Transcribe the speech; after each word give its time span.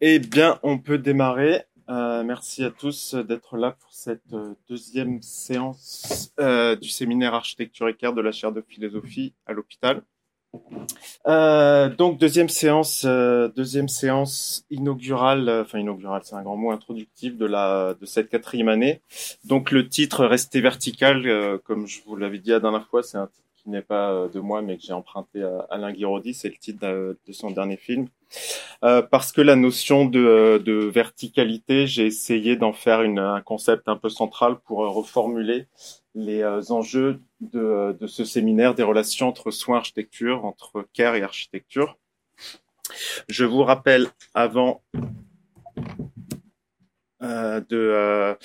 Eh 0.00 0.18
bien, 0.18 0.58
on 0.62 0.78
peut 0.78 0.98
démarrer. 0.98 1.62
Euh, 1.88 2.24
merci 2.24 2.64
à 2.64 2.70
tous 2.70 3.14
d'être 3.14 3.56
là 3.56 3.76
pour 3.78 3.92
cette 3.92 4.32
euh, 4.32 4.54
deuxième 4.68 5.22
séance 5.22 6.32
euh, 6.40 6.74
du 6.76 6.88
séminaire 6.88 7.34
architecture 7.34 7.88
équerre 7.88 8.12
de 8.14 8.20
la 8.20 8.32
chaire 8.32 8.52
de 8.52 8.62
philosophie 8.62 9.34
à 9.46 9.52
l'hôpital. 9.52 10.02
donc 11.24 12.18
deuxième 12.18 12.48
séance, 12.48 13.04
deuxième 13.04 13.88
séance 13.88 14.64
inaugurale, 14.70 15.48
enfin 15.48 15.78
inaugurale, 15.78 16.22
c'est 16.24 16.36
un 16.36 16.42
grand 16.42 16.56
mot 16.56 16.70
introductif 16.70 17.36
de 17.36 17.46
la 17.46 17.94
de 17.94 18.06
cette 18.06 18.30
quatrième 18.30 18.68
année. 18.68 19.00
Donc 19.44 19.70
le 19.70 19.88
titre 19.88 20.24
rester 20.24 20.60
vertical, 20.60 21.60
comme 21.64 21.86
je 21.86 22.00
vous 22.06 22.16
l'avais 22.16 22.38
dit 22.38 22.50
la 22.50 22.60
dernière 22.60 22.86
fois, 22.86 23.02
c'est 23.02 23.18
un 23.18 23.26
titre 23.26 23.48
qui 23.56 23.70
n'est 23.70 23.82
pas 23.82 24.28
de 24.32 24.40
moi 24.40 24.62
mais 24.62 24.76
que 24.76 24.82
j'ai 24.82 24.92
emprunté 24.92 25.42
à 25.42 25.66
Alain 25.70 25.92
Guiraudy, 25.92 26.34
c'est 26.34 26.48
le 26.48 26.56
titre 26.56 26.80
de 26.80 27.32
son 27.32 27.50
dernier 27.50 27.76
film. 27.76 28.08
Euh, 28.84 29.02
parce 29.02 29.32
que 29.32 29.40
la 29.40 29.56
notion 29.56 30.04
de, 30.04 30.62
de 30.64 30.72
verticalité, 30.74 31.86
j'ai 31.86 32.06
essayé 32.06 32.56
d'en 32.56 32.72
faire 32.72 33.00
un 33.00 33.40
concept 33.40 33.88
un 33.88 33.96
peu 33.96 34.08
central 34.08 34.58
pour 34.64 34.84
euh, 34.84 34.88
reformuler 34.88 35.66
les 36.14 36.42
euh, 36.42 36.60
enjeux 36.70 37.20
de, 37.40 37.96
ce 38.06 38.24
séminaire 38.24 38.74
des 38.74 38.82
relations 38.82 39.28
entre 39.28 39.50
soins 39.50 39.78
architecture, 39.78 40.44
entre 40.44 40.86
care 40.92 41.14
et 41.14 41.22
architecture. 41.22 41.98
Je 43.28 43.44
vous 43.44 43.62
rappelle 43.62 44.08
avant 44.34 44.82
euh, 47.22 47.60
de 47.68 48.36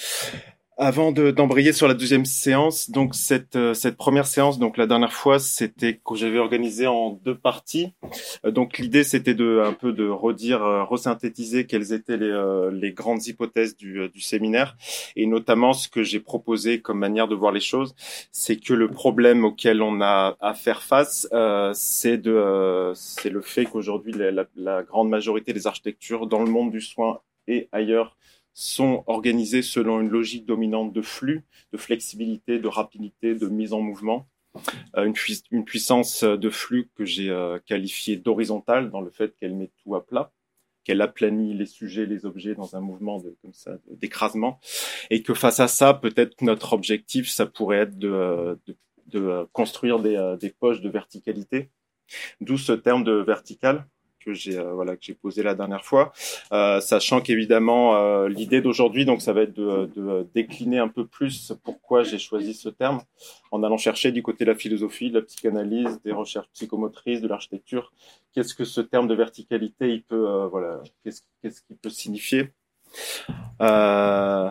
avant 0.80 1.12
d'embrayer 1.12 1.74
sur 1.74 1.90
la 1.90 1.94
deuxième 1.94 2.24
séance, 2.24 2.90
donc 2.90 3.14
cette, 3.14 3.58
euh, 3.58 3.74
cette 3.74 3.98
première 3.98 4.26
séance, 4.26 4.60
donc 4.60 4.78
la 4.78 4.88
dernière 4.88 5.12
fois, 5.12 5.38
c'était 5.38 6.00
que 6.04 6.16
j'avais 6.16 6.40
organisé 6.40 6.88
en 6.88 7.12
deux 7.12 7.38
parties. 7.38 7.92
Euh, 8.46 8.52
donc 8.52 8.78
l'idée, 8.78 9.04
c'était 9.04 9.34
de 9.34 9.62
un 9.64 9.74
peu 9.74 9.92
de 9.92 10.08
redire, 10.08 10.64
euh, 10.64 10.86
resynthétiser 10.86 11.68
quelles 11.68 11.92
étaient 11.92 12.16
les, 12.16 12.70
les 12.72 12.94
grandes 12.94 13.28
hypothèses 13.28 13.76
du, 13.76 14.08
du 14.08 14.22
séminaire, 14.22 14.78
et 15.18 15.26
notamment 15.26 15.74
ce 15.74 15.90
que 15.90 16.02
j'ai 16.02 16.22
proposé 16.22 16.80
comme 16.80 17.00
manière 17.00 17.28
de 17.28 17.36
voir 17.36 17.52
les 17.52 17.60
choses, 17.60 17.94
c'est 18.32 18.56
que 18.56 18.74
le 18.74 18.90
problème 18.90 19.44
auquel 19.44 19.82
on 19.82 20.00
a 20.00 20.38
à 20.40 20.54
faire 20.54 20.82
face, 20.82 21.28
euh, 21.34 21.72
c'est 21.74 22.18
de, 22.18 22.94
c'est 22.96 23.30
le 23.30 23.42
fait 23.42 23.66
qu'aujourd'hui 23.66 24.14
la, 24.14 24.46
la 24.56 24.84
grande 24.84 25.10
majorité 25.10 25.52
des 25.52 25.68
architectures 25.68 26.26
dans 26.26 26.42
le 26.42 26.50
monde 26.50 26.72
du 26.72 26.80
soin 26.80 27.20
et 27.48 27.68
ailleurs 27.74 28.16
sont 28.54 29.04
organisés 29.08 29.62
selon 29.62 30.02
une 30.02 30.10
logique 30.10 30.46
dominante 30.46 30.94
de 30.94 31.02
flux, 31.02 31.44
de 31.72 31.78
flexibilité, 31.78 32.60
de 32.60 32.68
rapidité, 32.68 33.36
de 33.36 33.48
mise 33.48 33.74
en 33.74 33.82
mouvement. 33.82 34.28
Euh, 34.98 35.12
une, 35.52 35.64
puissance 35.64 36.24
de 36.24 36.50
flux 36.50 36.90
que 36.96 37.06
j'ai 37.06 37.30
euh, 37.30 37.60
qualifiée 37.66 38.18
d'horizontale 38.18 38.90
dans 38.90 39.02
le 39.02 39.12
fait 39.12 39.36
qu'elle 39.36 39.56
met 39.56 39.72
tout 39.84 39.96
à 39.96 40.06
plat, 40.06 40.32
qu'elle 40.84 41.02
aplanit 41.02 41.54
les 41.54 41.68
sujets, 41.68 42.06
les 42.06 42.26
objets 42.26 42.56
dans 42.56 42.76
un 42.76 42.82
mouvement 42.82 43.22
comme 43.42 43.54
ça 43.54 43.78
d'écrasement, 43.92 44.60
et 45.12 45.22
que 45.22 45.34
face 45.34 45.60
à 45.60 45.68
ça, 45.68 45.94
peut-être 45.94 46.42
notre 46.42 46.74
objectif, 46.74 47.30
ça 47.30 47.46
pourrait 47.46 47.80
être 47.80 47.98
de, 48.00 48.58
construire 49.54 50.00
des, 50.00 50.36
des 50.40 50.50
poches 50.50 50.82
de 50.82 50.90
verticalité. 50.90 51.70
D'où 52.42 52.58
ce 52.58 52.72
terme 52.72 53.04
de 53.04 53.14
vertical, 53.14 53.88
que 54.24 54.34
j'ai 54.34 54.58
euh, 54.58 54.74
voilà 54.74 54.96
que 54.96 55.04
j'ai 55.04 55.14
posé 55.14 55.44
la 55.44 55.56
dernière 55.56 55.84
fois, 55.84 56.12
euh, 56.52 56.80
sachant 56.82 57.22
qu'évidemment 57.22 57.96
euh, 57.96 58.28
l'idée 58.30 58.62
d'aujourd'hui 58.62 59.06
donc 59.06 59.22
ça 59.22 59.34
va 59.34 59.42
être 59.42 59.54
de, 59.54 59.90
de, 59.96 60.28
décliner 60.34 60.80
un 60.80 60.88
peu 60.88 61.06
plus 61.06 61.54
pourquoi 61.64 62.04
j'ai 62.04 62.20
choisi 62.20 62.54
ce 62.54 62.70
terme 62.70 63.02
en 63.52 63.64
allant 63.64 63.78
chercher 63.78 64.12
du 64.12 64.22
côté 64.24 64.46
de 64.46 64.52
la 64.52 64.56
philosophie, 64.56 65.10
de 65.10 65.20
la 65.20 65.26
psychanalyse, 65.26 66.02
des 66.04 66.12
recherches 66.12 66.48
psychomotrices, 66.54 67.22
de 67.22 67.28
l'architecture, 67.28 67.92
qu'est-ce 68.34 68.54
que 68.54 68.66
ce 68.66 68.82
terme 68.82 69.08
de 69.08 69.16
verticalité 69.16 69.94
il 69.94 70.04
peut 70.04 70.48
voilà 70.52 70.82
qu'est-ce 71.04 71.22
qu'est-ce 71.42 71.62
qu'il 71.62 71.78
peut 71.78 71.90
signifier? 71.90 72.50
Euh, 73.62 74.50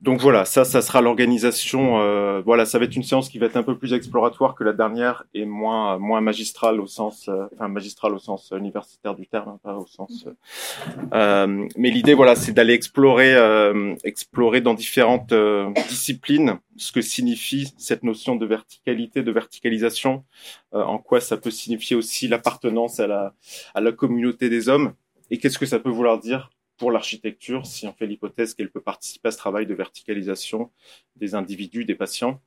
donc 0.00 0.20
voilà, 0.20 0.46
ça, 0.46 0.64
ça 0.64 0.80
sera 0.80 1.02
l'organisation. 1.02 2.00
Euh, 2.00 2.40
voilà, 2.40 2.64
ça 2.64 2.78
va 2.78 2.86
être 2.86 2.96
une 2.96 3.02
séance 3.02 3.28
qui 3.28 3.38
va 3.38 3.46
être 3.46 3.56
un 3.56 3.62
peu 3.62 3.76
plus 3.76 3.92
exploratoire 3.92 4.54
que 4.54 4.64
la 4.64 4.72
dernière 4.72 5.24
et 5.34 5.44
moins 5.44 5.98
moins 5.98 6.22
magistrale 6.22 6.80
au 6.80 6.86
sens, 6.86 7.28
euh, 7.28 7.44
enfin 7.54 7.68
magistrale 7.68 8.14
au 8.14 8.18
sens 8.18 8.50
universitaire 8.56 9.14
du 9.14 9.26
terme, 9.26 9.50
hein, 9.50 9.60
pas 9.62 9.76
au 9.76 9.86
sens. 9.86 10.26
Euh, 11.12 11.68
mais 11.76 11.90
l'idée, 11.90 12.14
voilà, 12.14 12.34
c'est 12.34 12.52
d'aller 12.52 12.72
explorer, 12.72 13.34
euh, 13.34 13.94
explorer 14.02 14.62
dans 14.62 14.72
différentes 14.72 15.32
euh, 15.32 15.70
disciplines 15.88 16.58
ce 16.78 16.92
que 16.92 17.02
signifie 17.02 17.74
cette 17.76 18.02
notion 18.02 18.36
de 18.36 18.46
verticalité, 18.46 19.22
de 19.22 19.32
verticalisation, 19.32 20.24
en 20.72 20.96
quoi 20.96 21.20
ça 21.20 21.36
peut 21.36 21.50
signifier 21.50 21.94
aussi 21.94 22.26
l'appartenance 22.26 23.00
à 23.00 23.06
la 23.06 23.34
à 23.74 23.82
la 23.82 23.92
communauté 23.92 24.48
des 24.48 24.70
hommes 24.70 24.94
et 25.30 25.36
qu'est-ce 25.36 25.58
que 25.58 25.66
ça 25.66 25.78
peut 25.78 25.90
vouloir 25.90 26.18
dire 26.18 26.50
pour 26.80 26.90
l'architecture 26.90 27.66
si 27.66 27.86
on 27.86 27.92
fait 27.92 28.06
l'hypothèse 28.06 28.54
qu'elle 28.54 28.70
peut 28.70 28.80
participer 28.80 29.28
à 29.28 29.30
ce 29.30 29.36
travail 29.36 29.66
de 29.66 29.74
verticalisation 29.74 30.70
des 31.14 31.34
individus, 31.34 31.84
des 31.84 31.94
patients. 31.94 32.40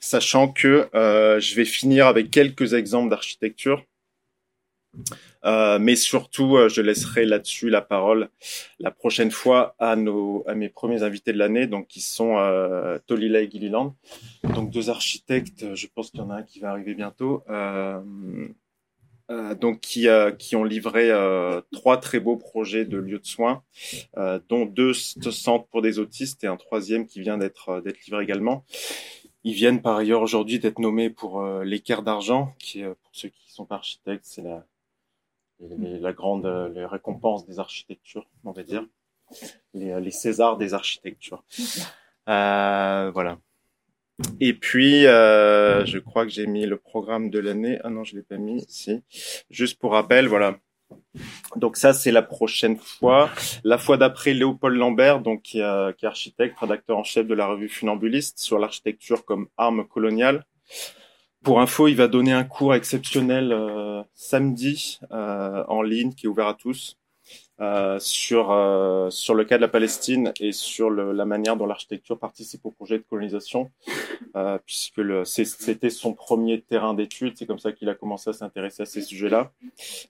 Sachant 0.00 0.48
que 0.48 0.90
euh, 0.94 1.40
je 1.40 1.54
vais 1.54 1.64
finir 1.64 2.06
avec 2.06 2.30
quelques 2.30 2.74
exemples 2.74 3.08
d'architecture, 3.08 3.82
euh, 5.46 5.78
mais 5.78 5.96
surtout, 5.96 6.56
euh, 6.56 6.68
je 6.68 6.82
laisserai 6.82 7.24
là-dessus 7.24 7.70
la 7.70 7.80
parole 7.80 8.28
la 8.78 8.90
prochaine 8.90 9.30
fois 9.30 9.74
à, 9.78 9.96
nos, 9.96 10.44
à 10.46 10.54
mes 10.54 10.68
premiers 10.68 11.02
invités 11.02 11.32
de 11.32 11.38
l'année, 11.38 11.66
donc 11.66 11.88
qui 11.88 12.02
sont 12.02 12.36
euh, 12.36 12.98
Tolila 13.06 13.40
et 13.40 13.50
Gilliland, 13.50 13.96
donc 14.54 14.70
deux 14.70 14.90
architectes. 14.90 15.74
Je 15.74 15.86
pense 15.86 16.10
qu'il 16.10 16.20
y 16.20 16.22
en 16.22 16.28
a 16.28 16.36
un 16.36 16.42
qui 16.42 16.60
va 16.60 16.70
arriver 16.70 16.94
bientôt. 16.94 17.42
Euh, 19.32 19.54
donc 19.54 19.80
qui, 19.80 20.08
euh, 20.08 20.30
qui 20.30 20.56
ont 20.56 20.64
livré 20.64 21.10
euh, 21.10 21.62
trois 21.72 21.96
très 21.96 22.20
beaux 22.20 22.36
projets 22.36 22.84
de 22.84 22.98
lieux 22.98 23.18
de 23.18 23.26
soins, 23.26 23.62
dont 24.48 24.66
deux 24.66 24.92
centres 24.92 25.66
pour 25.68 25.80
des 25.80 25.98
autistes 25.98 26.44
et 26.44 26.46
un 26.46 26.56
troisième 26.56 27.06
qui 27.06 27.20
vient 27.20 27.38
d'être 27.38 27.82
livré 28.06 28.22
également. 28.22 28.64
Ils 29.44 29.54
viennent 29.54 29.80
par 29.80 29.96
ailleurs 29.96 30.22
aujourd'hui 30.22 30.58
d'être 30.58 30.78
nommés 30.78 31.10
pour 31.10 31.42
l'équerre 31.64 32.02
d'argent, 32.02 32.54
qui 32.58 32.82
pour 32.82 33.10
ceux 33.12 33.28
qui 33.28 33.50
sont 33.52 33.64
pas 33.64 33.76
architectes, 33.76 34.24
c'est 34.24 34.42
la, 34.42 34.64
la 35.60 36.12
grande 36.12 36.46
récompense 36.46 37.46
des 37.46 37.58
architectures, 37.58 38.26
on 38.44 38.52
va 38.52 38.62
dire, 38.62 38.86
les, 39.74 39.98
les 40.00 40.10
Césars 40.10 40.58
des 40.58 40.74
architectures. 40.74 41.42
voilà. 42.26 43.38
Et 44.40 44.54
puis, 44.54 45.06
euh, 45.06 45.84
je 45.84 45.98
crois 45.98 46.24
que 46.24 46.30
j'ai 46.30 46.46
mis 46.46 46.66
le 46.66 46.76
programme 46.76 47.30
de 47.30 47.38
l'année. 47.38 47.78
Ah 47.84 47.90
non, 47.90 48.04
je 48.04 48.16
l'ai 48.16 48.22
pas 48.22 48.36
mis. 48.36 48.64
Si. 48.68 49.02
Juste 49.50 49.78
pour 49.78 49.92
rappel, 49.92 50.26
voilà. 50.26 50.58
Donc 51.56 51.76
ça, 51.76 51.92
c'est 51.92 52.10
la 52.10 52.22
prochaine 52.22 52.76
fois. 52.76 53.30
La 53.64 53.78
fois 53.78 53.96
d'après, 53.96 54.34
Léopold 54.34 54.76
Lambert, 54.76 55.20
donc 55.20 55.42
qui, 55.42 55.60
est, 55.60 55.96
qui 55.96 56.04
est 56.04 56.08
architecte, 56.08 56.58
rédacteur 56.58 56.98
en 56.98 57.04
chef 57.04 57.26
de 57.26 57.34
la 57.34 57.46
revue 57.46 57.68
Funambuliste 57.68 58.40
sur 58.40 58.58
l'architecture 58.58 59.24
comme 59.24 59.48
arme 59.56 59.86
coloniale. 59.86 60.44
Pour 61.42 61.60
info, 61.60 61.88
il 61.88 61.96
va 61.96 62.06
donner 62.06 62.32
un 62.32 62.44
cours 62.44 62.74
exceptionnel 62.74 63.52
euh, 63.52 64.02
samedi 64.14 65.00
euh, 65.10 65.64
en 65.66 65.82
ligne 65.82 66.14
qui 66.14 66.26
est 66.26 66.28
ouvert 66.28 66.46
à 66.46 66.54
tous 66.54 66.96
euh, 67.60 67.98
sur 68.00 68.50
euh, 68.50 69.10
sur 69.10 69.34
le 69.34 69.44
cas 69.44 69.56
de 69.56 69.62
la 69.62 69.68
Palestine 69.68 70.32
et 70.40 70.52
sur 70.52 70.90
le, 70.90 71.12
la 71.12 71.24
manière 71.24 71.56
dont 71.56 71.66
l'architecture 71.66 72.18
participe 72.18 72.64
au 72.64 72.70
projet 72.70 72.98
de 72.98 73.04
colonisation, 73.08 73.70
euh, 74.36 74.58
puisque 74.64 75.02
c'était 75.26 75.90
son 75.90 76.14
premier 76.14 76.60
terrain 76.62 76.94
d'étude. 76.94 77.34
C'est 77.36 77.46
comme 77.46 77.58
ça 77.58 77.72
qu'il 77.72 77.88
a 77.88 77.94
commencé 77.94 78.30
à 78.30 78.32
s'intéresser 78.32 78.82
à 78.82 78.86
ces 78.86 79.02
sujets-là. 79.02 79.52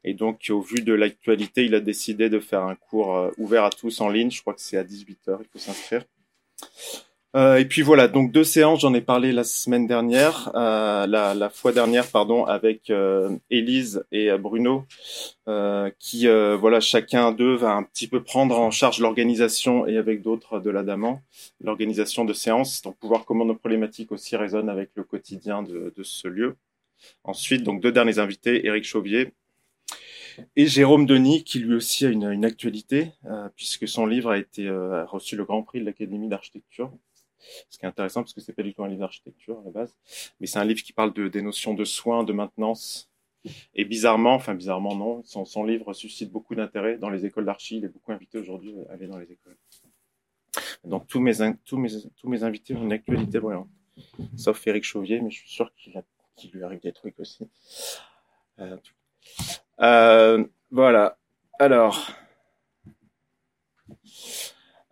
Et 0.05 0.15
donc, 0.15 0.47
au 0.51 0.61
vu 0.61 0.83
de 0.83 0.93
l'actualité, 0.93 1.65
il 1.65 1.75
a 1.75 1.81
décidé 1.81 2.31
de 2.31 2.39
faire 2.39 2.63
un 2.63 2.75
cours 2.75 3.17
euh, 3.17 3.31
ouvert 3.39 3.65
à 3.65 3.71
tous 3.71 4.01
en 4.01 4.09
ligne. 4.09 4.31
Je 4.31 4.41
crois 4.41 4.55
que 4.55 4.61
c'est 4.61 4.77
à 4.77 4.85
18 4.85 5.19
h 5.29 5.39
Il 5.41 5.49
faut 5.49 5.59
s'inscrire. 5.59 6.05
Euh, 7.35 7.57
et 7.57 7.65
puis 7.65 7.81
voilà, 7.81 8.09
donc 8.09 8.31
deux 8.31 8.45
séances, 8.45 8.81
j'en 8.81 8.93
ai 8.93 9.01
parlé 9.01 9.33
la 9.33 9.45
semaine 9.45 9.87
dernière, 9.87 10.51
euh, 10.55 11.07
la, 11.07 11.33
la, 11.33 11.49
fois 11.49 11.73
dernière, 11.73 12.07
pardon, 12.07 12.45
avec 12.45 12.91
euh, 12.91 13.31
Élise 13.49 14.05
et 14.13 14.31
euh, 14.31 14.37
Bruno, 14.37 14.85
euh, 15.49 15.91
qui, 15.99 16.27
voilà, 16.27 16.81
chacun 16.81 17.33
d'eux 17.33 17.55
va 17.55 17.73
un 17.73 17.85
petit 17.85 18.07
peu 18.07 18.23
prendre 18.23 18.59
en 18.59 18.71
charge 18.71 18.99
l'organisation 18.99 19.87
et 19.87 19.97
avec 19.97 20.21
d'autres 20.21 20.61
de 20.61 20.69
l'Adamant, 20.69 21.23
l'organisation 21.63 22.27
de 22.27 22.35
séances, 22.35 22.83
donc 22.83 22.97
pour 22.99 23.09
voir 23.09 23.25
comment 23.25 23.47
nos 23.47 23.55
problématiques 23.55 24.13
aussi 24.13 24.37
résonnent 24.37 24.69
avec 24.69 24.91
le 24.95 25.03
quotidien 25.03 25.63
de, 25.63 25.95
de 25.97 26.03
ce 26.03 26.29
lieu. 26.29 26.57
Ensuite, 27.25 27.63
donc 27.63 27.81
deux 27.81 27.93
derniers 27.93 28.19
invités, 28.19 28.67
Éric 28.67 28.85
Chauvier 28.85 29.33
et 30.57 30.67
Jérôme 30.67 31.07
Denis, 31.07 31.45
qui 31.45 31.61
lui 31.61 31.75
aussi 31.75 32.05
a 32.07 32.11
une, 32.11 32.31
une 32.31 32.45
actualité, 32.45 33.13
puisque 33.57 33.89
son 33.89 34.07
livre 34.07 34.31
a 34.31 34.39
été 34.39 34.69
a 34.69 35.05
reçu 35.05 35.37
le 35.37 35.45
Grand 35.45 35.63
Prix 35.63 35.81
de 35.81 35.85
l'Académie 35.85 36.29
d'architecture 36.29 36.91
ce 37.69 37.79
qui 37.79 37.85
est 37.85 37.89
intéressant 37.89 38.23
parce 38.23 38.33
que 38.33 38.41
c'est 38.41 38.53
pas 38.53 38.63
du 38.63 38.75
tout 38.75 38.83
un 38.85 38.89
livre 38.89 39.01
d'architecture 39.01 39.59
à 39.61 39.65
la 39.65 39.71
base, 39.71 39.95
mais 40.41 40.47
c'est 40.47 40.59
un 40.59 40.65
livre 40.65 40.83
qui 40.83 40.93
parle 40.93 41.13
de, 41.13 41.29
des 41.29 41.43
notions 41.43 41.75
de 41.75 41.85
soins, 41.85 42.25
de 42.25 42.33
maintenance. 42.33 43.09
Et 43.75 43.85
bizarrement, 43.85 44.35
enfin 44.35 44.55
bizarrement 44.55 44.95
non, 44.95 45.23
son, 45.25 45.65
livre 45.65 45.93
suscite 45.95 46.31
beaucoup 46.31 46.55
d'intérêt 46.55 46.97
dans 46.97 47.11
les 47.11 47.27
écoles 47.27 47.45
d'archi. 47.45 47.79
Il 47.79 47.85
est 47.85 47.89
beaucoup 47.89 48.13
invité 48.13 48.39
aujourd'hui 48.39 48.75
à 48.89 48.93
aller 48.93 49.09
dans 49.09 49.19
les 49.19 49.33
écoles. 49.33 49.57
Donc 50.85 51.09
tous 51.09 51.21
mes, 51.21 51.33
tous 51.65 51.77
mes, 51.77 51.89
tous 52.17 52.29
mes 52.29 52.45
invités 52.45 52.77
ont 52.77 52.85
une 52.85 52.93
actualité 52.93 53.41
brillante. 53.41 53.69
Sauf 54.37 54.65
Eric 54.67 54.85
Chauvier, 54.85 55.21
mais 55.21 55.31
je 55.31 55.41
suis 55.41 55.51
sûr 55.51 55.73
qu'il 55.75 56.01
qu 56.37 56.49
lui 56.57 56.63
arrive 56.63 56.81
des 56.81 56.93
trucs 56.93 57.19
aussi. 57.19 57.49
Euh, 58.59 58.77
euh, 59.81 60.45
voilà. 60.71 61.19
Alors, 61.59 62.11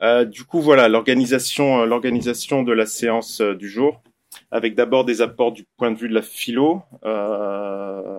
euh, 0.03 0.25
du 0.25 0.45
coup, 0.45 0.61
voilà 0.61 0.89
l'organisation, 0.89 1.85
l'organisation 1.85 2.63
de 2.63 2.73
la 2.73 2.87
séance 2.87 3.41
du 3.41 3.69
jour, 3.69 4.03
avec 4.51 4.75
d'abord 4.75 5.05
des 5.05 5.23
apports 5.23 5.53
du 5.53 5.65
point 5.77 5.91
de 5.91 5.99
vue 5.99 6.09
de 6.09 6.15
la 6.15 6.23
philo, 6.23 6.83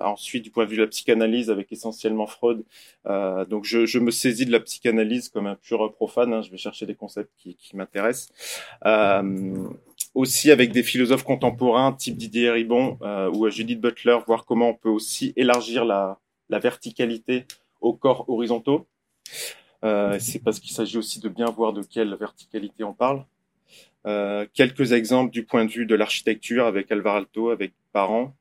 ensuite 0.03 0.43
du 0.43 0.51
point 0.51 0.65
de 0.65 0.69
vue 0.69 0.77
de 0.77 0.81
la 0.81 0.87
psychanalyse, 0.87 1.49
avec 1.49 1.71
essentiellement 1.71 2.27
Freud. 2.27 2.63
donc, 3.05 3.65
je, 3.65 3.99
me 3.99 4.11
saisis 4.11 4.45
de 4.45 4.51
la 4.51 4.59
psychanalyse 4.59 5.29
comme 5.29 5.47
un 5.47 5.55
pur 5.55 5.91
profane. 5.93 6.33
Hein, 6.33 6.41
je 6.41 6.51
vais 6.51 6.57
chercher 6.57 6.85
des 6.85 6.95
concepts 6.95 7.31
qui, 7.37 7.55
qui 7.55 7.75
m'intéressent 7.75 8.29
aussi 10.13 10.51
avec 10.51 10.71
des 10.71 10.83
philosophes 10.83 11.23
contemporains 11.23 11.93
type 11.93 12.17
Didier 12.17 12.51
Ribon 12.51 12.97
euh, 13.01 13.29
ou 13.31 13.49
Judith 13.49 13.79
Butler, 13.79 14.17
voir 14.27 14.45
comment 14.45 14.69
on 14.69 14.73
peut 14.73 14.89
aussi 14.89 15.33
élargir 15.35 15.85
la, 15.85 16.19
la 16.49 16.59
verticalité 16.59 17.45
aux 17.79 17.93
corps 17.93 18.29
horizontaux. 18.29 18.87
Euh, 19.83 20.19
c'est 20.19 20.39
parce 20.39 20.59
qu'il 20.59 20.71
s'agit 20.71 20.97
aussi 20.97 21.19
de 21.19 21.29
bien 21.29 21.47
voir 21.47 21.73
de 21.73 21.81
quelle 21.81 22.13
verticalité 22.15 22.83
on 22.83 22.93
parle. 22.93 23.25
Euh, 24.07 24.45
quelques 24.53 24.93
exemples 24.93 25.31
du 25.31 25.43
point 25.43 25.65
de 25.65 25.71
vue 25.71 25.85
de 25.85 25.95
l'architecture 25.95 26.65
avec 26.65 26.91
Alvar 26.91 27.15
Alto, 27.15 27.49
avec 27.49 27.73
Parent. 27.91 28.35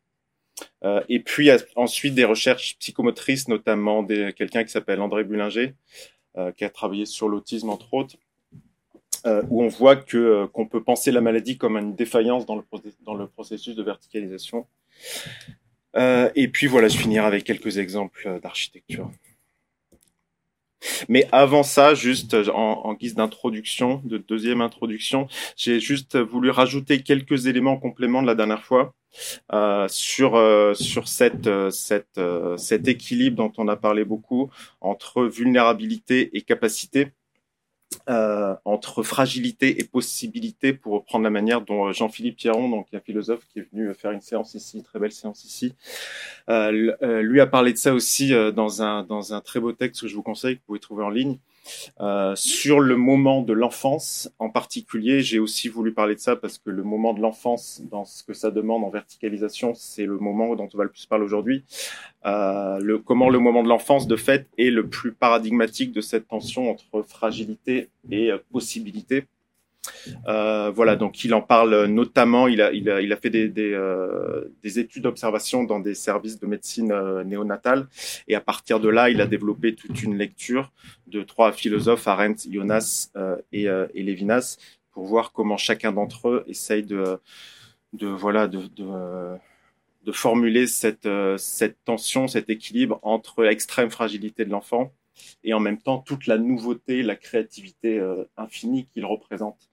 Euh, 0.84 1.02
et 1.08 1.20
puis 1.20 1.50
ensuite 1.76 2.14
des 2.14 2.24
recherches 2.24 2.76
psychomotrices, 2.78 3.48
notamment 3.48 4.04
quelqu'un 4.04 4.64
qui 4.64 4.70
s'appelle 4.70 5.00
André 5.00 5.24
Bullinger, 5.24 5.74
qui 6.56 6.64
a 6.64 6.70
travaillé 6.70 7.06
sur 7.06 7.28
l'autisme 7.28 7.70
entre 7.70 7.92
autres, 7.92 8.16
où 9.24 9.62
on 9.62 9.68
voit 9.68 9.96
que 9.96 10.46
qu'on 10.46 10.66
peut 10.66 10.82
penser 10.82 11.10
la 11.10 11.20
maladie 11.20 11.58
comme 11.58 11.76
une 11.76 11.94
défaillance 11.94 12.46
dans 12.46 12.56
le, 12.56 12.62
dans 13.04 13.14
le 13.14 13.26
processus 13.26 13.74
de 13.74 13.82
verticalisation. 13.82 14.66
Et 15.96 16.48
puis 16.52 16.66
voilà, 16.66 16.88
je 16.88 16.98
finirai 16.98 17.26
avec 17.26 17.44
quelques 17.44 17.78
exemples 17.78 18.38
d'architecture. 18.42 19.10
Mais 21.08 21.28
avant 21.32 21.62
ça, 21.62 21.94
juste 21.94 22.34
en, 22.34 22.86
en 22.86 22.94
guise 22.94 23.14
d'introduction, 23.14 24.00
de 24.04 24.18
deuxième 24.18 24.60
introduction, 24.60 25.28
j'ai 25.56 25.80
juste 25.80 26.18
voulu 26.18 26.50
rajouter 26.50 27.02
quelques 27.02 27.46
éléments 27.46 27.72
en 27.72 27.78
complément 27.78 28.22
de 28.22 28.26
la 28.26 28.34
dernière 28.34 28.64
fois 28.64 28.94
euh, 29.52 29.88
sur 29.88 30.36
euh, 30.36 30.74
sur 30.74 31.08
cette 31.08 31.50
cet 31.70 32.88
équilibre 32.88 33.36
dont 33.36 33.52
on 33.58 33.68
a 33.68 33.76
parlé 33.76 34.04
beaucoup 34.04 34.50
entre 34.80 35.24
vulnérabilité 35.24 36.30
et 36.36 36.42
capacité 36.42 37.12
euh, 38.08 38.54
entre 38.64 39.02
fragilité 39.02 39.80
et 39.80 39.84
possibilité, 39.84 40.72
pour 40.72 40.92
reprendre 40.92 41.24
la 41.24 41.30
manière 41.30 41.60
dont 41.60 41.88
euh, 41.88 41.92
Jean-Philippe 41.92 42.36
Pierron, 42.36 42.68
donc 42.68 42.86
un 42.92 43.00
philosophe 43.00 43.46
qui 43.52 43.58
est 43.58 43.66
venu 43.72 43.92
faire 43.94 44.12
une 44.12 44.20
séance 44.20 44.54
ici, 44.54 44.82
très 44.82 44.98
belle 44.98 45.12
séance 45.12 45.44
ici, 45.44 45.74
euh, 46.48 46.92
euh 47.02 47.20
lui 47.20 47.40
a 47.40 47.46
parlé 47.46 47.72
de 47.72 47.78
ça 47.78 47.92
aussi 47.92 48.32
dans 48.54 48.82
un 48.82 49.02
dans 49.02 49.34
un 49.34 49.40
très 49.40 49.58
beau 49.58 49.72
texte 49.72 50.02
que 50.02 50.08
je 50.08 50.14
vous 50.14 50.22
conseille, 50.22 50.56
que 50.56 50.60
vous 50.60 50.66
pouvez 50.66 50.80
trouver 50.80 51.04
en 51.04 51.10
ligne, 51.10 51.38
euh, 52.00 52.34
sur 52.36 52.80
le 52.80 52.96
moment 52.96 53.42
de 53.42 53.52
l'enfance 53.52 54.30
en 54.38 54.50
particulier, 54.50 55.20
j'ai 55.20 55.38
aussi 55.38 55.68
voulu 55.68 55.92
parler 55.92 56.14
de 56.14 56.20
ça 56.20 56.36
parce 56.36 56.58
que 56.58 56.70
le 56.70 56.82
moment 56.82 57.14
de 57.14 57.20
l'enfance, 57.20 57.82
dans 57.90 58.04
ce 58.04 58.22
que 58.24 58.34
ça 58.34 58.50
demande 58.50 58.84
en 58.84 58.90
verticalisation, 58.90 59.74
c'est 59.74 60.06
le 60.06 60.18
moment 60.18 60.54
dont 60.56 60.68
on 60.72 60.76
va 60.76 60.84
le 60.84 60.90
plus 60.90 61.06
parler 61.06 61.24
aujourd'hui. 61.24 61.64
Euh, 62.26 62.78
le, 62.80 62.98
comment 62.98 63.28
le 63.28 63.38
moment 63.38 63.62
de 63.62 63.68
l'enfance, 63.68 64.06
de 64.06 64.16
fait, 64.16 64.46
est 64.58 64.70
le 64.70 64.88
plus 64.88 65.12
paradigmatique 65.12 65.92
de 65.92 66.00
cette 66.00 66.28
tension 66.28 66.70
entre 66.70 67.02
fragilité 67.02 67.88
et 68.10 68.30
euh, 68.30 68.38
possibilité. 68.52 69.26
Euh, 70.28 70.70
voilà, 70.70 70.96
donc 70.96 71.24
il 71.24 71.34
en 71.34 71.42
parle 71.42 71.86
notamment, 71.86 72.48
il 72.48 72.60
a, 72.60 72.70
fait 73.16 73.34
euh, 73.34 74.44
des 74.62 74.78
études 74.78 75.04
d'observation 75.04 75.64
dans 75.64 75.80
des 75.80 75.94
services 75.94 76.38
de 76.38 76.46
médecine 76.46 76.92
euh, 76.92 77.24
néonatale, 77.24 77.88
et 78.28 78.34
à 78.34 78.40
partir 78.40 78.80
de 78.80 78.88
là, 78.88 79.10
il 79.10 79.20
a 79.20 79.26
développé 79.26 79.74
toute 79.74 80.02
une 80.02 80.16
lecture 80.16 80.72
de 81.06 81.22
trois 81.22 81.52
philosophes, 81.52 82.06
Arendt, 82.06 82.48
Jonas 82.50 83.10
et, 83.52 83.64
et 83.64 84.02
Lévinas, 84.02 84.58
pour 84.92 85.04
voir 85.04 85.32
comment 85.32 85.56
chacun 85.56 85.92
d'entre 85.92 86.28
eux 86.28 86.44
essaye 86.46 86.82
de, 86.82 87.18
formuler 90.12 90.66
cette 90.66 91.08
tension, 91.84 92.28
cet 92.28 92.50
équilibre 92.50 92.98
entre 93.02 93.44
l'extrême 93.44 93.90
fragilité 93.90 94.44
de 94.44 94.50
l'enfant 94.50 94.92
et 95.44 95.54
en 95.54 95.60
même 95.60 95.78
temps 95.78 95.98
toute 95.98 96.26
la 96.26 96.38
nouveauté, 96.38 97.02
la 97.02 97.16
créativité 97.16 97.98
euh, 97.98 98.24
infinie 98.36 98.86
qu'il 98.86 99.04
représente. 99.04 99.68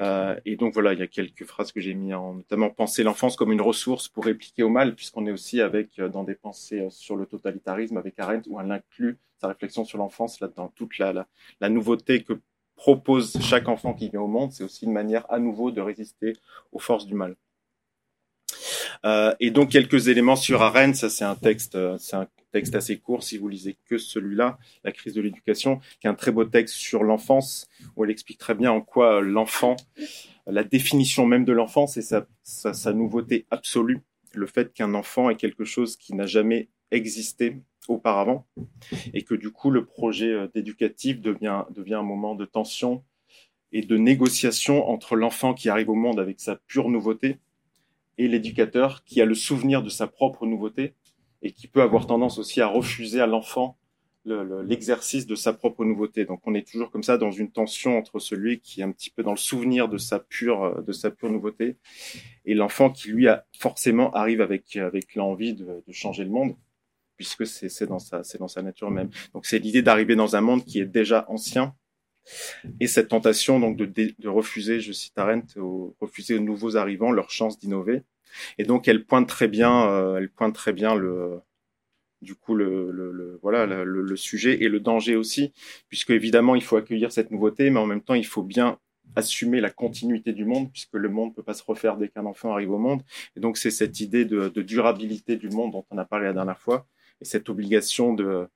Euh, 0.00 0.38
et 0.44 0.56
donc 0.56 0.74
voilà, 0.74 0.92
il 0.92 0.98
y 0.98 1.02
a 1.02 1.06
quelques 1.06 1.44
phrases 1.44 1.70
que 1.70 1.80
j'ai 1.80 1.94
mis 1.94 2.14
en 2.14 2.34
notamment 2.34 2.70
penser 2.70 3.04
l'enfance 3.04 3.36
comme 3.36 3.52
une 3.52 3.60
ressource 3.60 4.08
pour 4.08 4.24
répliquer 4.24 4.62
au 4.64 4.68
mal, 4.68 4.94
puisqu'on 4.94 5.26
est 5.26 5.30
aussi 5.30 5.60
avec 5.60 5.98
euh, 5.98 6.08
dans 6.08 6.24
des 6.24 6.34
pensées 6.34 6.86
sur 6.90 7.16
le 7.16 7.26
totalitarisme 7.26 7.96
avec 7.96 8.18
Arendt 8.18 8.48
où 8.50 8.60
elle 8.60 8.72
inclut 8.72 9.18
sa 9.40 9.48
réflexion 9.48 9.84
sur 9.84 9.98
l'enfance 9.98 10.40
là 10.40 10.48
dans 10.48 10.68
toute 10.68 10.98
la, 10.98 11.26
la, 11.60 11.68
nouveauté 11.68 12.24
que 12.24 12.40
propose 12.76 13.38
chaque 13.40 13.68
enfant 13.68 13.94
qui 13.94 14.08
vient 14.08 14.22
au 14.22 14.26
monde. 14.26 14.52
C'est 14.52 14.64
aussi 14.64 14.84
une 14.86 14.92
manière 14.92 15.30
à 15.30 15.38
nouveau 15.38 15.70
de 15.70 15.80
résister 15.80 16.34
aux 16.72 16.80
forces 16.80 17.06
du 17.06 17.14
mal. 17.14 17.36
Euh, 19.04 19.34
et 19.40 19.50
donc 19.50 19.70
quelques 19.70 20.08
éléments 20.08 20.36
sur 20.36 20.62
Arendt, 20.62 20.94
ça 20.94 21.10
c'est 21.10 21.24
un 21.24 21.34
texte, 21.34 21.76
c'est 21.98 22.16
un 22.16 22.26
texte 22.52 22.74
assez 22.74 22.98
court. 22.98 23.22
Si 23.22 23.36
vous 23.36 23.48
lisez 23.48 23.76
que 23.86 23.98
celui-là, 23.98 24.58
La 24.84 24.92
crise 24.92 25.14
de 25.14 25.20
l'éducation, 25.20 25.80
qui 26.00 26.06
est 26.06 26.10
un 26.10 26.14
très 26.14 26.30
beau 26.30 26.44
texte 26.44 26.74
sur 26.74 27.02
l'enfance, 27.02 27.66
où 27.96 28.04
elle 28.04 28.10
explique 28.10 28.38
très 28.38 28.54
bien 28.54 28.72
en 28.72 28.80
quoi 28.80 29.20
l'enfant, 29.20 29.76
la 30.46 30.64
définition 30.64 31.26
même 31.26 31.44
de 31.44 31.52
l'enfance 31.52 31.96
et 31.96 32.02
sa, 32.02 32.26
sa, 32.42 32.72
sa, 32.72 32.92
nouveauté 32.92 33.46
absolue, 33.50 34.00
le 34.32 34.46
fait 34.46 34.72
qu'un 34.72 34.94
enfant 34.94 35.30
est 35.30 35.36
quelque 35.36 35.64
chose 35.64 35.96
qui 35.96 36.14
n'a 36.14 36.26
jamais 36.26 36.68
existé 36.90 37.56
auparavant, 37.88 38.46
et 39.12 39.22
que 39.22 39.34
du 39.34 39.50
coup 39.50 39.70
le 39.70 39.84
projet 39.84 40.32
euh, 40.32 40.48
d'éducatif 40.54 41.20
devient, 41.20 41.64
devient 41.70 41.94
un 41.94 42.02
moment 42.02 42.34
de 42.34 42.44
tension 42.44 43.04
et 43.72 43.82
de 43.82 43.96
négociation 43.96 44.88
entre 44.88 45.16
l'enfant 45.16 45.52
qui 45.54 45.68
arrive 45.68 45.90
au 45.90 45.94
monde 45.94 46.20
avec 46.20 46.40
sa 46.40 46.56
pure 46.56 46.88
nouveauté 46.88 47.38
et 48.18 48.28
l'éducateur 48.28 49.04
qui 49.04 49.20
a 49.20 49.24
le 49.24 49.34
souvenir 49.34 49.82
de 49.82 49.88
sa 49.88 50.06
propre 50.06 50.46
nouveauté 50.46 50.94
et 51.42 51.52
qui 51.52 51.68
peut 51.68 51.82
avoir 51.82 52.06
tendance 52.06 52.38
aussi 52.38 52.60
à 52.60 52.66
refuser 52.66 53.20
à 53.20 53.26
l'enfant 53.26 53.76
l'exercice 54.24 55.24
le, 55.24 55.30
de 55.30 55.34
sa 55.34 55.52
propre 55.52 55.84
nouveauté. 55.84 56.24
Donc 56.24 56.40
on 56.46 56.54
est 56.54 56.66
toujours 56.66 56.90
comme 56.90 57.02
ça 57.02 57.18
dans 57.18 57.30
une 57.30 57.50
tension 57.50 57.98
entre 57.98 58.18
celui 58.18 58.60
qui 58.60 58.80
est 58.80 58.84
un 58.84 58.90
petit 58.90 59.10
peu 59.10 59.22
dans 59.22 59.32
le 59.32 59.36
souvenir 59.36 59.88
de 59.88 59.98
sa 59.98 60.18
pure 60.18 60.82
de 60.82 60.92
sa 60.92 61.10
pure 61.10 61.30
nouveauté 61.30 61.76
et 62.46 62.54
l'enfant 62.54 62.90
qui 62.90 63.10
lui 63.10 63.28
a 63.28 63.44
forcément 63.58 64.10
arrive 64.12 64.40
avec 64.40 64.76
avec 64.76 65.14
l'envie 65.14 65.54
de, 65.54 65.82
changer 65.90 66.24
le 66.24 66.30
monde 66.30 66.56
puisque 67.16 67.46
c'est 67.46 67.86
dans 67.86 67.98
sa 67.98 68.22
dans 68.38 68.48
sa 68.48 68.62
nature 68.62 68.90
même. 68.90 69.10
Donc 69.34 69.44
c'est 69.44 69.58
l'idée 69.58 69.82
d'arriver 69.82 70.16
dans 70.16 70.36
un 70.36 70.40
monde 70.40 70.64
qui 70.64 70.80
est 70.80 70.86
déjà 70.86 71.26
ancien 71.28 71.74
et 72.80 72.86
cette 72.86 73.08
tentation 73.08 73.60
donc 73.60 73.76
de, 73.76 73.84
de 74.18 74.28
refuser, 74.28 74.80
je 74.80 74.92
cite 74.92 75.18
Arendt, 75.18 75.60
refuser 76.00 76.36
aux 76.36 76.40
nouveaux 76.40 76.78
arrivants 76.78 77.12
leur 77.12 77.28
chance 77.28 77.58
d'innover 77.58 78.02
et 78.58 78.64
donc 78.64 78.88
elle 78.88 79.04
pointe 79.04 79.28
très 79.28 79.48
bien, 79.48 79.88
euh, 79.88 80.16
elle 80.16 80.30
pointe 80.30 80.54
très 80.54 80.72
bien 80.72 80.94
le, 80.94 81.40
du 82.22 82.34
coup 82.34 82.54
le, 82.54 83.38
voilà 83.42 83.66
le, 83.66 83.84
le, 83.84 84.16
sujet 84.16 84.62
et 84.62 84.68
le 84.68 84.80
danger 84.80 85.16
aussi, 85.16 85.52
puisque 85.88 86.10
évidemment 86.10 86.54
il 86.54 86.62
faut 86.62 86.76
accueillir 86.76 87.12
cette 87.12 87.30
nouveauté, 87.30 87.70
mais 87.70 87.78
en 87.80 87.86
même 87.86 88.02
temps 88.02 88.14
il 88.14 88.26
faut 88.26 88.42
bien 88.42 88.78
assumer 89.16 89.60
la 89.60 89.70
continuité 89.70 90.32
du 90.32 90.44
monde, 90.44 90.72
puisque 90.72 90.94
le 90.94 91.08
monde 91.08 91.30
ne 91.30 91.34
peut 91.34 91.42
pas 91.42 91.54
se 91.54 91.62
refaire 91.62 91.96
dès 91.96 92.08
qu'un 92.08 92.26
enfant 92.26 92.52
arrive 92.52 92.72
au 92.72 92.78
monde. 92.78 93.02
Et 93.36 93.40
donc 93.40 93.58
c'est 93.58 93.70
cette 93.70 94.00
idée 94.00 94.24
de, 94.24 94.48
de 94.48 94.62
durabilité 94.62 95.36
du 95.36 95.48
monde 95.50 95.72
dont 95.72 95.84
on 95.90 95.98
a 95.98 96.04
parlé 96.04 96.26
la 96.26 96.32
dernière 96.32 96.58
fois, 96.58 96.86
et 97.20 97.24
cette 97.24 97.48
obligation 97.48 98.14
de 98.14 98.48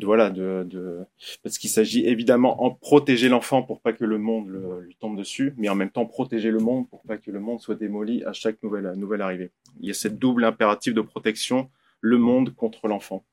voilà 0.00 0.30
de, 0.30 0.64
de 0.68 1.00
parce 1.42 1.58
qu'il 1.58 1.68
s'agit 1.68 2.06
évidemment 2.06 2.64
en 2.64 2.70
protéger 2.70 3.28
l'enfant 3.28 3.62
pour 3.62 3.80
pas 3.80 3.92
que 3.92 4.04
le 4.04 4.18
monde 4.18 4.48
le, 4.48 4.80
lui 4.80 4.96
tombe 4.96 5.18
dessus 5.18 5.54
mais 5.58 5.68
en 5.68 5.74
même 5.74 5.90
temps 5.90 6.06
protéger 6.06 6.50
le 6.50 6.58
monde 6.58 6.88
pour 6.88 7.02
pas 7.02 7.18
que 7.18 7.30
le 7.30 7.40
monde 7.40 7.60
soit 7.60 7.74
démoli 7.74 8.24
à 8.24 8.32
chaque 8.32 8.62
nouvelle 8.62 8.92
nouvelle 8.96 9.20
arrivée. 9.20 9.50
Il 9.80 9.86
y 9.86 9.90
a 9.90 9.94
cette 9.94 10.18
double 10.18 10.44
impératif 10.44 10.94
de 10.94 11.02
protection 11.02 11.70
le 12.00 12.16
monde 12.16 12.54
contre 12.54 12.88
l'enfant. 12.88 13.24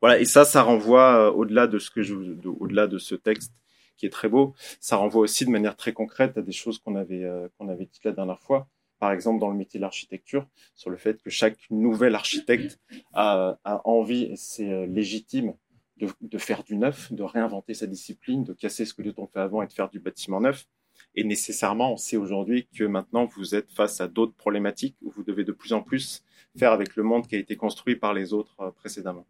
Voilà 0.00 0.20
et 0.20 0.24
ça 0.24 0.44
ça 0.44 0.62
renvoie 0.62 1.28
euh, 1.28 1.32
au-delà 1.32 1.66
de 1.66 1.78
ce 1.78 1.90
que 1.90 2.02
je 2.02 2.14
au-delà 2.60 2.86
de 2.86 2.98
ce 2.98 3.16
texte 3.16 3.52
qui 3.96 4.06
est 4.06 4.10
très 4.10 4.28
beau 4.28 4.54
ça 4.78 4.96
renvoie 4.96 5.22
aussi 5.22 5.44
de 5.44 5.50
manière 5.50 5.76
très 5.76 5.92
concrète 5.92 6.38
à 6.38 6.42
des 6.42 6.52
choses 6.52 6.78
qu'on 6.78 6.94
avait 6.94 7.24
euh, 7.24 7.48
qu'on 7.58 7.68
avait 7.68 7.86
dites 7.86 8.04
la 8.04 8.12
dernière 8.12 8.40
fois 8.40 8.68
par 9.02 9.10
exemple 9.10 9.40
dans 9.40 9.50
le 9.50 9.56
métier 9.56 9.80
de 9.80 9.82
l'architecture, 9.82 10.46
sur 10.76 10.88
le 10.88 10.96
fait 10.96 11.20
que 11.20 11.28
chaque 11.28 11.58
nouvel 11.70 12.14
architecte 12.14 12.78
a, 13.14 13.58
envie, 13.84 14.22
et 14.22 14.36
c'est 14.36 14.70
euh, 14.70 14.86
légitime, 14.86 15.54
de, 15.96 16.06
de, 16.20 16.38
faire 16.38 16.62
du 16.62 16.76
neuf, 16.76 17.12
de 17.12 17.24
réinventer 17.24 17.74
sa 17.74 17.88
discipline, 17.88 18.44
de 18.44 18.52
casser 18.52 18.84
ce 18.84 18.94
que 18.94 19.02
d'autres 19.02 19.18
ont 19.18 19.26
fait 19.26 19.40
avant 19.40 19.60
et 19.60 19.66
de 19.66 19.72
faire 19.72 19.90
du 19.90 19.98
bâtiment 19.98 20.40
neuf. 20.40 20.68
Et 21.16 21.24
nécessairement, 21.24 21.94
on 21.94 21.96
sait 21.96 22.16
aujourd'hui 22.16 22.68
que 22.72 22.84
maintenant, 22.84 23.24
vous 23.24 23.56
êtes 23.56 23.72
face 23.72 24.00
à 24.00 24.06
d'autres 24.06 24.34
problématiques 24.34 24.94
où 25.02 25.10
vous 25.10 25.24
devez 25.24 25.42
de 25.42 25.50
plus 25.50 25.72
en 25.72 25.82
plus 25.82 26.22
faire 26.56 26.70
avec 26.70 26.94
le 26.94 27.02
monde 27.02 27.26
qui 27.26 27.34
a 27.34 27.38
été 27.40 27.56
construit 27.56 27.96
par 27.96 28.14
les 28.14 28.32
autres 28.32 28.54
euh, 28.60 28.70
précédemment. 28.70 29.26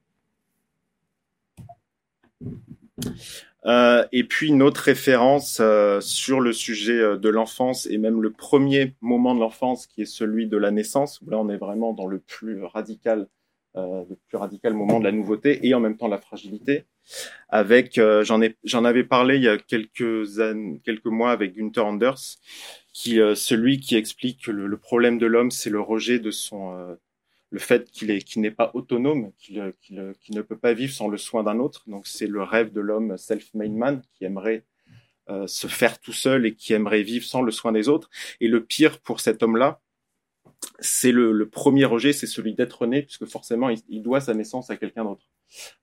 Euh, 3.65 4.05
et 4.11 4.25
puis 4.25 4.49
une 4.49 4.63
autre 4.63 4.81
référence 4.81 5.59
euh, 5.61 6.01
sur 6.01 6.41
le 6.41 6.53
sujet 6.53 6.99
euh, 6.99 7.17
de 7.17 7.29
l'enfance 7.29 7.87
et 7.87 7.97
même 7.97 8.21
le 8.21 8.33
premier 8.33 8.97
moment 9.01 9.37
de 9.37 9.41
l'enfance 9.41 9.87
qui 9.87 10.03
est 10.03 10.07
celui 10.07 10.49
de 10.49 10.57
la 10.57 10.73
naissance, 10.73 11.21
où 11.21 11.31
là 11.31 11.39
on 11.39 11.49
est 11.49 11.59
vraiment 11.59 11.93
dans 11.93 12.09
le 12.09 12.19
plus 12.19 12.65
radical 12.65 13.29
euh, 13.77 14.05
le 14.11 14.17
plus 14.29 14.37
radical 14.37 14.75
moment 14.75 14.99
de 14.99 15.05
la 15.05 15.13
nouveauté 15.13 15.67
et 15.67 15.75
en 15.75 15.81
même 15.81 15.97
temps 15.97 16.09
la 16.09 16.19
fragilité. 16.19 16.85
Avec, 17.49 17.99
j'en 18.23 18.43
ai, 18.43 18.57
j'en 18.65 18.85
avais 18.85 19.03
parlé 19.03 19.37
il 19.37 19.43
y 19.43 19.49
a 19.49 19.59
quelques 19.59 20.27
quelques 20.85 21.07
mois 21.07 21.33
avec 21.33 21.57
Gunther 21.57 21.85
Anders, 21.85 22.39
qui, 22.93 23.19
celui 23.35 23.81
qui 23.81 23.97
explique 23.97 24.45
que 24.45 24.51
le, 24.51 24.67
le 24.67 24.77
problème 24.77 25.19
de 25.19 25.27
l'homme, 25.27 25.51
c'est 25.51 25.71
le 25.71 25.81
rejet 25.81 26.19
de 26.21 26.31
son, 26.31 26.97
le 27.53 27.61
fait 27.61 27.89
qu'il 27.91 28.11
est, 28.11 28.23
qu'il 28.23 28.43
n'est 28.43 28.51
pas 28.51 28.73
autonome, 28.75 29.31
qu'il, 29.39 29.73
qu'il, 29.81 30.13
qu'il 30.21 30.35
ne 30.35 30.43
peut 30.43 30.59
pas 30.59 30.73
vivre 30.73 30.93
sans 30.93 31.07
le 31.07 31.19
soin 31.19 31.45
d'un 31.45 31.61
autre. 31.61 31.85
Donc 31.87 32.09
c'est 32.09 32.27
le 32.27 32.43
rêve 32.43 32.73
de 32.73 32.81
l'homme 32.81 33.17
self-made 33.17 33.73
man 33.73 34.03
qui 34.15 34.25
aimerait 34.25 34.65
se 35.47 35.67
faire 35.67 35.99
tout 35.99 36.13
seul 36.13 36.45
et 36.45 36.55
qui 36.55 36.75
aimerait 36.75 37.03
vivre 37.03 37.25
sans 37.25 37.43
le 37.43 37.53
soin 37.53 37.73
des 37.73 37.89
autres. 37.89 38.11
Et 38.41 38.49
le 38.49 38.65
pire 38.65 39.01
pour 39.01 39.21
cet 39.21 39.43
homme-là, 39.43 39.81
c'est 40.79 41.13
le, 41.13 41.33
le, 41.33 41.49
premier 41.49 41.85
rejet, 41.85 42.13
c'est 42.13 42.27
celui 42.27 42.55
d'être 42.55 42.87
né, 42.87 43.03
puisque 43.03 43.27
forcément, 43.27 43.69
il, 43.69 43.81
il, 43.89 44.03
doit 44.03 44.21
sa 44.21 44.35
naissance 44.35 44.71
à 44.71 44.77
quelqu'un 44.77 45.05
d'autre, 45.05 45.27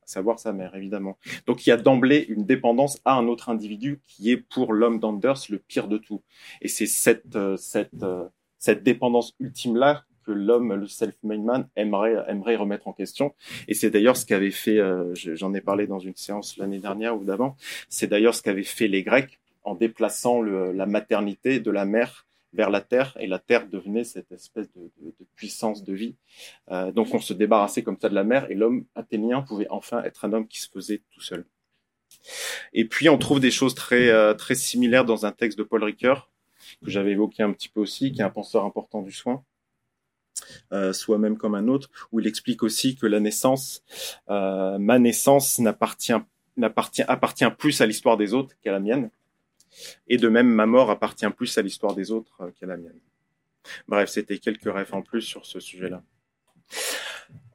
à 0.04 0.08
savoir 0.08 0.40
sa 0.40 0.54
mère, 0.54 0.76
évidemment. 0.76 1.18
Donc, 1.46 1.66
il 1.66 1.70
y 1.70 1.74
a 1.74 1.78
d'emblée 1.78 2.26
une 2.30 2.46
dépendance 2.46 3.00
à 3.06 3.14
un 3.14 3.28
autre 3.28 3.50
individu 3.50 4.02
qui 4.08 4.32
est 4.32 4.38
pour 4.38 4.74
l'homme 4.74 5.00
d'Anders 5.00 5.40
le 5.50 5.60
pire 5.60 5.88
de 5.88 5.98
tout. 5.98 6.24
Et 6.62 6.68
c'est 6.68 6.86
cette, 6.86 7.36
euh, 7.36 7.58
cette, 7.58 8.04
euh, 8.04 8.26
cette 8.58 8.84
dépendance 8.84 9.36
ultime-là 9.40 10.06
l'homme, 10.33 10.74
le 10.74 10.88
self-made 10.88 11.43
man, 11.43 11.67
aimerait, 11.75 12.55
remettre 12.55 12.88
en 12.88 12.93
question. 12.93 13.33
Et 13.67 13.74
c'est 13.74 13.89
d'ailleurs 13.89 14.17
ce 14.17 14.25
qu'avait 14.25 14.51
fait, 14.51 14.77
euh, 14.77 15.13
j'en 15.13 15.53
ai 15.53 15.62
parlé 15.62 15.88
dans 15.88 16.00
une 16.00 16.15
séance 16.15 16.57
l'année 16.57 16.79
dernière 16.79 17.17
ou 17.17 17.24
d'avant, 17.24 17.55
c'est 17.89 18.07
d'ailleurs 18.07 18.36
ce 18.36 18.41
qu'avaient 18.41 18.63
fait 18.63 18.88
les 18.88 19.03
Grecs 19.03 19.39
en 19.63 19.75
déplaçant 19.75 20.41
la 20.41 20.86
maternité 20.86 21.59
de 21.59 21.71
la 21.71 21.86
mère 21.86 22.25
vers 22.53 22.69
la 22.69 22.81
Terre 22.81 23.15
et 23.19 23.27
la 23.27 23.39
Terre 23.39 23.67
devenait 23.67 24.03
cette 24.03 24.31
espèce 24.31 24.71
de, 24.74 24.91
puissance 25.36 25.83
de 25.83 25.93
vie. 25.93 26.15
Euh, 26.71 26.91
donc 26.91 27.13
on 27.13 27.19
se 27.19 27.33
débarrassait 27.33 27.83
comme 27.83 27.98
ça 28.00 28.09
de 28.09 28.15
la 28.15 28.24
mer 28.24 28.50
et 28.50 28.55
l'homme 28.55 28.86
athénien 28.95 29.41
pouvait 29.41 29.67
enfin 29.69 30.03
être 30.03 30.25
un 30.25 30.33
homme 30.33 30.48
qui 30.48 30.59
se 30.59 30.69
faisait 30.69 31.01
tout 31.12 31.21
seul. 31.21 31.45
Et 32.74 32.86
puis 32.86 33.09
on 33.09 33.17
trouve 33.17 33.39
des 33.39 33.51
choses 33.51 33.75
euh, 33.91 34.33
très 34.33 34.55
similaires 34.55 35.05
dans 35.05 35.25
un 35.25 35.31
texte 35.31 35.57
de 35.57 35.63
Paul 35.63 35.83
Ricoeur 35.83 36.31
que 36.83 36.91
j'avais 36.91 37.12
évoqué 37.12 37.43
un 37.43 37.51
petit 37.51 37.69
peu 37.69 37.79
aussi, 37.79 38.12
qui 38.12 38.21
est 38.21 38.24
un 38.24 38.29
penseur 38.29 38.65
important 38.65 39.01
du 39.01 39.12
soin. 39.12 39.43
Euh, 40.72 40.93
soi-même 40.93 41.38
comme 41.38 41.55
un 41.55 41.67
autre, 41.67 41.89
où 42.12 42.19
il 42.19 42.27
explique 42.27 42.63
aussi 42.63 42.96
que 42.96 43.05
la 43.05 43.19
naissance, 43.19 43.84
euh, 44.29 44.77
ma 44.77 45.00
naissance 45.00 45.60
n'appartient 45.60 46.13
n'appartient 46.58 47.03
appartient 47.03 47.50
plus 47.58 47.81
à 47.81 47.86
l'histoire 47.86 48.17
des 48.17 48.34
autres 48.34 48.55
qu'à 48.62 48.72
la 48.72 48.79
mienne. 48.79 49.10
Et 50.08 50.17
de 50.17 50.27
même, 50.27 50.48
ma 50.48 50.65
mort 50.65 50.89
appartient 50.89 51.29
plus 51.29 51.58
à 51.58 51.62
l'histoire 51.62 51.96
des 51.96 52.12
autres 52.12 52.36
euh, 52.41 52.51
qu'à 52.60 52.65
la 52.65 52.77
mienne. 52.77 53.00
Bref, 53.88 54.10
c'était 54.10 54.38
quelques 54.38 54.72
rêves 54.72 54.93
en 54.93 55.01
plus 55.01 55.22
sur 55.22 55.46
ce 55.46 55.60
sujet-là. 55.60 56.01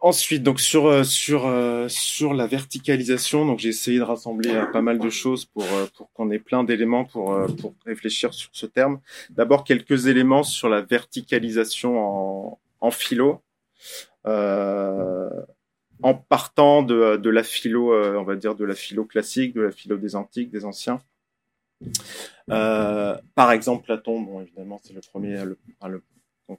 Ensuite, 0.01 0.43
donc 0.43 0.61
sur 0.61 0.87
euh, 0.87 1.03
sur 1.03 1.47
euh, 1.47 1.89
sur 1.89 2.35
la 2.35 2.47
verticalisation, 2.47 3.47
donc 3.47 3.59
j'ai 3.59 3.71
essayé 3.71 3.99
de 3.99 4.05
rassembler 4.05 4.63
pas 4.73 4.83
mal 4.83 4.99
de 4.99 5.11
choses 5.11 5.47
pour 5.47 5.65
pour 5.97 6.13
qu'on 6.13 6.31
ait 6.31 6.39
plein 6.39 6.63
d'éléments 6.63 7.05
pour 7.05 7.35
pour 7.59 7.75
réfléchir 7.87 8.35
sur 8.35 8.51
ce 8.53 8.67
terme. 8.67 9.01
D'abord 9.31 9.65
quelques 9.65 10.07
éléments 10.07 10.43
sur 10.43 10.69
la 10.69 10.83
verticalisation 10.83 11.99
en 11.99 12.59
en 12.85 12.91
philo, 12.91 13.43
en 14.25 16.15
partant 16.29 16.83
de 16.83 17.31
la 17.31 17.43
philo, 17.43 17.95
on 18.19 18.25
va 18.25 18.37
dire 18.37 18.55
de 18.55 18.65
la 18.65 18.75
philo 18.75 19.05
classique, 19.05 19.55
de 19.55 19.63
la 19.63 19.71
philo 19.71 19.97
des 19.97 20.17
antiques, 20.17 20.51
des 20.51 20.65
anciens. 20.65 21.01
Euh, 22.51 23.17
par 23.35 23.53
exemple, 23.53 23.85
Platon, 23.85 24.21
bon, 24.21 24.41
évidemment, 24.41 24.81
c'est 24.83 24.93
le 24.93 25.01
premier, 25.01 25.43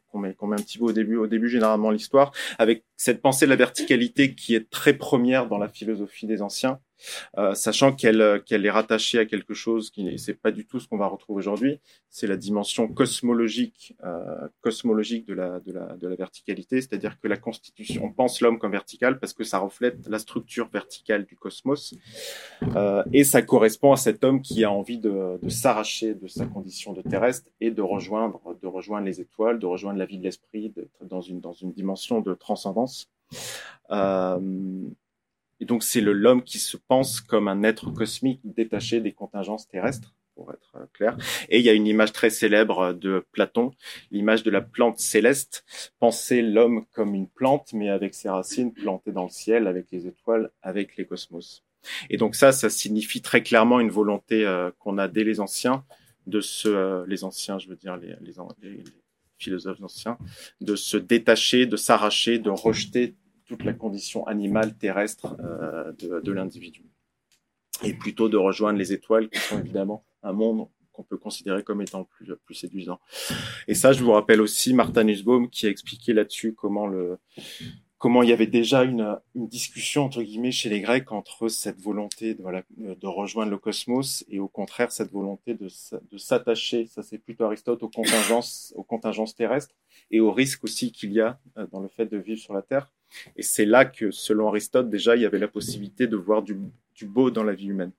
qu'on 0.07 0.19
met, 0.19 0.29
met, 0.29 0.55
un 0.55 0.63
petit 0.63 0.77
peu 0.77 0.85
au 0.85 0.91
début, 0.91 1.15
au 1.15 1.27
début 1.27 1.49
généralement 1.49 1.91
l'histoire, 1.91 2.31
avec 2.57 2.83
cette 2.97 3.21
pensée 3.21 3.45
de 3.45 3.51
la 3.51 3.55
verticalité 3.55 4.35
qui 4.35 4.55
est 4.55 4.69
très 4.69 4.93
première 4.93 5.47
dans 5.47 5.57
la 5.57 5.69
philosophie 5.69 6.27
des 6.27 6.41
anciens, 6.41 6.79
euh, 7.37 7.53
sachant 7.53 7.93
qu'elle 7.93 8.41
qu'elle 8.45 8.65
est 8.65 8.71
rattachée 8.71 9.19
à 9.19 9.25
quelque 9.25 9.53
chose 9.53 9.89
qui 9.89 10.17
c'est 10.17 10.33
pas 10.33 10.51
du 10.51 10.65
tout 10.65 10.79
ce 10.79 10.87
qu'on 10.87 10.97
va 10.97 11.07
retrouver 11.07 11.39
aujourd'hui. 11.39 11.79
C'est 12.09 12.27
la 12.27 12.37
dimension 12.37 12.87
cosmologique 12.87 13.95
euh, 14.03 14.47
cosmologique 14.61 15.27
de 15.27 15.33
la 15.33 15.59
de 15.59 15.71
la 15.71 15.95
de 15.97 16.07
la 16.07 16.15
verticalité, 16.15 16.81
c'est-à-dire 16.81 17.19
que 17.19 17.27
la 17.27 17.37
constitution 17.37 18.05
on 18.05 18.11
pense 18.11 18.41
l'homme 18.41 18.59
comme 18.59 18.71
vertical 18.71 19.19
parce 19.19 19.33
que 19.33 19.43
ça 19.43 19.59
reflète 19.59 20.07
la 20.07 20.19
structure 20.19 20.69
verticale 20.69 21.25
du 21.25 21.35
cosmos 21.35 21.95
euh, 22.75 23.03
et 23.13 23.23
ça 23.23 23.41
correspond 23.41 23.91
à 23.91 23.97
cet 23.97 24.23
homme 24.23 24.41
qui 24.41 24.63
a 24.63 24.71
envie 24.71 24.97
de, 24.97 25.39
de 25.41 25.49
s'arracher 25.49 26.13
de 26.15 26.27
sa 26.27 26.45
condition 26.45 26.93
de 26.93 27.01
terrestre 27.01 27.49
et 27.59 27.71
de 27.71 27.81
rejoindre 27.81 28.57
de 28.61 28.67
rejoindre 28.67 29.05
les 29.05 29.21
étoiles, 29.21 29.59
de 29.59 29.65
rejoindre 29.65 29.99
la 29.99 30.05
vie 30.05 30.17
de 30.17 30.23
l'esprit, 30.23 30.69
d'être 30.69 31.05
dans 31.05 31.21
une 31.21 31.41
dans 31.41 31.53
une 31.53 31.71
dimension 31.71 32.21
de 32.21 32.33
transcendance. 32.33 33.09
Euh, 33.91 34.89
et 35.59 35.65
donc 35.65 35.83
c'est 35.83 36.01
l'homme 36.01 36.43
qui 36.43 36.59
se 36.59 36.77
pense 36.77 37.21
comme 37.21 37.47
un 37.47 37.63
être 37.63 37.91
cosmique 37.91 38.41
détaché 38.43 39.01
des 39.01 39.13
contingences 39.13 39.67
terrestres, 39.67 40.13
pour 40.35 40.51
être 40.51 40.75
euh, 40.75 40.85
clair. 40.93 41.17
Et 41.49 41.59
il 41.59 41.65
y 41.65 41.69
a 41.69 41.73
une 41.73 41.87
image 41.87 42.11
très 42.11 42.29
célèbre 42.29 42.93
de 42.93 43.25
Platon, 43.31 43.71
l'image 44.11 44.43
de 44.43 44.51
la 44.51 44.61
plante 44.61 44.99
céleste. 44.99 45.63
Penser 45.99 46.41
l'homme 46.41 46.85
comme 46.91 47.15
une 47.15 47.27
plante, 47.27 47.73
mais 47.73 47.89
avec 47.89 48.13
ses 48.13 48.29
racines 48.29 48.73
plantées 48.73 49.11
dans 49.11 49.23
le 49.23 49.29
ciel, 49.29 49.67
avec 49.67 49.87
les 49.91 50.07
étoiles, 50.07 50.51
avec 50.61 50.97
les 50.97 51.05
cosmos. 51.05 51.63
Et 52.09 52.17
donc 52.17 52.35
ça, 52.35 52.51
ça 52.51 52.69
signifie 52.69 53.21
très 53.21 53.41
clairement 53.43 53.79
une 53.79 53.91
volonté 53.91 54.45
euh, 54.45 54.71
qu'on 54.79 54.97
a 54.97 55.07
dès 55.07 55.23
les 55.23 55.39
anciens, 55.39 55.83
de 56.27 56.41
se, 56.41 56.67
euh, 56.67 57.05
les 57.07 57.23
anciens, 57.23 57.59
je 57.59 57.69
veux 57.69 57.75
dire 57.75 57.97
les, 57.97 58.15
les, 58.21 58.33
les 58.63 58.83
philosophes 59.37 59.81
anciens, 59.83 60.17
de 60.61 60.75
se 60.75 60.97
détacher, 60.97 61.67
de 61.67 61.77
s'arracher, 61.77 62.39
de 62.39 62.49
rejeter 62.49 63.15
toute 63.45 63.63
la 63.63 63.73
condition 63.73 64.25
animale 64.27 64.77
terrestre 64.77 65.35
euh, 65.39 65.91
de, 66.21 66.31
l'individu. 66.31 66.85
Et 67.83 67.93
plutôt 67.93 68.29
de 68.29 68.37
rejoindre 68.37 68.79
les 68.79 68.93
étoiles, 68.93 69.29
qui 69.29 69.39
sont 69.39 69.59
évidemment 69.59 70.05
un 70.23 70.33
monde 70.33 70.67
qu'on 70.91 71.03
peut 71.03 71.17
considérer 71.17 71.63
comme 71.63 71.81
étant 71.81 72.05
plus, 72.05 72.33
plus 72.45 72.55
séduisant. 72.55 72.99
Et 73.67 73.75
ça, 73.75 73.91
je 73.91 74.03
vous 74.03 74.13
rappelle 74.13 74.41
aussi 74.41 74.73
Martin 74.73 75.03
Nussbaum 75.03 75.49
qui 75.49 75.67
a 75.67 75.69
expliqué 75.69 76.13
là-dessus 76.13 76.53
comment 76.53 76.87
le 76.87 77.17
comment 78.05 78.21
il 78.21 78.29
y 78.29 78.33
avait 78.33 78.45
déjà 78.45 78.83
une, 78.83 79.17
discussion 79.33 80.03
entre 80.03 80.21
guillemets 80.21 80.51
chez 80.51 80.69
les 80.69 80.79
Grecs 80.79 81.11
entre 81.11 81.47
cette 81.47 81.81
volonté 81.81 82.35
de, 82.35 83.07
rejoindre 83.07 83.49
le 83.49 83.57
cosmos 83.57 84.23
et 84.29 84.37
au 84.37 84.47
contraire 84.47 84.91
cette 84.91 85.11
volonté 85.11 85.55
de, 85.55 85.67
s'attacher, 86.15 86.85
ça 86.85 87.01
c'est 87.01 87.17
plutôt 87.17 87.45
Aristote, 87.45 87.81
aux 87.81 87.89
contingences, 87.89 88.75
aux 88.75 88.85
terrestres 89.35 89.73
et 90.11 90.19
au 90.19 90.31
risque 90.31 90.65
aussi 90.65 90.91
qu'il 90.91 91.13
y 91.13 91.19
a 91.19 91.39
euh, 91.57 91.65
dans 91.71 91.79
le 91.79 91.87
fait 91.87 92.05
de 92.05 92.17
vivre 92.17 92.39
sur 92.39 92.53
la 92.53 92.61
Terre. 92.61 92.91
Et 93.37 93.41
c'est 93.41 93.65
là 93.65 93.85
que, 93.85 94.11
selon 94.11 94.49
Aristote, 94.49 94.87
déjà, 94.87 95.15
il 95.15 95.23
y 95.23 95.25
avait 95.25 95.39
la 95.39 95.47
possibilité 95.47 96.05
de 96.05 96.15
voir 96.15 96.43
du, 96.43 96.59
du 96.93 97.07
beau 97.07 97.31
dans 97.31 97.43
la 97.43 97.55
vie 97.55 97.69
humaine. 97.69 97.91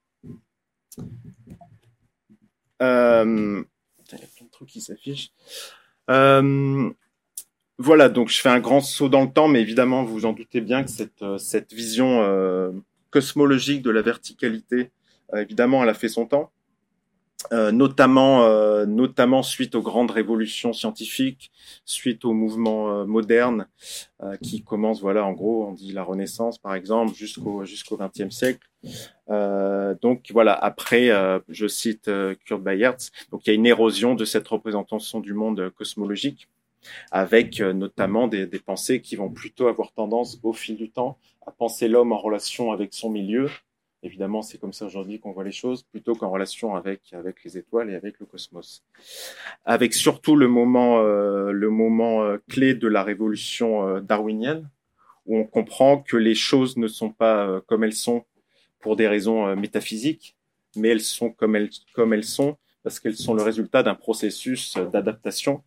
Euh, 2.81 3.65
il 4.13 4.19
y 4.21 4.23
a 4.23 4.29
plein 4.37 4.47
de 4.47 4.51
trucs 4.53 4.69
qui 4.69 4.81
s'affichent. 4.81 5.33
Euh, 6.11 6.93
voilà, 7.78 8.09
donc 8.09 8.28
je 8.28 8.40
fais 8.40 8.49
un 8.49 8.61
grand 8.61 8.80
saut 8.80 9.09
dans 9.09 9.23
le 9.23 9.30
temps, 9.30 9.49
mais 9.49 9.61
évidemment, 9.61 10.02
vous 10.02 10.25
en 10.25 10.33
doutez 10.33 10.62
bien 10.62 10.83
que 10.83 10.90
cette, 10.90 11.23
euh, 11.23 11.37
cette 11.37 11.75
vision 11.75 12.23
euh, 12.23 12.73
cosmologique 13.11 13.83
de 13.83 13.90
la 13.90 14.00
verticalité, 14.00 14.90
euh, 15.35 15.42
évidemment, 15.42 15.83
elle 15.83 15.90
a 15.90 15.95
fait 15.95 16.09
son 16.09 16.26
temps. 16.26 16.50
Euh, 17.52 17.71
notamment, 17.71 18.49
notamment 18.87 19.42
suite 19.42 19.75
aux 19.75 19.83
grandes 19.83 20.11
révolutions 20.11 20.73
scientifiques, 20.73 21.52
suite 21.85 22.25
aux 22.25 22.33
mouvements 22.33 23.06
modernes 23.06 23.68
qui 24.42 24.64
commencent, 24.64 25.02
voilà, 25.02 25.25
en 25.25 25.33
gros, 25.33 25.66
on 25.66 25.73
dit 25.73 25.92
la 25.92 26.02
Renaissance 26.02 26.59
par 26.59 26.75
exemple, 26.75 27.14
jusqu'au 27.14 27.64
jusqu'au 27.64 27.99
XXe 27.99 28.35
siècle. 28.35 28.66
Donc 29.28 30.30
voilà, 30.33 30.54
après, 30.54 31.11
je 31.49 31.68
cite 31.68 32.11
Kurt 32.47 32.62
Bayertz, 32.62 33.12
donc 33.30 33.47
il 33.47 33.50
y 33.50 33.52
a 33.52 33.54
une 33.54 33.66
érosion 33.66 34.14
de 34.14 34.25
cette 34.25 34.49
représentation 34.49 35.21
du 35.21 35.35
monde 35.35 35.71
cosmologique, 35.76 36.49
avec 37.11 37.61
notamment 37.61 38.28
des, 38.28 38.47
pensées 38.59 39.00
qui 39.00 39.16
vont 39.16 39.31
plutôt 39.31 39.69
avoir 39.69 39.93
tendance, 39.93 40.38
au 40.43 40.52
fil 40.52 40.76
du 40.76 40.90
temps, 40.90 41.19
à 41.47 41.52
penser 41.52 41.88
l'homme 41.88 42.12
en 42.12 42.19
relation 42.19 42.73
avec 42.73 42.95
son 42.95 43.11
milieu, 43.11 43.49
Évidemment, 44.02 44.43
c'est 44.43 44.59
comme 44.59 44.75
ça 44.75 44.87
aujourd'hui 44.87 45.19
qu'on 45.19 45.33
voit 45.33 45.43
les 45.43 45.50
choses, 45.50 45.83
plutôt 45.83 46.14
qu'en 46.14 46.31
relation 46.31 46.76
avec 46.76 47.12
les 47.45 47.59
étoiles 47.59 47.90
et 47.90 47.97
avec 47.97 48.21
le 48.21 48.26
cosmos. 48.26 48.85
Avec 49.64 49.95
surtout 49.95 50.37
le 50.37 50.47
moment 50.47 51.00
euh, 51.00 51.50
euh, 51.52 52.38
clé 52.49 52.75
de 52.75 52.87
la 52.87 53.02
révolution 53.02 53.88
euh, 53.88 54.00
darwinienne, 54.00 54.69
où 55.26 55.37
on 55.37 55.45
comprend 55.45 55.99
que 55.99 56.16
les 56.16 56.35
choses 56.35 56.76
ne 56.76 56.87
sont 56.87 57.11
pas 57.11 57.47
euh, 57.47 57.61
comme 57.66 57.85
elles 57.85 57.93
sont 57.93 58.25
pour 58.78 58.97
des 58.97 59.09
raisons 59.09 59.47
euh, 59.47 59.57
métaphysiques, 59.57 60.37
mais 60.76 60.88
elles 60.88 61.00
sont 61.00 61.31
comme 61.31 61.57
elles 61.57 62.25
sont 62.25 62.57
parce 62.83 63.00
qu'elles 63.00 63.16
sont 63.16 63.35
le 63.35 63.43
résultat 63.43 63.83
d'un 63.83 63.97
processus 63.97 64.76
d'adaptation. 64.93 65.64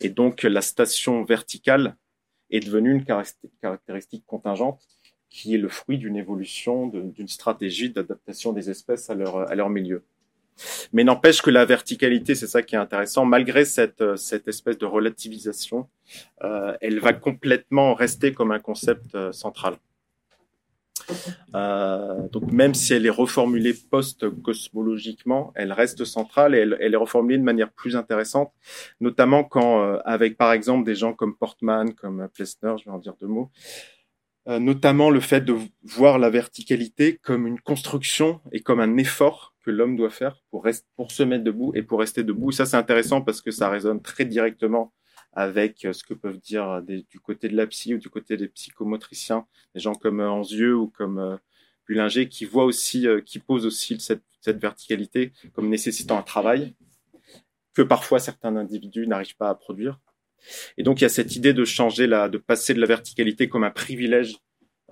Et 0.00 0.08
donc 0.08 0.42
la 0.42 0.62
station 0.62 1.24
verticale 1.24 1.96
est 2.50 2.60
devenue 2.60 2.92
une 2.92 3.04
caractéristique 3.60 4.24
contingente 4.26 4.80
qui 5.28 5.54
est 5.54 5.58
le 5.58 5.68
fruit 5.68 5.98
d'une 5.98 6.16
évolution, 6.16 6.86
d'une 6.86 7.28
stratégie 7.28 7.90
d'adaptation 7.90 8.52
des 8.52 8.70
espèces 8.70 9.10
à 9.10 9.14
leur, 9.14 9.68
milieu. 9.68 10.04
Mais 10.92 11.04
n'empêche 11.04 11.42
que 11.42 11.50
la 11.50 11.66
verticalité, 11.66 12.34
c'est 12.34 12.46
ça 12.46 12.62
qui 12.62 12.74
est 12.74 12.78
intéressant, 12.78 13.26
malgré 13.26 13.66
cette, 13.66 14.16
cette 14.16 14.48
espèce 14.48 14.78
de 14.78 14.86
relativisation, 14.86 15.88
euh, 16.42 16.74
elle 16.80 17.00
va 17.00 17.12
complètement 17.12 17.92
rester 17.92 18.32
comme 18.32 18.52
un 18.52 18.60
concept 18.60 19.14
euh, 19.14 19.32
central. 19.32 19.76
Euh, 21.54 22.28
donc 22.28 22.50
même 22.52 22.74
si 22.74 22.92
elle 22.94 23.06
est 23.06 23.10
reformulée 23.10 23.74
post-cosmologiquement, 23.74 25.52
elle 25.54 25.72
reste 25.72 26.04
centrale 26.04 26.54
et 26.54 26.58
elle, 26.58 26.94
est 26.94 26.96
reformulée 26.96 27.38
de 27.38 27.42
manière 27.42 27.70
plus 27.72 27.96
intéressante, 27.96 28.52
notamment 29.00 29.44
quand, 29.44 29.82
euh, 29.82 29.98
avec 30.04 30.36
par 30.36 30.52
exemple 30.52 30.84
des 30.84 30.94
gens 30.94 31.12
comme 31.12 31.36
Portman, 31.36 31.94
comme 31.94 32.28
Plessner, 32.34 32.74
je 32.78 32.84
vais 32.84 32.90
en 32.90 32.98
dire 32.98 33.14
deux 33.20 33.26
mots, 33.26 33.50
euh, 34.48 34.58
notamment 34.58 35.10
le 35.10 35.20
fait 35.20 35.40
de 35.40 35.56
voir 35.82 36.18
la 36.18 36.30
verticalité 36.30 37.18
comme 37.22 37.46
une 37.46 37.60
construction 37.60 38.40
et 38.52 38.60
comme 38.60 38.80
un 38.80 38.96
effort 38.96 39.54
que 39.64 39.72
l'homme 39.72 39.96
doit 39.96 40.10
faire 40.10 40.42
pour, 40.50 40.68
pour 40.94 41.10
se 41.10 41.22
mettre 41.24 41.42
debout 41.42 41.72
et 41.74 41.82
pour 41.82 41.98
rester 41.98 42.22
debout. 42.22 42.50
Et 42.50 42.54
ça, 42.54 42.64
c'est 42.64 42.76
intéressant 42.76 43.22
parce 43.22 43.42
que 43.42 43.50
ça 43.50 43.68
résonne 43.68 44.00
très 44.00 44.24
directement 44.24 44.92
avec 45.36 45.84
euh, 45.84 45.92
ce 45.92 46.02
que 46.02 46.14
peuvent 46.14 46.38
dire 46.38 46.82
des, 46.82 47.02
du 47.02 47.20
côté 47.20 47.48
de 47.48 47.56
la 47.56 47.66
psy 47.66 47.94
ou 47.94 47.98
du 47.98 48.08
côté 48.08 48.36
des 48.36 48.48
psychomotriciens, 48.48 49.46
des 49.74 49.80
gens 49.80 49.94
comme 49.94 50.20
euh, 50.20 50.30
Anzieux 50.30 50.74
ou 50.74 50.88
comme 50.88 51.18
euh, 51.18 51.36
Bullinger, 51.86 52.28
qui 52.28 52.46
voient 52.46 52.64
aussi, 52.64 53.06
qui 53.24 53.38
posent 53.38 53.66
aussi 53.66 54.00
cette, 54.00 54.22
verticalité 54.46 55.32
comme 55.54 55.68
nécessitant 55.68 56.16
un 56.16 56.22
travail 56.22 56.76
que 57.74 57.82
parfois 57.82 58.20
certains 58.20 58.54
individus 58.54 59.08
n'arrivent 59.08 59.36
pas 59.36 59.50
à 59.50 59.56
produire. 59.56 59.98
Et 60.78 60.84
donc 60.84 61.00
il 61.00 61.02
y 61.02 61.04
a 61.04 61.08
cette 61.08 61.34
idée 61.34 61.52
de 61.52 61.64
changer 61.64 62.06
la, 62.06 62.28
de 62.28 62.38
passer 62.38 62.72
de 62.72 62.80
la 62.80 62.86
verticalité 62.86 63.48
comme 63.48 63.64
un 63.64 63.72
privilège 63.72 64.36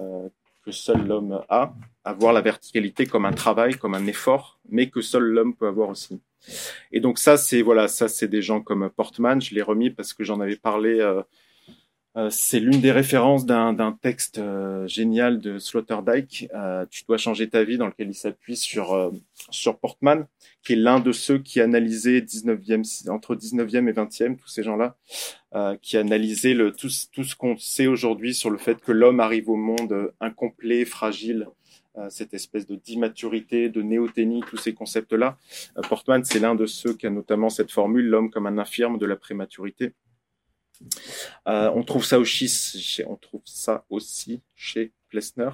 euh, 0.01 0.29
que 0.65 0.73
seul 0.73 1.07
l'homme 1.07 1.41
a, 1.49 1.73
à 2.03 2.13
voir 2.15 2.33
la 2.33 2.41
verticalité 2.41 3.07
comme 3.07 3.27
un 3.27 3.33
travail, 3.33 3.77
comme 3.77 3.95
un 3.95 4.07
effort, 4.07 4.59
mais 4.69 4.91
que 4.91 5.01
seul 5.01 5.23
l'homme 5.23 5.55
peut 5.55 5.69
avoir 5.69 5.89
aussi. 5.89 6.21
Et 6.93 7.01
donc 7.01 7.19
ça, 7.19 7.37
c'est 7.37 7.63
voilà, 7.63 7.89
ça 7.89 8.09
c'est 8.09 8.29
des 8.29 8.43
gens 8.43 8.61
comme 8.61 8.91
Portman. 8.91 9.41
Je 9.41 9.55
l'ai 9.55 9.63
remis 9.63 9.91
parce 9.91 10.13
que 10.13 10.25
j'en 10.25 10.41
avais 10.41 10.57
parlé. 10.57 11.01
Euh, 11.01 11.23
euh, 12.17 12.31
c'est 12.31 12.61
l'une 12.61 12.81
des 12.81 12.93
références 12.93 13.45
d'un 13.45 13.99
texte 14.01 14.39
euh, 14.39 14.87
génial 14.87 15.41
de 15.41 15.59
Sloterdijk. 15.59 16.49
Euh, 16.55 16.87
tu 16.89 17.03
dois 17.09 17.19
changer 17.19 17.49
ta 17.49 17.65
vie, 17.65 17.77
dans 17.77 17.89
lequel 17.89 18.09
il 18.09 18.15
s'appuie 18.15 18.57
sur 18.57 19.13
sur 19.51 19.79
Portman, 19.79 20.27
qui 20.63 20.75
est 20.75 20.77
l'un 20.77 21.01
de 21.01 21.11
ceux 21.11 21.39
qui 21.39 21.61
analysait 21.61 22.21
19e 22.21 23.11
entre 23.11 23.35
19e 23.35 23.89
et 23.89 23.93
20e 23.93 24.37
tous 24.37 24.49
ces 24.49 24.63
gens-là, 24.63 24.97
qui 25.83 25.97
tout 26.77 26.89
tout 27.13 27.25
ce 27.25 27.35
qu'on 27.35 27.57
sait 27.57 27.89
aujourd'hui 27.89 28.35
sur 28.35 28.51
le 28.51 28.59
fait 28.59 28.81
que 28.81 28.93
l'homme 28.93 29.19
arrive 29.19 29.51
au 29.51 29.57
monde 29.57 30.13
incomplet, 30.21 30.85
fragile, 30.85 31.49
cette 32.09 32.35
espèce 32.35 32.67
de 32.67 32.77
d'immaturité, 32.77 33.69
de 33.69 33.83
néothénie, 33.83 34.43
tous 34.49 34.57
ces 34.57 34.75
concepts-là. 34.75 35.39
Portman, 35.89 36.25
c'est 36.25 36.41
l'un 36.41 36.55
de 36.55 36.67
ceux 36.67 36.95
qui 36.95 37.07
a 37.07 37.11
notamment 37.11 37.51
cette 37.51 37.71
formule, 37.71 38.07
l'homme 38.07 38.31
comme 38.31 38.47
un 38.47 38.59
infirme 38.59 38.99
de 38.99 39.07
la 39.07 39.17
prématurité. 39.17 39.95
Euh, 41.47 41.71
on 41.75 41.83
trouve 41.83 42.05
ça 42.05 42.19
aussi, 42.19 43.03
on 43.07 43.17
trouve 43.17 43.43
ça 43.45 43.85
aussi 43.91 44.43
chez 44.55 44.93
Plessner, 45.09 45.51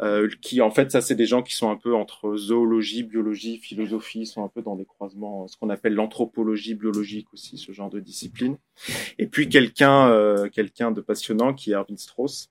euh, 0.00 0.28
qui 0.40 0.60
en 0.60 0.70
fait, 0.70 0.92
ça 0.92 1.00
c'est 1.00 1.16
des 1.16 1.26
gens 1.26 1.42
qui 1.42 1.54
sont 1.54 1.70
un 1.70 1.76
peu 1.76 1.94
entre 1.94 2.36
zoologie, 2.36 3.02
biologie, 3.02 3.58
philosophie, 3.58 4.26
sont 4.26 4.44
un 4.44 4.48
peu 4.48 4.62
dans 4.62 4.76
des 4.76 4.84
croisements, 4.84 5.48
ce 5.48 5.56
qu'on 5.56 5.70
appelle 5.70 5.94
l'anthropologie 5.94 6.74
biologique 6.74 7.26
aussi, 7.32 7.58
ce 7.58 7.72
genre 7.72 7.90
de 7.90 7.98
discipline. 7.98 8.56
Et 9.18 9.26
puis 9.26 9.48
quelqu'un, 9.48 10.08
euh, 10.10 10.48
quelqu'un 10.48 10.92
de 10.92 11.00
passionnant 11.00 11.54
qui 11.54 11.72
est 11.72 11.74
Erwin 11.74 11.98
Strauss, 11.98 12.50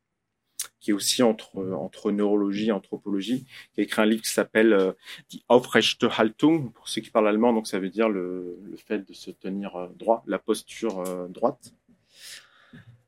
qui 0.84 0.92
est 0.92 0.94
aussi 0.94 1.24
entre 1.24 2.12
neurologie 2.12 2.68
et 2.68 2.72
anthropologie, 2.74 3.46
qui 3.74 3.80
a 3.80 3.84
écrit 3.84 4.02
un 4.02 4.06
livre 4.06 4.22
qui 4.22 4.30
s'appelle 4.30 4.74
euh, 4.74 4.92
Die 5.30 5.42
Aufrechte 5.48 6.06
Haltung, 6.18 6.74
pour 6.74 6.90
ceux 6.90 7.00
qui 7.00 7.10
parlent 7.10 7.30
allemand, 7.30 7.54
donc 7.54 7.68
ça 7.68 7.80
veut 7.80 7.90
dire 7.90 8.10
le, 8.10 8.60
fait 8.86 9.00
de 9.00 9.14
se 9.14 9.32
tenir 9.32 9.78
euh, 9.78 9.88
droit, 9.96 10.24
la 10.28 10.40
posture 10.40 11.00
euh, 11.00 11.30
droite 11.30 11.74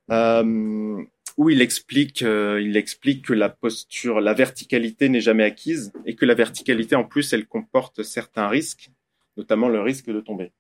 euh, 0.10 1.04
où 1.36 1.50
il 1.50 1.62
explique, 1.62 2.22
il 2.22 2.78
explique 2.78 3.26
que 3.26 3.34
la 3.34 3.50
posture, 3.50 4.22
la 4.22 4.34
verticalité 4.34 5.10
n'est 5.10 5.20
jamais 5.20 5.44
acquise 5.44 5.92
et 6.06 6.16
que 6.16 6.26
la 6.26 6.34
verticalité 6.34 6.96
en 6.96 7.04
plus, 7.04 7.34
elle 7.34 7.46
comporte 7.46 8.04
certains 8.04 8.48
risques, 8.48 8.90
notamment 9.36 9.68
le 9.68 9.82
risque 9.82 10.10
de 10.10 10.22
tomber. 10.22 10.54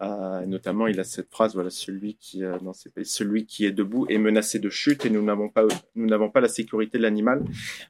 Euh, 0.00 0.46
notamment, 0.46 0.86
il 0.86 1.00
a 1.00 1.04
cette 1.04 1.30
phrase 1.30 1.54
voilà, 1.54 1.70
celui 1.70 2.16
qui 2.16 2.44
euh, 2.44 2.58
celui 3.04 3.46
qui 3.46 3.64
est 3.64 3.72
debout 3.72 4.06
est 4.08 4.18
menacé 4.18 4.58
de 4.58 4.70
chute 4.70 5.04
et 5.06 5.10
nous 5.10 5.22
n'avons 5.22 5.50
pas 5.50 6.40
la 6.40 6.48
sécurité 6.48 6.98
de 6.98 7.02
l'animal. 7.02 7.44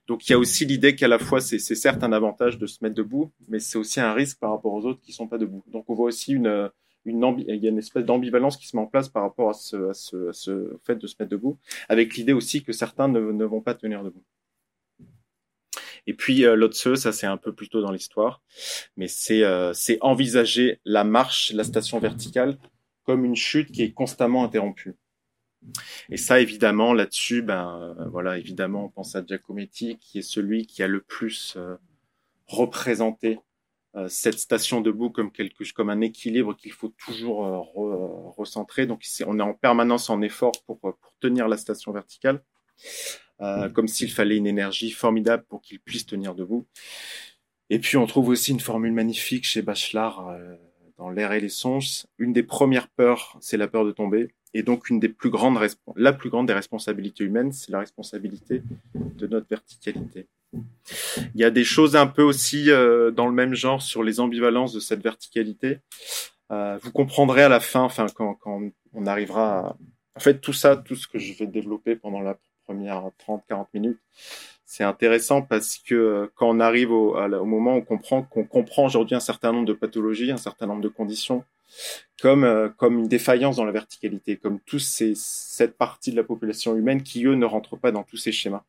Donc, 0.06 0.28
il 0.28 0.32
y 0.32 0.34
a 0.34 0.38
aussi 0.38 0.64
l'idée 0.64 0.94
qu'à 0.94 1.08
la 1.08 1.18
fois 1.18 1.40
c'est 1.40 1.58
certes 1.58 2.02
un 2.02 2.12
avantage 2.12 2.58
de 2.58 2.66
se 2.66 2.78
mettre 2.82 2.94
debout, 2.94 3.32
mais 3.48 3.58
c'est 3.58 3.78
aussi 3.78 4.00
un 4.00 4.12
risque 4.12 4.38
par 4.38 4.50
rapport 4.50 4.72
aux 4.72 4.84
autres 4.84 5.00
qui 5.00 5.12
sont 5.12 5.28
pas 5.28 5.38
debout. 5.38 5.64
Donc, 5.68 5.84
on 5.88 5.94
voit 5.94 6.06
aussi 6.06 6.32
une 6.32 7.78
espèce 7.78 8.04
d'ambivalence 8.04 8.56
qui 8.56 8.66
se 8.66 8.76
met 8.76 8.82
en 8.82 8.86
place 8.86 9.08
par 9.08 9.22
rapport 9.22 9.50
à 9.50 9.54
ce, 9.54 10.78
fait 10.84 10.96
de 10.96 11.06
se 11.06 11.14
mettre 11.18 11.30
debout, 11.30 11.58
avec 11.88 12.16
l'idée 12.16 12.32
aussi 12.32 12.62
que 12.62 12.72
certains 12.72 13.08
ne, 13.08 13.20
ne, 13.20 13.44
vont 13.44 13.60
pas 13.60 13.74
tenir 13.74 14.02
debout. 14.02 14.22
Et 16.08 16.14
puis 16.14 16.46
euh, 16.46 16.56
l'autre 16.56 16.74
ça 16.96 17.12
c'est 17.12 17.26
un 17.26 17.36
peu 17.36 17.52
plus 17.52 17.68
tôt 17.68 17.82
dans 17.82 17.92
l'histoire, 17.92 18.40
mais 18.96 19.08
c'est 19.08 19.44
euh, 19.44 19.74
envisager 20.00 20.80
la 20.86 21.04
marche, 21.04 21.52
la 21.52 21.64
station 21.64 22.00
verticale, 22.00 22.56
comme 23.04 23.26
une 23.26 23.36
chute 23.36 23.70
qui 23.70 23.82
est 23.82 23.92
constamment 23.92 24.42
interrompue. 24.42 24.96
Et 26.08 26.16
ça, 26.16 26.40
évidemment, 26.40 26.94
là-dessus, 26.94 27.42
ben 27.42 27.94
euh, 27.98 28.08
voilà, 28.08 28.38
évidemment, 28.38 28.86
on 28.86 28.88
pense 28.88 29.16
à 29.16 29.24
Giacometti, 29.26 29.98
qui 29.98 30.20
est 30.20 30.22
celui 30.22 30.66
qui 30.66 30.82
a 30.82 30.86
le 30.86 31.02
plus 31.02 31.54
euh, 31.56 31.76
représenté 32.46 33.38
cette 34.06 34.38
station 34.38 34.80
debout 34.80 35.10
comme 35.10 35.32
quelque 35.32 35.64
comme 35.72 35.90
un 35.90 36.00
équilibre 36.02 36.54
qu'il 36.54 36.70
faut 36.70 36.94
toujours 37.04 37.40
re, 37.40 38.32
recentrer. 38.36 38.86
Donc 38.86 39.02
on 39.26 39.40
est 39.40 39.42
en 39.42 39.54
permanence 39.54 40.08
en 40.08 40.22
effort 40.22 40.52
pour, 40.66 40.78
pour 40.78 41.14
tenir 41.18 41.48
la 41.48 41.56
station 41.56 41.90
verticale, 41.90 42.40
euh, 43.40 43.68
comme 43.68 43.88
s'il 43.88 44.10
fallait 44.10 44.36
une 44.36 44.46
énergie 44.46 44.90
formidable 44.90 45.44
pour 45.48 45.62
qu'il 45.62 45.80
puisse 45.80 46.06
tenir 46.06 46.34
debout. 46.34 46.66
Et 47.70 47.78
puis 47.78 47.96
on 47.96 48.06
trouve 48.06 48.28
aussi 48.28 48.52
une 48.52 48.60
formule 48.60 48.92
magnifique 48.92 49.44
chez 49.44 49.62
Bachelard 49.62 50.28
euh, 50.28 50.56
dans 50.96 51.10
L'air 51.10 51.32
et 51.32 51.40
les 51.40 51.48
songes. 51.48 52.06
Une 52.18 52.32
des 52.32 52.42
premières 52.42 52.88
peurs, 52.88 53.36
c'est 53.40 53.56
la 53.56 53.68
peur 53.68 53.84
de 53.84 53.92
tomber. 53.92 54.34
Et 54.54 54.62
donc 54.62 54.88
une 54.88 54.98
des 54.98 55.10
plus 55.10 55.30
grandes, 55.30 55.58
la 55.96 56.12
plus 56.12 56.30
grande 56.30 56.46
des 56.46 56.54
responsabilités 56.54 57.24
humaines, 57.24 57.52
c'est 57.52 57.70
la 57.70 57.80
responsabilité 57.80 58.62
de 58.94 59.26
notre 59.26 59.46
verticalité. 59.48 60.26
Il 60.54 61.40
y 61.40 61.44
a 61.44 61.50
des 61.50 61.64
choses 61.64 61.96
un 61.96 62.06
peu 62.06 62.22
aussi 62.22 62.70
euh, 62.70 63.10
dans 63.10 63.26
le 63.26 63.34
même 63.34 63.54
genre 63.54 63.82
sur 63.82 64.02
les 64.02 64.20
ambivalences 64.20 64.72
de 64.72 64.80
cette 64.80 65.02
verticalité. 65.02 65.80
Euh, 66.50 66.78
vous 66.82 66.90
comprendrez 66.90 67.42
à 67.42 67.50
la 67.50 67.60
fin, 67.60 67.82
enfin 67.82 68.06
quand, 68.14 68.34
quand 68.34 68.62
on 68.94 69.06
arrivera 69.06 69.58
à... 69.58 69.76
En 70.16 70.20
fait, 70.20 70.40
tout 70.40 70.54
ça, 70.54 70.76
tout 70.76 70.96
ce 70.96 71.06
que 71.06 71.18
je 71.18 71.34
vais 71.34 71.46
développer 71.46 71.94
pendant 71.94 72.20
la 72.20 72.38
première 72.68 73.02
30-40 73.26 73.66
minutes, 73.72 73.98
c'est 74.66 74.84
intéressant 74.84 75.40
parce 75.40 75.78
que 75.78 75.94
euh, 75.94 76.26
quand 76.34 76.50
on 76.50 76.60
arrive 76.60 76.92
au, 76.92 77.14
moment 77.46 77.76
où 77.76 77.78
on 77.78 77.80
comprend 77.80 78.22
qu'on 78.22 78.44
comprend 78.44 78.84
aujourd'hui 78.84 79.16
un 79.16 79.20
certain 79.20 79.52
nombre 79.52 79.64
de 79.64 79.72
pathologies, 79.72 80.30
un 80.30 80.36
certain 80.36 80.66
nombre 80.66 80.82
de 80.82 80.88
conditions, 80.88 81.42
comme 82.20 82.44
euh, 82.44 82.68
comme 82.76 82.98
une 82.98 83.08
défaillance 83.08 83.56
dans 83.56 83.64
la 83.64 83.72
verticalité, 83.72 84.36
comme 84.36 84.60
tous 84.60 84.80
ces 84.80 85.14
cette 85.14 85.78
partie 85.78 86.10
de 86.10 86.16
la 86.16 86.22
population 86.22 86.76
humaine 86.76 87.02
qui 87.02 87.24
eux 87.24 87.36
ne 87.36 87.46
rentrent 87.46 87.78
pas 87.78 87.90
dans 87.90 88.02
tous 88.02 88.18
ces 88.18 88.32
schémas. 88.32 88.64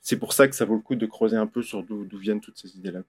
C'est 0.00 0.16
pour 0.16 0.32
ça 0.32 0.46
que 0.46 0.54
ça 0.54 0.64
vaut 0.64 0.76
le 0.76 0.80
coup 0.80 0.94
de 0.94 1.06
creuser 1.06 1.36
un 1.36 1.48
peu 1.48 1.62
sur 1.62 1.82
d'où 1.82 2.06
viennent 2.16 2.40
toutes 2.40 2.58
ces 2.58 2.76
idées-là. 2.76 3.00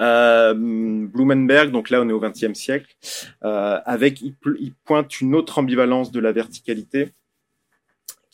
Euh, 0.00 0.54
Blumenberg, 0.54 1.70
donc 1.70 1.90
là 1.90 2.02
on 2.02 2.08
est 2.08 2.12
au 2.12 2.20
XXe 2.20 2.54
siècle, 2.54 2.92
avec 3.40 4.20
il, 4.20 4.34
pointe 4.84 5.20
une 5.20 5.36
autre 5.36 5.60
ambivalence 5.60 6.10
de 6.10 6.18
la 6.18 6.32
verticalité, 6.32 7.12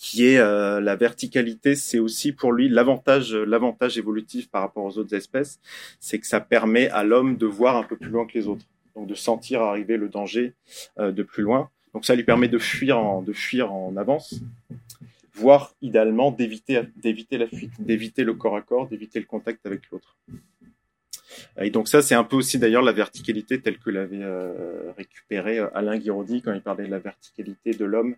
qui 0.08 0.24
est 0.24 0.38
euh, 0.38 0.80
la 0.80 0.94
verticalité, 0.94 1.74
c'est 1.74 1.98
aussi 1.98 2.30
pour 2.30 2.52
lui 2.52 2.68
l'avantage, 2.68 3.34
l'avantage 3.34 3.98
évolutif 3.98 4.48
par 4.48 4.62
rapport 4.62 4.84
aux 4.84 4.98
autres 4.98 5.14
espèces, 5.14 5.58
c'est 5.98 6.20
que 6.20 6.28
ça 6.28 6.40
permet 6.40 6.88
à 6.90 7.02
l'homme 7.02 7.36
de 7.36 7.46
voir 7.46 7.76
un 7.76 7.82
peu 7.82 7.96
plus 7.96 8.10
loin 8.10 8.24
que 8.24 8.38
les 8.38 8.46
autres, 8.46 8.64
donc 8.94 9.08
de 9.08 9.14
sentir 9.16 9.62
arriver 9.62 9.96
le 9.96 10.08
danger 10.08 10.54
euh, 11.00 11.10
de 11.10 11.24
plus 11.24 11.42
loin. 11.42 11.70
Donc 11.92 12.04
ça 12.04 12.14
lui 12.14 12.22
permet 12.22 12.46
de 12.46 12.58
fuir 12.58 12.98
en, 12.98 13.20
de 13.20 13.32
fuir 13.32 13.72
en 13.72 13.96
avance 13.96 14.40
voire 15.34 15.74
idéalement 15.82 16.30
d'éviter 16.30 16.80
la 17.32 17.46
fuite, 17.46 17.72
d'éviter 17.78 18.24
le 18.24 18.32
corps 18.32 18.56
à 18.56 18.62
corps, 18.62 18.88
d'éviter 18.88 19.18
le 19.18 19.26
contact 19.26 19.66
avec 19.66 19.90
l'autre. 19.90 20.16
Et 21.60 21.68
donc 21.68 21.88
ça, 21.88 22.00
c'est 22.00 22.14
un 22.14 22.24
peu 22.24 22.36
aussi 22.36 22.58
d'ailleurs 22.58 22.80
la 22.80 22.92
verticalité 22.92 23.60
telle 23.60 23.78
que 23.78 23.90
l'avait 23.90 24.22
euh, 24.22 24.92
récupéré 24.96 25.58
euh, 25.58 25.68
Alain 25.74 25.98
Guiraudy 25.98 26.40
quand 26.40 26.54
il 26.54 26.62
parlait 26.62 26.86
de 26.86 26.90
la 26.90 27.00
verticalité 27.00 27.72
de 27.72 27.84
l'homme 27.84 28.16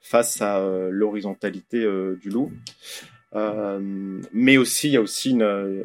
face 0.00 0.40
à 0.42 0.58
euh, 0.58 0.90
l'horizontalité 0.90 1.78
euh, 1.78 2.16
du 2.20 2.30
loup. 2.30 2.52
Euh, 3.34 4.20
mais 4.32 4.56
aussi, 4.56 4.88
il 4.88 4.92
y 4.92 4.96
a 4.96 5.00
aussi 5.00 5.30
une, 5.30 5.84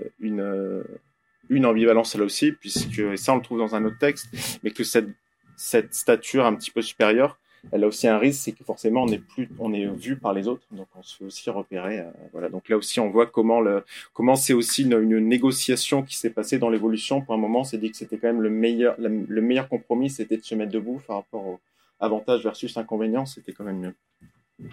une, 1.49 1.65
ambivalence 1.65 2.15
là 2.15 2.23
aussi, 2.23 2.51
puisque, 2.51 2.99
et 2.99 3.17
ça 3.17 3.33
on 3.33 3.37
le 3.37 3.41
trouve 3.43 3.59
dans 3.59 3.75
un 3.75 3.85
autre 3.85 3.99
texte, 3.99 4.27
mais 4.63 4.71
que 4.71 4.83
cette, 4.83 5.09
cette 5.55 5.93
stature 5.93 6.45
un 6.45 6.55
petit 6.55 6.71
peu 6.71 6.81
supérieure, 6.81 7.37
elle 7.71 7.83
a 7.83 7.87
aussi 7.87 8.07
un 8.07 8.17
risque, 8.17 8.41
c'est 8.43 8.51
que 8.51 8.63
forcément 8.63 9.03
on 9.03 9.07
est 9.09 9.19
plus, 9.19 9.49
on 9.59 9.73
est 9.73 9.85
vu 9.85 10.17
par 10.17 10.33
les 10.33 10.47
autres, 10.47 10.65
donc 10.71 10.87
on 10.95 11.03
se 11.03 11.17
fait 11.17 11.25
aussi 11.25 11.49
repérer. 11.51 12.03
Voilà, 12.31 12.49
donc 12.49 12.67
là 12.69 12.77
aussi 12.77 12.99
on 12.99 13.09
voit 13.09 13.27
comment 13.27 13.59
le, 13.59 13.83
comment 14.13 14.35
c'est 14.35 14.53
aussi 14.53 14.83
une, 14.83 15.19
négociation 15.19 16.03
qui 16.03 16.15
s'est 16.15 16.29
passée 16.31 16.57
dans 16.57 16.69
l'évolution. 16.69 17.21
Pour 17.21 17.33
un 17.35 17.39
moment, 17.39 17.63
c'est 17.63 17.77
dit 17.77 17.91
que 17.91 17.97
c'était 17.97 18.17
quand 18.17 18.27
même 18.27 18.41
le 18.41 18.49
meilleur, 18.49 18.95
le 18.99 19.41
meilleur 19.41 19.67
compromis, 19.69 20.09
c'était 20.09 20.37
de 20.37 20.43
se 20.43 20.55
mettre 20.55 20.71
debout 20.71 21.01
par 21.07 21.17
rapport 21.17 21.45
aux 21.45 21.59
avantages 21.99 22.43
versus 22.43 22.75
inconvénients, 22.77 23.25
c'était 23.25 23.53
quand 23.53 23.63
même 23.63 23.79
mieux. 23.79 24.69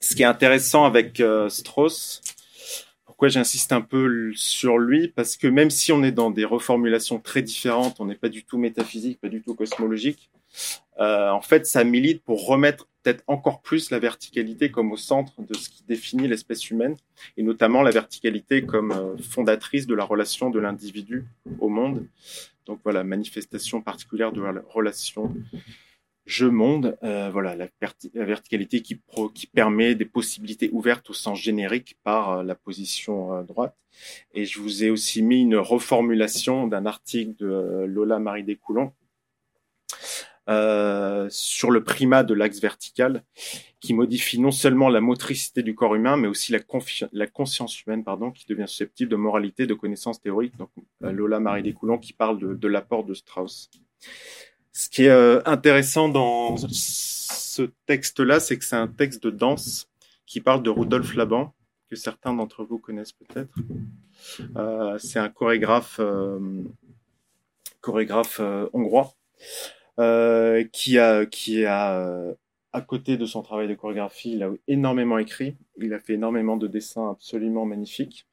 Ce 0.00 0.14
qui 0.14 0.22
est 0.22 0.26
intéressant 0.26 0.84
avec 0.84 1.20
euh, 1.20 1.48
Strauss, 1.48 2.20
pourquoi 3.04 3.28
j'insiste 3.28 3.72
un 3.72 3.80
peu 3.80 4.32
sur 4.34 4.78
lui 4.78 5.08
Parce 5.08 5.36
que 5.36 5.46
même 5.46 5.70
si 5.70 5.90
on 5.92 6.02
est 6.02 6.12
dans 6.12 6.30
des 6.30 6.44
reformulations 6.44 7.18
très 7.18 7.42
différentes, 7.42 7.98
on 7.98 8.04
n'est 8.04 8.14
pas 8.14 8.28
du 8.28 8.44
tout 8.44 8.58
métaphysique, 8.58 9.20
pas 9.20 9.28
du 9.28 9.42
tout 9.42 9.54
cosmologique, 9.54 10.30
euh, 10.98 11.30
en 11.30 11.40
fait, 11.40 11.66
ça 11.66 11.84
milite 11.84 12.22
pour 12.22 12.46
remettre 12.46 12.88
peut-être 13.06 13.22
encore 13.28 13.60
plus 13.62 13.90
la 13.90 14.00
verticalité 14.00 14.72
comme 14.72 14.90
au 14.90 14.96
centre 14.96 15.40
de 15.40 15.54
ce 15.54 15.68
qui 15.68 15.84
définit 15.84 16.26
l'espèce 16.26 16.70
humaine, 16.70 16.96
et 17.36 17.44
notamment 17.44 17.82
la 17.82 17.92
verticalité 17.92 18.66
comme 18.66 18.90
euh, 18.90 19.16
fondatrice 19.18 19.86
de 19.86 19.94
la 19.94 20.02
relation 20.02 20.50
de 20.50 20.58
l'individu 20.58 21.24
au 21.60 21.68
monde. 21.68 22.04
Donc 22.66 22.80
voilà, 22.82 23.04
manifestation 23.04 23.80
particulière 23.80 24.32
de 24.32 24.42
la 24.42 24.60
relation 24.68 25.32
je 26.24 26.46
monde, 26.46 26.98
euh, 27.04 27.30
voilà, 27.30 27.54
la, 27.54 27.68
verticalité 28.12 28.82
qui, 28.82 29.00
permet 29.54 29.94
des 29.94 30.04
possibilités 30.04 30.68
ouvertes 30.72 31.08
au 31.08 31.12
sens 31.12 31.38
générique 31.40 31.96
par 32.02 32.30
euh, 32.30 32.42
la 32.42 32.56
position 32.56 33.44
droite. 33.44 33.76
Et 34.34 34.44
je 34.44 34.58
vous 34.58 34.82
ai 34.82 34.90
aussi 34.90 35.22
mis 35.22 35.42
une 35.42 35.54
reformulation 35.54 36.66
d'un 36.66 36.84
article 36.84 37.36
de 37.38 37.84
Lola 37.86 38.18
Marie 38.18 38.42
Descoulons 38.42 38.92
sur 40.48 41.70
le 41.70 41.82
primat 41.82 42.22
de 42.22 42.34
l'axe 42.34 42.60
vertical, 42.60 43.22
qui 43.80 43.94
modifie 43.94 44.40
non 44.40 44.50
seulement 44.50 44.88
la 44.88 45.00
motricité 45.00 45.62
du 45.62 45.74
corps 45.74 45.94
humain, 45.94 46.16
mais 46.16 46.28
aussi 46.28 46.52
la, 46.52 47.26
conscience 47.26 47.82
humaine, 47.82 48.04
pardon, 48.04 48.30
qui 48.30 48.44
devient 48.46 48.66
susceptible 48.66 49.10
de 49.10 49.16
moralité, 49.16 49.66
de 49.66 49.74
connaissances 49.74 50.20
théoriques. 50.20 50.56
Donc 50.56 50.70
Lola 51.00 51.40
Marie 51.40 51.62
Descoulons 51.62 51.98
qui 51.98 52.12
parle 52.12 52.58
de, 52.58 52.68
l'apport 52.68 53.04
de 53.04 53.14
Strauss. 53.14 53.70
Ce 54.72 54.88
qui 54.88 55.04
est 55.04 55.08
euh, 55.08 55.40
intéressant 55.46 56.08
dans 56.08 56.56
ce 56.56 57.62
texte-là, 57.86 58.40
c'est 58.40 58.58
que 58.58 58.64
c'est 58.64 58.76
un 58.76 58.88
texte 58.88 59.22
de 59.22 59.30
danse 59.30 59.88
qui 60.26 60.40
parle 60.40 60.62
de 60.62 60.70
Rudolf 60.70 61.14
Laban, 61.14 61.54
que 61.88 61.96
certains 61.96 62.34
d'entre 62.34 62.64
vous 62.64 62.78
connaissent 62.78 63.12
peut-être. 63.12 63.54
Euh, 64.56 64.98
c'est 64.98 65.18
un 65.18 65.28
chorégraphe, 65.28 65.98
euh, 66.00 66.38
chorégraphe 67.80 68.40
hongrois 68.72 69.14
qui 69.96 70.98
a, 70.98 71.26
qui 71.26 71.64
a 71.64 72.34
à 72.72 72.80
côté 72.82 73.16
de 73.16 73.26
son 73.26 73.42
travail 73.42 73.68
de 73.68 73.74
chorégraphie, 73.74 74.32
il 74.32 74.42
a 74.42 74.50
énormément 74.68 75.18
écrit. 75.18 75.56
Il 75.78 75.94
a 75.94 76.00
fait 76.00 76.14
énormément 76.14 76.56
de 76.56 76.66
dessins 76.66 77.10
absolument 77.10 77.64
magnifiques. 77.64 78.26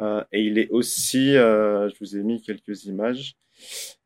et 0.00 0.42
il 0.42 0.58
est 0.58 0.70
aussi, 0.70 1.32
je 1.32 1.98
vous 2.00 2.16
ai 2.16 2.22
mis 2.22 2.42
quelques 2.42 2.84
images. 2.84 3.36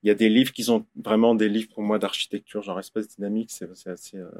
Il 0.03 0.09
y 0.09 0.11
a 0.11 0.15
des 0.15 0.29
livres 0.29 0.53
qui 0.53 0.65
sont 0.65 0.87
vraiment 0.97 1.35
des 1.35 1.49
livres 1.49 1.69
pour 1.73 1.83
moi 1.83 1.99
d'architecture, 1.99 2.63
genre 2.63 2.79
espace 2.79 3.09
dynamique, 3.09 3.51
c'est 3.53 3.69
assez 3.89 4.19
euh, 4.19 4.31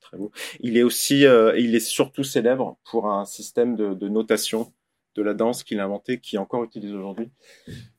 très 0.00 0.16
beau. 0.16 0.30
Il 0.60 0.76
est 0.76 0.82
aussi, 0.82 1.26
euh, 1.26 1.58
il 1.58 1.74
est 1.74 1.80
surtout 1.80 2.24
célèbre 2.24 2.78
pour 2.84 3.08
un 3.08 3.24
système 3.24 3.76
de, 3.76 3.94
de 3.94 4.08
notation 4.08 4.72
de 5.14 5.22
la 5.22 5.34
danse 5.34 5.62
qu'il 5.62 5.80
a 5.80 5.84
inventé, 5.84 6.20
qui 6.20 6.36
est 6.36 6.38
encore 6.38 6.64
utilisé 6.64 6.94
aujourd'hui. 6.94 7.30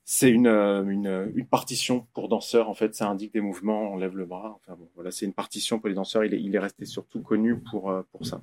C'est 0.08 0.30
une, 0.30 0.46
euh, 0.46 0.84
une, 0.84 1.32
une, 1.34 1.48
partition 1.48 2.06
pour 2.14 2.30
danseurs. 2.30 2.70
En 2.70 2.76
fait, 2.76 2.94
ça 2.94 3.10
indique 3.10 3.34
des 3.34 3.42
mouvements, 3.42 3.92
on 3.92 3.98
lève 3.98 4.16
le 4.16 4.26
bras. 4.26 4.60
Enfin 4.62 4.78
bon, 4.78 4.88
voilà, 4.94 5.10
c'est 5.10 5.26
une 5.26 5.34
partition 5.34 5.80
pour 5.80 5.90
les 5.90 5.96
danseurs. 5.96 6.24
Il 6.24 6.36
est, 6.36 6.40
il 6.40 6.56
est 6.56 6.60
resté 6.60 6.86
surtout 6.86 7.24
connu 7.24 7.58
pour, 7.58 7.90
euh, 7.90 8.04
pour 8.12 8.24
ça. 8.24 8.40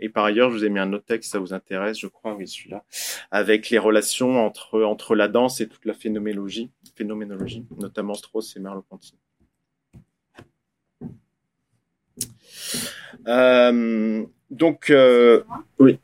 Et 0.00 0.08
par 0.08 0.24
ailleurs, 0.24 0.50
je 0.50 0.56
vous 0.56 0.64
ai 0.64 0.70
mis 0.70 0.78
un 0.78 0.90
autre 0.94 1.04
texte, 1.04 1.32
ça 1.32 1.38
vous 1.38 1.52
intéresse, 1.52 1.98
je 1.98 2.06
crois, 2.06 2.34
oui, 2.34 2.48
celui-là, 2.48 2.82
avec 3.30 3.68
les 3.68 3.76
relations 3.76 4.42
entre, 4.42 4.82
entre 4.84 5.14
la 5.14 5.28
danse 5.28 5.60
et 5.60 5.68
toute 5.68 5.84
la 5.84 5.92
phénoménologie, 5.92 6.70
phénoménologie, 6.94 7.66
notamment 7.78 8.14
Strauss 8.14 8.56
et 8.56 8.60
Merleau-Ponty. 8.60 9.18
Euh, 13.28 14.24
donc, 14.50 14.88
euh, 14.88 15.42
oui. 15.78 15.98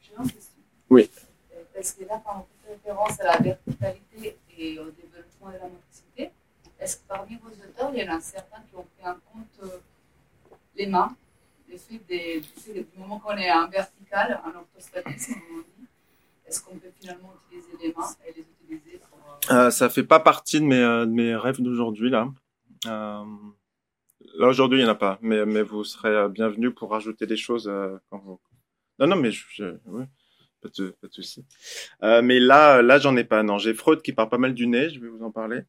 Oui. 0.90 1.08
Parce 1.74 1.92
que 1.92 2.04
là, 2.04 2.22
fait 2.62 2.72
référence 2.72 3.20
à 3.20 3.24
la 3.24 3.38
verticalité 3.38 4.36
et 4.62 4.78
au 4.78 4.90
développement 4.90 5.50
de 5.50 5.58
la 5.58 5.68
motricité, 5.68 6.30
est-ce 6.78 6.96
que 6.98 7.08
parmi 7.08 7.36
vos 7.36 7.48
auteurs, 7.48 7.90
il 7.94 8.02
y 8.02 8.08
en 8.08 8.16
a 8.16 8.20
certains 8.20 8.62
qui 8.68 8.76
ont 8.76 8.86
pris 8.96 9.08
en 9.08 9.14
compte 9.14 9.58
euh, 9.64 9.78
les 10.76 10.86
mains, 10.86 11.14
le 11.68 11.76
fait 11.76 11.98
du 11.98 12.86
moment 12.98 13.18
qu'on 13.18 13.36
est 13.36 13.50
en 13.50 13.68
vertical, 13.68 14.40
en 14.44 14.58
orthostatisme, 14.58 15.40
est-ce 16.46 16.62
qu'on 16.62 16.76
peut 16.76 16.92
finalement 17.00 17.32
utiliser 17.46 17.72
les 17.80 17.94
mains 17.94 18.14
et 18.26 18.32
les 18.32 18.42
utiliser 18.42 19.00
pour... 19.08 19.18
Euh, 19.50 19.66
euh 19.66 19.70
ça 19.70 19.88
fait 19.88 20.04
pas 20.04 20.20
partie 20.20 20.60
de 20.60 20.66
mes, 20.66 20.76
euh, 21.32 21.38
rêves 21.38 21.60
d'aujourd'hui, 21.60 22.10
là. 22.10 22.28
Euh, 22.86 23.24
là, 24.36 24.46
aujourd'hui, 24.48 24.80
il 24.80 24.84
n'y 24.84 24.88
en 24.88 24.92
a 24.92 24.96
pas, 24.96 25.18
mais, 25.22 25.62
vous 25.62 25.84
serez 25.84 26.28
bienvenus 26.28 26.74
pour 26.74 26.90
rajouter 26.90 27.26
des 27.26 27.36
choses. 27.36 27.66
Non, 27.68 29.06
non, 29.06 29.16
mais 29.16 29.30
je, 29.30 29.44
je 29.50 29.64
oui 29.86 30.04
pas 30.62 30.68
de, 30.78 30.90
pas 31.00 31.08
de 31.08 31.12
souci. 31.12 31.44
Euh, 32.02 32.22
mais 32.22 32.38
là, 32.38 32.82
là, 32.82 32.98
j'en 32.98 33.16
ai 33.16 33.24
pas. 33.24 33.42
Non, 33.42 33.58
j'ai 33.58 33.74
Freud 33.74 34.02
qui 34.02 34.12
part 34.12 34.28
pas 34.28 34.38
mal 34.38 34.54
du 34.54 34.66
nez. 34.66 34.90
Je 34.90 35.00
vais 35.00 35.08
vous 35.08 35.22
en 35.22 35.30
parler. 35.30 35.62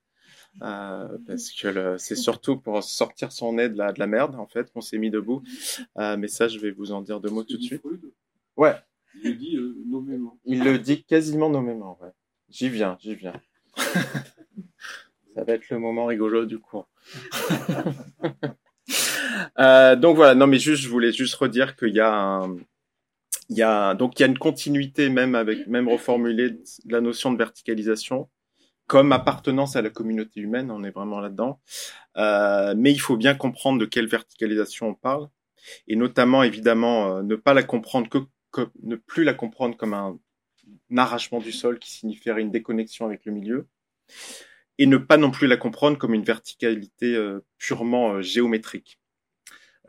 Euh, 0.62 1.18
parce 1.26 1.52
que 1.52 1.98
c'est 1.98 2.16
surtout 2.16 2.58
pour 2.58 2.84
sortir 2.84 3.32
son 3.32 3.54
nez 3.54 3.70
de 3.70 3.78
la, 3.78 3.92
de 3.92 4.00
la 4.00 4.08
merde, 4.08 4.36
en 4.36 4.46
fait, 4.46 4.72
qu'on 4.72 4.82
s'est 4.82 5.00
mis 5.00 5.10
debout. 5.10 5.42
Euh, 5.98 6.16
mais 6.16 6.28
ça, 6.28 6.48
je 6.48 6.60
vais 6.60 6.72
vous 6.72 6.92
en 6.92 7.02
dire 7.02 7.20
deux 7.20 7.32
mots 7.32 7.44
tout 7.44 7.58
de 7.58 7.64
suite. 7.64 7.82
Ouais. 8.56 8.76
Il 9.16 9.32
le 9.32 9.36
dit 9.36 9.58
nommément. 9.88 10.40
Il 10.46 10.64
le 10.64 10.80
dit 10.80 11.04
quasiment 11.04 11.50
nommément, 11.50 11.98
ouais. 12.02 12.10
J'y 12.50 12.70
viens, 12.70 12.98
j'y 13.00 13.16
viens. 13.16 13.40
ça 13.76 15.44
va 15.44 15.54
être 15.54 15.70
le 15.70 15.80
moment 15.80 16.06
rigolo 16.06 16.46
du 16.46 16.60
cours. 16.60 16.88
donc 19.58 20.16
voilà, 20.16 20.36
non 20.36 20.48
mais 20.48 20.60
juste, 20.60 20.84
je 20.84 20.90
voulais 20.90 21.12
juste 21.12 21.36
redire 21.36 21.76
qu'il 21.76 21.94
y 21.94 22.00
a 22.00 22.12
un, 22.12 22.58
il 23.50 23.58
y 23.58 23.62
a 23.64 23.94
donc 23.96 24.20
il 24.20 24.24
y 24.24 24.26
a 24.26 24.28
une 24.28 24.38
continuité 24.38 25.10
même 25.10 25.36
avec 25.36 25.68
même 25.68 25.90
reformulée 25.90 26.52
de 26.52 26.64
la 26.86 27.02
notion 27.02 27.32
de 27.32 27.38
verticalisation 27.38 28.30
comme 28.88 29.12
appartenance 29.12 29.76
à 29.76 29.82
la 29.82 29.90
communauté 29.90 30.42
humaine, 30.42 30.70
on 30.72 30.84
est 30.84 30.92
vraiment 30.92 31.20
là-dedans. 31.20 31.62
Euh, 32.18 32.74
mais 32.78 32.92
il 32.92 33.00
faut 33.00 33.18
bien 33.18 33.34
comprendre 33.34 33.80
de 33.80 33.86
quelle 33.86 34.08
verticalisation 34.08 34.90
on 34.90 34.94
parle, 34.94 35.30
et 35.88 35.96
notamment 35.96 36.44
évidemment 36.44 37.18
euh, 37.18 37.24
ne 37.24 37.36
pas 37.36 37.54
la 37.54 37.64
comprendre 37.64 38.10
que, 38.10 38.20
que, 38.52 38.70
ne 38.84 38.96
plus 38.96 39.24
la 39.24 39.34
comprendre 39.34 39.78
comme 39.78 39.94
un, 39.94 40.20
un 40.92 40.98
arrachement 40.98 41.40
du 41.40 41.52
sol 41.52 41.80
qui 41.80 41.92
signifierait 41.92 42.42
une 42.42 42.52
déconnexion 42.52 43.06
avec 43.06 43.26
le 43.26 43.32
milieu, 43.32 43.68
et 44.78 44.86
ne 44.86 44.98
pas 44.98 45.18
non 45.18 45.32
plus 45.32 45.48
la 45.48 45.58
comprendre 45.58 45.98
comme 45.98 46.14
une 46.14 46.24
verticalité 46.24 47.16
euh, 47.16 47.40
purement 47.58 48.14
euh, 48.14 48.22
géométrique. 48.22 49.00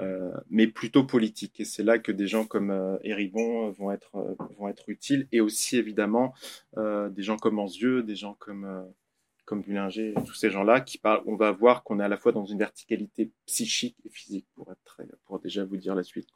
Euh, 0.01 0.33
mais 0.51 0.67
plutôt 0.67 1.05
politique. 1.05 1.61
Et 1.61 1.65
c'est 1.65 1.85
là 1.85 2.01
que 2.01 2.11
des 2.11 2.27
gens 2.27 2.45
comme 2.45 2.73
euh, 2.73 2.97
Héribon 3.05 3.71
vont 3.71 3.93
être, 3.93 4.17
euh, 4.17 4.35
vont 4.59 4.67
être 4.69 4.89
utiles, 4.89 5.29
et 5.31 5.41
aussi 5.41 5.77
évidemment 5.77 6.35
euh, 6.77 7.09
des 7.11 7.23
gens 7.23 7.37
comme 7.37 7.61
Anzieux, 7.61 8.03
des 8.03 8.17
gens 8.17 8.35
comme, 8.41 8.65
euh, 8.65 8.83
comme 9.45 9.63
Bullinger, 9.63 10.15
tous 10.27 10.35
ces 10.35 10.51
gens-là, 10.51 10.81
qui 10.81 10.99
parlent, 10.99 11.23
on 11.27 11.37
va 11.37 11.53
voir 11.53 11.85
qu'on 11.85 12.01
est 12.01 12.03
à 12.03 12.09
la 12.09 12.17
fois 12.17 12.33
dans 12.33 12.45
une 12.45 12.59
verticalité 12.59 13.31
psychique 13.47 13.97
et 14.05 14.09
physique, 14.11 14.47
pour, 14.57 14.73
être 14.73 15.01
pour 15.27 15.39
déjà 15.39 15.65
vous 15.65 15.77
dire 15.77 15.95
la 15.95 16.03
suite. 16.03 16.29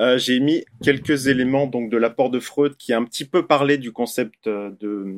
Euh, 0.00 0.18
J'ai 0.18 0.40
mis 0.40 0.64
quelques 0.82 1.28
éléments 1.28 1.68
donc 1.68 1.90
de 1.90 1.96
l'apport 1.96 2.28
de 2.28 2.40
Freud 2.40 2.76
qui 2.76 2.92
a 2.92 2.98
un 2.98 3.04
petit 3.04 3.24
peu 3.24 3.46
parlé 3.46 3.78
du 3.78 3.92
concept 3.92 4.48
de, 4.48 5.14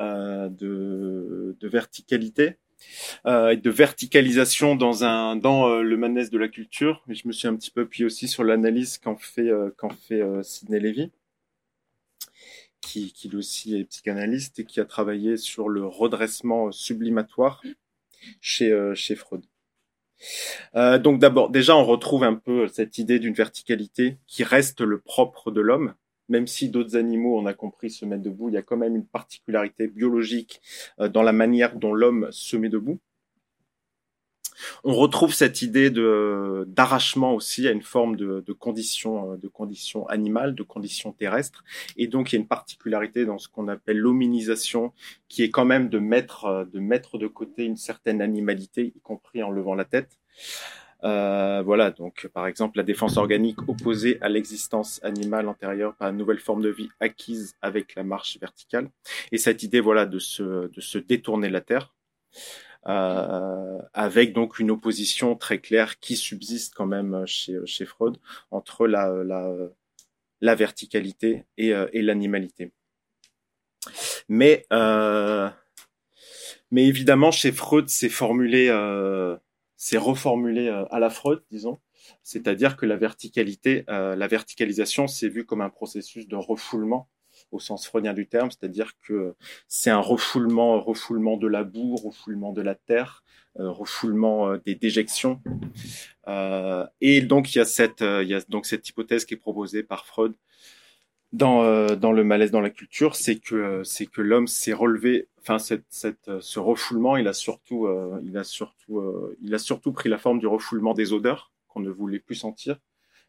de 0.00 1.68
verticalité 1.68 2.56
euh, 3.26 3.56
de 3.56 3.70
verticalisation 3.70 4.74
dans 4.76 5.02
euh, 5.02 5.82
le 5.82 5.96
manès 5.96 6.30
de 6.30 6.38
la 6.38 6.48
culture. 6.48 7.04
Et 7.08 7.14
je 7.14 7.26
me 7.26 7.32
suis 7.32 7.48
un 7.48 7.56
petit 7.56 7.70
peu 7.70 7.82
appuyé 7.82 8.04
aussi 8.04 8.28
sur 8.28 8.44
l'analyse 8.44 8.98
qu'en 8.98 9.16
fait 9.16 9.50
euh, 9.50 10.42
Sidney 10.42 10.80
Levy, 10.80 11.10
qui 12.80 13.14
lui 13.28 13.36
aussi 13.36 13.76
est 13.76 13.84
psychanalyste 13.84 14.58
et 14.58 14.64
qui 14.64 14.80
a 14.80 14.84
travaillé 14.84 15.36
sur 15.36 15.68
le 15.68 15.86
redressement 15.86 16.72
sublimatoire 16.72 17.62
chez 18.40 19.16
Freud. 19.16 19.42
Donc 20.74 21.18
d'abord, 21.18 21.50
déjà, 21.50 21.76
on 21.76 21.84
retrouve 21.84 22.24
un 22.24 22.34
peu 22.34 22.68
cette 22.68 22.98
idée 22.98 23.18
d'une 23.18 23.34
verticalité 23.34 24.18
qui 24.26 24.44
reste 24.44 24.80
le 24.80 25.00
propre 25.00 25.50
de 25.50 25.60
l'homme, 25.60 25.94
même 26.32 26.46
si 26.46 26.70
d'autres 26.70 26.96
animaux, 26.96 27.38
on 27.38 27.44
a 27.44 27.52
compris, 27.52 27.90
se 27.90 28.06
mettent 28.06 28.22
debout, 28.22 28.48
il 28.48 28.54
y 28.54 28.58
a 28.58 28.62
quand 28.62 28.78
même 28.78 28.96
une 28.96 29.06
particularité 29.06 29.86
biologique 29.86 30.62
euh, 30.98 31.08
dans 31.08 31.22
la 31.22 31.32
manière 31.32 31.76
dont 31.76 31.92
l'homme 31.92 32.28
se 32.30 32.56
met 32.56 32.70
debout. 32.70 32.98
on 34.82 34.94
retrouve 34.94 35.34
cette 35.34 35.60
idée 35.60 35.90
d'arrachement 36.66 37.34
aussi 37.34 37.68
à 37.68 37.72
une 37.72 37.82
forme 37.82 38.16
de, 38.16 38.42
de 38.46 38.52
condition 38.52 40.06
animale, 40.08 40.54
de 40.54 40.62
condition 40.62 41.12
terrestre, 41.12 41.64
et 41.96 42.06
donc 42.06 42.32
il 42.32 42.36
y 42.36 42.38
a 42.38 42.40
une 42.40 42.48
particularité 42.48 43.26
dans 43.26 43.38
ce 43.38 43.48
qu'on 43.48 43.68
appelle 43.68 43.98
l'hominisation, 43.98 44.92
qui 45.28 45.42
est 45.42 45.50
quand 45.50 45.66
même 45.66 45.88
de 45.90 45.98
mettre 45.98 46.66
de 46.72 46.80
mettre 46.80 47.18
de 47.18 47.26
côté 47.26 47.64
une 47.64 47.76
certaine 47.76 48.22
animalité, 48.22 48.92
y 48.96 49.00
compris 49.00 49.42
en 49.42 49.50
levant 49.50 49.74
la 49.74 49.84
tête. 49.84 50.18
Euh, 51.04 51.62
voilà, 51.62 51.90
donc 51.90 52.28
par 52.32 52.46
exemple 52.46 52.76
la 52.76 52.84
défense 52.84 53.16
organique 53.16 53.60
opposée 53.68 54.18
à 54.20 54.28
l'existence 54.28 55.00
animale 55.02 55.48
antérieure 55.48 55.94
par 55.96 56.10
une 56.10 56.16
nouvelle 56.16 56.38
forme 56.38 56.62
de 56.62 56.68
vie 56.68 56.90
acquise 57.00 57.56
avec 57.60 57.96
la 57.96 58.04
marche 58.04 58.38
verticale, 58.38 58.88
et 59.32 59.38
cette 59.38 59.62
idée 59.64 59.80
voilà 59.80 60.06
de 60.06 60.18
se 60.18 60.68
de 60.68 60.80
se 60.80 60.98
détourner 60.98 61.50
la 61.50 61.60
terre. 61.60 61.92
Euh, 62.88 63.78
avec 63.94 64.32
donc 64.32 64.58
une 64.58 64.72
opposition 64.72 65.36
très 65.36 65.60
claire 65.60 66.00
qui 66.00 66.16
subsiste 66.16 66.74
quand 66.74 66.86
même 66.86 67.24
chez, 67.26 67.56
chez 67.64 67.84
Freud 67.84 68.16
entre 68.50 68.88
la, 68.88 69.22
la, 69.22 69.54
la 70.40 70.54
verticalité 70.56 71.44
et, 71.56 71.72
euh, 71.72 71.86
et 71.92 72.02
l'animalité. 72.02 72.72
Mais, 74.28 74.66
euh, 74.72 75.48
mais 76.70 76.86
évidemment, 76.86 77.30
chez 77.30 77.52
Freud, 77.52 77.88
c'est 77.88 78.08
formulé, 78.08 78.68
euh, 78.68 79.36
c'est 79.84 79.98
reformulé 79.98 80.68
euh, 80.68 80.84
à 80.92 81.00
la 81.00 81.10
Freud, 81.10 81.42
disons. 81.50 81.80
C'est-à-dire 82.22 82.76
que 82.76 82.86
la 82.86 82.96
verticalité, 82.96 83.84
euh, 83.88 84.14
la 84.14 84.28
verticalisation, 84.28 85.08
c'est 85.08 85.28
vu 85.28 85.44
comme 85.44 85.60
un 85.60 85.70
processus 85.70 86.28
de 86.28 86.36
refoulement 86.36 87.08
au 87.50 87.58
sens 87.58 87.88
freudien 87.88 88.14
du 88.14 88.28
terme, 88.28 88.52
c'est-à-dire 88.52 88.92
que 89.04 89.34
c'est 89.66 89.90
un 89.90 89.98
refoulement, 89.98 90.80
refoulement 90.80 91.36
de 91.36 91.48
la 91.48 91.64
boue, 91.64 91.96
refoulement 91.96 92.52
de 92.52 92.62
la 92.62 92.76
terre, 92.76 93.24
euh, 93.58 93.72
refoulement 93.72 94.52
euh, 94.52 94.58
des 94.64 94.76
déjections. 94.76 95.42
Euh, 96.28 96.86
et 97.00 97.20
donc 97.20 97.52
il 97.52 97.58
y 97.58 97.60
a 97.60 97.64
cette, 97.64 98.02
il 98.02 98.28
y 98.28 98.34
a 98.34 98.40
donc 98.48 98.66
cette 98.66 98.88
hypothèse 98.88 99.24
qui 99.24 99.34
est 99.34 99.36
proposée 99.48 99.82
par 99.82 100.06
Freud 100.06 100.34
dans 101.32 101.86
dans 101.96 102.12
le 102.12 102.24
malaise 102.24 102.50
dans 102.52 102.60
la 102.60 102.70
culture, 102.70 103.16
c'est 103.16 103.38
que 103.40 103.82
c'est 103.84 104.06
que 104.06 104.20
l'homme 104.20 104.46
s'est 104.46 104.74
relevé, 104.74 105.28
enfin 105.42 105.58
cette, 105.58 105.84
cette 105.90 106.40
ce 106.40 106.58
refoulement, 106.58 107.16
il 107.16 107.28
a 107.28 107.32
surtout 107.32 107.88
il 108.24 108.36
a 108.38 108.44
surtout 108.44 109.02
il 109.42 109.54
a 109.54 109.58
surtout 109.58 109.92
pris 109.92 110.08
la 110.08 110.18
forme 110.18 110.38
du 110.38 110.46
refoulement 110.46 110.94
des 110.94 111.12
odeurs 111.12 111.52
qu'on 111.68 111.80
ne 111.80 111.90
voulait 111.90 112.20
plus 112.20 112.36
sentir 112.36 112.78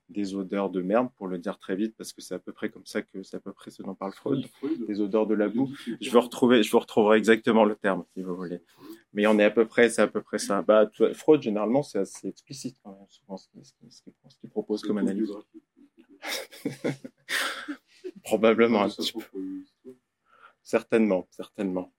des 0.10 0.36
odeurs 0.36 0.69
de 0.69 0.82
merde, 0.82 1.10
pour 1.17 1.28
le 1.28 1.38
dire 1.38 1.58
très 1.58 1.76
vite, 1.76 1.95
parce 1.97 2.13
que 2.13 2.21
c'est 2.21 2.36
à 2.36 2.39
peu 2.39 2.52
près 2.52 2.69
comme 2.69 2.86
ça 2.86 3.02
que 3.02 3.23
c'est 3.23 3.38
à 3.38 3.39
peu 3.39 3.52
près 3.52 3.71
ce 3.71 3.82
dont 3.84 3.95
parle 3.95 4.13
Freud, 4.13 4.45
des 4.88 5.02
odeurs 5.02 5.28
de 5.28 5.34
la 5.34 5.49
boue. 5.49 5.71
Je 6.02 6.10
veux 6.10 6.19
retrouver, 6.19 6.63
je 6.63 6.71
vous 6.71 6.80
retrouverai 6.80 7.17
exactement 7.17 7.65
le 7.65 7.76
terme, 7.76 8.04
si 8.13 8.21
vous 8.21 8.36
voulez. 8.36 8.62
Mais 9.13 9.28
on 9.28 9.38
est 9.39 9.43
à 9.43 9.52
peu 9.52 9.65
près, 9.65 9.89
c'est 9.89 10.02
à 10.02 10.08
peu 10.08 10.21
près 10.21 10.39
ça. 10.39 10.62
Bah, 10.62 10.89
Freud, 11.13 11.41
généralement, 11.41 11.84
c'est 11.84 11.99
assez 11.99 12.28
explicite, 12.28 12.78
quand 12.84 12.91
même, 12.91 13.08
souvent, 13.10 13.38
ce 13.38 14.39
qu'il 14.39 14.49
propose 14.49 14.82
comme 14.84 14.97
analyse. 14.97 15.32
Probablement 18.23 18.84
un 18.84 18.89
petit 18.89 19.13
peu. 19.13 19.39
Certainement, 20.63 21.28
certainement. 21.32 21.91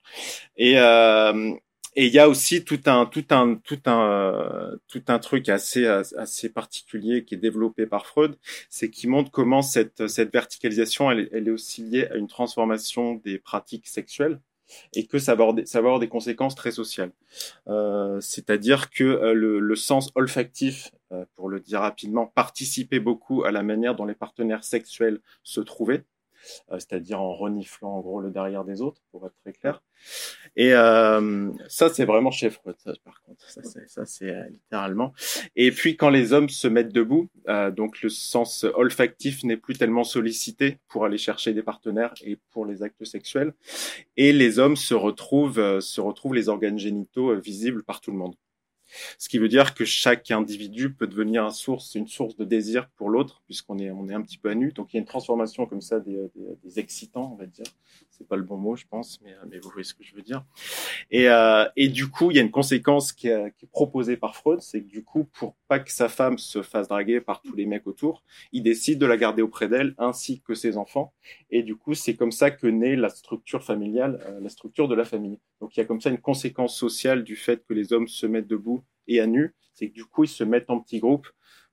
Et, 0.56 0.78
euh, 0.78 1.54
et 1.96 2.06
il 2.06 2.12
y 2.12 2.18
a 2.18 2.28
aussi 2.28 2.64
tout 2.64 2.80
un 2.86 3.06
tout 3.06 3.26
un 3.30 3.56
tout 3.56 3.80
un 3.86 4.72
tout 4.88 5.02
un 5.08 5.18
truc 5.18 5.48
assez 5.48 5.86
assez 5.86 6.48
particulier 6.48 7.24
qui 7.24 7.34
est 7.34 7.38
développé 7.38 7.86
par 7.86 8.06
Freud, 8.06 8.36
c'est 8.68 8.90
qui 8.90 9.06
montre 9.06 9.30
comment 9.30 9.62
cette 9.62 10.08
cette 10.08 10.32
verticalisation 10.32 11.10
elle, 11.10 11.28
elle, 11.32 11.48
est 11.48 11.52
aussi 11.52 11.82
liée 11.82 12.08
à 12.10 12.16
une 12.16 12.26
transformation 12.26 13.14
des 13.14 13.38
pratiques 13.38 13.86
sexuelles 13.86 14.40
et 14.94 15.06
que 15.06 15.18
ça 15.18 15.34
va 15.34 15.42
avoir 15.42 15.54
des, 15.54 15.66
ça 15.66 15.80
va 15.80 15.86
avoir 15.86 16.00
des 16.00 16.08
conséquences 16.08 16.54
très 16.54 16.70
sociales. 16.70 17.12
Euh, 17.68 18.20
C'est-à-dire 18.20 18.90
que 18.90 19.04
euh, 19.04 19.34
le, 19.34 19.60
le, 19.60 19.76
sens 19.76 20.10
olfactif, 20.14 20.90
euh, 21.12 21.24
pour 21.34 21.48
le 21.48 21.60
dire 21.60 21.80
rapidement, 21.80 22.26
participait 22.26 23.00
beaucoup 23.00 23.44
à 23.44 23.50
la 23.52 23.62
manière 23.62 23.94
dont 23.94 24.06
les 24.06 24.14
partenaires 24.14 24.64
sexuels 24.64 25.20
se 25.42 25.60
trouvaient. 25.60 26.04
Euh, 26.70 26.78
c'est-à-dire 26.78 27.20
en 27.20 27.34
reniflant 27.34 27.96
en 27.96 28.00
gros 28.00 28.20
le 28.20 28.30
derrière 28.30 28.64
des 28.64 28.80
autres, 28.80 29.00
pour 29.10 29.26
être 29.26 29.36
très 29.42 29.52
clair. 29.52 29.82
Et 30.56 30.72
euh, 30.74 31.50
ça, 31.68 31.88
c'est 31.88 32.04
vraiment 32.04 32.30
chez 32.30 32.50
Freud, 32.50 32.76
par 33.04 33.22
contre. 33.22 33.48
Ça, 33.50 34.06
c'est, 34.06 34.30
euh, 34.30 34.48
littéralement. 34.48 35.12
Et 35.56 35.70
puis, 35.70 35.96
quand 35.96 36.10
les 36.10 36.32
hommes 36.32 36.48
se 36.48 36.68
mettent 36.68 36.92
debout, 36.92 37.28
donc 37.72 38.02
le 38.02 38.08
sens 38.08 38.64
olfactif 38.74 39.44
n'est 39.44 39.56
plus 39.56 39.74
tellement 39.74 40.04
sollicité 40.04 40.78
pour 40.88 41.04
aller 41.04 41.18
chercher 41.18 41.52
des 41.52 41.62
partenaires 41.62 42.14
et 42.22 42.38
pour 42.50 42.66
les 42.66 42.82
actes 42.82 43.04
sexuels. 43.04 43.52
Et 44.16 44.32
les 44.32 44.58
hommes 44.58 44.76
se 44.76 44.94
retrouvent, 44.94 45.80
se 45.80 46.00
retrouvent 46.00 46.34
les 46.34 46.48
organes 46.48 46.78
génitaux 46.78 47.34
visibles 47.36 47.82
par 47.82 48.00
tout 48.00 48.10
le 48.10 48.18
monde. 48.18 48.34
Ce 49.18 49.28
qui 49.28 49.38
veut 49.38 49.48
dire 49.48 49.74
que 49.74 49.84
chaque 49.84 50.30
individu 50.30 50.92
peut 50.92 51.06
devenir 51.06 51.44
une 51.44 52.06
source 52.06 52.36
de 52.36 52.44
désir 52.44 52.88
pour 52.96 53.10
l'autre, 53.10 53.42
puisqu'on 53.46 53.78
est, 53.78 53.88
un 53.88 54.22
petit 54.22 54.38
peu 54.38 54.50
à 54.50 54.54
nu. 54.54 54.72
Donc 54.72 54.92
il 54.92 54.96
y 54.96 54.98
a 54.98 55.00
une 55.00 55.06
transformation 55.06 55.66
comme 55.66 55.80
ça 55.80 56.00
des 56.00 56.30
excitants, 56.76 57.30
on 57.32 57.36
va 57.36 57.46
dire. 57.46 57.66
C'est 58.16 58.28
pas 58.28 58.36
le 58.36 58.42
bon 58.42 58.56
mot, 58.56 58.76
je 58.76 58.84
pense, 58.88 59.20
mais, 59.22 59.34
mais 59.50 59.58
vous 59.58 59.70
voyez 59.70 59.84
ce 59.84 59.94
que 59.94 60.04
je 60.04 60.14
veux 60.14 60.22
dire. 60.22 60.44
Et, 61.10 61.28
euh, 61.28 61.64
du 61.76 62.08
coup, 62.08 62.30
il 62.30 62.36
y 62.36 62.40
a 62.40 62.42
une 62.42 62.50
conséquence 62.50 63.12
qui 63.12 63.28
est, 63.28 63.52
proposée 63.72 64.16
par 64.16 64.36
Freud, 64.36 64.60
c'est 64.60 64.82
que 64.82 64.88
du 64.88 65.02
coup, 65.02 65.24
pour 65.24 65.56
pas 65.68 65.80
que 65.80 65.90
sa 65.90 66.08
femme 66.08 66.38
se 66.38 66.62
fasse 66.62 66.88
draguer 66.88 67.20
par 67.20 67.42
tous 67.42 67.56
les 67.56 67.66
mecs 67.66 67.86
autour, 67.86 68.22
il 68.52 68.62
décide 68.62 68.98
de 68.98 69.06
la 69.06 69.16
garder 69.16 69.42
auprès 69.42 69.68
d'elle, 69.68 69.94
ainsi 69.98 70.40
que 70.40 70.54
ses 70.54 70.76
enfants. 70.76 71.12
Et 71.50 71.62
du 71.62 71.76
coup, 71.76 71.94
c'est 71.94 72.14
comme 72.14 72.32
ça 72.32 72.50
que 72.50 72.66
naît 72.66 72.96
la 72.96 73.08
structure 73.08 73.62
familiale, 73.62 74.20
euh, 74.26 74.40
la 74.40 74.48
structure 74.48 74.88
de 74.88 74.94
la 74.94 75.04
famille. 75.04 75.40
Donc 75.60 75.76
il 75.76 75.80
y 75.80 75.82
a 75.82 75.86
comme 75.86 76.00
ça 76.00 76.10
une 76.10 76.18
conséquence 76.18 76.76
sociale 76.76 77.24
du 77.24 77.36
fait 77.36 77.64
que 77.66 77.74
les 77.74 77.92
hommes 77.92 78.08
se 78.08 78.26
mettent 78.26 78.46
debout 78.46 78.84
et 79.06 79.20
à 79.20 79.26
nu, 79.26 79.54
c'est 79.72 79.88
que 79.88 79.94
du 79.94 80.04
coup 80.04 80.24
ils 80.24 80.28
se 80.28 80.44
mettent 80.44 80.70
en 80.70 80.80
petits 80.80 81.00
groupes 81.00 81.28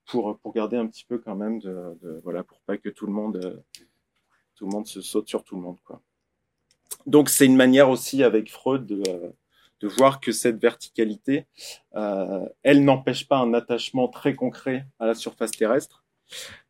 pour 0.06 0.38
pour 0.40 0.54
garder 0.54 0.78
un 0.78 0.88
petit 0.88 1.06
peu 1.06 1.18
quand 1.18 1.36
même 1.36 1.60
de, 1.60 1.98
de 2.02 2.20
voilà 2.24 2.44
pour 2.44 2.62
pas 2.62 2.78
que 2.78 2.90
tout 2.90 3.06
le 3.06 3.14
monde 3.14 3.38
euh, 3.44 3.58
tout 4.56 4.66
le 4.66 4.72
monde 4.72 4.88
se 4.88 5.02
saute 5.02 5.28
sur 5.28 5.44
tout 5.44 5.56
le 5.56 5.62
monde 5.62 5.80
quoi. 5.84 6.02
Donc 7.06 7.30
c'est 7.30 7.46
une 7.46 7.56
manière 7.56 7.90
aussi 7.90 8.24
avec 8.24 8.52
Freud 8.52 8.86
de 8.86 9.04
de 9.82 9.88
voir 9.88 10.20
que 10.20 10.32
cette 10.32 10.62
verticalité, 10.62 11.48
euh, 11.96 12.48
elle 12.62 12.86
n'empêche 12.86 13.28
pas 13.28 13.38
un 13.38 13.54
attachement 13.56 14.08
très 14.08 14.36
concret 14.36 14.86
à 15.00 15.08
la 15.08 15.16
surface 15.16 15.52
terrestre, 15.52 16.04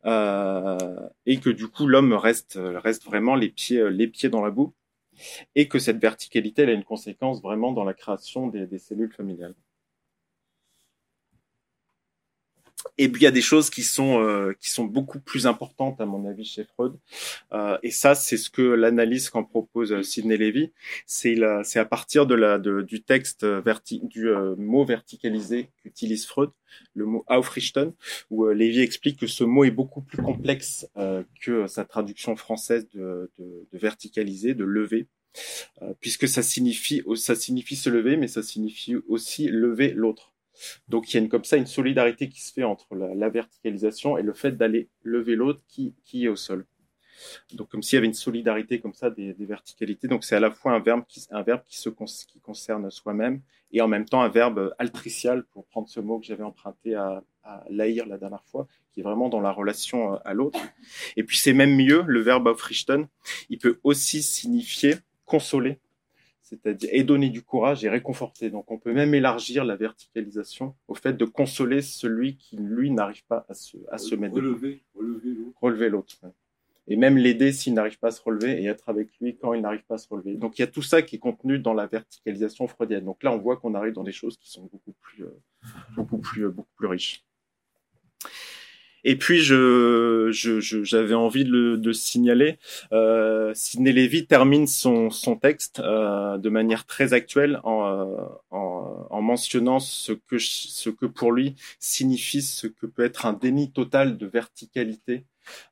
euh, 0.06 0.78
et 1.26 1.38
que 1.38 1.50
du 1.50 1.68
coup 1.68 1.86
l'homme 1.86 2.14
reste 2.14 2.58
reste 2.58 3.04
vraiment 3.04 3.34
les 3.34 3.50
pieds 3.50 3.90
les 3.90 4.08
pieds 4.08 4.30
dans 4.30 4.42
la 4.42 4.50
boue, 4.50 4.72
et 5.54 5.68
que 5.68 5.78
cette 5.78 5.98
verticalité 5.98 6.62
elle 6.62 6.70
a 6.70 6.72
une 6.72 6.84
conséquence 6.84 7.42
vraiment 7.42 7.72
dans 7.72 7.84
la 7.84 7.94
création 7.94 8.46
des 8.48 8.78
cellules 8.78 9.12
familiales. 9.12 9.54
Et 12.98 13.08
puis 13.08 13.22
il 13.22 13.24
y 13.24 13.28
a 13.28 13.32
des 13.32 13.42
choses 13.42 13.70
qui 13.70 13.82
sont 13.82 14.20
euh, 14.22 14.52
qui 14.60 14.70
sont 14.70 14.84
beaucoup 14.84 15.20
plus 15.20 15.46
importantes 15.46 16.00
à 16.00 16.06
mon 16.06 16.26
avis 16.28 16.44
chez 16.44 16.64
Freud. 16.64 16.94
Euh, 17.52 17.78
et 17.82 17.90
ça, 17.90 18.14
c'est 18.14 18.36
ce 18.36 18.50
que 18.50 18.62
l'analyse 18.62 19.30
qu'en 19.30 19.44
propose 19.44 19.92
euh, 19.92 20.02
Sidney 20.02 20.36
Levy. 20.36 20.72
C'est 21.06 21.36
c'est 21.64 21.78
à 21.78 21.84
partir 21.84 22.26
de 22.26 22.34
la 22.34 22.58
de, 22.58 22.82
du 22.82 23.02
texte 23.02 23.44
verti, 23.44 24.00
du 24.04 24.28
euh, 24.28 24.54
mot 24.56 24.84
verticalisé 24.84 25.70
qu'utilise 25.82 26.26
Freud, 26.26 26.50
le 26.94 27.06
mot 27.06 27.24
Aufrichten, 27.28 27.92
où 28.30 28.44
euh, 28.46 28.54
Levy 28.54 28.80
explique 28.80 29.18
que 29.18 29.26
ce 29.26 29.44
mot 29.44 29.64
est 29.64 29.70
beaucoup 29.70 30.02
plus 30.02 30.18
complexe 30.22 30.86
euh, 30.96 31.22
que 31.40 31.66
sa 31.66 31.84
traduction 31.84 32.36
française 32.36 32.88
de, 32.94 33.30
de, 33.38 33.66
de 33.72 33.78
verticaliser, 33.78 34.54
de 34.54 34.64
lever. 34.64 35.06
puisque 36.00 36.28
ça 36.28 36.42
signifie 36.42 37.02
ça 37.16 37.34
signifie 37.34 37.76
se 37.76 37.88
lever, 37.90 38.16
mais 38.16 38.28
ça 38.28 38.42
signifie 38.42 38.96
aussi 39.08 39.48
lever 39.48 39.92
l'autre. 39.92 40.31
Donc 40.88 41.10
il 41.10 41.16
y 41.16 41.20
a 41.20 41.22
une, 41.22 41.28
comme 41.28 41.44
ça 41.44 41.56
une 41.56 41.66
solidarité 41.66 42.28
qui 42.28 42.40
se 42.40 42.52
fait 42.52 42.64
entre 42.64 42.94
la, 42.94 43.28
verticalisation 43.28 44.18
et 44.18 44.22
le 44.22 44.32
fait 44.32 44.52
d'aller 44.52 44.88
lever 45.02 45.34
l'autre 45.34 45.62
qui, 45.68 45.94
qui 46.04 46.24
est 46.24 46.28
au 46.28 46.36
sol. 46.36 46.66
Donc 47.52 47.68
comme 47.68 47.82
s'il 47.82 47.96
y 47.96 47.98
avait 47.98 48.06
une 48.06 48.14
solidarité 48.14 48.80
comme 48.80 48.94
ça 48.94 49.10
des, 49.10 49.34
verticalités. 49.38 50.08
Donc 50.08 50.24
c'est 50.24 50.36
à 50.36 50.40
la 50.40 50.50
fois 50.50 50.72
un 50.72 50.80
verbe 50.80 51.04
qui, 51.06 51.24
un 51.30 51.42
verbe 51.42 51.62
qui, 51.64 51.78
se, 51.78 51.88
qui 51.88 52.40
concerne 52.40 52.90
soi-même 52.90 53.40
et 53.72 53.80
en 53.80 53.88
même 53.88 54.04
temps 54.04 54.22
un 54.22 54.28
verbe 54.28 54.74
altricial, 54.78 55.44
pour 55.44 55.66
prendre 55.66 55.88
ce 55.88 56.00
mot 56.00 56.18
que 56.18 56.26
j'avais 56.26 56.42
emprunté 56.42 56.94
à, 56.94 57.22
à 57.42 57.64
Laïr 57.70 58.06
la 58.06 58.18
dernière 58.18 58.44
fois, 58.44 58.66
qui 58.92 59.00
est 59.00 59.02
vraiment 59.02 59.28
dans 59.28 59.40
la 59.40 59.50
relation 59.50 60.14
à 60.24 60.34
l'autre. 60.34 60.60
Et 61.16 61.24
puis 61.24 61.36
c'est 61.36 61.52
même 61.52 61.74
mieux, 61.74 62.04
le 62.06 62.20
verbe 62.20 62.46
aufrichten, 62.46 63.08
il 63.48 63.58
peut 63.58 63.78
aussi 63.82 64.22
signifier 64.22 64.96
consoler 65.24 65.78
c'est-à-dire 66.52 66.90
et 66.92 67.02
donner 67.02 67.30
du 67.30 67.42
courage 67.42 67.84
et 67.84 67.88
réconforter. 67.88 68.50
Donc 68.50 68.70
on 68.70 68.78
peut 68.78 68.92
même 68.92 69.14
élargir 69.14 69.64
la 69.64 69.74
verticalisation 69.74 70.74
au 70.86 70.94
fait 70.94 71.14
de 71.14 71.24
consoler 71.24 71.80
celui 71.80 72.36
qui 72.36 72.56
lui 72.56 72.90
n'arrive 72.90 73.24
pas 73.26 73.46
à 73.48 73.54
se 73.54 73.78
à 73.90 73.96
se 73.98 74.14
mettre 74.14 74.34
relever, 74.34 74.82
relever 74.94 75.30
l'autre, 75.30 75.58
relever 75.62 75.88
l'autre, 75.88 76.16
et 76.88 76.96
même 76.96 77.16
l'aider 77.16 77.52
s'il 77.52 77.72
n'arrive 77.72 77.98
pas 77.98 78.08
à 78.08 78.10
se 78.10 78.20
relever 78.22 78.62
et 78.62 78.66
être 78.66 78.88
avec 78.90 79.08
lui 79.20 79.36
quand 79.36 79.54
il 79.54 79.62
n'arrive 79.62 79.84
pas 79.84 79.94
à 79.94 79.98
se 79.98 80.08
relever. 80.08 80.34
Donc 80.34 80.58
il 80.58 80.62
y 80.62 80.64
a 80.64 80.68
tout 80.68 80.82
ça 80.82 81.00
qui 81.00 81.16
est 81.16 81.20
contenu 81.20 81.58
dans 81.58 81.74
la 81.74 81.86
verticalisation 81.86 82.66
freudienne. 82.66 83.04
Donc 83.04 83.22
là 83.22 83.32
on 83.32 83.38
voit 83.38 83.56
qu'on 83.56 83.74
arrive 83.74 83.94
dans 83.94 84.04
des 84.04 84.12
choses 84.12 84.36
qui 84.36 84.50
sont 84.50 84.68
beaucoup 84.70 84.92
plus 85.00 85.24
euh, 85.24 85.40
beaucoup 85.96 86.18
plus 86.18 86.44
euh, 86.44 86.50
beaucoup 86.50 86.74
plus 86.76 86.88
riches. 86.88 87.24
Et 89.04 89.16
puis, 89.16 89.40
je, 89.40 90.30
je, 90.32 90.60
j'avais 90.60 91.14
envie 91.14 91.44
de 91.44 91.50
le 91.50 91.76
de 91.76 91.92
signaler. 91.92 92.58
Euh, 92.92 93.52
Sidney 93.54 93.92
Levy 93.92 94.26
termine 94.26 94.66
son, 94.66 95.10
son 95.10 95.36
texte 95.36 95.80
euh, 95.80 96.38
de 96.38 96.48
manière 96.48 96.86
très 96.86 97.12
actuelle 97.12 97.60
en, 97.64 97.84
euh, 97.84 98.16
en, 98.50 99.06
en, 99.10 99.22
mentionnant 99.22 99.80
ce 99.80 100.12
que, 100.12 100.38
ce 100.38 100.90
que 100.90 101.06
pour 101.06 101.32
lui 101.32 101.56
signifie 101.78 102.42
ce 102.42 102.66
que 102.66 102.86
peut 102.86 103.04
être 103.04 103.26
un 103.26 103.32
déni 103.32 103.72
total 103.72 104.16
de 104.16 104.26
verticalité 104.26 105.24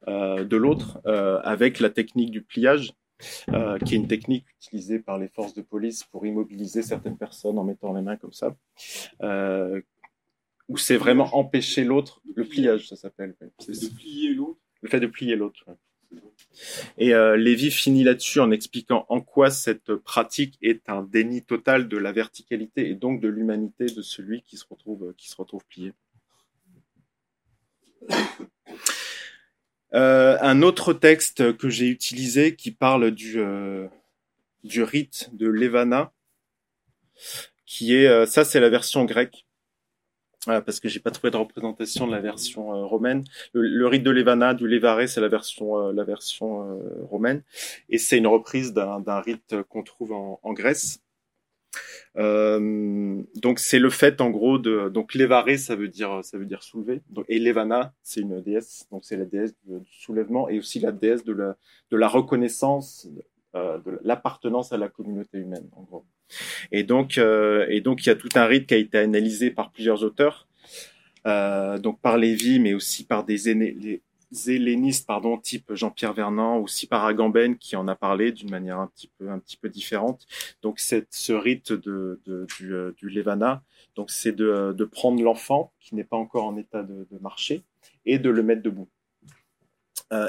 euh, 0.08 0.44
de 0.44 0.56
l'autre 0.56 1.00
euh, 1.06 1.40
avec 1.42 1.80
la 1.80 1.90
technique 1.90 2.30
du 2.30 2.42
pliage. 2.42 2.92
Euh, 3.52 3.78
qui 3.78 3.94
est 3.94 3.98
une 3.98 4.08
technique 4.08 4.46
utilisée 4.62 4.98
par 4.98 5.18
les 5.18 5.28
forces 5.28 5.52
de 5.52 5.60
police 5.60 6.04
pour 6.04 6.24
immobiliser 6.24 6.80
certaines 6.80 7.18
personnes 7.18 7.58
en 7.58 7.64
mettant 7.64 7.92
les 7.92 8.00
mains 8.00 8.16
comme 8.16 8.32
ça, 8.32 8.56
euh, 9.22 9.82
où 10.70 10.76
c'est 10.76 10.96
vraiment 10.96 11.36
empêcher 11.36 11.82
l'autre, 11.82 12.22
le 12.36 12.44
pliage, 12.44 12.88
ça 12.88 12.94
s'appelle. 12.94 13.34
C'est 13.58 13.72
de 13.72 13.94
plier 13.94 14.32
l'autre. 14.32 14.60
Le 14.82 14.88
fait 14.88 15.00
de 15.00 15.08
plier 15.08 15.34
l'autre. 15.34 15.64
Ouais. 15.66 15.74
Et 16.96 17.12
euh, 17.12 17.36
Lévy 17.36 17.72
finit 17.72 18.04
là-dessus 18.04 18.38
en 18.38 18.52
expliquant 18.52 19.04
en 19.08 19.20
quoi 19.20 19.50
cette 19.50 19.94
pratique 19.96 20.56
est 20.62 20.88
un 20.88 21.02
déni 21.02 21.42
total 21.42 21.88
de 21.88 21.96
la 21.96 22.12
verticalité 22.12 22.88
et 22.88 22.94
donc 22.94 23.20
de 23.20 23.28
l'humanité 23.28 23.86
de 23.86 24.00
celui 24.00 24.42
qui 24.42 24.56
se 24.56 24.64
retrouve, 24.70 25.12
qui 25.16 25.28
se 25.28 25.36
retrouve 25.36 25.64
plié. 25.66 25.92
Euh, 29.92 30.38
un 30.40 30.62
autre 30.62 30.92
texte 30.92 31.56
que 31.56 31.68
j'ai 31.68 31.88
utilisé 31.88 32.54
qui 32.54 32.70
parle 32.70 33.10
du, 33.10 33.40
euh, 33.40 33.88
du 34.62 34.84
rite 34.84 35.30
de 35.32 35.48
Levana, 35.48 36.12
qui 37.66 37.96
est, 37.96 38.06
euh, 38.06 38.24
ça 38.24 38.44
c'est 38.44 38.60
la 38.60 38.68
version 38.68 39.04
grecque, 39.04 39.46
parce 40.46 40.80
que 40.80 40.88
j'ai 40.88 41.00
pas 41.00 41.10
trouvé 41.10 41.30
de 41.30 41.36
représentation 41.36 42.06
de 42.06 42.12
la 42.12 42.20
version 42.20 42.74
euh, 42.74 42.84
romaine. 42.84 43.24
Le, 43.52 43.86
rite 43.86 44.02
de 44.02 44.10
Levana, 44.10 44.54
du 44.54 44.66
Levaré, 44.66 45.06
c'est 45.06 45.20
la 45.20 45.28
version, 45.28 45.78
euh, 45.78 45.92
la 45.92 46.04
version 46.04 46.80
romaine, 47.10 47.42
et 47.88 47.98
c'est 47.98 48.18
une 48.18 48.26
reprise 48.26 48.72
d'un 48.72 49.20
rite 49.20 49.56
qu'on 49.68 49.82
trouve 49.82 50.12
en, 50.12 50.40
en 50.42 50.52
Grèce. 50.52 51.00
Euh, 52.16 53.22
donc 53.36 53.60
c'est 53.60 53.78
le 53.78 53.88
fait 53.88 54.20
en 54.20 54.30
gros 54.30 54.58
de 54.58 54.88
donc 54.88 55.14
Lévaré 55.14 55.56
ça 55.56 55.76
veut 55.76 55.86
dire 55.86 56.24
ça 56.24 56.38
veut 56.38 56.44
dire 56.44 56.64
soulever 56.64 57.02
et 57.28 57.38
Levana 57.38 57.94
c'est 58.02 58.20
une 58.20 58.40
déesse 58.40 58.88
donc 58.90 59.04
c'est 59.04 59.16
la 59.16 59.24
déesse 59.24 59.54
du, 59.64 59.78
soulèvement 59.92 60.48
et 60.48 60.58
aussi 60.58 60.80
la 60.80 60.90
déesse 60.90 61.22
de 61.22 61.32
la 61.32 61.56
de 61.92 61.96
la 61.96 62.08
reconnaissance 62.08 63.06
euh, 63.54 63.78
de 63.78 64.00
l'appartenance 64.02 64.72
à 64.72 64.76
la 64.76 64.88
communauté 64.88 65.38
humaine 65.38 65.68
en 65.76 65.82
gros 65.82 66.04
et 66.72 66.82
donc 66.82 67.18
euh, 67.18 67.66
et 67.68 67.80
donc 67.80 68.04
il 68.04 68.08
y 68.08 68.12
a 68.12 68.16
tout 68.16 68.28
un 68.34 68.46
rite 68.46 68.66
qui 68.66 68.74
a 68.74 68.78
été 68.78 68.98
analysé 68.98 69.50
par 69.50 69.70
plusieurs 69.70 70.02
auteurs 70.02 70.46
euh, 71.26 71.78
donc 71.78 72.00
par 72.00 72.16
Lévy 72.16 72.60
mais 72.60 72.74
aussi 72.74 73.04
par 73.04 73.24
des 73.24 73.54
les, 73.54 74.02
hellénistes 74.46 75.06
pardon 75.06 75.38
type 75.38 75.74
Jean-Pierre 75.74 76.12
Vernant 76.12 76.58
aussi 76.58 76.86
par 76.86 77.04
Agamben 77.04 77.56
qui 77.56 77.74
en 77.74 77.88
a 77.88 77.96
parlé 77.96 78.30
d'une 78.30 78.50
manière 78.50 78.78
un 78.78 78.88
petit 79.40 79.56
peu 79.56 79.68
différente. 79.68 80.24
Donc 80.62 80.78
ce 80.78 81.32
rite 81.32 81.72
euh, 81.72 82.20
du 82.26 83.08
Levana 83.08 83.64
c'est 84.06 84.34
de, 84.34 84.84
prendre 84.84 85.20
l'enfant 85.22 85.72
qui 85.80 85.94
n'est 85.96 86.04
pas 86.04 86.16
encore 86.16 86.44
en 86.44 86.56
état 86.56 86.82
de, 86.82 87.06
de, 87.10 87.18
marcher 87.18 87.64
et 88.06 88.18
de 88.18 88.30
le 88.30 88.42
mettre 88.42 88.62
debout. 88.62 88.88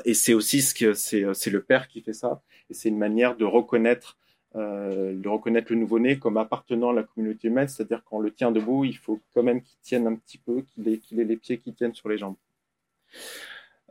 Et 0.04 0.14
c'est 0.14 0.34
aussi 0.34 0.62
ce 0.62 0.74
que 0.74 0.94
c'est 0.94 1.50
le 1.50 1.62
père 1.62 1.88
qui 1.88 2.02
fait 2.02 2.14
ça 2.14 2.42
et 2.72 2.74
c'est 2.74 2.90
une 2.90 2.98
manière 2.98 3.38
de 3.38 3.46
reconnaître 3.46 4.18
euh, 4.56 5.14
de 5.16 5.30
reconnaître 5.30 5.72
le 5.72 5.80
nouveau-né 5.80 6.20
comme 6.20 6.36
appartenant 6.36 6.90
à 6.90 6.94
la 6.94 7.04
communauté 7.04 7.48
humaine, 7.48 7.70
c'est-à-dire 7.70 8.04
qu'on 8.04 8.20
le 8.20 8.32
tient 8.32 8.52
debout, 8.52 8.84
il 8.84 8.98
faut 8.98 9.22
quand 9.34 9.44
même 9.44 9.62
qu'il 9.62 9.80
tienne 9.82 10.08
un 10.08 10.16
petit 10.16 10.38
peu, 10.38 10.62
qu'il 10.62 10.90
ait, 10.90 11.24
les 11.24 11.38
pieds 11.38 11.58
qui 11.58 11.74
tiennent 11.74 11.94
sur 11.94 12.10
les 12.10 12.18
jambes. 12.18 12.36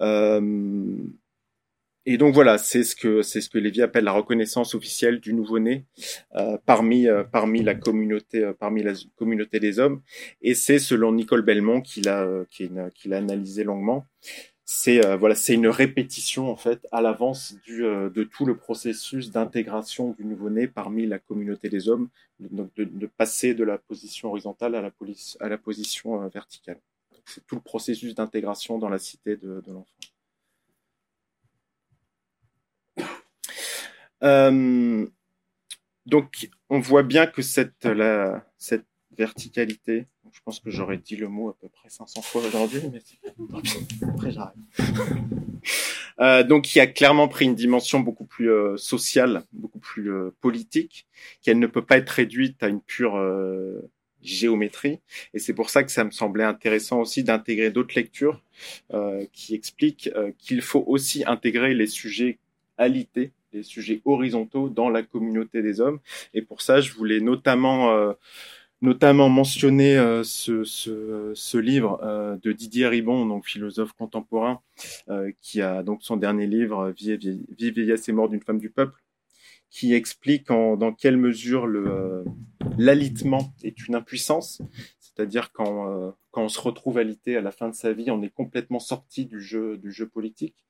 Euh, 0.02 0.96
et 2.04 2.18
donc 2.18 2.34
voilà, 2.34 2.58
c'est 2.58 2.82
ce 2.82 2.94
que 2.94 3.22
c'est 3.22 3.40
ce 3.40 3.48
que 3.48 3.82
appelle 3.82 4.04
la 4.04 4.12
reconnaissance 4.12 4.74
officielle 4.74 5.20
du 5.20 5.32
nouveau-né 5.32 5.84
euh, 6.36 6.58
parmi 6.66 7.06
parmi 7.30 7.62
la 7.62 7.74
communauté 7.74 8.50
parmi 8.58 8.82
la 8.82 8.92
communauté 9.16 9.60
des 9.60 9.78
hommes. 9.78 10.02
Et 10.42 10.54
c'est 10.54 10.78
selon 10.78 11.12
Nicole 11.12 11.42
Belmont 11.42 11.80
qu'il 11.80 12.08
a 12.08 12.22
a 12.22 13.16
analysé 13.16 13.64
longuement. 13.64 14.06
C'est 14.72 15.16
voilà, 15.16 15.34
c'est 15.34 15.54
une 15.54 15.66
répétition 15.66 16.48
en 16.48 16.56
fait 16.56 16.86
à 16.92 17.00
l'avance 17.00 17.56
du 17.64 17.80
de 17.82 18.22
tout 18.24 18.46
le 18.46 18.56
processus 18.56 19.32
d'intégration 19.32 20.12
du 20.12 20.24
nouveau-né 20.24 20.68
parmi 20.68 21.06
la 21.06 21.18
communauté 21.18 21.68
des 21.68 21.88
hommes, 21.88 22.08
donc 22.38 22.70
de, 22.76 23.06
passer 23.06 23.54
de 23.54 23.64
la 23.64 23.78
position 23.78 24.28
horizontale 24.28 24.76
à 24.76 25.48
la 25.48 25.58
position 25.58 26.28
verticale 26.28 26.78
c'est 27.30 27.46
tout 27.46 27.54
le 27.54 27.60
processus 27.60 28.14
d'intégration 28.14 28.78
dans 28.78 28.88
la 28.88 28.98
cité 28.98 29.36
de, 29.36 29.62
l'enfant. 29.66 29.86
Euh, 34.22 35.06
donc, 36.06 36.50
on 36.68 36.80
voit 36.80 37.02
bien 37.02 37.26
que 37.26 37.42
cette 37.42 37.86
verticalité, 39.20 40.06
je 40.32 40.40
pense 40.44 40.60
que 40.60 40.70
j'aurais 40.70 40.96
dit 40.96 41.16
le 41.16 41.28
mot 41.28 41.50
à 41.50 41.56
peu 41.60 41.68
près 41.68 41.90
500 41.90 42.22
fois 42.22 42.42
aujourd'hui, 42.46 42.80
mais 42.90 43.02
après 44.08 44.30
j'arrête. 44.32 44.56
Euh, 46.20 46.42
donc, 46.42 46.64
qui 46.64 46.80
a 46.80 46.86
clairement 46.86 47.28
pris 47.28 47.46
une 47.46 47.54
dimension 47.54 48.00
beaucoup 48.00 48.26
plus 48.26 48.50
euh, 48.50 48.76
sociale, 48.76 49.44
beaucoup 49.54 49.78
plus 49.78 50.12
euh, 50.12 50.34
politique, 50.42 51.06
qu'elle 51.40 51.58
ne 51.58 51.66
peut 51.66 51.80
pas 51.80 51.96
être 51.96 52.10
réduite 52.10 52.62
à 52.62 52.68
une 52.68 52.82
pure 52.82 53.16
euh, 53.16 53.90
géométrie. 54.20 55.00
Et 55.32 55.38
c'est 55.38 55.54
pour 55.54 55.70
ça 55.70 55.82
que 55.82 55.90
ça 55.90 56.04
me 56.04 56.10
semblait 56.10 56.44
intéressant 56.44 57.00
aussi 57.00 57.24
d'intégrer 57.24 57.70
d'autres 57.70 57.94
lectures 57.94 58.42
qui 59.32 59.54
expliquent 59.54 60.10
qu'il 60.36 60.60
faut 60.60 60.84
aussi 60.86 61.24
intégrer 61.26 61.72
les 61.72 61.86
sujets 61.86 62.38
alités, 62.76 63.32
les 63.54 63.62
sujets 63.62 64.02
horizontaux 64.04 64.68
dans 64.68 64.90
la 64.90 65.02
communauté 65.02 65.62
des 65.62 65.80
hommes. 65.80 66.00
Et 66.34 66.42
pour 66.42 66.60
ça, 66.60 66.82
je 66.82 66.92
voulais 66.92 67.20
notamment 67.20 68.14
notamment 68.82 69.28
mentionner 69.28 69.96
euh, 69.98 70.22
ce, 70.24 71.56
livre 71.58 72.00
euh, 72.02 72.36
de 72.42 72.52
Didier 72.52 72.86
Ribon, 72.86 73.26
donc 73.26 73.46
philosophe 73.46 73.92
contemporain, 73.92 74.60
euh, 75.08 75.30
qui 75.42 75.60
a 75.60 75.82
donc 75.82 76.02
son 76.02 76.16
dernier 76.16 76.46
livre 76.46 76.90
Vie, 76.90 77.16
vie, 77.16 77.44
vie 77.56 77.70
vieillesse 77.70 78.08
et 78.08 78.12
mort 78.12 78.28
d'une 78.28 78.42
femme 78.42 78.58
du 78.58 78.70
peuple, 78.70 79.02
qui 79.70 79.94
explique 79.94 80.48
dans 80.48 80.92
quelle 80.92 81.16
mesure 81.16 81.66
le 81.66 82.24
l'alitement 82.76 83.52
est 83.62 83.86
une 83.86 83.94
impuissance, 83.94 84.62
c'est-à-dire 85.20 85.52
quand, 85.52 85.90
euh, 85.90 86.12
quand 86.30 86.44
on 86.44 86.48
se 86.48 86.58
retrouve 86.58 86.96
alité 86.96 87.36
à 87.36 87.42
la 87.42 87.50
fin 87.50 87.68
de 87.68 87.74
sa 87.74 87.92
vie, 87.92 88.10
on 88.10 88.22
est 88.22 88.30
complètement 88.30 88.78
sorti 88.78 89.26
du 89.26 89.38
jeu 89.38 89.76
du 89.76 89.92
jeu 89.92 90.08
politique. 90.08 90.64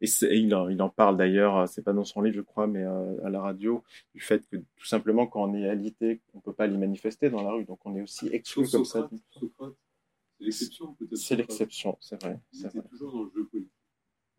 Et, 0.00 0.06
et 0.06 0.36
il, 0.38 0.52
en, 0.56 0.68
il 0.68 0.82
en 0.82 0.88
parle 0.88 1.16
d'ailleurs, 1.16 1.68
c'est 1.68 1.82
pas 1.82 1.92
dans 1.92 2.04
son 2.04 2.20
livre 2.20 2.34
je 2.34 2.40
crois, 2.40 2.66
mais 2.66 2.82
euh, 2.82 3.24
à 3.24 3.30
la 3.30 3.40
radio, 3.40 3.84
du 4.12 4.20
fait 4.20 4.44
que 4.48 4.56
tout 4.56 4.84
simplement 4.84 5.28
quand 5.28 5.48
on 5.48 5.54
est 5.54 5.68
alité, 5.68 6.20
on 6.34 6.40
peut 6.40 6.52
pas 6.52 6.66
l'y 6.66 6.76
manifester 6.76 7.30
dans 7.30 7.42
la 7.42 7.52
rue, 7.52 7.64
donc 7.64 7.78
on 7.84 7.94
est 7.94 8.02
aussi 8.02 8.26
exclu 8.32 8.68
comme 8.68 8.84
ça. 8.84 9.08
Socrate, 9.30 9.74
c'est 10.36 10.44
l'exception 10.44 10.94
peut-être. 10.94 11.16
C'est 11.16 11.36
l'exception, 11.36 11.96
c'est 12.00 12.20
vrai. 12.20 12.40
Il 12.52 12.66
était 12.66 12.80
vrai. 12.80 12.88
toujours 12.88 13.12
dans 13.12 13.22
le 13.22 13.30
jeu 13.36 13.44
politique. 13.44 13.72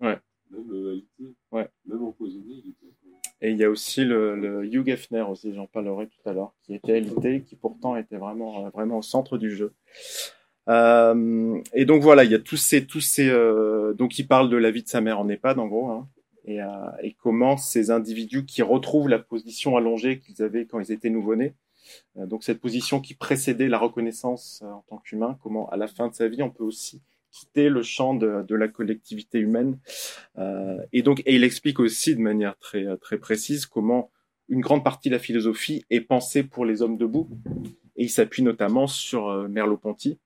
Ouais. 0.01 0.19
Même 0.49 0.71
euh, 0.73 0.91
alité, 0.91 1.35
ouais. 1.53 1.69
même 1.85 2.03
empoisonné, 2.03 2.55
il 2.65 2.71
était. 2.71 2.93
Et 3.41 3.51
il 3.51 3.57
y 3.57 3.63
a 3.63 3.69
aussi 3.69 4.03
le, 4.03 4.35
le 4.35 4.65
Hugh 4.65 4.89
Hefner 4.89 5.21
aussi, 5.21 5.53
j'en 5.53 5.67
parlerai 5.67 6.07
tout 6.07 6.29
à 6.29 6.33
l'heure, 6.33 6.53
qui 6.63 6.73
était 6.73 6.93
alité, 6.93 7.43
qui 7.43 7.55
pourtant 7.55 7.95
était 7.95 8.17
vraiment 8.17 8.65
euh, 8.65 8.69
vraiment 8.69 8.97
au 8.97 9.01
centre 9.03 9.37
du 9.37 9.55
jeu. 9.55 9.73
Euh, 10.69 11.61
et 11.73 11.85
donc 11.85 12.01
voilà, 12.01 12.23
il 12.23 12.31
y 12.31 12.35
a 12.35 12.39
tous 12.39 12.57
ces 12.57 12.85
tous 12.85 12.99
ces 12.99 13.29
euh, 13.29 13.93
donc 13.93 14.17
il 14.19 14.27
parle 14.27 14.49
de 14.49 14.57
la 14.57 14.71
vie 14.71 14.83
de 14.83 14.89
sa 14.89 15.01
mère 15.01 15.19
en 15.19 15.29
EHPAD 15.29 15.59
en 15.59 15.67
gros, 15.67 15.89
hein, 15.89 16.09
et, 16.45 16.59
et 17.03 17.15
comment 17.21 17.57
ces 17.57 17.91
individus 17.91 18.45
qui 18.45 18.61
retrouvent 18.61 19.09
la 19.09 19.19
position 19.19 19.77
allongée 19.77 20.19
qu'ils 20.19 20.41
avaient 20.41 20.65
quand 20.65 20.79
ils 20.79 20.91
étaient 20.91 21.09
nouveau-nés, 21.09 21.53
donc 22.15 22.43
cette 22.43 22.59
position 22.59 23.01
qui 23.01 23.13
précédait 23.13 23.67
la 23.67 23.77
reconnaissance 23.77 24.61
en 24.61 24.83
tant 24.89 24.97
qu'humain, 24.97 25.37
comment 25.43 25.69
à 25.69 25.77
la 25.77 25.87
fin 25.87 26.07
de 26.07 26.13
sa 26.13 26.27
vie 26.27 26.41
on 26.41 26.49
peut 26.49 26.63
aussi 26.63 27.01
quitter 27.37 27.69
le 27.69 27.83
champ 27.83 28.15
de, 28.15 28.55
la 28.55 28.67
collectivité 28.67 29.39
humaine. 29.39 29.77
Euh, 30.37 30.77
et 30.91 31.01
donc, 31.03 31.21
et 31.25 31.35
il 31.35 31.43
explique 31.43 31.79
aussi 31.79 32.15
de 32.15 32.21
manière 32.21 32.57
très 32.57 32.85
très 32.97 33.17
précise 33.17 33.65
comment 33.65 34.11
une 34.49 34.61
grande 34.61 34.83
partie 34.83 35.09
de 35.09 35.13
la 35.13 35.19
philosophie 35.19 35.85
est 35.89 36.01
pensée 36.01 36.43
pour 36.43 36.65
les 36.65 36.81
hommes 36.81 36.97
debout. 36.97 37.29
Et 37.95 38.05
il 38.05 38.09
s'appuie 38.09 38.43
notamment 38.43 38.87
sur 38.87 39.29
euh, 39.29 39.47
Merleau-Ponty. 39.47 40.19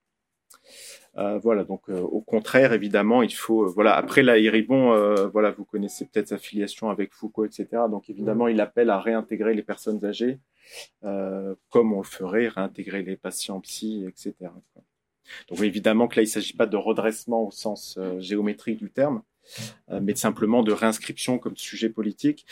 Euh, 1.18 1.40
voilà, 1.40 1.66
donc 1.66 1.90
au 1.90 2.22
contraire, 2.22 2.72
évidemment, 2.72 3.22
il 3.22 3.34
faut, 3.34 3.68
voilà. 3.68 3.98
Après 3.98 4.24
là, 4.24 4.38
Héribon, 4.38 5.28
voilà, 5.34 5.52
vous 5.52 5.66
connaissez 5.66 6.06
peut-être 6.06 6.30
sa 6.30 6.38
filiation 6.38 6.90
avec 6.90 7.14
Foucault, 7.14 7.44
etc. 7.44 7.68
Donc 7.90 8.10
évidemment, 8.10 8.48
il 8.48 8.62
appelle 8.62 8.90
à 8.90 9.02
réintégrer 9.02 9.54
les 9.54 9.64
personnes 9.64 10.06
âgées, 10.06 10.40
comme 11.02 11.92
on 11.92 11.98
le 11.98 12.06
ferait 12.06 12.48
réintégrer 12.48 13.04
les 13.04 13.18
patients 13.18 13.60
psy, 13.60 14.06
etc. 14.08 14.52
Donc 15.50 15.62
évidemment 15.62 16.08
que 16.08 16.18
là, 16.18 16.24
il 16.24 16.28
ne 16.28 16.32
s'agit 16.32 16.54
pas 16.54 16.66
de 16.66 16.78
redressement 16.78 17.48
au 17.48 17.52
sens 17.52 17.98
géométrique 18.20 18.78
du 18.78 18.90
terme, 18.90 19.22
euh, 19.90 20.00
mais 20.02 20.16
simplement 20.16 20.64
de 20.64 20.72
réinscription 20.72 21.38
comme 21.38 21.58
sujet 21.58 21.90
politique. 21.90 22.46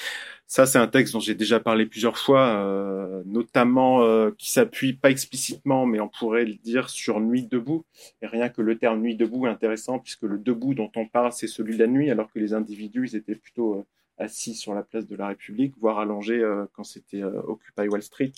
Ça, 0.47 0.65
c'est 0.65 0.80
un 0.80 0.88
texte 0.88 1.13
dont 1.13 1.20
j'ai 1.20 1.36
déjà 1.36 1.59
parlé 1.59 1.86
plusieurs 1.86 2.17
fois, 2.17 2.47
euh, 2.47 3.24
notamment 3.26 4.01
euh, 4.03 4.32
qui 4.38 4.51
s'appuie 4.51 4.93
pas 4.93 5.11
explicitement, 5.11 5.86
mais 5.86 5.99
on 5.99 6.09
pourrait 6.09 6.45
le 6.45 6.55
dire 6.55 6.89
sur 6.89 7.20
Nuit 7.20 7.47
debout. 7.47 7.86
Et 8.22 8.28
rien 8.28 8.49
que 8.49 8.61
le 8.61 8.78
terme 8.78 8.99
Nuit 8.99 9.15
debout 9.15 9.47
est 9.47 9.49
intéressant, 9.49 9.99
puisque 9.99 10.24
le 10.24 10.38
debout 10.38 10.74
dont 10.74 10.91
on 10.95 11.07
parle, 11.07 11.32
c'est 11.32 11.47
celui 11.47 11.76
de 11.76 11.80
la 11.80 11.88
nuit, 11.88 12.09
alors 12.09 12.32
que 12.32 12.39
les 12.39 12.53
individus, 12.53 13.09
ils 13.09 13.15
étaient 13.15 13.36
plutôt 13.36 13.86
assis 14.17 14.53
sur 14.53 14.74
la 14.74 14.84
place 14.84 15.07
de 15.07 15.15
la 15.15 15.28
République, 15.28 15.74
voire 15.80 15.99
allongés 15.99 16.43
quand 16.74 16.84
c'était 16.84 17.24
Occupy 17.24 17.88
Wall 17.88 18.03
Street. 18.03 18.34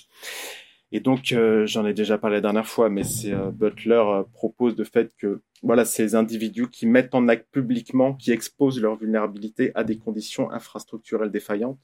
Et 0.91 0.99
donc, 0.99 1.31
euh, 1.31 1.65
j'en 1.65 1.85
ai 1.85 1.93
déjà 1.93 2.17
parlé 2.17 2.37
la 2.37 2.41
dernière 2.41 2.67
fois, 2.67 2.89
mais 2.89 3.03
euh, 3.25 3.51
Butler 3.51 4.03
euh, 4.05 4.23
propose 4.33 4.75
de 4.75 4.83
fait 4.83 5.15
que 5.17 5.41
voilà, 5.63 5.85
ces 5.85 6.15
individus 6.15 6.69
qui 6.69 6.85
mettent 6.85 7.15
en 7.15 7.29
acte 7.29 7.47
publiquement, 7.51 8.13
qui 8.13 8.31
exposent 8.31 8.81
leur 8.81 8.97
vulnérabilité 8.97 9.71
à 9.75 9.83
des 9.83 9.97
conditions 9.97 10.51
infrastructurelles 10.51 11.31
défaillantes. 11.31 11.79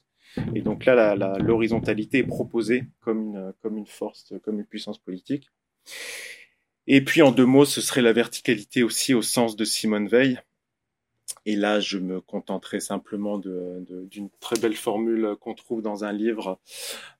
Et 0.54 0.60
donc 0.60 0.84
là, 0.84 1.16
l'horizontalité 1.38 2.18
est 2.18 2.24
proposée 2.24 2.84
comme 3.00 3.22
une, 3.22 3.52
comme 3.62 3.78
une 3.78 3.86
force, 3.86 4.34
comme 4.42 4.58
une 4.58 4.66
puissance 4.66 4.98
politique. 4.98 5.48
Et 6.86 7.02
puis 7.02 7.22
en 7.22 7.32
deux 7.32 7.46
mots, 7.46 7.64
ce 7.64 7.80
serait 7.80 8.02
la 8.02 8.12
verticalité 8.12 8.82
aussi 8.82 9.14
au 9.14 9.22
sens 9.22 9.56
de 9.56 9.64
Simone 9.64 10.06
Veil, 10.06 10.38
et 11.44 11.56
là, 11.56 11.80
je 11.80 11.98
me 11.98 12.20
contenterai 12.20 12.80
simplement 12.80 13.38
d'une 13.38 14.30
très 14.40 14.58
belle 14.58 14.76
formule 14.76 15.36
qu'on 15.40 15.54
trouve 15.54 15.82
dans 15.82 16.04
un 16.04 16.12
livre 16.12 16.58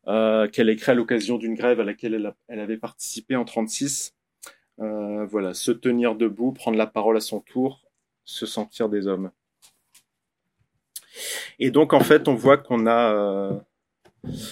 euh, 0.06 0.48
qu'elle 0.48 0.68
écrit 0.68 0.92
à 0.92 0.94
l'occasion 0.94 1.38
d'une 1.38 1.54
grève 1.54 1.80
à 1.80 1.84
laquelle 1.84 2.34
elle, 2.48 2.60
avait 2.60 2.76
participé 2.76 3.36
en 3.36 3.44
36. 3.44 4.14
Euh, 4.80 5.26
voilà, 5.26 5.54
se 5.54 5.72
tenir 5.72 6.14
debout, 6.14 6.52
prendre 6.52 6.78
la 6.78 6.86
parole 6.86 7.16
à 7.16 7.20
son 7.20 7.40
tour, 7.40 7.82
se 8.24 8.46
sentir 8.46 8.88
des 8.88 9.06
hommes. 9.06 9.30
Et 11.58 11.70
donc, 11.70 11.92
en 11.92 12.00
fait, 12.00 12.28
on 12.28 12.34
voit 12.34 12.58
qu'on 12.58 12.86
a... 12.86 13.14
Euh, 13.14 13.58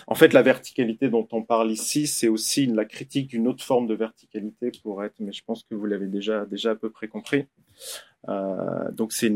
en 0.07 0.15
fait, 0.15 0.33
la 0.33 0.43
verticalité 0.43 1.09
dont 1.09 1.27
on 1.33 1.43
parle 1.43 1.71
ici, 1.71 2.07
c'est 2.07 2.29
aussi 2.29 2.67
la 2.67 2.85
critique 2.85 3.29
d'une 3.29 3.49
autre 3.49 3.65
forme 3.65 3.87
de 3.87 3.95
verticalité 3.95 4.71
pour 4.83 5.05
être, 5.05 5.17
mais 5.21 5.33
je 5.33 5.43
pense 5.45 5.65
que 5.65 5.75
vous 5.75 5.87
l'avez 5.87 6.07
déjà, 6.07 6.47
déjà 6.47 6.73
à 6.73 6.75
peu 6.75 6.91
près 6.91 7.09
compris. 7.09 7.47
Euh, 8.29 8.91
donc 8.93 9.13
c'est 9.13 9.31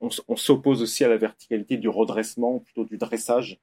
on, 0.00 0.36
s'oppose 0.36 0.82
aussi 0.82 1.04
à 1.04 1.08
la 1.08 1.16
verticalité 1.16 1.76
du 1.76 1.88
redressement, 1.88 2.60
plutôt 2.60 2.84
du 2.84 2.98
dressage, 2.98 3.58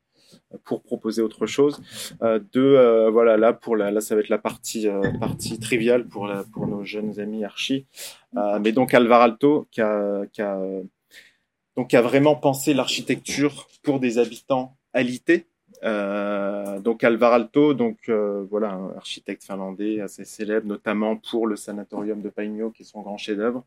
euh, 0.53 0.57
pour 0.63 0.83
proposer 0.83 1.21
autre 1.21 1.45
chose. 1.45 1.81
Euh, 2.21 2.39
de 2.53 2.61
euh, 2.61 3.09
voilà 3.09 3.37
là 3.37 3.53
pour 3.53 3.75
là 3.75 4.01
ça 4.01 4.15
va 4.15 4.21
être 4.21 4.29
la 4.29 4.37
partie 4.37 4.87
partie 5.19 5.59
triviale 5.59 6.07
pour 6.07 6.31
pour 6.51 6.67
nos 6.67 6.83
jeunes 6.83 7.19
amis 7.19 7.43
archi. 7.43 7.85
Mais 8.33 8.71
donc 8.71 8.93
Alvar 8.93 9.21
Alto 9.21 9.67
qui 9.71 9.81
a, 9.81 10.25
qui 10.31 10.41
a 10.41 10.59
donc 11.77 11.89
qui 11.89 11.97
a 11.97 12.01
vraiment 12.01 12.35
pensé 12.35 12.73
l'architecture 12.73 13.67
pour 13.83 13.99
des 13.99 14.17
habitants 14.17 14.77
alités. 14.93 15.47
Donc 15.85 17.03
Alvar 17.03 17.33
Alto, 17.33 17.73
donc 17.73 18.09
voilà 18.09 18.71
un 18.71 18.95
architecte 18.97 19.43
finlandais 19.43 20.01
assez 20.01 20.25
célèbre, 20.25 20.67
notamment 20.67 21.17
pour 21.17 21.47
le 21.47 21.55
sanatorium 21.55 22.21
de 22.21 22.29
Paigno 22.29 22.71
qui 22.71 22.83
est 22.83 22.85
son 22.85 23.01
grand 23.01 23.17
chef-d'œuvre 23.17 23.63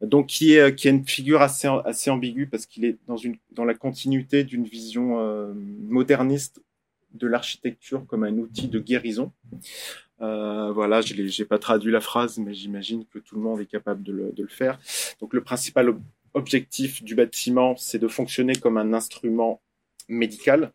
donc 0.00 0.26
qui 0.26 0.54
est 0.54 0.74
qui 0.74 0.88
a 0.88 0.90
une 0.90 1.04
figure 1.04 1.42
assez 1.42 1.68
assez 1.84 2.10
ambiguë 2.10 2.46
parce 2.46 2.66
qu'il 2.66 2.84
est 2.84 2.96
dans 3.06 3.16
une 3.16 3.36
dans 3.50 3.64
la 3.64 3.74
continuité 3.74 4.44
d'une 4.44 4.64
vision 4.64 5.20
euh, 5.20 5.52
moderniste 5.88 6.62
de 7.14 7.26
l'architecture 7.26 8.06
comme 8.06 8.24
un 8.24 8.36
outil 8.38 8.68
de 8.68 8.78
guérison. 8.78 9.32
Euh, 10.22 10.72
voilà, 10.72 11.00
je 11.00 11.14
n'ai 11.14 11.46
pas 11.46 11.58
traduit 11.58 11.92
la 11.92 12.00
phrase, 12.00 12.38
mais 12.38 12.54
j'imagine 12.54 13.04
que 13.04 13.18
tout 13.18 13.34
le 13.34 13.42
monde 13.42 13.60
est 13.60 13.66
capable 13.66 14.02
de 14.02 14.12
le, 14.12 14.48
faire. 14.48 14.78
Donc 15.20 15.34
le 15.34 15.42
principal 15.42 15.90
ob 15.90 16.00
objectif 16.34 17.02
du 17.04 17.14
bâtiment, 17.14 17.76
c'est 17.76 17.98
de 17.98 18.08
fonctionner 18.08 18.54
comme 18.56 18.78
un 18.78 18.94
instrument 18.94 19.60
médical. 20.08 20.72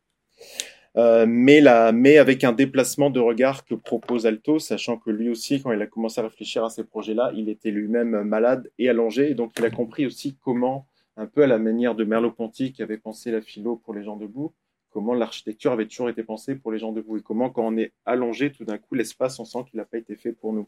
Euh, 0.97 1.25
mais, 1.27 2.17
avec 2.17 2.43
un 2.43 2.53
déplacement 2.53 3.09
de 3.11 3.19
regard 3.19 3.65
que 3.65 3.75
propose 3.75 4.25
Alto, 4.25 4.57
sachant 4.57 4.97
que 4.97 5.11
lui 5.11 5.29
aussi, 5.29 5.61
quand 5.61 5.71
il 5.71 5.81
a 5.81 5.85
commencé 5.85 6.19
à 6.19 6.23
réfléchir 6.23 6.63
à 6.63 6.69
ces 6.69 6.83
projets-là, 6.83 7.31
il 7.35 7.49
était 7.49 7.69
lui-même 7.69 8.23
malade 8.23 8.71
et 8.79 8.89
allongé, 8.89 9.31
et 9.31 9.35
donc 9.35 9.53
il 9.59 9.65
a 9.65 9.69
compris 9.69 10.07
aussi 10.07 10.35
comment, 10.41 10.87
un 11.15 11.27
peu 11.27 11.43
à 11.43 11.47
la 11.47 11.59
manière 11.59 11.93
de 11.93 12.03
Merleau-Ponty 12.03 12.73
qui 12.73 12.81
avait 12.81 12.97
pensé 12.97 13.29
la 13.31 13.41
philo 13.41 13.75
pour 13.75 13.93
les 13.93 14.03
gens 14.03 14.17
debout, 14.17 14.53
comment 14.89 15.13
l'architecture 15.13 15.71
avait 15.71 15.85
toujours 15.85 16.09
été 16.09 16.23
pensée 16.23 16.55
pour 16.55 16.71
les 16.71 16.79
gens 16.79 16.91
debout, 16.91 17.17
et 17.17 17.21
comment 17.21 17.51
quand 17.51 17.67
on 17.67 17.77
est 17.77 17.93
allongé, 18.05 18.51
tout 18.51 18.65
d'un 18.65 18.79
coup, 18.79 18.95
l'espace, 18.95 19.37
on 19.39 19.45
sent 19.45 19.59
qu'il 19.69 19.77
n'a 19.77 19.85
pas 19.85 19.99
été 19.99 20.15
fait 20.15 20.31
pour 20.31 20.53
nous. 20.53 20.67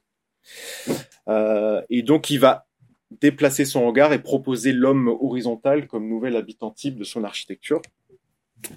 Euh, 1.27 1.81
et 1.89 2.01
donc 2.01 2.29
il 2.29 2.39
va 2.39 2.67
déplacer 3.11 3.65
son 3.65 3.85
regard 3.85 4.13
et 4.13 4.19
proposer 4.19 4.71
l'homme 4.71 5.07
horizontal 5.07 5.87
comme 5.87 6.07
nouvel 6.07 6.35
habitant 6.35 6.71
type 6.71 6.97
de 6.97 7.03
son 7.03 7.23
architecture. 7.23 7.81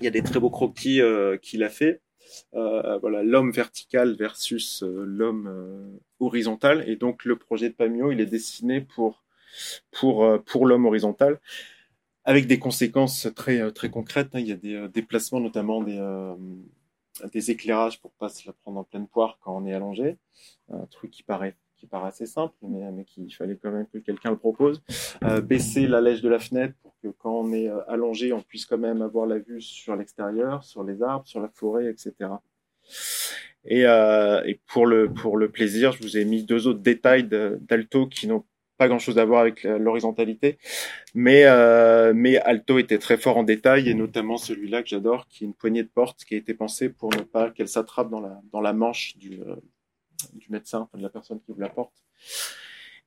Il 0.00 0.04
y 0.04 0.06
a 0.06 0.10
des 0.10 0.22
très 0.22 0.40
beaux 0.40 0.50
croquis 0.50 1.00
euh, 1.00 1.36
qu'il 1.36 1.62
a 1.62 1.68
fait. 1.68 2.00
Euh, 2.54 2.98
voilà, 2.98 3.22
l'homme 3.22 3.50
vertical 3.50 4.14
versus 4.16 4.82
euh, 4.82 5.04
l'homme 5.06 6.00
horizontal. 6.20 6.88
Et 6.88 6.96
donc 6.96 7.24
le 7.24 7.36
projet 7.36 7.68
de 7.68 7.74
Pamio, 7.74 8.10
il 8.10 8.20
est 8.20 8.26
dessiné 8.26 8.80
pour 8.80 9.22
pour 9.90 10.42
pour 10.44 10.66
l'homme 10.66 10.86
horizontal, 10.86 11.40
avec 12.24 12.46
des 12.46 12.58
conséquences 12.58 13.28
très 13.34 13.70
très 13.72 13.90
concrètes. 13.90 14.34
Hein. 14.34 14.40
Il 14.40 14.48
y 14.48 14.52
a 14.52 14.56
des 14.56 14.88
déplacements, 14.88 15.40
notamment 15.40 15.82
des 15.82 16.00
des 17.32 17.50
éclairages 17.50 18.00
pour 18.00 18.12
pas 18.12 18.28
se 18.30 18.46
la 18.46 18.54
prendre 18.54 18.78
en 18.78 18.84
pleine 18.84 19.06
poire 19.06 19.38
quand 19.42 19.56
on 19.56 19.66
est 19.66 19.74
allongé. 19.74 20.16
Un 20.70 20.86
truc 20.86 21.10
qui 21.10 21.22
paraît 21.22 21.56
qui 21.82 21.88
paraît 21.88 22.08
assez 22.08 22.26
simple, 22.26 22.54
mais, 22.62 22.92
mais 22.92 23.04
qu'il 23.04 23.34
fallait 23.34 23.58
quand 23.60 23.72
même 23.72 23.86
que 23.92 23.98
quelqu'un 23.98 24.30
le 24.30 24.36
propose. 24.36 24.80
Euh, 25.24 25.40
baisser 25.40 25.88
la 25.88 26.00
lèche 26.00 26.22
de 26.22 26.28
la 26.28 26.38
fenêtre 26.38 26.74
pour 26.80 26.94
que 27.02 27.08
quand 27.08 27.40
on 27.40 27.52
est 27.52 27.68
euh, 27.68 27.80
allongé, 27.90 28.32
on 28.32 28.40
puisse 28.40 28.66
quand 28.66 28.78
même 28.78 29.02
avoir 29.02 29.26
la 29.26 29.38
vue 29.38 29.60
sur 29.60 29.96
l'extérieur, 29.96 30.62
sur 30.62 30.84
les 30.84 31.02
arbres, 31.02 31.26
sur 31.26 31.40
la 31.40 31.48
forêt, 31.48 31.86
etc. 31.86 32.14
Et, 33.64 33.84
euh, 33.84 34.44
et 34.44 34.60
pour 34.68 34.86
le 34.86 35.12
pour 35.12 35.36
le 35.36 35.50
plaisir, 35.50 35.90
je 35.90 36.02
vous 36.02 36.16
ai 36.16 36.24
mis 36.24 36.44
deux 36.44 36.68
autres 36.68 36.82
détails 36.82 37.24
d'Alto 37.24 38.06
qui 38.06 38.28
n'ont 38.28 38.44
pas 38.78 38.86
grand 38.86 39.00
chose 39.00 39.18
à 39.18 39.24
voir 39.24 39.40
avec 39.40 39.64
l'horizontalité, 39.64 40.58
mais 41.14 41.44
euh, 41.46 42.12
mais 42.14 42.36
Alto 42.38 42.78
était 42.78 42.98
très 42.98 43.16
fort 43.16 43.38
en 43.38 43.42
détail 43.42 43.88
et 43.88 43.94
notamment 43.94 44.36
celui-là 44.36 44.82
que 44.82 44.88
j'adore, 44.88 45.26
qui 45.28 45.42
est 45.42 45.46
une 45.48 45.54
poignée 45.54 45.82
de 45.82 45.88
porte 45.88 46.24
qui 46.24 46.34
a 46.34 46.38
été 46.38 46.54
pensée 46.54 46.90
pour 46.90 47.10
ne 47.10 47.22
pas 47.22 47.50
qu'elle 47.50 47.68
s'attrape 47.68 48.08
dans 48.08 48.20
la 48.20 48.40
dans 48.52 48.60
la 48.60 48.72
manche 48.72 49.16
du 49.16 49.40
euh, 49.40 49.56
du 50.32 50.46
médecin, 50.50 50.88
de 50.94 51.02
la 51.02 51.08
personne 51.08 51.40
qui 51.40 51.52
vous 51.52 51.60
la 51.60 51.68
porte. 51.68 51.92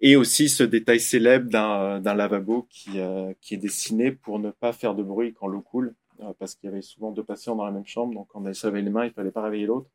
Et 0.02 0.16
aussi 0.16 0.50
ce 0.50 0.64
détail 0.64 1.00
célèbre 1.00 1.50
d'un 1.50 2.14
lavabo 2.14 2.68
qui, 2.70 3.00
euh, 3.00 3.34
qui 3.42 3.54
est 3.54 3.58
dessiné 3.58 4.12
pour 4.12 4.40
ne 4.40 4.52
pas 4.52 4.74
faire 4.74 4.94
de 4.94 5.04
bruit 5.04 5.34
quand 5.34 5.48
l'eau 5.48 5.62
coule, 5.62 5.96
euh, 6.22 6.34
parce 6.38 6.56
qu'il 6.56 6.70
y 6.70 6.74
avait 6.74 6.82
souvent 6.82 7.12
deux 7.12 7.24
patients 7.24 7.56
dans 7.56 7.66
la 7.66 7.72
même 7.72 7.86
chambre, 7.86 8.14
donc 8.14 8.28
quand 8.30 8.44
allait 8.44 8.54
se 8.54 8.68
les 8.68 8.82
mains, 8.84 9.06
il 9.06 9.12
fallait 9.12 9.32
pas 9.32 9.44
réveiller 9.44 9.66
l'autre. 9.66 9.90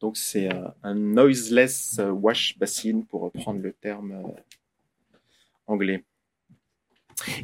Donc 0.00 0.16
c'est 0.16 0.52
euh, 0.52 0.68
un 0.82 0.94
noiseless 0.94 2.00
wash 2.10 2.58
basin 2.58 3.02
pour 3.08 3.22
reprendre 3.22 3.60
le 3.60 3.72
terme 3.72 4.34
anglais. 5.66 6.04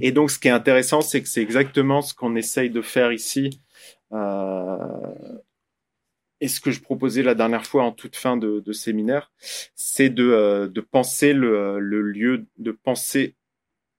Et 0.00 0.12
donc 0.12 0.30
ce 0.30 0.38
qui 0.38 0.48
est 0.48 0.52
intéressant, 0.52 1.00
c'est 1.00 1.22
que 1.22 1.28
c'est 1.28 1.42
exactement 1.42 2.02
ce 2.02 2.14
qu'on 2.14 2.34
essaye 2.36 2.70
de 2.70 2.82
faire 2.82 3.12
ici 3.12 3.60
euh, 4.12 5.38
et 6.40 6.48
ce 6.48 6.60
que 6.60 6.70
je 6.70 6.80
proposais 6.80 7.22
la 7.22 7.34
dernière 7.34 7.66
fois 7.66 7.84
en 7.84 7.92
toute 7.92 8.16
fin 8.16 8.36
de, 8.36 8.72
séminaire, 8.72 9.32
c'est 9.74 10.08
de, 10.08 10.24
euh, 10.24 10.82
penser 10.90 11.32
le, 11.32 11.78
le, 11.78 12.02
lieu, 12.02 12.46
de 12.58 12.72
penser, 12.72 13.36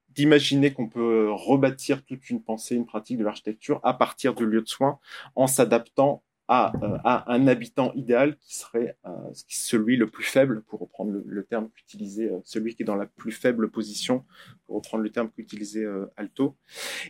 d'imaginer 0.10 0.74
qu'on 0.74 0.90
peut 0.90 1.32
rebâtir 1.32 2.04
toute 2.04 2.30
une 2.30 2.44
pensée, 2.44 2.76
une 2.76 2.86
pratique 2.86 3.18
de 3.18 3.24
l'architecture 3.24 3.80
à 3.84 3.94
partir 3.94 4.34
du 4.34 4.46
lieu 4.46 4.62
de 4.62 4.68
soins 4.68 5.00
en 5.36 5.48
s'adaptant 5.48 6.24
à, 6.54 6.74
euh, 6.84 6.98
à, 7.06 7.34
un 7.34 7.48
habitant 7.48 7.94
idéal 7.94 8.36
qui 8.36 8.58
serait 8.58 8.98
euh, 9.06 9.12
celui 9.48 9.96
le 9.96 10.08
plus 10.08 10.26
faible, 10.26 10.64
pour 10.64 10.82
reprendre 10.82 11.22
le, 11.26 11.44
terme 11.46 11.70
qu'utilisait 11.70 12.30
euh, 12.30 12.40
celui 12.44 12.76
qui 12.76 12.84
est 12.84 12.86
dans 12.86 12.98
la 12.98 13.06
plus 13.06 13.32
faible 13.32 13.72
position, 13.72 14.26
pour 14.68 14.76
reprendre 14.76 15.02
le 15.02 15.10
terme 15.12 15.30
qu'utilisait 15.32 15.86
Alto. 16.18 16.58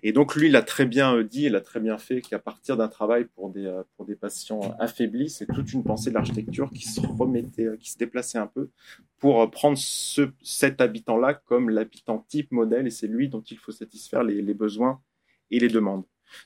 Et 0.04 0.14
donc 0.14 0.36
lui, 0.36 0.50
il 0.50 0.56
a 0.56 0.62
très 0.62 0.86
bien 0.86 1.24
dit, 1.24 1.46
il 1.46 1.56
a 1.56 1.62
très 1.62 1.80
bien 1.80 1.98
fait 1.98 2.22
qu'à 2.22 2.38
partir 2.38 2.78
d'un 2.78 2.88
travail 2.88 3.26
pour 3.34 3.50
des, 3.50 3.82
pour 3.98 4.06
des 4.06 4.16
patients 4.16 4.76
affaiblis, 4.78 5.32
c'est 5.32 5.48
toute 5.48 5.74
une 5.74 5.84
pensée 5.84 6.12
de 6.12 6.16
l'architecture 6.16 6.70
qui 6.72 6.88
se 6.88 7.02
remettait, 7.02 7.68
qui 7.80 7.90
se 7.90 7.98
déplaçait 7.98 8.38
un 8.38 8.46
peu 8.46 8.70
pour 9.18 9.50
prendre 9.50 9.78
ce, 9.80 10.30
cet 10.44 10.82
habitant-là 10.82 11.34
comme 11.34 11.72
l'habitant 11.72 12.24
type 12.30 12.52
modèle, 12.52 12.86
et 12.86 12.92
c'est 12.92 13.08
lui 13.08 13.28
dont 13.28 13.42
il 13.42 13.58
faut 13.58 13.72
satisfaire 13.72 14.24
les, 14.24 14.40
les 14.44 14.54
besoins 14.54 15.02
et 15.50 15.58
les 15.58 15.68
demandes. 15.68 16.04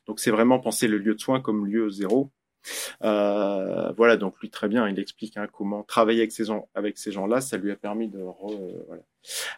Donc 0.08 0.22
c'est 0.22 0.32
vraiment 0.32 0.60
penser 0.60 0.88
le 0.88 0.98
lieu 0.98 1.14
de 1.14 1.20
soins 1.20 1.41
comme 1.41 1.66
lieu 1.66 1.89
zéro, 1.89 2.32
voilà, 3.01 4.18
donc 4.18 4.39
lui 4.41 4.49
très 4.49 4.68
bien, 4.68 4.88
il 4.88 4.99
explique 4.99 5.38
hein, 5.38 5.47
comment 5.51 5.84
travailler 5.84 6.20
avec 6.20 6.32
ces 6.32 6.45
gens, 6.45 6.70
avec 6.74 6.97
ces 6.97 7.11
gens-là, 7.11 7.41
ça 7.41 7.57
lui 7.57 7.72
a 7.72 7.76
permis 7.76 8.07
de, 8.07 8.20
euh, 8.20 8.84
voilà. 8.88 9.03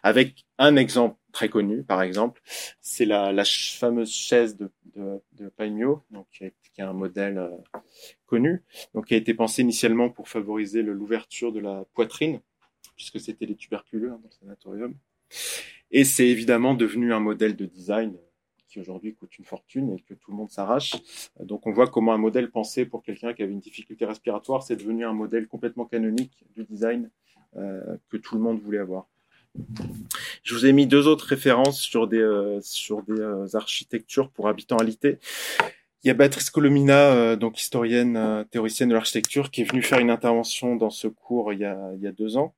Avec 0.02 0.46
un 0.56 0.76
exemple 0.76 1.16
très 1.32 1.48
connu, 1.48 1.82
par 1.82 2.02
exemple, 2.02 2.40
c'est 2.80 3.04
la, 3.04 3.32
la 3.32 3.44
fameuse 3.44 4.10
chaise 4.10 4.56
de, 4.56 4.70
de, 4.96 5.48
Paimio, 5.56 6.02
donc 6.10 6.26
qui 6.32 6.44
est, 6.44 6.54
qui 6.74 6.80
est 6.80 6.84
un 6.84 6.92
modèle 6.92 7.38
euh, 7.38 7.50
connu, 8.26 8.62
donc 8.94 9.06
qui 9.06 9.14
a 9.14 9.16
été 9.16 9.34
pensé 9.34 9.62
initialement 9.62 10.10
pour 10.10 10.28
favoriser 10.28 10.82
l'ouverture 10.82 11.52
de 11.52 11.60
la 11.60 11.84
poitrine, 11.94 12.40
puisque 12.96 13.20
c'était 13.20 13.46
les 13.46 13.56
tuberculeux 13.56 14.10
hein, 14.10 14.20
dans 14.22 14.28
le 14.28 14.34
sanatorium. 14.40 14.94
Et 15.90 16.04
c'est 16.04 16.26
évidemment 16.26 16.74
devenu 16.74 17.12
un 17.12 17.20
modèle 17.20 17.56
de 17.56 17.66
design 17.66 18.16
qui 18.68 18.80
aujourd'hui 18.80 19.14
coûte 19.14 19.38
une 19.38 19.44
fortune 19.44 19.92
et 19.92 20.00
que 20.00 20.14
tout 20.14 20.30
le 20.30 20.36
monde 20.36 20.50
s'arrache. 20.50 20.94
Donc 21.40 21.66
on 21.66 21.72
voit 21.72 21.86
comment 21.86 22.12
un 22.12 22.18
modèle 22.18 22.50
pensé 22.50 22.84
pour 22.84 23.02
quelqu'un 23.02 23.32
qui 23.32 23.42
avait 23.42 23.52
une 23.52 23.60
difficulté 23.60 24.04
respiratoire, 24.04 24.62
c'est 24.62 24.76
devenu 24.76 25.04
un 25.04 25.12
modèle 25.12 25.48
complètement 25.48 25.86
canonique 25.86 26.44
du 26.54 26.64
design 26.64 27.10
euh, 27.56 27.96
que 28.10 28.16
tout 28.16 28.34
le 28.34 28.40
monde 28.42 28.60
voulait 28.60 28.78
avoir. 28.78 29.06
Je 30.42 30.54
vous 30.54 30.66
ai 30.66 30.72
mis 30.72 30.86
deux 30.86 31.08
autres 31.08 31.26
références 31.26 31.80
sur 31.80 32.06
des, 32.06 32.18
euh, 32.18 32.60
sur 32.60 33.02
des 33.02 33.18
euh, 33.18 33.46
architectures 33.54 34.30
pour 34.30 34.48
habitants 34.48 34.76
alités. 34.76 35.18
Il 36.04 36.08
y 36.08 36.10
a 36.10 36.14
Béatrice 36.14 36.50
Colomina, 36.50 37.34
donc 37.34 37.60
historienne, 37.60 38.46
théoricienne 38.52 38.88
de 38.88 38.94
l'architecture, 38.94 39.50
qui 39.50 39.62
est 39.62 39.64
venue 39.64 39.82
faire 39.82 39.98
une 39.98 40.10
intervention 40.10 40.76
dans 40.76 40.90
ce 40.90 41.08
cours 41.08 41.52
il 41.52 41.58
y 41.58 41.64
a, 41.64 41.90
il 41.96 42.00
y 42.00 42.06
a 42.06 42.12
deux 42.12 42.36
ans. 42.36 42.54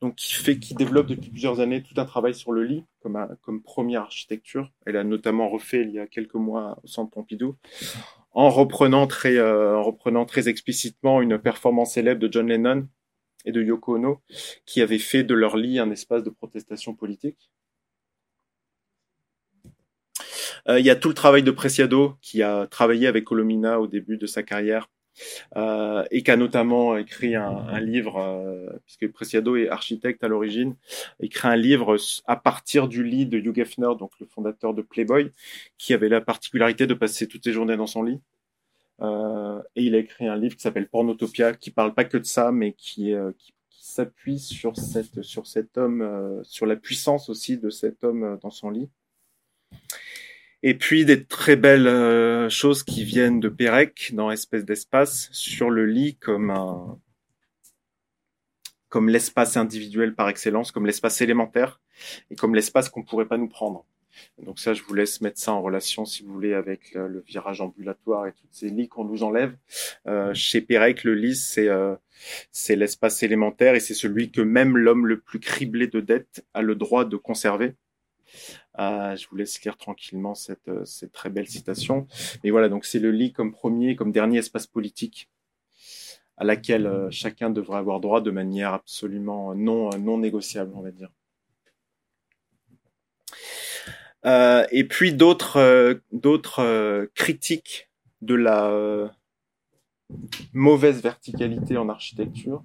Donc, 0.00 0.14
qui 0.16 0.32
fait, 0.32 0.58
qui 0.58 0.74
développe 0.74 1.06
depuis 1.06 1.30
plusieurs 1.30 1.60
années 1.60 1.82
tout 1.82 1.98
un 2.00 2.04
travail 2.04 2.34
sur 2.34 2.52
le 2.52 2.64
lit 2.64 2.84
comme, 3.00 3.62
première 3.62 4.02
architecture. 4.02 4.72
Elle 4.86 4.96
a 4.96 5.04
notamment 5.04 5.48
refait 5.48 5.82
il 5.82 5.90
y 5.90 5.98
a 5.98 6.06
quelques 6.06 6.34
mois 6.34 6.78
au 6.82 6.86
Centre 6.86 7.10
Pompidou, 7.10 7.56
en 8.32 8.50
reprenant 8.50 9.06
très, 9.06 9.36
euh, 9.36 9.76
en 9.76 9.82
reprenant 9.82 10.24
très 10.24 10.48
explicitement 10.48 11.20
une 11.20 11.38
performance 11.38 11.94
célèbre 11.94 12.20
de 12.20 12.32
John 12.32 12.48
Lennon 12.48 12.88
et 13.44 13.52
de 13.52 13.62
Yoko 13.62 13.96
Ono, 13.96 14.20
qui 14.66 14.80
avaient 14.82 14.98
fait 14.98 15.24
de 15.24 15.34
leur 15.34 15.56
lit 15.56 15.78
un 15.78 15.90
espace 15.90 16.22
de 16.22 16.30
protestation 16.30 16.94
politique. 16.94 17.50
Euh, 20.68 20.78
il 20.78 20.84
y 20.84 20.90
a 20.90 20.96
tout 20.96 21.08
le 21.08 21.14
travail 21.14 21.42
de 21.42 21.50
Preciado, 21.50 22.16
qui 22.20 22.42
a 22.42 22.66
travaillé 22.66 23.06
avec 23.06 23.24
Colomina 23.24 23.80
au 23.80 23.86
début 23.86 24.18
de 24.18 24.26
sa 24.26 24.42
carrière, 24.42 24.90
euh, 25.56 26.04
et 26.10 26.22
qui 26.22 26.30
a 26.30 26.36
notamment 26.36 26.96
écrit 26.96 27.34
un, 27.34 27.80
livre, 27.80 28.18
euh, 28.18 28.78
puisque 28.84 29.10
Preciado 29.12 29.56
est 29.56 29.68
architecte 29.68 30.22
à 30.24 30.28
l'origine, 30.28 30.76
écrit 31.20 31.48
un 31.48 31.56
livre 31.56 31.96
à 32.26 32.36
partir 32.36 32.88
du 32.88 33.04
lit 33.04 33.26
de 33.26 33.38
Hugh 33.38 33.58
Hefner, 33.58 33.90
donc 33.98 34.12
le 34.20 34.26
fondateur 34.26 34.74
de 34.74 34.82
Playboy, 34.82 35.30
qui 35.78 35.94
avait 35.94 36.08
la 36.08 36.20
particularité 36.20 36.86
de 36.86 36.94
passer 36.94 37.26
toutes 37.26 37.44
ses 37.44 37.52
journées 37.52 37.76
dans 37.76 37.86
son 37.86 38.02
lit. 38.02 38.20
Euh, 39.02 39.62
et 39.76 39.84
il 39.84 39.94
a 39.94 39.98
écrit 39.98 40.26
un 40.26 40.36
livre 40.36 40.56
qui 40.56 40.62
s'appelle 40.62 40.88
Pornotopia, 40.88 41.54
qui 41.54 41.70
parle 41.70 41.94
pas 41.94 42.04
que 42.04 42.18
de 42.18 42.24
ça, 42.24 42.52
mais 42.52 42.72
qui, 42.72 43.14
s'appuie 43.70 44.38
sur 44.38 44.76
cet 44.76 45.78
homme, 45.78 46.42
sur 46.44 46.66
la 46.66 46.76
puissance 46.76 47.28
aussi 47.28 47.58
de 47.58 47.70
cet 47.70 48.04
homme 48.04 48.38
dans 48.40 48.50
son 48.50 48.70
lit. 48.70 48.88
Et 50.62 50.74
puis 50.74 51.04
des 51.04 51.24
très 51.24 51.56
belles 51.56 51.86
euh, 51.86 52.48
choses 52.50 52.82
qui 52.82 53.04
viennent 53.04 53.40
de 53.40 53.48
Pérec 53.48 54.10
dans 54.14 54.30
Espèce 54.30 54.64
d'espace 54.64 55.28
sur 55.32 55.70
le 55.70 55.86
lit 55.86 56.16
comme 56.16 56.50
un 56.50 56.98
comme 58.90 59.08
l'espace 59.08 59.56
individuel 59.56 60.14
par 60.14 60.28
excellence, 60.28 60.72
comme 60.72 60.84
l'espace 60.84 61.20
élémentaire 61.20 61.80
et 62.30 62.34
comme 62.34 62.56
l'espace 62.56 62.88
qu'on 62.88 63.04
pourrait 63.04 63.28
pas 63.28 63.38
nous 63.38 63.48
prendre. 63.48 63.86
Donc 64.38 64.58
ça, 64.58 64.74
je 64.74 64.82
vous 64.82 64.94
laisse 64.94 65.20
mettre 65.20 65.38
ça 65.38 65.52
en 65.52 65.62
relation, 65.62 66.04
si 66.04 66.24
vous 66.24 66.32
voulez, 66.32 66.54
avec 66.54 66.92
le, 66.94 67.08
le 67.08 67.20
virage 67.20 67.60
ambulatoire 67.60 68.26
et 68.26 68.32
tous 68.32 68.48
ces 68.50 68.68
lits 68.68 68.88
qu'on 68.88 69.04
nous 69.04 69.22
enlève. 69.22 69.56
Euh, 70.06 70.34
chez 70.34 70.60
Pérec, 70.60 71.04
le 71.04 71.14
lit, 71.14 71.36
c'est 71.36 71.68
euh, 71.68 71.94
c'est 72.50 72.76
l'espace 72.76 73.22
élémentaire 73.22 73.74
et 73.74 73.80
c'est 73.80 73.94
celui 73.94 74.30
que 74.30 74.40
même 74.40 74.76
l'homme 74.76 75.06
le 75.06 75.20
plus 75.20 75.40
criblé 75.40 75.86
de 75.86 76.00
dettes 76.00 76.44
a 76.52 76.62
le 76.62 76.74
droit 76.74 77.04
de 77.04 77.16
conserver. 77.16 77.76
Euh, 78.80 79.14
je 79.14 79.28
vous 79.28 79.36
laisse 79.36 79.60
lire 79.62 79.76
tranquillement 79.76 80.34
cette, 80.34 80.68
euh, 80.68 80.84
cette 80.84 81.12
très 81.12 81.28
belle 81.28 81.46
citation. 81.46 82.06
Mais 82.42 82.50
voilà, 82.50 82.68
donc 82.68 82.86
c'est 82.86 82.98
le 82.98 83.10
lit 83.10 83.32
comme 83.32 83.52
premier, 83.52 83.94
comme 83.94 84.10
dernier 84.10 84.38
espace 84.38 84.66
politique 84.66 85.28
à 86.38 86.44
laquelle 86.44 86.86
euh, 86.86 87.10
chacun 87.10 87.50
devrait 87.50 87.76
avoir 87.76 88.00
droit 88.00 88.22
de 88.22 88.30
manière 88.30 88.72
absolument 88.72 89.54
non, 89.54 89.90
non 89.98 90.16
négociable, 90.16 90.72
on 90.74 90.80
va 90.80 90.90
dire. 90.90 91.10
Euh, 94.24 94.66
et 94.70 94.84
puis 94.84 95.12
d'autres 95.12 95.58
euh, 95.58 95.94
euh, 96.58 97.06
critiques 97.14 97.90
de 98.22 98.34
la 98.34 98.70
euh, 98.70 99.08
mauvaise 100.54 101.02
verticalité 101.02 101.76
en 101.76 101.88
architecture. 101.90 102.62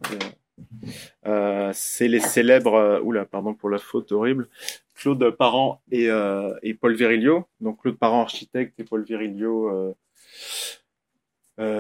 Euh, 1.26 1.72
c'est 1.74 2.08
les 2.08 2.20
célèbres, 2.20 2.76
euh, 2.76 3.02
oula, 3.02 3.26
pardon 3.26 3.54
pour 3.54 3.70
la 3.70 3.78
faute 3.78 4.12
horrible, 4.12 4.48
Claude 4.96 5.30
Parent 5.32 5.82
et, 5.92 6.10
euh, 6.10 6.54
et 6.62 6.74
Paul 6.74 6.96
Virilio. 6.96 7.46
Donc 7.62 7.82
Claude 7.82 7.98
Parent 7.98 8.22
architecte 8.22 8.80
et 8.80 8.84
Paul 8.84 9.04
Virilio 9.04 9.96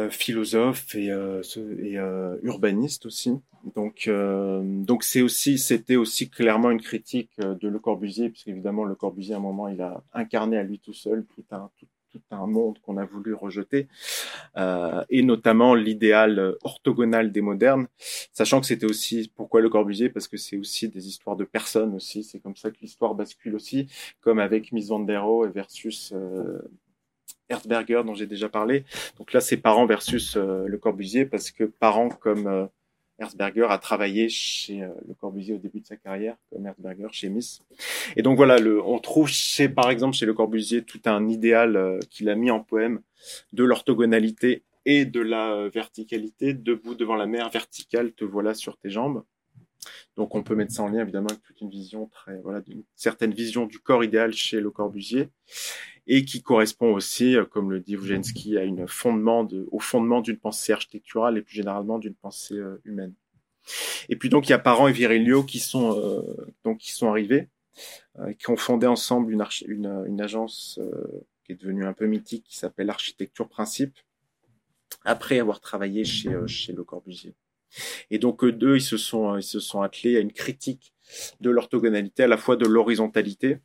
philosophe 0.10 0.96
et, 0.96 1.12
urbaniste 2.44 3.06
aussi. 3.06 3.34
Donc 3.76 4.10
donc 4.10 5.04
c'est 5.04 5.22
aussi 5.22 5.58
c'était 5.58 5.96
aussi 5.96 6.30
clairement 6.30 6.72
une 6.72 6.82
critique 6.82 7.32
de 7.40 7.68
Le 7.68 7.80
Corbusier 7.80 8.30
puisque 8.30 8.48
évidemment 8.48 8.84
Le 8.84 8.96
Corbusier 8.96 9.34
à 9.34 9.38
un 9.38 9.42
moment 9.42 9.68
il 9.68 9.82
a 9.82 10.04
incarné 10.14 10.58
à 10.58 10.64
lui 10.64 10.80
tout 10.80 10.94
seul 10.94 11.26
tout 11.34 11.44
un 11.52 11.70
tout, 11.80 11.88
tout 12.20 12.36
un 12.36 12.48
monde 12.48 12.80
qu'on 12.80 12.98
a 12.98 13.06
voulu 13.06 13.34
rejeter 13.34 13.88
euh, 14.58 15.04
et 15.10 15.22
notamment 15.22 15.76
l'idéal 15.76 16.40
euh, 16.40 16.58
orthogonal 16.64 17.32
des 17.32 17.42
modernes 17.42 17.88
sachant 18.32 18.62
que 18.62 18.68
c'était 18.68 18.86
aussi 18.86 19.32
pourquoi 19.36 19.62
Le 19.62 19.70
Corbusier? 19.70 20.10
Parce 20.10 20.28
que 20.28 20.38
c'est 20.38 20.58
aussi 20.58 20.90
des 20.90 21.08
histoires 21.08 21.36
de 21.36 21.44
personnes 21.44 21.94
aussi 21.96 22.24
c'est 22.24 22.40
comme 22.40 22.56
ça 22.56 22.72
que 22.72 22.78
l'histoire 22.82 23.16
bascule 23.16 23.56
aussi 23.56 23.88
comme 24.22 24.40
avec 24.40 24.72
Mies 24.72 24.88
van 24.88 25.00
der 25.00 25.24
Rohe 25.24 25.50
versus 25.50 26.14
euh, 26.14 26.62
Herzberger 27.50 28.02
dont 28.06 28.16
j'ai 28.16 28.28
déjà 28.28 28.50
parlé. 28.50 28.86
Donc 29.18 29.34
là 29.34 29.42
c'est 29.42 29.58
Parent 29.58 29.86
versus 29.86 30.36
euh, 30.36 30.66
Le 30.68 30.78
Corbusier 30.78 31.26
parce 31.26 31.52
que 31.52 31.64
Parent 31.64 32.10
comme 32.10 32.48
euh, 32.48 32.66
Herzberger 33.18 33.68
a 33.70 33.78
travaillé 33.78 34.28
chez 34.30 34.84
euh, 34.84 34.90
Le 35.08 35.14
Corbusier 35.14 35.54
au 35.54 35.58
début 35.58 35.80
de 35.80 35.86
sa 35.86 35.96
carrière, 35.96 36.36
comme 36.52 36.66
Herzberger 36.66 37.08
chez 37.12 37.30
Miss. 37.30 37.62
Et 38.16 38.22
donc 38.22 38.36
voilà, 38.36 38.58
le, 38.58 38.84
on 38.84 39.00
trouve 39.00 39.28
chez, 39.28 39.70
par 39.70 39.90
exemple, 39.90 40.16
chez 40.16 40.26
Le 40.26 40.34
Corbusier 40.34 40.84
tout 40.84 41.02
un 41.06 41.28
idéal 41.28 41.78
euh, 41.78 42.00
qu'il 42.10 42.30
a 42.30 42.36
mis 42.36 42.52
en 42.52 42.60
poème 42.60 43.02
de 43.54 43.64
l'orthogonalité 43.64 44.64
et 44.86 45.06
de 45.06 45.22
la 45.22 45.54
euh, 45.54 45.70
verticalité. 45.70 46.54
Debout 46.54 46.96
devant 46.96 47.16
la 47.16 47.26
mer 47.26 47.50
verticale, 47.50 48.12
te 48.12 48.26
voilà 48.26 48.54
sur 48.54 48.78
tes 48.78 48.90
jambes. 48.90 49.24
Donc 50.18 50.36
on 50.36 50.44
peut 50.44 50.56
mettre 50.56 50.74
ça 50.74 50.84
en 50.84 50.90
lien 50.90 51.02
évidemment 51.02 51.28
avec 51.30 51.44
toute 51.44 51.62
une 51.62 51.70
vision 51.70 52.08
très, 52.08 52.40
voilà, 52.42 52.62
d'une 52.62 52.84
certaine 52.96 53.34
vision 53.34 53.66
du 53.66 53.80
corps 53.80 54.04
idéal 54.04 54.34
chez 54.34 54.60
Le 54.60 54.72
Corbusier 54.72 55.30
et 56.08 56.24
qui 56.26 56.42
correspond 56.42 56.94
aussi, 56.94 57.36
euh, 57.36 57.46
comme 57.46 57.72
le 57.72 57.80
dit 57.80 57.96
Wojensky, 57.96 58.58
à 58.58 58.64
une 58.64 58.88
fondement 58.88 59.44
de, 59.44 59.68
au 59.72 59.80
fondement 59.80 60.22
d'une 60.22 60.38
pensée 60.38 60.74
architecturale 60.74 61.38
et 61.38 61.42
plus 61.42 61.56
généralement 61.56 62.00
d'une 62.00 62.16
pensée 62.16 62.56
euh, 62.56 62.82
humaine. 62.86 63.14
Et 64.10 64.16
puis 64.16 64.30
donc 64.30 64.48
il 64.48 64.52
y 64.52 64.54
a 64.54 64.60
Parent 64.60 64.88
et 64.88 64.92
Virilio 64.92 65.44
qui 65.44 65.60
sont 65.60 66.00
euh, 66.00 66.22
donc 66.64 66.78
qui 66.78 66.92
sont 66.92 67.10
arrivés, 67.10 67.50
euh, 68.20 68.34
qui 68.34 68.52
ont 68.52 68.58
fondé 68.58 68.86
ensemble 68.86 69.34
une, 69.34 69.44
une, 69.68 70.04
une 70.08 70.22
agence 70.22 70.80
euh, 70.80 71.26
qui 71.44 71.54
est 71.54 71.56
devenue 71.56 71.86
un 71.86 71.94
peu 71.94 72.06
mythique 72.06 72.44
qui 72.44 72.56
s'appelle 72.56 72.90
Architecture 72.92 73.50
Principe, 73.50 73.98
après 75.04 75.40
avoir 75.40 75.60
travaillé 75.62 76.06
chez 76.06 76.30
euh, 76.30 76.46
chez 76.46 76.74
Le 76.74 76.84
Corbusier. 76.84 77.34
Et 78.12 78.20
donc 78.20 78.44
eux 78.44 78.52
deux, 78.52 78.76
ils 78.76 78.82
se 78.82 78.98
sont 78.98 79.36
ils 79.36 79.44
se 79.44 79.60
sont 79.60 79.82
attelés 79.82 80.18
à 80.18 80.20
une 80.20 80.32
critique 80.32 80.94
de 81.42 81.50
l'orthogonalité, 81.50 82.24
à 82.24 82.28
la 82.28 82.38
fois 82.38 82.56
de 82.56 82.66
l'horizontalité, 82.68 83.58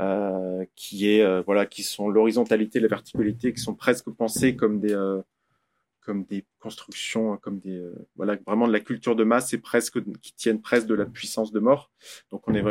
euh, 0.00 0.64
qui 0.76 1.10
est 1.10 1.22
euh, 1.22 1.42
voilà 1.42 1.66
qui 1.66 1.82
sont 1.82 2.08
l'horizontalité 2.08 2.80
la 2.80 2.88
verticalité 2.88 3.52
qui 3.52 3.60
sont 3.60 3.74
presque 3.74 4.08
pensées 4.08 4.56
comme 4.56 4.80
des 4.80 4.94
euh, 4.94 5.20
comme 6.00 6.24
des 6.24 6.46
constructions 6.58 7.36
comme 7.36 7.58
des 7.58 7.84
voilà 8.16 8.38
vraiment 8.46 8.66
de 8.66 8.72
la 8.72 8.80
culture 8.80 9.14
de 9.14 9.24
masse 9.24 9.52
et 9.52 9.58
presque 9.58 10.02
qui 10.22 10.32
tiennent 10.32 10.62
presque 10.62 10.86
de 10.86 10.94
la 10.94 11.04
puissance 11.04 11.52
de 11.52 11.60
mort. 11.60 11.90
Donc 12.30 12.48
on 12.48 12.54
est 12.54 12.62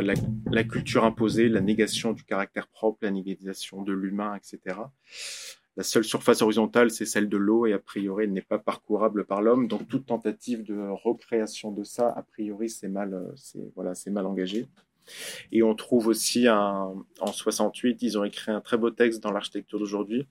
la, 0.49 0.63
culture 0.63 1.03
imposée 1.03 1.49
la 1.49 1.61
négation 1.61 2.13
du 2.13 2.23
caractère 2.23 2.67
propre 2.67 2.97
la 3.03 3.11
négation 3.11 3.83
de 3.83 3.93
l'humain 3.93 4.35
etc 4.35 4.77
la 5.77 5.83
seule 5.83 6.05
surface 6.05 6.41
horizontale 6.41 6.89
c'est 6.89 7.05
celle 7.05 7.29
de 7.29 7.37
l'eau 7.37 7.67
et 7.67 7.73
a 7.73 7.79
priori 7.79 8.23
elle 8.23 8.33
n'est 8.33 8.41
pas 8.41 8.57
parcourable 8.57 9.25
par 9.25 9.43
l'homme. 9.43 9.67
Donc 9.67 9.87
toute 9.87 10.07
tentative 10.07 10.63
de 10.63 10.79
recréation 11.03 11.71
de 11.71 11.83
ça 11.83 12.09
a 12.09 12.23
priori 12.23 12.71
c'est 12.71 12.89
mal 12.89 13.31
c'est 13.35 13.71
voilà 13.75 13.93
c'est 13.93 14.09
mal 14.09 14.25
engagé 14.25 14.67
et 15.51 15.63
on 15.63 15.75
trouve 15.75 16.07
aussi 16.07 16.47
un, 16.47 16.93
en 17.19 17.31
68, 17.31 18.01
ils 18.01 18.17
ont 18.17 18.23
écrit 18.23 18.51
un 18.51 18.61
très 18.61 18.77
beau 18.77 18.89
texte 18.89 19.21
dans 19.21 19.31
l'architecture 19.31 19.79
d'aujourd'hui, 19.79 20.27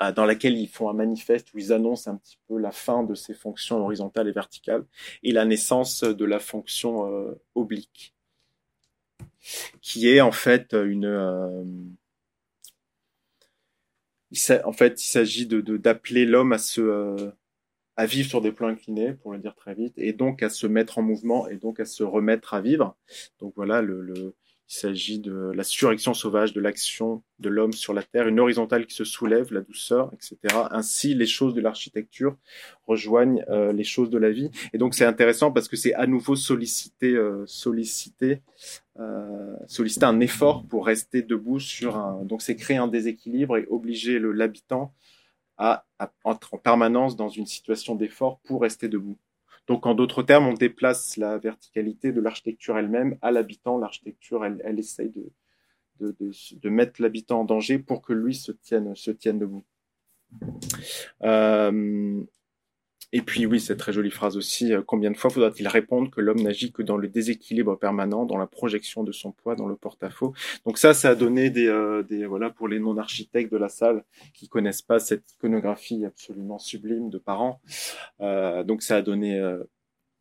euh, 0.00 0.12
dans 0.12 0.24
laquelle 0.24 0.56
ils 0.56 0.68
font 0.68 0.88
un 0.88 0.94
manifeste 0.94 1.52
où 1.54 1.58
ils 1.58 1.72
annoncent 1.72 2.10
un 2.10 2.16
petit 2.16 2.38
peu 2.48 2.58
la 2.58 2.72
fin 2.72 3.04
de 3.04 3.14
ces 3.14 3.34
fonctions 3.34 3.78
horizontales 3.78 4.28
et 4.28 4.32
verticales 4.32 4.84
et 5.22 5.32
la 5.32 5.44
naissance 5.44 6.02
de 6.02 6.24
la 6.24 6.38
fonction 6.38 7.12
euh, 7.12 7.40
oblique, 7.54 8.14
qui 9.80 10.08
est 10.08 10.20
en 10.20 10.32
fait 10.32 10.72
une. 10.72 11.04
euh, 11.04 11.64
en 14.64 14.72
fait, 14.72 15.02
il 15.02 15.06
s'agit 15.06 15.46
de 15.46 15.60
d'appeler 15.76 16.24
l'homme 16.24 16.52
à 16.54 16.58
se 16.58 17.32
à 17.96 18.06
vivre 18.06 18.28
sur 18.28 18.40
des 18.40 18.52
plans 18.52 18.68
inclinés, 18.68 19.12
pour 19.12 19.32
le 19.32 19.38
dire 19.38 19.54
très 19.54 19.74
vite, 19.74 19.94
et 19.96 20.12
donc 20.12 20.42
à 20.42 20.48
se 20.48 20.66
mettre 20.66 20.98
en 20.98 21.02
mouvement 21.02 21.48
et 21.48 21.56
donc 21.56 21.80
à 21.80 21.84
se 21.84 22.02
remettre 22.02 22.54
à 22.54 22.60
vivre. 22.60 22.96
Donc 23.40 23.52
voilà, 23.56 23.82
le, 23.82 24.00
le, 24.00 24.34
Il 24.68 24.74
s'agit 24.74 25.18
de 25.18 25.52
la 25.54 25.64
surrection 25.64 26.14
sauvage 26.14 26.54
de 26.54 26.60
l'action 26.60 27.22
de 27.40 27.50
l'homme 27.50 27.74
sur 27.74 27.92
la 27.92 28.02
terre, 28.02 28.28
une 28.28 28.40
horizontale 28.40 28.86
qui 28.86 28.94
se 28.94 29.04
soulève, 29.04 29.52
la 29.52 29.60
douceur, 29.60 30.10
etc. 30.14 30.38
Ainsi, 30.70 31.14
les 31.14 31.26
choses 31.26 31.52
de 31.52 31.60
l'architecture 31.60 32.36
rejoignent 32.86 33.44
euh, 33.50 33.72
les 33.72 33.84
choses 33.84 34.08
de 34.08 34.16
la 34.16 34.30
vie. 34.30 34.50
Et 34.72 34.78
donc, 34.78 34.94
c'est 34.94 35.04
intéressant 35.04 35.52
parce 35.52 35.68
que 35.68 35.76
c'est 35.76 35.92
à 35.92 36.06
nouveau 36.06 36.36
solliciter, 36.36 37.12
euh, 37.12 37.44
solliciter, 37.46 38.40
euh, 38.98 39.54
solliciter 39.66 40.06
un 40.06 40.20
effort 40.20 40.64
pour 40.66 40.86
rester 40.86 41.20
debout 41.20 41.60
sur 41.60 41.96
un. 41.96 42.24
Donc, 42.24 42.40
c'est 42.40 42.56
créer 42.56 42.78
un 42.78 42.88
déséquilibre 42.88 43.58
et 43.58 43.66
obliger 43.68 44.18
l'habitant 44.18 44.94
à, 45.58 45.84
être 46.00 46.54
en 46.54 46.58
permanence 46.58 47.16
dans 47.16 47.28
une 47.28 47.46
situation 47.46 47.94
d'effort 47.94 48.40
pour 48.40 48.62
rester 48.62 48.88
debout. 48.88 49.18
Donc, 49.68 49.86
en 49.86 49.94
d'autres 49.94 50.22
termes, 50.22 50.46
on 50.46 50.54
déplace 50.54 51.16
la 51.16 51.38
verticalité 51.38 52.12
de 52.12 52.20
l'architecture 52.20 52.76
elle-même 52.78 53.16
à 53.22 53.30
l'habitant. 53.30 53.78
L'architecture, 53.78 54.44
elle, 54.44 54.60
elle 54.64 54.78
essaye 54.78 55.10
de, 55.10 55.30
de, 56.00 56.16
de, 56.18 56.32
de 56.56 56.68
mettre 56.68 57.00
l'habitant 57.00 57.40
en 57.40 57.44
danger 57.44 57.78
pour 57.78 58.02
que 58.02 58.12
lui 58.12 58.34
se 58.34 58.50
tienne, 58.52 58.94
se 58.96 59.12
tienne 59.12 59.38
debout. 59.38 59.64
Euh, 61.22 62.24
et 63.12 63.20
puis 63.22 63.44
oui, 63.44 63.60
cette 63.60 63.78
très 63.78 63.92
jolie 63.92 64.10
phrase 64.10 64.36
aussi, 64.36 64.72
euh, 64.72 64.82
combien 64.82 65.10
de 65.10 65.16
fois 65.16 65.28
faudra-t-il 65.30 65.68
répondre 65.68 66.10
que 66.10 66.20
l'homme 66.20 66.40
n'agit 66.40 66.72
que 66.72 66.82
dans 66.82 66.96
le 66.96 67.08
déséquilibre 67.08 67.78
permanent, 67.78 68.24
dans 68.24 68.38
la 68.38 68.46
projection 68.46 69.04
de 69.04 69.12
son 69.12 69.32
poids, 69.32 69.54
dans 69.54 69.68
le 69.68 69.76
porte-à-faux? 69.76 70.32
Donc 70.64 70.78
ça, 70.78 70.94
ça 70.94 71.10
a 71.10 71.14
donné 71.14 71.50
des, 71.50 71.66
euh, 71.66 72.02
des 72.02 72.24
voilà 72.24 72.48
pour 72.50 72.68
les 72.68 72.78
non-architectes 72.80 73.52
de 73.52 73.58
la 73.58 73.68
salle 73.68 74.04
qui 74.32 74.48
connaissent 74.48 74.82
pas 74.82 74.98
cette 74.98 75.30
iconographie 75.32 76.04
absolument 76.06 76.58
sublime 76.58 77.10
de 77.10 77.18
parents. 77.18 77.60
Euh, 78.20 78.64
donc 78.64 78.82
ça 78.82 78.96
a 78.96 79.02
donné 79.02 79.38
euh, 79.38 79.62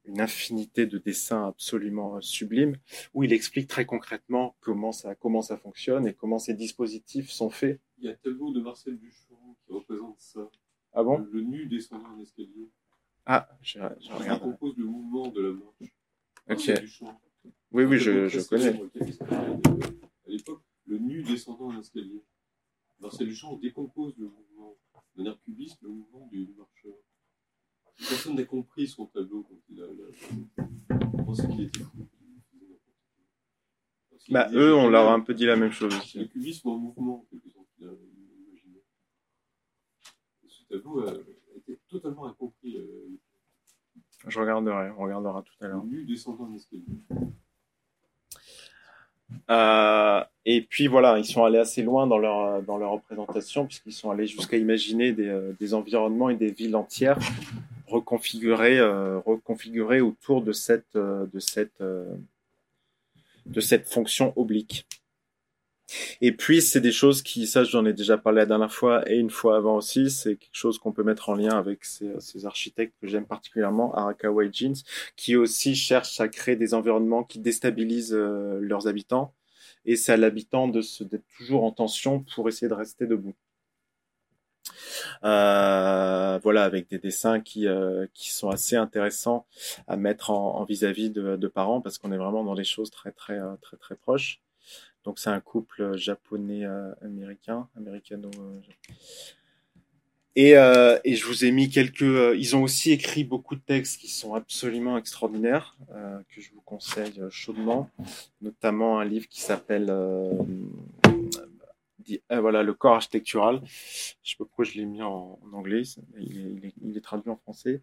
une 0.06 0.20
infinité 0.20 0.86
de 0.86 0.98
dessins 0.98 1.48
absolument 1.48 2.20
sublimes 2.20 2.76
où 3.14 3.24
il 3.24 3.32
explique 3.32 3.68
très 3.68 3.86
concrètement 3.86 4.56
comment 4.60 4.92
ça 4.92 5.16
comment 5.16 5.42
ça 5.42 5.58
fonctionne 5.58 6.08
et 6.08 6.14
comment 6.14 6.40
ces 6.40 6.56
dispositifs 6.56 7.30
sont 7.30 7.50
faits. 7.50 7.80
Il 8.00 8.06
y 8.06 8.10
a 8.10 8.12
un 8.12 8.16
tableau 8.16 8.52
de 8.52 8.60
Marcel 8.60 8.98
Duchamp 8.98 9.56
qui 9.66 9.72
représente 9.72 10.20
ça. 10.20 10.50
Ah 10.94 11.04
bon? 11.04 11.20
Le, 11.20 11.30
le 11.32 11.42
nu 11.42 11.68
descendant 11.68 12.10
un 12.18 12.20
escalier. 12.20 12.70
Ah, 13.26 13.48
je, 13.62 13.80
je 13.80 14.06
Qui 14.08 14.12
regarde. 14.14 14.42
compose 14.42 14.76
le 14.78 14.86
mouvement 14.86 15.28
de 15.30 15.42
la 15.42 15.52
marche. 15.54 15.82
Ok. 15.82 15.90
Marcel 16.48 16.80
Duchamp. 16.82 17.22
Oui, 17.72 17.84
oui, 17.86 17.96
Un 17.96 18.00
je, 18.00 18.28
je 18.28 18.40
connais. 18.42 18.74
disparu, 19.06 19.52
euh, 19.52 19.80
À 20.28 20.30
l'époque, 20.30 20.64
le 20.86 20.98
nu 20.98 21.24
descendant 21.24 21.72
un 21.72 21.80
escalier. 21.80 22.22
Marcel 23.00 23.28
Duchamp 23.28 23.58
décompose 23.58 24.16
le 24.18 24.26
mouvement 24.26 24.78
d'un 24.94 25.02
manière 25.24 25.40
cubiste, 25.42 25.78
le 25.82 25.90
mouvement 25.90 26.28
du 26.32 26.48
marcheur. 26.58 26.94
Personne 27.98 28.36
n'a 28.36 28.44
compris 28.46 28.88
son 28.88 29.06
tableau 29.06 29.44
quand 29.44 29.60
il 29.70 29.82
a. 29.82 29.88
On 31.14 31.24
pensait 31.24 31.48
qu'il 31.48 31.62
était 31.62 31.80
fou. 31.84 32.08
Bah, 34.30 34.50
eux, 34.54 34.74
on 34.76 34.88
leur 34.90 35.10
a 35.10 35.14
un 35.14 35.20
peu 35.20 35.34
dit 35.34 35.46
la 35.46 35.56
même 35.56 35.72
chose 35.72 35.92
C'est 36.06 36.20
le 36.20 36.24
aussi. 36.26 36.30
cubisme 36.30 36.70
en 36.70 36.78
mouvement, 36.78 37.22
en 37.22 37.26
quelque 37.26 37.50
sorte, 37.50 37.68
qu'il 37.76 37.88
a 37.88 37.92
imaginé. 37.92 38.84
Ce 40.48 40.64
tableau 40.66 41.08
a, 41.08 41.14
totalement 41.90 42.26
incompris. 42.26 42.78
Euh, 42.78 43.18
Je 44.28 44.40
regarderai, 44.40 44.92
on 44.92 45.04
regardera 45.04 45.42
tout 45.42 45.54
à 45.66 45.68
l'heure. 45.68 45.84
descendant. 46.08 46.50
Euh, 49.50 50.24
et 50.46 50.62
puis 50.62 50.88
voilà, 50.88 51.18
ils 51.18 51.26
sont 51.26 51.44
allés 51.44 51.58
assez 51.58 51.84
loin 51.84 52.08
dans 52.08 52.18
leur 52.18 52.62
dans 52.64 52.78
leur 52.78 52.92
représentation 52.92 53.66
puisqu'ils 53.66 53.94
sont 53.94 54.12
allés 54.12 54.28
jusqu'à 54.28 54.58
imaginer 54.58 55.14
des, 55.14 55.28
euh, 55.28 55.54
des 55.60 55.74
environnements 55.74 56.30
et 56.30 56.36
des 56.36 56.52
villes 56.52 56.76
entières 56.76 57.18
reconfigurées 57.88 58.80
euh, 58.80 59.20
reconfigurées 59.20 60.02
autour 60.02 60.42
de 60.42 60.52
cette 60.52 60.96
de 60.96 61.40
cette 61.40 61.82
de 61.82 63.60
cette 63.60 63.88
fonction 63.88 64.34
oblique. 64.36 64.86
Et 66.22 66.32
puis 66.32 66.62
c'est 66.62 66.82
des 66.82 66.92
choses 66.92 67.22
qui, 67.22 67.48
ça 67.48 67.64
j'en 67.64 67.86
ai 67.86 67.94
déjà 67.94 68.18
parlé 68.18 68.40
la 68.40 68.46
dernière 68.46 68.74
fois 68.74 69.10
et 69.10 69.16
une 69.18 69.30
fois 69.30 69.58
avant 69.58 69.78
aussi, 69.78 70.10
c'est 70.10 70.36
quelque 70.36 70.56
chose 70.56 70.80
qu'on 70.80 70.92
peut 70.92 71.04
mettre 71.04 71.30
en 71.30 71.36
lien 71.36 71.58
avec 71.58 71.86
ces, 71.86 72.46
architectes 72.46 72.96
que 73.02 73.08
j'aime 73.08 73.26
particulièrement, 73.26 73.94
Arakawa 73.94 74.46
et 74.46 74.50
Jeans, 74.52 74.76
qui 75.16 75.36
aussi 75.36 75.76
cherchent 75.76 76.20
à 76.20 76.28
créer 76.28 76.56
des 76.56 76.74
environnements 76.74 77.24
qui 77.24 77.40
déstabilisent 77.40 78.14
euh, 78.14 78.60
leurs 78.62 78.88
habitants. 78.88 79.34
Et 79.86 79.96
c'est 79.96 80.14
à 80.14 80.18
l'habitant 80.18 80.68
de 80.68 80.82
se 80.82 81.04
d'être 81.04 81.26
toujours 81.38 81.64
en 81.64 81.72
tension 81.72 82.24
pour 82.36 82.48
essayer 82.50 82.68
de 82.70 82.74
rester 82.74 83.08
debout. 83.08 83.34
Euh, 85.24 86.40
voilà, 86.44 86.64
avec 86.64 86.90
des 86.90 87.00
dessins 87.00 87.40
qui 87.40 87.68
euh, 87.68 88.06
qui 88.14 88.30
sont 88.32 88.50
assez 88.50 88.76
intéressants 88.76 89.46
à 89.88 89.98
mettre 89.98 90.30
en 90.32 90.64
vis-à-vis 90.66 91.10
de, 91.10 91.48
parents 91.48 91.82
parce 91.82 91.98
qu'on 91.98 92.12
est 92.12 92.18
vraiment 92.18 92.44
dans 92.44 92.56
des 92.56 92.64
choses 92.64 92.92
très 92.92 93.12
très 93.12 93.40
très 93.62 93.78
très 93.78 93.96
proches. 93.96 94.42
Donc 95.04 95.20
c'est 95.20 95.30
un 95.30 95.40
couple 95.40 95.82
euh, 95.82 96.94
américain, 97.02 97.68
américano. 97.76 98.30
euh, 98.40 98.60
et, 100.36 100.56
euh, 100.56 100.98
et 101.04 101.16
je 101.16 101.26
vous 101.26 101.44
ai 101.44 101.52
mis 101.52 101.70
quelques. 101.70 102.04
euh, 102.04 102.36
ils 102.38 102.56
ont 102.56 102.64
aussi 102.64 102.92
écrit 102.92 103.24
beaucoup 103.24 103.56
de 103.56 103.62
textes 103.62 104.00
qui 104.00 104.08
sont 104.08 104.34
absolument 104.34 104.98
extraordinaires, 104.98 105.76
euh, 105.94 106.20
que 106.34 106.40
je 106.40 106.52
vous 106.54 106.62
conseille 106.62 107.20
euh, 107.20 107.30
chaudement, 107.30 107.90
notamment 108.42 109.00
un 109.00 109.06
livre 109.06 109.28
qui 109.28 109.42
s'appelle 109.42 109.88
euh, 109.90 110.32
euh, 112.32 112.40
voilà 112.40 112.64
le 112.64 112.74
corps 112.74 112.96
architectural. 112.96 113.62
Je 113.66 114.32
sais 114.32 114.36
pas 114.38 114.46
pourquoi 114.46 114.66
je 114.66 114.74
l'ai 114.76 114.86
mis 114.86 115.02
en, 115.02 115.40
anglais, 115.52 115.84
il 116.18 116.96
est 116.96 117.02
traduit 117.02 117.30
en 117.30 117.38
français. 117.38 117.82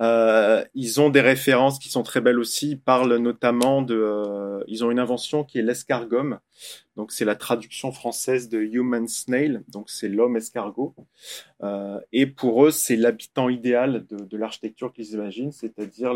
Euh, 0.00 0.64
ils 0.74 1.00
ont 1.00 1.08
des 1.08 1.20
références 1.20 1.78
qui 1.78 1.88
sont 1.88 2.02
très 2.02 2.20
belles 2.20 2.38
aussi. 2.38 2.70
Ils 2.70 2.80
parlent 2.80 3.16
notamment 3.16 3.82
de. 3.82 3.94
euh, 3.94 4.64
ils 4.66 4.84
ont 4.84 4.90
une 4.90 4.98
invention 4.98 5.44
qui 5.44 5.58
est 5.58 5.62
l'escargome. 5.62 6.40
Donc 6.96 7.10
c'est 7.12 7.24
la 7.24 7.34
traduction 7.34 7.92
française 7.92 8.48
de 8.48 8.60
human 8.60 9.08
snail. 9.08 9.62
Donc 9.68 9.90
c'est 9.90 10.08
l'homme 10.08 10.36
escargot. 10.36 10.94
Euh, 11.62 12.00
et 12.12 12.26
pour 12.26 12.64
eux, 12.64 12.70
c'est 12.70 12.96
l'habitant 12.96 13.48
idéal 13.48 14.06
de, 14.06 14.16
de 14.16 14.36
l'architecture 14.36 14.92
qu'ils 14.92 15.12
imaginent, 15.12 15.52
c'est-à-dire 15.52 16.12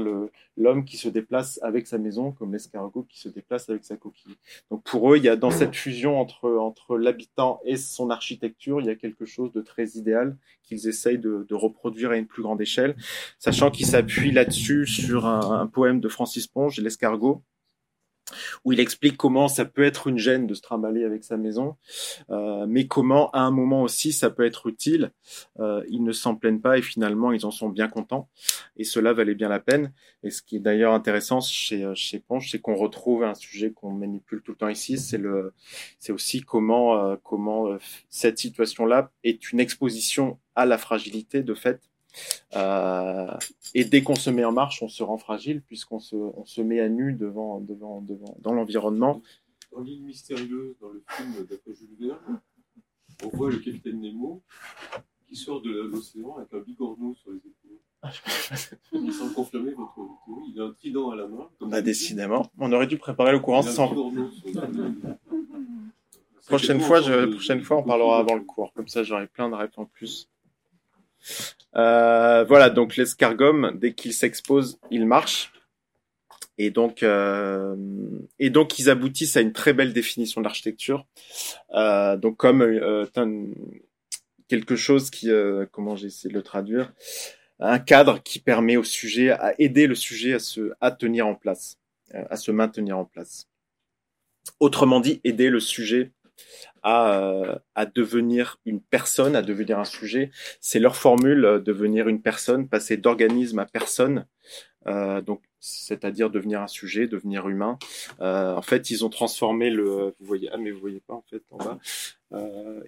l'homme 0.56 0.84
qui 0.84 0.96
se 0.96 1.08
déplace 1.08 1.58
avec 1.62 1.86
sa 1.86 1.98
maison, 1.98 2.32
comme 2.32 2.52
l'escargot 2.52 3.06
qui 3.08 3.18
se 3.18 3.28
déplace 3.28 3.68
avec 3.68 3.84
sa 3.84 3.96
coquille. 3.96 4.36
Donc 4.70 4.82
pour 4.84 5.12
eux, 5.12 5.16
il 5.16 5.24
y 5.24 5.28
a 5.28 5.36
dans 5.36 5.50
cette 5.50 5.74
fusion 5.74 6.20
entre 6.20 6.50
entre 6.50 6.96
l'habitant 6.96 7.60
et 7.64 7.76
son 7.76 8.10
architecture, 8.10 8.80
il 8.80 8.86
y 8.86 8.90
a 8.90 8.94
quelque 8.94 9.24
chose 9.24 9.52
de 9.52 9.60
très 9.60 9.86
idéal 9.90 10.36
qu'ils 10.62 10.86
essayent 10.86 11.18
de, 11.18 11.46
de 11.48 11.54
reproduire 11.54 12.10
à 12.10 12.16
une 12.16 12.26
plus 12.26 12.42
grande 12.42 12.60
échelle, 12.60 12.94
sachant 13.38 13.70
qu'ils 13.70 13.86
s'appuient 13.86 14.32
là-dessus 14.32 14.86
sur 14.86 15.26
un, 15.26 15.60
un 15.60 15.66
poème 15.66 16.00
de 16.00 16.08
Francis 16.08 16.46
Ponge, 16.46 16.78
l'escargot 16.78 17.42
où 18.64 18.72
il 18.72 18.80
explique 18.80 19.16
comment 19.16 19.48
ça 19.48 19.64
peut 19.64 19.84
être 19.84 20.06
une 20.06 20.18
gêne 20.18 20.46
de 20.46 20.54
se 20.54 20.62
trimballer 20.62 21.04
avec 21.04 21.24
sa 21.24 21.36
maison, 21.36 21.76
euh, 22.30 22.66
mais 22.68 22.86
comment 22.86 23.30
à 23.30 23.40
un 23.40 23.50
moment 23.50 23.82
aussi 23.82 24.12
ça 24.12 24.30
peut 24.30 24.44
être 24.44 24.66
utile. 24.66 25.12
Euh, 25.60 25.84
ils 25.88 26.02
ne 26.02 26.12
s'en 26.12 26.34
plaignent 26.34 26.60
pas 26.60 26.78
et 26.78 26.82
finalement 26.82 27.32
ils 27.32 27.46
en 27.46 27.50
sont 27.50 27.68
bien 27.68 27.88
contents 27.88 28.28
et 28.76 28.84
cela 28.84 29.12
valait 29.12 29.34
bien 29.34 29.48
la 29.48 29.60
peine. 29.60 29.92
Et 30.22 30.30
ce 30.30 30.42
qui 30.42 30.56
est 30.56 30.60
d'ailleurs 30.60 30.94
intéressant 30.94 31.40
chez 31.40 31.90
chez 31.94 32.18
Ponche, 32.18 32.50
c'est 32.50 32.60
qu'on 32.60 32.74
retrouve 32.74 33.24
un 33.24 33.34
sujet 33.34 33.70
qu'on 33.70 33.92
manipule 33.92 34.42
tout 34.42 34.52
le 34.52 34.56
temps 34.56 34.68
ici, 34.68 34.98
c'est 34.98 35.18
le 35.18 35.52
c'est 35.98 36.12
aussi 36.12 36.42
comment 36.42 36.98
euh, 36.98 37.16
comment 37.22 37.68
euh, 37.68 37.78
cette 38.08 38.38
situation-là 38.38 39.10
est 39.24 39.52
une 39.52 39.60
exposition 39.60 40.38
à 40.54 40.66
la 40.66 40.78
fragilité 40.78 41.42
de 41.42 41.54
fait. 41.54 41.80
Euh, 42.56 43.36
et 43.74 43.84
dès 43.84 44.02
qu'on 44.02 44.14
se 44.14 44.30
met 44.30 44.44
en 44.44 44.52
marche, 44.52 44.82
on 44.82 44.88
se 44.88 45.02
rend 45.02 45.18
fragile 45.18 45.62
puisqu'on 45.62 45.98
se, 46.00 46.16
on 46.16 46.44
se 46.44 46.60
met 46.62 46.80
à 46.80 46.88
nu 46.88 47.12
devant, 47.12 47.60
devant, 47.60 48.00
devant, 48.00 48.36
dans 48.40 48.52
l'environnement. 48.52 49.22
Dans 49.72 49.80
l'île 49.80 50.02
mystérieuse, 50.02 50.76
dans 50.80 50.88
le 50.88 51.02
film 51.08 51.46
d'après 51.48 51.74
Jules 51.74 51.96
Verne, 52.00 52.40
on 53.24 53.28
voit 53.28 53.50
le 53.50 53.58
capitaine 53.58 54.00
Nemo 54.00 54.42
qui 55.28 55.36
sort 55.36 55.60
de 55.60 55.70
l'océan 55.70 56.36
avec 56.38 56.52
un 56.54 56.60
bigorneau 56.60 57.14
sur 57.14 57.30
les 57.32 57.38
épaules. 57.38 57.78
Sans 59.12 59.28
confirmer 59.34 59.72
votre 59.72 59.94
théorie, 59.94 60.52
il 60.54 60.60
a 60.60 60.64
un 60.64 60.72
trident 60.72 61.10
à 61.10 61.16
la 61.16 61.26
main. 61.26 61.48
Comme 61.58 61.70
Bah, 61.70 61.82
décidément, 61.82 62.50
on 62.58 62.72
aurait 62.72 62.86
dû 62.86 62.96
préparer 62.96 63.32
le 63.32 63.40
un 63.50 63.62
sans. 63.62 63.92
Prochaine 66.46 66.80
fois, 66.80 67.02
je, 67.02 67.26
prochaine 67.26 67.60
fois, 67.60 67.76
on 67.76 67.82
parlera 67.82 68.20
avant 68.20 68.34
le 68.34 68.42
cours. 68.42 68.72
Comme 68.72 68.88
ça, 68.88 69.02
j'aurai 69.02 69.26
plein 69.26 69.50
de 69.50 69.54
réponses 69.54 69.78
en 69.78 69.84
plus. 69.84 70.30
Euh, 71.76 72.44
voilà, 72.44 72.70
donc 72.70 72.96
l'escargome, 72.96 73.78
dès 73.78 73.92
qu'il 73.92 74.12
s'expose, 74.12 74.78
il 74.90 75.06
marche. 75.06 75.52
Et 76.60 76.70
donc, 76.70 77.02
euh, 77.02 77.76
et 78.38 78.50
donc, 78.50 78.78
ils 78.78 78.90
aboutissent 78.90 79.36
à 79.36 79.40
une 79.40 79.52
très 79.52 79.72
belle 79.72 79.92
définition 79.92 80.40
de 80.40 80.46
l'architecture. 80.46 81.06
Euh, 81.74 82.16
donc, 82.16 82.36
comme 82.36 82.64
quelque 84.48 84.76
chose 84.76 85.10
qui, 85.10 85.30
comment 85.70 85.94
j'ai 85.94 86.06
essayé 86.06 86.30
de 86.30 86.36
le 86.36 86.42
traduire, 86.42 86.92
un 87.60 87.78
cadre 87.78 88.22
qui 88.22 88.40
permet 88.40 88.76
au 88.76 88.84
sujet, 88.84 89.30
à 89.30 89.54
aider 89.58 89.86
le 89.86 89.94
sujet 89.94 90.34
à 90.34 90.38
se, 90.38 90.72
tenir 90.98 91.26
en 91.26 91.34
place, 91.34 91.78
à 92.12 92.36
se 92.36 92.50
maintenir 92.50 92.98
en 92.98 93.04
place. 93.04 93.48
Autrement 94.58 95.00
dit, 95.00 95.20
aider 95.24 95.50
le 95.50 95.60
sujet 95.60 96.12
à, 96.82 97.18
euh, 97.20 97.58
à 97.74 97.86
devenir 97.86 98.58
une 98.64 98.80
personne, 98.80 99.36
à 99.36 99.42
devenir 99.42 99.78
un 99.78 99.84
sujet. 99.84 100.30
C'est 100.60 100.78
leur 100.78 100.96
formule, 100.96 101.44
euh, 101.44 101.58
devenir 101.58 102.08
une 102.08 102.22
personne, 102.22 102.68
passer 102.68 102.96
d'organisme 102.96 103.58
à 103.58 103.66
personne. 103.66 104.26
Euh, 104.86 105.20
donc 105.20 105.42
c'est-à-dire 105.60 106.30
devenir 106.30 106.62
un 106.62 106.68
sujet, 106.68 107.08
devenir 107.08 107.48
humain. 107.48 107.78
En 108.20 108.62
fait, 108.62 108.90
ils 108.90 109.04
ont 109.04 109.08
transformé 109.08 109.70
le, 109.70 110.14
vous 110.20 110.26
voyez, 110.26 110.48
ah 110.52 110.56
mais 110.56 110.70
vous 110.70 110.78
voyez 110.78 111.00
pas 111.00 111.14
en 111.14 111.24
fait 111.28 111.42
en 111.50 111.56
bas, 111.58 111.78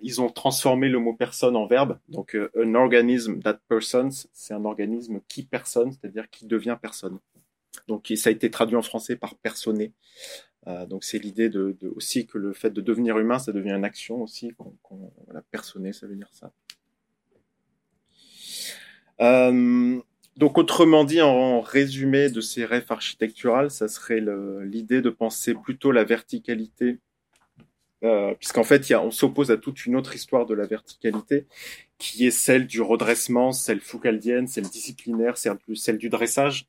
ils 0.01 0.21
ont 0.21 0.29
transformé 0.29 0.89
le 0.89 1.01
mot 1.01 1.13
personne 1.13 1.57
en 1.57 1.67
verbe. 1.67 1.99
Donc, 2.09 2.37
un 2.57 2.75
organisme 2.77 3.41
that 3.41 3.59
persons, 3.69 4.11
c'est 4.33 4.55
un 4.55 4.65
organisme 4.65 5.21
qui 5.27 5.43
personne, 5.43 5.91
c'est-à-dire 5.91 6.31
qui 6.31 6.47
devient 6.47 6.79
personne. 6.81 7.19
Donc, 7.89 8.13
ça 8.15 8.31
a 8.31 8.33
été 8.33 8.51
traduit 8.51 8.77
en 8.77 8.83
français 8.83 9.17
par 9.17 9.35
personner. 9.35 9.93
Euh, 10.67 10.87
donc, 10.87 11.05
c'est 11.05 11.19
l'idée 11.19 11.49
de, 11.49 11.77
aussi 11.95 12.27
que 12.27 12.39
le 12.39 12.53
fait 12.53 12.71
de 12.71 12.81
devenir 12.81 13.19
humain, 13.19 13.39
ça 13.39 13.53
devient 13.53 13.73
une 13.73 13.85
action 13.85 14.23
aussi. 14.23 14.51
Qu'on, 14.51 14.75
qu'on, 14.83 15.13
voilà, 15.27 15.43
personner, 15.51 15.93
ça 15.93 16.07
veut 16.07 16.17
dire 16.17 16.31
ça. 16.33 16.53
Euh, 19.21 20.01
donc, 20.37 20.59
autrement 20.59 21.05
dit, 21.05 21.21
en 21.21 21.61
résumé 21.61 22.31
de 22.31 22.41
ces 22.41 22.65
rêves 22.65 22.87
architecturales, 22.91 23.71
ça 23.71 23.89
serait 23.89 24.23
l'idée 24.63 25.03
de 25.03 25.11
penser 25.11 25.55
plutôt 25.55 25.93
la 25.93 26.05
verticalité, 26.05 26.99
euh, 28.03 28.35
puisqu'en 28.35 28.65
fait, 28.65 28.95
on 28.95 29.11
s'oppose 29.11 29.51
à 29.51 29.57
toute 29.57 29.85
une 29.85 29.97
autre 29.97 30.15
histoire 30.15 30.47
de 30.47 30.55
la 30.55 30.67
verticalité, 30.67 31.47
qui 31.99 32.27
est 32.27 32.31
celle 32.31 32.67
du 32.67 32.81
redressement, 32.81 33.53
celle 33.53 33.81
foucaldienne, 33.81 34.47
celle 34.47 34.65
disciplinaire, 34.65 35.37
celle, 35.37 35.59
celle 35.75 35.99
du 35.99 36.09
dressage, 36.09 36.67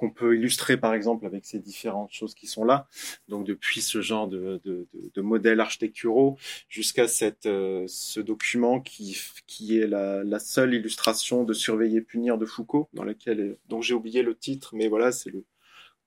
qu'on 0.00 0.10
peut 0.10 0.34
illustrer 0.36 0.78
par 0.78 0.94
exemple 0.94 1.26
avec 1.26 1.44
ces 1.44 1.58
différentes 1.58 2.10
choses 2.12 2.34
qui 2.34 2.46
sont 2.46 2.64
là. 2.64 2.88
Donc 3.28 3.46
depuis 3.46 3.82
ce 3.82 4.00
genre 4.00 4.28
de, 4.28 4.60
de, 4.64 4.88
de, 4.94 5.10
de 5.14 5.20
modèles 5.20 5.60
architecturaux 5.60 6.38
jusqu'à 6.68 7.06
cette 7.06 7.46
euh, 7.46 7.84
ce 7.86 8.18
document 8.20 8.80
qui 8.80 9.16
qui 9.46 9.78
est 9.78 9.86
la, 9.86 10.24
la, 10.24 10.38
seule 10.38 10.74
illustration 10.74 11.44
de 11.44 11.52
Surveiller 11.52 12.00
punir 12.00 12.38
de 12.38 12.46
Foucault, 12.46 12.88
dans 12.94 13.04
lequel 13.04 13.56
dont 13.68 13.82
j'ai 13.82 13.94
oublié 13.94 14.22
le 14.22 14.34
titre, 14.36 14.74
mais 14.74 14.88
voilà 14.88 15.12
c'est 15.12 15.30
le 15.30 15.44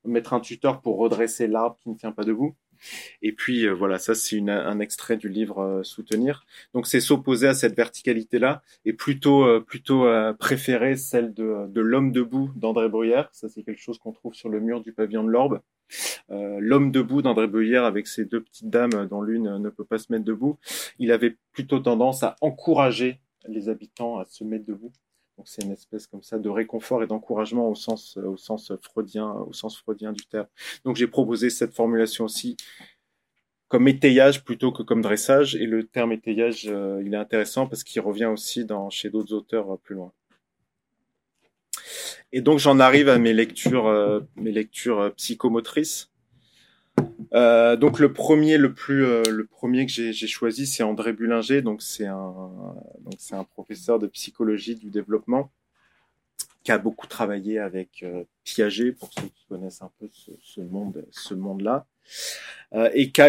mettre 0.06 0.34
un 0.34 0.40
tuteur 0.40 0.82
pour 0.82 0.98
redresser 0.98 1.48
l'arbre 1.48 1.78
qui 1.82 1.90
ne 1.90 1.96
tient 1.96 2.12
pas 2.12 2.24
debout. 2.24 2.56
Et 3.22 3.32
puis 3.32 3.66
euh, 3.66 3.74
voilà, 3.74 4.00
ça 4.00 4.16
c'est 4.16 4.40
un 4.50 4.80
extrait 4.80 5.18
du 5.18 5.30
livre 5.30 5.60
euh, 5.60 5.84
Soutenir. 5.84 6.46
Donc 6.74 6.88
c'est 6.88 7.00
s'opposer 7.00 7.48
à 7.48 7.54
cette 7.54 7.76
verticalité-là 7.76 8.64
et 8.86 8.94
plutôt 8.94 9.46
euh, 9.46 9.60
plutôt 9.60 10.06
préférer 10.40 10.96
celle 10.96 11.34
de, 11.34 11.68
de 11.68 11.82
l'homme 11.82 12.12
debout 12.12 12.52
d'André 12.56 12.90
Bruyère. 12.90 13.30
Ça 13.32 13.50
c'est 13.50 13.64
quelque 13.64 13.82
chose 13.82 13.98
qu'on 14.00 14.12
trouve 14.12 14.34
sur 14.34 14.50
le 14.50 14.60
mur 14.60 14.82
du 14.82 14.92
pavillon 14.92 15.24
de 15.24 15.30
l'Orbe. 15.30 15.62
l'homme 16.30 16.92
debout 16.92 17.22
d'André 17.22 17.48
Bruyère 17.48 17.86
avec 17.86 18.08
ses 18.08 18.26
deux 18.26 18.42
petites 18.42 18.70
dames 18.70 19.08
dont 19.10 19.22
l'une 19.22 19.58
ne 19.58 19.70
peut 19.70 19.86
pas 19.86 19.98
se 19.98 20.12
mettre 20.12 20.26
debout. 20.26 20.58
Il 21.00 21.12
avait 21.12 21.38
plutôt 21.52 21.80
tendance 21.80 22.24
à 22.24 22.36
encourager 22.42 23.20
les 23.48 23.70
habitants 23.70 24.18
à 24.18 24.26
se 24.26 24.44
mettre 24.44 24.66
debout. 24.66 24.92
C'est 25.46 25.64
une 25.64 25.72
espèce 25.72 26.08
comme 26.08 26.22
ça 26.22 26.38
de 26.38 26.50
réconfort 26.50 27.04
et 27.04 27.08
d'encouragement 27.08 27.70
au 27.70 27.76
sens 27.76 28.18
au 28.18 28.38
sens 28.38 28.72
freudien 28.82 29.32
au 29.32 29.52
sens 29.52 29.78
freudien 29.78 30.14
du 30.14 30.26
terme. 30.26 30.48
Donc 30.86 30.96
j'ai 30.96 31.08
proposé 31.08 31.50
cette 31.50 31.74
formulation 31.74 32.26
aussi 32.26 32.56
comme 33.68 33.88
étayage 33.88 34.44
plutôt 34.44 34.72
que 34.72 34.84
comme 34.84 35.02
dressage 35.02 35.56
et 35.56 35.66
le 35.66 35.86
terme 35.86 36.12
étayage 36.12 36.68
euh, 36.68 37.02
il 37.04 37.14
est 37.14 37.18
intéressant 37.18 37.66
parce 37.68 37.84
qu'il 37.84 38.02
revient 38.02 38.26
aussi 38.26 38.66
dans 38.66 38.92
chez 38.92 39.10
d'autres 39.10 39.34
auteurs 39.34 39.74
euh, 39.74 39.78
plus 39.78 39.96
loin. 39.96 40.12
Et 42.32 42.42
donc 42.42 42.60
j'en 42.60 42.80
arrive 42.80 43.10
à 43.10 43.18
mes 43.18 43.34
lectures 43.34 43.88
euh, 43.88 44.20
mes 44.36 44.52
lectures 44.52 45.12
psychomotrices. 45.18 46.13
Euh, 47.34 47.76
donc 47.76 48.00
le 48.00 48.14
premier, 48.14 48.58
le 48.58 48.74
plus, 48.74 49.06
euh, 49.06 49.24
le 49.30 49.46
premier 49.46 49.86
que 49.86 49.92
j'ai 49.92 50.28
choisi, 50.28 50.68
c'est 50.68 50.84
André 50.84 51.14
Bullinger. 51.14 51.62
Donc 51.62 51.82
c'est 51.82 52.06
un, 52.06 52.34
donc 53.02 53.16
c'est 53.18 53.36
un 53.36 53.44
professeur 53.44 54.00
de 54.00 54.08
psychologie 54.08 54.76
du 54.76 54.90
développement 54.90 55.52
qui 56.64 56.72
a 56.72 56.78
beaucoup 56.78 57.08
travaillé 57.08 57.60
avec 57.60 58.04
euh, 58.04 58.24
Piaget 58.46 58.94
pour 58.94 59.12
ceux 59.14 59.28
qui 59.28 59.46
connaissent 59.50 59.82
un 59.82 59.92
peu 60.00 60.08
ce, 60.42 60.62
monde, 60.62 61.06
ce 61.12 61.34
monde-là. 61.34 61.86
Et 62.94 63.12
qui 63.12 63.22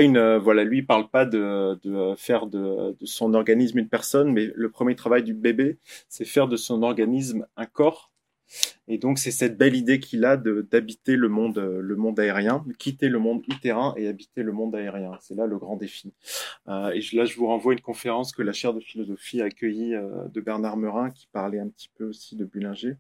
voilà, 0.43 0.65
lui 0.65 0.79
il 0.79 0.87
parle 0.87 1.09
pas 1.09 1.25
de, 1.27 1.79
faire 2.17 2.47
de 2.47 2.97
son 3.03 3.35
organisme 3.35 3.79
une 3.79 3.89
personne, 3.89 4.33
mais 4.33 4.51
le 4.55 4.71
premier 4.71 4.97
travail 4.97 5.23
du 5.23 5.35
bébé, 5.35 5.79
c'est 6.09 6.25
faire 6.25 6.49
de 6.49 6.57
son 6.57 6.83
organisme 6.83 7.47
un 7.57 7.67
corps 7.67 8.14
et 8.87 8.99
donc 8.99 9.19
c'est 9.19 9.31
cette 9.31 9.57
belle 9.57 9.75
idée 9.75 9.99
qu'il 9.99 10.25
a 10.25 10.37
d'habiter 10.37 11.17
le 11.17 11.29
monde, 11.29 11.59
euh, 11.59 11.81
le 11.81 11.97
monde 11.97 12.21
aérien, 12.21 12.65
quitter 12.79 13.09
le 13.09 13.19
monde 13.19 13.43
utérin 13.49 13.95
et 13.97 14.09
habiter 14.09 14.43
le 14.43 14.53
monde 14.53 14.75
aérien. 14.75 15.13
C'est 15.21 15.35
là 15.35 15.47
le 15.47 15.59
grand 15.59 15.77
défi. 15.77 16.13
Euh, 16.69 16.91
et 16.91 17.01
là, 17.17 17.25
je 17.25 17.37
vous 17.37 17.47
renvoie 17.47 17.73
une 17.73 17.81
conférence 17.81 18.33
que 18.33 18.43
la 18.43 18.53
chaire 18.53 18.75
de 18.75 18.81
philosophie 18.81 19.41
a 19.41 19.47
accueillie 19.47 19.95
euh, 19.95 20.29
de 20.29 20.41
Bernard 20.41 20.77
Merin, 20.77 21.11
qui 21.11 21.29
parlait 21.33 21.61
un 21.61 21.69
petit 21.69 21.91
peu 21.97 22.05
aussi 22.05 22.37
de 22.37 22.45
Bullinger. 22.45 22.97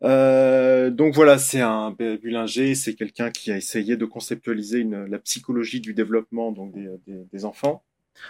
Donc 0.00 1.14
voilà, 1.14 1.38
c'est 1.38 1.60
un 1.60 1.90
Bullinger, 1.90 2.74
c'est 2.74 2.94
quelqu'un 2.94 3.30
qui 3.30 3.52
a 3.52 3.56
essayé 3.56 3.96
de 3.96 4.04
conceptualiser 4.04 4.84
la 4.84 5.18
psychologie 5.18 5.80
du 5.80 5.92
développement 5.92 6.52
des, 6.52 7.44
enfants, 7.44 7.84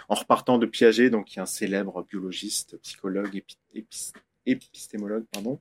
en 0.09 0.15
repartant 0.15 0.57
de 0.57 0.65
Piaget, 0.65 1.09
donc 1.09 1.25
qui 1.25 1.39
est 1.39 1.41
un 1.41 1.45
célèbre 1.45 2.03
biologiste, 2.03 2.77
psychologue, 2.81 3.43
épi, 3.73 4.13
épistémologue, 4.45 5.25
pardon. 5.31 5.59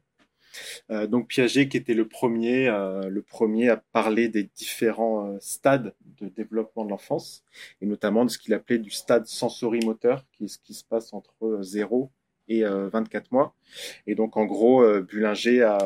Euh, 0.91 1.07
donc 1.07 1.29
Piaget 1.29 1.69
qui 1.69 1.77
était 1.77 1.95
le 1.95 2.09
premier, 2.09 2.69
euh, 2.69 3.09
le 3.09 3.23
premier 3.23 3.69
à 3.69 3.77
parler 3.77 4.29
des 4.29 4.45
différents 4.45 5.27
euh, 5.27 5.39
stades 5.41 5.95
de 6.21 6.29
développement 6.29 6.85
de 6.85 6.91
l'enfance 6.91 7.45
et 7.81 7.87
notamment 7.87 8.25
de 8.25 8.31
ce 8.31 8.39
qu'il 8.39 8.55
appelait 8.55 8.79
du 8.79 8.91
stade 8.91 9.27
sensorimoteur, 9.27 10.25
qui 10.33 10.45
est 10.45 10.49
ce 10.49 10.59
qui 10.59 10.75
se 10.75 10.85
passe 10.85 11.13
entre 11.13 11.59
0 11.63 12.11
et 12.51 12.63
24 12.65 13.31
mois. 13.31 13.55
Et 14.07 14.15
donc 14.15 14.39
en 14.39 14.47
gros, 14.47 14.83
Bullinger 15.03 15.65
a, 15.65 15.79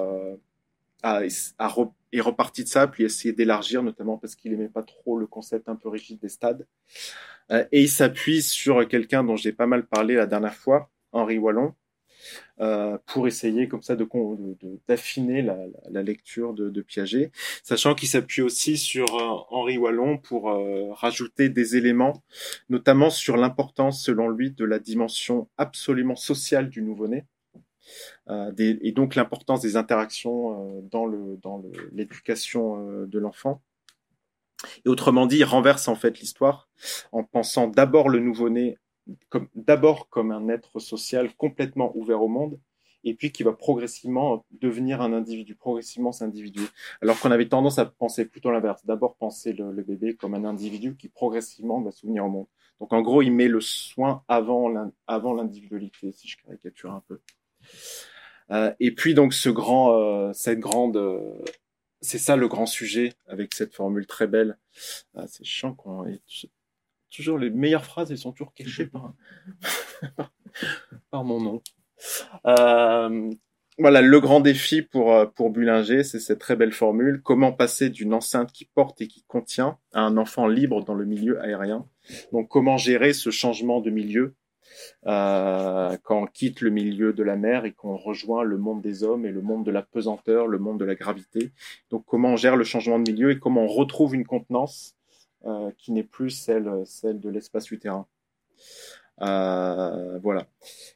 a, 1.02 1.22
a 1.58 1.76
est 2.12 2.20
reparti 2.20 2.62
de 2.62 2.68
ça, 2.68 2.86
puis 2.86 3.02
essayé 3.02 3.34
d'élargir, 3.34 3.82
notamment 3.82 4.16
parce 4.16 4.36
qu'il 4.36 4.52
aimait 4.52 4.68
pas 4.68 4.84
trop 4.84 5.18
le 5.18 5.26
concept 5.26 5.68
un 5.68 5.74
peu 5.74 5.88
rigide 5.88 6.20
des 6.20 6.28
stades. 6.28 6.64
et 7.50 7.82
il 7.82 7.88
s'appuie 7.88 8.42
sur 8.42 8.86
quelqu'un 8.86 9.24
dont 9.24 9.34
j'ai 9.34 9.50
pas 9.50 9.66
mal 9.66 9.84
parlé 9.86 10.14
la 10.14 10.26
dernière 10.26 10.54
fois, 10.54 10.88
Henri 11.10 11.36
Wallon, 11.36 11.74
euh, 12.60 12.98
pour 13.06 13.26
essayer 13.26 13.68
comme 13.68 13.82
ça 13.82 13.96
de 13.96 14.06
d'affiner 14.86 15.42
la, 15.42 16.02
lecture 16.02 16.54
de, 16.54 16.68
de 16.70 16.82
Piaget, 16.82 17.32
sachant 17.62 17.94
qu'il 17.94 18.08
s'appuie 18.08 18.42
aussi 18.42 18.76
sur 18.76 19.06
euh, 19.16 19.38
Henri 19.50 19.78
Wallon 19.78 20.18
pour 20.18 20.50
euh, 20.50 20.92
rajouter 20.92 21.48
des 21.48 21.76
éléments, 21.76 22.22
notamment 22.68 23.10
sur 23.10 23.36
l'importance, 23.36 24.02
selon 24.04 24.28
lui, 24.28 24.50
de 24.50 24.64
la 24.64 24.78
dimension 24.78 25.48
absolument 25.56 26.16
sociale 26.16 26.68
du 26.68 26.82
nouveau-né. 26.82 27.24
Et 28.58 28.92
donc 28.92 29.16
l'importance 29.16 29.60
des 29.60 29.76
interactions 29.76 30.82
dans 30.90 31.04
l'éducation 31.92 33.04
de 33.04 33.18
l'enfant. 33.18 33.60
Et 34.84 34.88
autrement 34.88 35.26
dit, 35.26 35.38
il 35.38 35.44
renverse 35.44 35.88
en 35.88 35.96
fait 35.96 36.20
l'histoire 36.20 36.68
en 37.10 37.24
pensant 37.24 37.66
d'abord 37.66 38.08
le 38.08 38.20
nouveau-né 38.20 38.78
d'abord 39.54 40.08
comme 40.08 40.30
un 40.30 40.48
être 40.48 40.78
social 40.78 41.34
complètement 41.34 41.96
ouvert 41.96 42.22
au 42.22 42.28
monde, 42.28 42.58
et 43.04 43.14
puis 43.14 43.32
qui 43.32 43.42
va 43.42 43.52
progressivement 43.52 44.44
devenir 44.50 45.00
un 45.00 45.12
individu, 45.12 45.54
progressivement 45.54 46.12
s'individuer. 46.12 46.66
Alors 47.00 47.18
qu'on 47.20 47.30
avait 47.30 47.48
tendance 47.48 47.78
à 47.78 47.86
penser 47.86 48.24
plutôt 48.24 48.50
l'inverse, 48.50 48.84
d'abord 48.84 49.16
penser 49.16 49.52
le, 49.52 49.72
bébé 49.82 50.14
comme 50.14 50.34
un 50.34 50.44
individu 50.44 50.96
qui 50.96 51.08
progressivement 51.08 51.80
va 51.80 51.90
s'ouvrir 51.90 52.26
au 52.26 52.28
monde. 52.28 52.46
Donc 52.80 52.92
en 52.92 53.02
gros, 53.02 53.22
il 53.22 53.32
met 53.32 53.48
le 53.48 53.60
soin 53.60 54.22
avant 54.28 54.68
l'individualité, 54.68 56.12
si 56.12 56.28
je 56.28 56.36
caricature 56.36 56.92
un 56.92 57.02
peu. 57.06 57.20
Euh, 58.50 58.72
et 58.80 58.92
puis 58.92 59.14
donc 59.14 59.34
ce 59.34 59.48
grand, 59.48 59.96
euh, 59.96 60.32
cette 60.32 60.58
grande, 60.58 60.96
euh, 60.96 61.42
c'est 62.00 62.18
ça 62.18 62.36
le 62.36 62.48
grand 62.48 62.66
sujet 62.66 63.14
avec 63.26 63.54
cette 63.54 63.74
formule 63.74 64.06
très 64.06 64.26
belle. 64.26 64.58
Ah, 65.14 65.26
c'est 65.26 65.44
chiant 65.44 65.74
qu'on 65.74 66.04
toujours 67.12 67.38
les 67.38 67.50
meilleures 67.50 67.84
phrases, 67.84 68.10
elles 68.10 68.18
sont 68.18 68.32
toujours 68.32 68.54
cachées 68.54 68.86
par, 68.86 69.14
par 71.10 71.24
mon 71.24 71.40
nom. 71.40 71.62
Euh, 72.46 73.30
voilà, 73.78 74.02
le 74.02 74.20
grand 74.20 74.40
défi 74.40 74.82
pour, 74.82 75.14
euh, 75.14 75.26
pour 75.26 75.50
Bullinger, 75.50 76.04
c'est 76.04 76.20
cette 76.20 76.38
très 76.38 76.56
belle 76.56 76.72
formule. 76.72 77.22
Comment 77.22 77.52
passer 77.52 77.88
d'une 77.88 78.12
enceinte 78.12 78.52
qui 78.52 78.66
porte 78.66 79.00
et 79.00 79.08
qui 79.08 79.24
contient 79.24 79.78
à 79.92 80.02
un 80.02 80.16
enfant 80.18 80.46
libre 80.46 80.84
dans 80.84 80.94
le 80.94 81.06
milieu 81.06 81.40
aérien? 81.40 81.86
Donc, 82.32 82.48
comment 82.48 82.76
gérer 82.76 83.12
ce 83.12 83.30
changement 83.30 83.80
de 83.80 83.90
milieu 83.90 84.34
euh, 85.06 85.96
quand 86.02 86.22
on 86.22 86.26
quitte 86.26 86.60
le 86.60 86.70
milieu 86.70 87.12
de 87.12 87.22
la 87.22 87.36
mer 87.36 87.64
et 87.64 87.72
qu'on 87.72 87.96
rejoint 87.96 88.42
le 88.42 88.58
monde 88.58 88.82
des 88.82 89.04
hommes 89.04 89.24
et 89.24 89.30
le 89.30 89.40
monde 89.40 89.64
de 89.64 89.70
la 89.70 89.82
pesanteur, 89.82 90.48
le 90.48 90.58
monde 90.58 90.78
de 90.78 90.84
la 90.84 90.94
gravité? 90.94 91.52
Donc, 91.90 92.04
comment 92.06 92.32
on 92.32 92.36
gère 92.36 92.56
le 92.56 92.64
changement 92.64 92.98
de 92.98 93.10
milieu 93.10 93.30
et 93.30 93.38
comment 93.38 93.62
on 93.62 93.68
retrouve 93.68 94.14
une 94.14 94.26
contenance 94.26 94.96
qui 95.78 95.92
n'est 95.92 96.02
plus 96.04 96.30
celle, 96.30 96.70
celle 96.84 97.20
de 97.20 97.28
l'espace 97.28 97.70
utérin. 97.70 98.06
Euh, 99.20 100.18
voilà. 100.18 100.46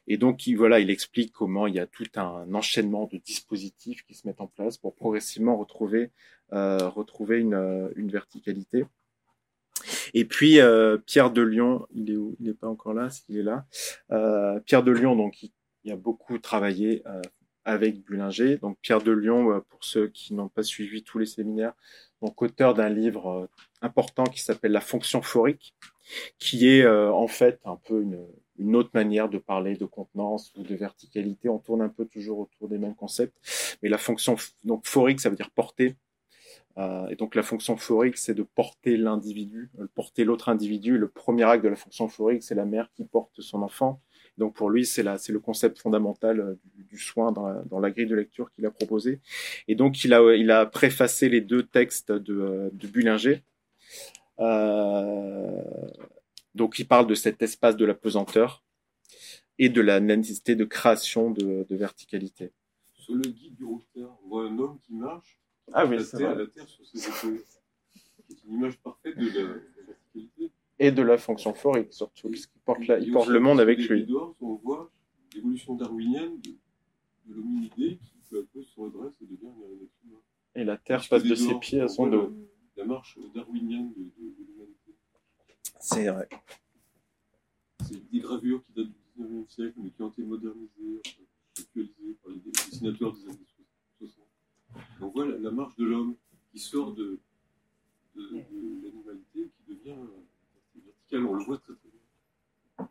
Et 0.07 0.17
donc, 0.17 0.47
il, 0.47 0.55
voilà, 0.55 0.79
il 0.79 0.89
explique 0.89 1.31
comment 1.31 1.67
il 1.67 1.75
y 1.75 1.79
a 1.79 1.87
tout 1.87 2.07
un 2.15 2.53
enchaînement 2.53 3.07
de 3.11 3.17
dispositifs 3.17 4.03
qui 4.05 4.15
se 4.15 4.27
mettent 4.27 4.41
en 4.41 4.47
place 4.47 4.77
pour 4.77 4.95
progressivement 4.95 5.57
retrouver, 5.57 6.11
euh, 6.53 6.89
retrouver 6.89 7.39
une, 7.39 7.91
une 7.95 8.09
verticalité. 8.09 8.85
Et 10.13 10.25
puis 10.25 10.59
euh, 10.59 10.97
Pierre 10.97 11.31
de 11.31 11.41
Lyon, 11.41 11.85
il 11.93 12.11
est 12.11 12.15
où? 12.15 12.35
Il 12.39 12.47
n'est 12.47 12.53
pas 12.53 12.67
encore 12.67 12.93
là, 12.93 13.09
s'il 13.09 13.37
est 13.37 13.43
là? 13.43 13.65
Euh, 14.11 14.59
Pierre 14.61 14.83
de 14.83 14.91
Lyon, 14.91 15.15
donc, 15.15 15.43
il, 15.43 15.51
il, 15.83 15.91
a 15.91 15.95
beaucoup 15.95 16.37
travaillé 16.39 17.03
avec 17.67 18.01
Bullinger. 18.05 18.57
Donc 18.57 18.77
Pierre 18.81 19.01
de 19.01 19.11
Lyon, 19.11 19.51
euh, 19.51 19.59
pour 19.59 19.83
ceux 19.83 20.07
qui 20.07 20.33
n'ont 20.33 20.47
pas 20.47 20.63
suivi 20.63 21.03
tous 21.03 21.19
les 21.19 21.25
séminaires, 21.25 21.73
donc 22.21 22.41
auteur 22.41 22.73
d'un 22.73 22.89
livre 22.89 23.27
euh, 23.27 23.47
important 23.81 24.25
qui 24.25 24.41
s'appelle 24.41 24.71
La 24.71 24.81
fonction 24.81 25.21
phorique, 25.21 25.75
qui 26.39 26.69
est 26.69 26.83
euh, 26.83 27.11
en 27.11 27.27
fait 27.27 27.59
un 27.65 27.75
peu 27.75 28.01
une, 28.01 28.75
autre 28.75 28.89
manière 28.93 29.29
de 29.29 29.37
parler 29.37 29.75
de 29.75 29.85
contenance 29.85 30.51
ou 30.55 30.63
de 30.63 30.75
verticalité. 30.75 31.49
On 31.49 31.59
tourne 31.59 31.81
un 31.81 31.89
peu 31.89 32.05
toujours 32.05 32.39
autour 32.39 32.67
des 32.67 32.77
mêmes 32.77 32.95
concepts, 32.95 33.37
mais 33.81 33.89
la 33.89 33.97
fonction 33.97 34.35
donc 34.63 34.87
phorique, 34.87 35.19
ça 35.19 35.29
veut 35.29 35.35
dire 35.35 35.51
porter. 35.51 35.95
Euh, 36.77 37.07
et 37.07 37.15
donc 37.15 37.33
la 37.35 37.43
fonction 37.43 37.75
phorique, 37.75 38.17
c'est 38.17 38.35
de 38.35 38.43
porter 38.43 38.97
l'individu, 38.97 39.71
de 39.77 39.85
porter 39.87 40.23
l'autre 40.23 40.49
individu. 40.49 40.97
Le 40.97 41.07
premier 41.07 41.43
acte 41.43 41.63
de 41.63 41.69
la 41.69 41.75
fonction 41.75 42.07
phorique, 42.07 42.43
c'est 42.43 42.55
la 42.55 42.65
mère 42.65 42.89
qui 42.95 43.03
porte 43.03 43.41
son 43.41 43.61
enfant. 43.61 43.99
Donc 44.37 44.53
pour 44.53 44.69
lui, 44.69 44.85
c'est 44.85 45.03
le 45.03 45.39
concept 45.39 45.79
fondamental 45.79 46.39
euh, 46.39 46.59
du, 46.75 46.83
du 46.83 46.97
soin 46.97 47.31
dans 47.31 47.47
la, 47.47 47.61
dans 47.63 47.79
la, 47.79 47.89
grille 47.89 48.05
de 48.05 48.15
lecture 48.15 48.51
qu'il 48.51 48.65
a 48.65 48.71
proposé. 48.71 49.19
Et 49.67 49.75
donc 49.75 50.03
il 50.03 50.13
a, 50.13 50.35
il 50.35 50.51
a 50.51 50.65
préfacé 50.65 51.29
les 51.29 51.41
deux 51.41 51.63
textes 51.63 52.11
de, 52.11 52.69
de 52.71 52.87
Bullinger. 52.87 53.43
Euh, 54.39 55.61
donc 56.55 56.79
il 56.79 56.87
parle 56.87 57.07
de 57.07 57.15
cet 57.15 57.41
espace 57.41 57.75
de 57.75 57.85
la 57.85 57.93
pesanteur 57.93 58.63
et 59.59 59.69
de 59.69 59.81
la 59.81 59.99
nécessité 59.99 60.55
de 60.55 60.65
création 60.65 61.31
de, 61.31 61.65
de 61.67 61.75
verticalité. 61.75 62.51
Sur 62.93 63.15
le 63.15 63.29
guide 63.29 63.55
du 63.55 63.65
roster, 63.65 64.05
on 64.23 64.27
voit 64.27 64.43
un 64.45 64.57
homme 64.59 64.79
qui 64.85 64.93
marche 64.93 65.39
ah 65.73 65.85
oui, 65.85 65.97
la, 65.97 66.03
terre, 66.03 66.35
la 66.35 66.47
terre 66.47 66.67
sur 66.67 66.85
ses 66.85 67.07
épaules. 67.07 67.43
C'est 68.29 68.43
une 68.45 68.53
image 68.53 68.77
parfaite 68.77 69.17
de 69.17 69.25
la, 69.25 69.53
verticalité. 69.85 70.51
Et 70.79 70.91
de 70.91 71.01
la 71.01 71.17
fonction 71.17 71.53
phorique, 71.53 71.93
surtout, 71.93 72.29
parce 72.29 72.45
qu'il 72.45 72.61
porte, 72.61 72.87
la, 72.87 72.99
il 72.99 73.11
porte 73.11 73.29
le 73.29 73.39
monde 73.39 73.59
avec 73.59 73.79
lui. 73.79 74.05
Dehors, 74.05 74.35
on 74.41 74.55
voit 74.55 74.91
l'évolution 75.33 75.75
darwinienne 75.75 76.39
de, 76.41 76.51
de 77.25 77.33
l'hominidé 77.33 77.97
qui 77.97 78.13
peu 78.29 78.39
à 78.39 78.43
peu 78.53 78.63
se 78.63 78.79
redresse 78.79 79.13
et 79.21 79.25
devient 79.25 79.47
un 79.47 79.83
être 79.83 79.91
humain. 80.05 80.19
Et 80.55 80.63
la 80.63 80.77
terre 80.77 81.07
passe 81.09 81.23
de 81.23 81.35
ses 81.35 81.55
pieds 81.55 81.81
à 81.81 81.87
son 81.87 82.07
dos. 82.07 82.33
La, 82.77 82.85
marche 82.85 83.17
darwinienne 83.33 83.91
de, 83.93 84.03
de, 84.03 84.29
de 84.29 84.43
l'humanité. 84.47 84.93
C'est 85.79 86.07
vrai. 86.07 86.29
C'est 87.85 88.09
des 88.11 88.19
gravures 88.19 88.63
qui 88.65 88.73
datent 88.73 88.87
du 88.87 89.23
19e 89.23 89.49
siècle, 89.49 89.73
mais 89.77 89.89
qui 89.89 90.01
ont 90.03 90.09
été 90.09 90.21
modernisées, 90.21 91.01
actualisées 91.57 92.15
par 92.23 92.31
les 92.31 92.39
dessinateurs 92.39 93.13
des 93.13 93.25
années 93.29 93.45
60. 93.99 94.25
On 95.01 95.07
voit 95.07 95.25
la, 95.25 95.37
la 95.37 95.51
marche 95.51 95.75
de 95.77 95.85
l'homme 95.85 96.15
qui 96.51 96.59
sort 96.59 96.93
de, 96.93 97.19
de, 98.15 98.21
l'animalité 98.83 99.39
et 99.39 99.49
qui 99.49 99.75
devient 99.75 99.95
vertical. 100.75 101.25
On 101.25 101.33
le 101.33 101.43
voit 101.43 101.57
très 101.57 101.73
très 101.73 101.89
bien. 101.89 102.87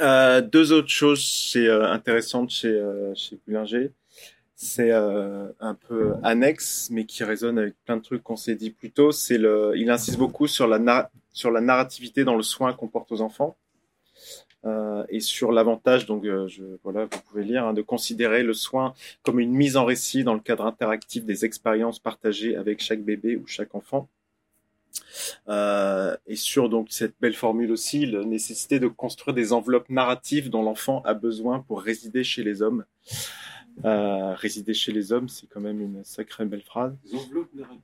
Euh, 0.00 0.40
deux 0.40 0.72
autres 0.72 0.88
choses 0.88 1.52
euh, 1.56 1.84
intéressantes 1.84 2.50
chez, 2.50 2.68
euh, 2.68 3.14
chez 3.14 3.38
Bullinger. 3.46 3.92
C'est 4.62 4.90
euh, 4.90 5.48
un 5.58 5.72
peu 5.72 6.12
annexe, 6.22 6.90
mais 6.90 7.06
qui 7.06 7.24
résonne 7.24 7.58
avec 7.58 7.82
plein 7.86 7.96
de 7.96 8.02
trucs 8.02 8.22
qu'on 8.22 8.36
s'est 8.36 8.56
dit 8.56 8.68
plus 8.68 8.90
tôt. 8.90 9.10
C'est 9.10 9.38
le, 9.38 9.72
il 9.74 9.88
insiste 9.90 10.18
beaucoup 10.18 10.46
sur 10.46 10.68
la, 10.68 11.10
sur 11.32 11.50
la 11.50 11.62
narrativité 11.62 12.24
dans 12.24 12.36
le 12.36 12.42
soin 12.42 12.74
qu'on 12.74 12.86
porte 12.86 13.10
aux 13.10 13.22
enfants. 13.22 13.56
Euh, 14.66 15.02
et 15.08 15.20
sur 15.20 15.50
l'avantage, 15.50 16.04
donc 16.04 16.26
euh, 16.26 16.46
je, 16.46 16.62
voilà, 16.84 17.06
vous 17.06 17.20
pouvez 17.30 17.42
lire, 17.42 17.64
hein, 17.64 17.72
de 17.72 17.80
considérer 17.80 18.42
le 18.42 18.52
soin 18.52 18.92
comme 19.22 19.40
une 19.40 19.54
mise 19.54 19.78
en 19.78 19.86
récit 19.86 20.24
dans 20.24 20.34
le 20.34 20.40
cadre 20.40 20.66
interactif 20.66 21.24
des 21.24 21.46
expériences 21.46 21.98
partagées 21.98 22.54
avec 22.54 22.82
chaque 22.82 23.00
bébé 23.00 23.36
ou 23.36 23.46
chaque 23.46 23.74
enfant. 23.74 24.10
Euh, 25.48 26.14
et 26.26 26.36
sur 26.36 26.68
donc 26.68 26.88
cette 26.90 27.14
belle 27.18 27.32
formule 27.32 27.72
aussi, 27.72 28.04
la 28.04 28.26
nécessité 28.26 28.78
de 28.78 28.88
construire 28.88 29.34
des 29.34 29.54
enveloppes 29.54 29.88
narratives 29.88 30.50
dont 30.50 30.62
l'enfant 30.62 31.00
a 31.06 31.14
besoin 31.14 31.60
pour 31.60 31.80
résider 31.80 32.24
chez 32.24 32.42
les 32.42 32.60
hommes. 32.60 32.84
Euh, 33.84 34.34
résider 34.34 34.74
chez 34.74 34.92
les 34.92 35.12
hommes, 35.12 35.28
c'est 35.28 35.46
quand 35.48 35.60
même 35.60 35.80
une 35.80 36.04
sacrée 36.04 36.44
belle 36.44 36.62
phrase. 36.62 36.94
Des 37.04 37.16
enveloppes 37.16 37.54
narratives. 37.54 37.80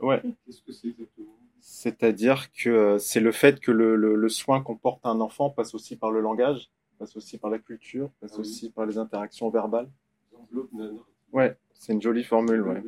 Ouais. 0.00 0.20
Qu'est-ce 0.44 0.62
que 0.62 0.72
c'est 0.72 0.88
exactement? 0.88 1.28
C'est-à-dire 1.60 2.50
que 2.52 2.68
euh, 2.70 2.98
c'est 2.98 3.20
le 3.20 3.30
fait 3.32 3.60
que 3.60 3.70
le, 3.70 3.94
le, 3.96 4.14
le 4.16 4.28
soin 4.28 4.62
qu'on 4.62 4.76
porte 4.76 5.04
à 5.04 5.10
un 5.10 5.20
enfant 5.20 5.48
passe 5.50 5.74
aussi 5.74 5.96
par 5.96 6.10
le 6.10 6.20
langage, 6.20 6.70
passe 6.98 7.16
aussi 7.16 7.38
par 7.38 7.50
la 7.50 7.58
culture, 7.58 8.10
passe 8.20 8.32
Ah 8.34 8.36
oui. 8.38 8.40
aussi 8.40 8.70
par 8.70 8.84
les 8.86 8.98
interactions 8.98 9.48
verbales. 9.48 9.88
Des 10.32 10.36
enveloppes 10.38 10.72
narratives. 10.72 11.00
Ouais, 11.32 11.56
c'est 11.74 11.92
une 11.92 12.02
jolie 12.02 12.24
formule. 12.24 12.62
Ouais. 12.62 12.82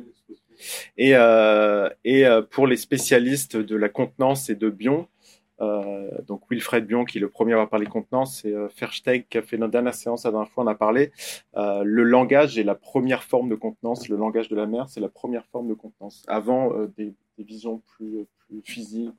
Et, 0.97 1.15
euh, 1.15 1.89
et 2.03 2.25
euh, 2.25 2.41
pour 2.41 2.67
les 2.67 2.77
spécialistes 2.77 3.55
de 3.57 3.75
la 3.75 3.89
contenance 3.89 4.49
et 4.49 4.55
de 4.55 4.69
Bion, 4.69 5.07
euh, 5.61 6.09
donc 6.27 6.41
Wilfred 6.49 6.85
Bion, 6.85 7.05
qui 7.05 7.17
est 7.17 7.21
le 7.21 7.29
premier 7.29 7.53
à 7.53 7.55
avoir 7.55 7.69
parlé 7.69 7.85
contenance, 7.85 8.43
et 8.45 8.53
euh, 8.53 8.67
qui 9.29 9.37
a 9.37 9.41
fait 9.41 9.57
notre 9.57 9.71
dernière 9.71 9.93
séance 9.93 10.25
la 10.25 10.31
dernière 10.31 10.49
fois, 10.49 10.63
on 10.63 10.67
a 10.67 10.75
parlé. 10.75 11.11
Euh, 11.55 11.83
le 11.83 12.03
langage 12.03 12.57
est 12.57 12.63
la 12.63 12.75
première 12.75 13.23
forme 13.23 13.49
de 13.49 13.55
contenance. 13.55 14.09
Le 14.09 14.17
langage 14.17 14.49
de 14.49 14.55
la 14.55 14.65
mère, 14.65 14.89
c'est 14.89 14.99
la 14.99 15.09
première 15.09 15.45
forme 15.47 15.67
de 15.67 15.73
contenance. 15.73 16.23
Avant 16.27 16.73
euh, 16.73 16.91
des, 16.97 17.13
visions 17.37 17.81
plus, 17.97 18.25
plus 18.47 18.61
physiques. 18.63 19.11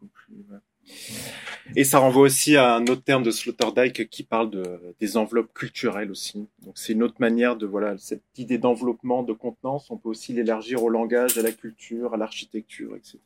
Et 1.74 1.84
ça 1.84 1.98
renvoie 1.98 2.22
aussi 2.22 2.56
à 2.56 2.76
un 2.76 2.86
autre 2.86 3.02
terme 3.02 3.22
de 3.22 3.30
Sloterdijk 3.30 4.08
qui 4.08 4.22
parle 4.22 4.50
de, 4.50 4.80
des 5.00 5.16
enveloppes 5.16 5.52
culturelles 5.52 6.10
aussi. 6.10 6.48
Donc 6.64 6.78
c'est 6.78 6.92
une 6.92 7.02
autre 7.02 7.16
manière 7.18 7.56
de 7.56 7.66
voilà 7.66 7.98
cette 7.98 8.22
idée 8.38 8.56
d'enveloppement, 8.56 9.22
de 9.22 9.32
contenance. 9.32 9.90
On 9.90 9.98
peut 9.98 10.08
aussi 10.08 10.32
l'élargir 10.32 10.82
au 10.82 10.88
langage, 10.88 11.36
à 11.36 11.42
la 11.42 11.52
culture, 11.52 12.14
à 12.14 12.16
l'architecture, 12.16 12.96
etc. 12.96 13.18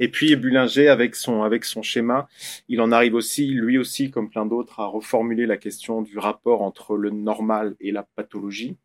Et 0.00 0.08
puis 0.08 0.34
Bullinger, 0.36 0.88
avec 0.88 1.16
son 1.16 1.42
avec 1.42 1.64
son 1.64 1.82
schéma, 1.82 2.28
il 2.68 2.80
en 2.80 2.92
arrive 2.92 3.14
aussi, 3.14 3.48
lui 3.48 3.78
aussi, 3.78 4.10
comme 4.10 4.30
plein 4.30 4.46
d'autres, 4.46 4.80
à 4.80 4.86
reformuler 4.86 5.46
la 5.46 5.56
question 5.56 6.02
du 6.02 6.18
rapport 6.18 6.62
entre 6.62 6.96
le 6.96 7.10
normal 7.10 7.76
et 7.80 7.92
la 7.92 8.02
pathologie. 8.02 8.76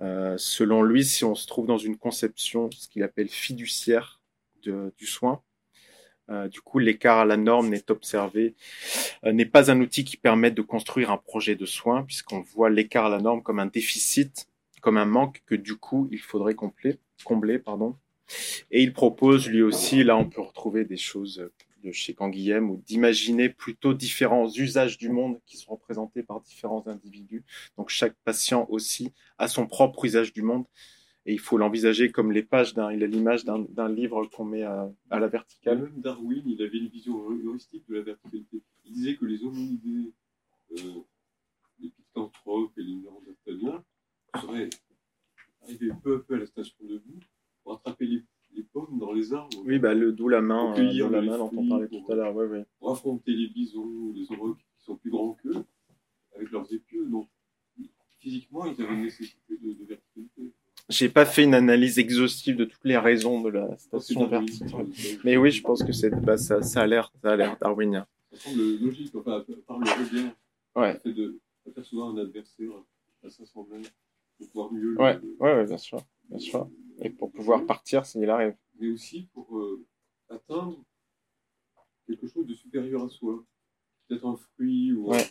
Euh, 0.00 0.34
selon 0.36 0.82
lui, 0.82 1.04
si 1.04 1.24
on 1.24 1.34
se 1.34 1.46
trouve 1.46 1.66
dans 1.66 1.78
une 1.78 1.96
conception, 1.96 2.70
ce 2.70 2.88
qu'il 2.88 3.02
appelle 3.02 3.28
fiduciaire 3.28 4.20
du 4.62 5.06
soin, 5.06 5.42
euh, 6.30 6.48
du 6.48 6.60
coup, 6.60 6.78
l'écart 6.78 7.18
à 7.18 7.24
la 7.24 7.36
norme 7.36 7.68
n'est 7.68 7.90
observé, 7.90 8.54
euh, 9.24 9.32
n'est 9.32 9.46
pas 9.46 9.70
un 9.70 9.80
outil 9.80 10.04
qui 10.04 10.18
permette 10.18 10.54
de 10.54 10.62
construire 10.62 11.10
un 11.10 11.16
projet 11.16 11.54
de 11.56 11.64
soin, 11.64 12.02
puisqu'on 12.02 12.40
voit 12.40 12.68
l'écart 12.68 13.06
à 13.06 13.08
la 13.08 13.18
norme 13.18 13.42
comme 13.42 13.58
un 13.60 13.66
déficit, 13.66 14.46
comme 14.82 14.98
un 14.98 15.06
manque 15.06 15.42
que 15.46 15.54
du 15.54 15.76
coup 15.76 16.08
il 16.12 16.20
faudrait 16.20 16.54
combler, 16.54 16.98
combler, 17.24 17.58
pardon. 17.58 17.96
Et 18.70 18.82
il 18.82 18.92
propose 18.92 19.48
lui 19.48 19.62
aussi, 19.62 20.04
là 20.04 20.16
on 20.16 20.28
peut 20.28 20.42
retrouver 20.42 20.84
des 20.84 20.96
choses 20.96 21.50
de 21.84 21.92
chez 21.92 22.14
Canguilhem, 22.14 22.70
ou 22.70 22.82
d'imaginer 22.86 23.48
plutôt 23.48 23.94
différents 23.94 24.48
usages 24.48 24.98
du 24.98 25.08
monde 25.10 25.40
qui 25.46 25.56
sont 25.56 25.72
représentés 25.72 26.22
par 26.22 26.40
différents 26.40 26.86
individus. 26.86 27.44
Donc 27.76 27.88
chaque 27.88 28.14
patient 28.24 28.66
aussi 28.68 29.12
a 29.38 29.48
son 29.48 29.66
propre 29.66 30.04
usage 30.04 30.32
du 30.32 30.42
monde 30.42 30.64
et 31.26 31.32
il 31.32 31.38
faut 31.38 31.58
l'envisager 31.58 32.10
comme 32.10 32.32
les 32.32 32.42
pages 32.42 32.74
d'un, 32.74 32.90
il 32.90 33.04
a 33.04 33.06
l'image 33.06 33.44
d'un, 33.44 33.88
livre 33.88 34.24
qu'on 34.26 34.44
met 34.44 34.62
à, 34.62 34.90
à 35.10 35.18
la 35.18 35.28
verticale. 35.28 35.90
Darwin, 35.96 36.42
il 36.46 36.62
avait 36.62 36.78
une 36.78 36.88
vision 36.88 37.30
heuristique 37.30 37.84
de 37.88 37.96
la 37.96 38.02
verticalité. 38.02 38.62
Il 38.86 38.92
disait 38.92 39.16
que 39.16 39.26
les 39.26 39.44
hominidés, 39.44 40.12
euh, 40.72 41.02
les 41.80 41.90
pithecanthropes 41.90 42.72
et 42.78 42.82
les 42.82 42.94
néandertaliens 42.94 43.84
seraient 44.40 44.70
arrivés 45.62 45.90
peu 46.02 46.16
à 46.16 46.18
peu 46.20 46.34
à 46.34 46.38
la 46.38 46.46
station 46.46 46.76
debout 46.80 47.20
pour 47.68 47.76
attraper 47.76 48.06
les, 48.06 48.22
les 48.54 48.62
pommes 48.62 48.98
dans 48.98 49.12
les 49.12 49.34
arbres, 49.34 49.58
Oui, 49.66 49.78
bah, 49.78 49.92
le, 49.92 50.12
d'où 50.12 50.28
la 50.28 50.40
main, 50.40 50.74
euh, 50.78 50.90
d'où 50.98 51.10
la 51.10 51.20
main 51.20 51.36
dont 51.36 51.50
on 51.54 51.68
parlait 51.68 51.88
tout 51.88 52.02
à 52.10 52.14
l'heure. 52.14 52.34
Ouais, 52.34 52.46
ouais. 52.46 52.64
pour 52.78 52.90
affronter 52.92 53.32
les 53.32 53.48
bisons 53.48 54.12
les 54.14 54.26
aurochs 54.32 54.56
qui 54.78 54.84
sont 54.84 54.96
plus 54.96 55.10
grands 55.10 55.34
qu'eux 55.42 55.64
avec 56.34 56.50
leurs 56.50 56.72
épieux. 56.72 57.04
Donc, 57.06 57.28
physiquement, 58.20 58.64
ils 58.64 58.82
avaient 58.82 58.94
une 58.94 59.02
nécessité 59.02 59.58
de, 59.62 59.72
de 59.74 59.84
verticalité. 59.84 60.52
J'ai 60.88 61.10
pas 61.10 61.26
fait 61.26 61.44
une 61.44 61.54
analyse 61.54 61.98
exhaustive 61.98 62.56
de 62.56 62.64
toutes 62.64 62.84
les 62.84 62.96
raisons 62.96 63.42
de 63.42 63.50
la 63.50 63.68
c'est 63.76 63.88
station 63.88 64.26
verticale. 64.26 64.86
Mais 65.24 65.36
oui, 65.36 65.50
je 65.50 65.62
pense 65.62 65.82
que 65.84 65.92
c'est, 65.92 66.08
bah, 66.24 66.38
ça, 66.38 66.62
ça 66.62 66.80
a 66.80 66.86
l'air, 66.86 67.12
ça 67.20 67.32
a 67.32 67.36
l'air 67.36 67.58
darwinien. 67.60 68.06
Ça 68.32 68.48
semble 68.48 68.62
logique, 68.80 69.14
enfin, 69.14 69.44
par 69.66 69.78
le 69.78 69.84
regard. 69.84 70.32
Ouais. 70.74 70.98
Fait 71.00 71.12
de 71.12 71.38
apercevoir 71.66 72.08
un 72.08 72.16
adversaire 72.16 72.70
à 73.22 73.28
500 73.28 73.66
mètres 73.70 73.90
pour 74.38 74.48
pouvoir 74.48 74.72
mieux 74.72 74.92
le- 74.94 74.98
ouais, 74.98 75.18
ouais, 75.40 75.66
bien 75.66 75.76
sûr, 75.76 75.98
bien 76.30 76.38
sûr. 76.38 76.66
Et 77.00 77.10
pour 77.10 77.30
pouvoir 77.32 77.64
partir 77.66 78.04
s'il 78.06 78.28
arrive. 78.28 78.56
Mais 78.80 78.90
aussi 78.90 79.28
pour 79.32 79.56
euh, 79.58 79.84
atteindre 80.30 80.82
quelque 82.06 82.26
chose 82.26 82.46
de 82.46 82.54
supérieur 82.54 83.04
à 83.04 83.08
soi. 83.08 83.44
Peut-être 84.08 84.26
un 84.26 84.36
fruit 84.36 84.92
ou 84.92 85.12
un- 85.12 85.16
Ouais. 85.16 85.26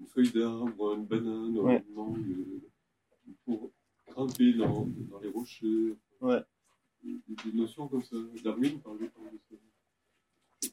une 0.00 0.06
feuille 0.08 0.32
d'arbre, 0.32 0.94
une 0.94 1.06
banane, 1.06 1.56
ou 1.58 1.62
Ouais. 1.62 1.84
une 1.88 1.94
mangue, 1.94 2.18
euh, 2.30 3.32
pour 3.44 3.70
grimper 4.08 4.52
dans, 4.54 4.86
dans 5.10 5.18
les 5.20 5.28
rochers. 5.28 5.96
Ouais. 6.20 6.40
Des, 7.02 7.20
des 7.44 7.52
notions 7.56 7.86
comme 7.88 8.02
ça. 8.02 8.16
Darwin 8.42 8.80
parlait 8.80 9.06
de 9.06 9.12
ça. 9.50 9.56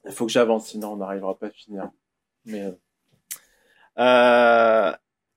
Il 0.05 0.11
faut 0.11 0.25
que 0.25 0.31
j'avance, 0.31 0.67
sinon 0.69 0.93
on 0.93 0.97
n'arrivera 0.97 1.37
pas 1.37 1.47
à 1.47 1.51
finir. 1.51 1.91
Mais 2.45 2.61
euh, 2.63 2.71
euh, 3.99 4.93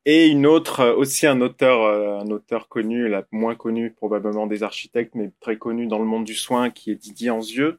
et 0.06 0.28
une 0.28 0.46
autre, 0.46 0.80
euh, 0.80 0.94
aussi 0.96 1.26
un 1.26 1.40
auteur, 1.42 1.82
euh, 1.82 2.20
un 2.20 2.30
auteur 2.30 2.68
connu, 2.68 3.08
la 3.08 3.24
moins 3.32 3.54
connu 3.56 3.92
probablement 3.92 4.46
des 4.46 4.62
architectes, 4.62 5.14
mais 5.14 5.32
très 5.40 5.58
connu 5.58 5.86
dans 5.88 5.98
le 5.98 6.06
monde 6.06 6.24
du 6.24 6.34
soin, 6.34 6.70
qui 6.70 6.90
est 6.90 6.94
Didier 6.94 7.30
Anzieux, 7.30 7.78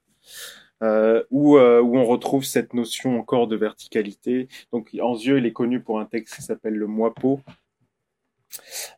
euh, 0.83 1.23
où 1.31 1.57
où 1.57 1.97
on 1.97 2.05
retrouve 2.05 2.43
cette 2.45 2.73
notion 2.73 3.19
encore 3.19 3.47
de 3.47 3.55
verticalité. 3.55 4.47
Donc 4.71 4.91
Anzieux, 5.01 5.39
il 5.39 5.45
est 5.45 5.53
connu 5.53 5.81
pour 5.81 5.99
un 5.99 6.05
texte 6.05 6.35
qui 6.35 6.41
s'appelle 6.43 6.75
Le 6.75 6.87
Moipeau, 6.87 7.41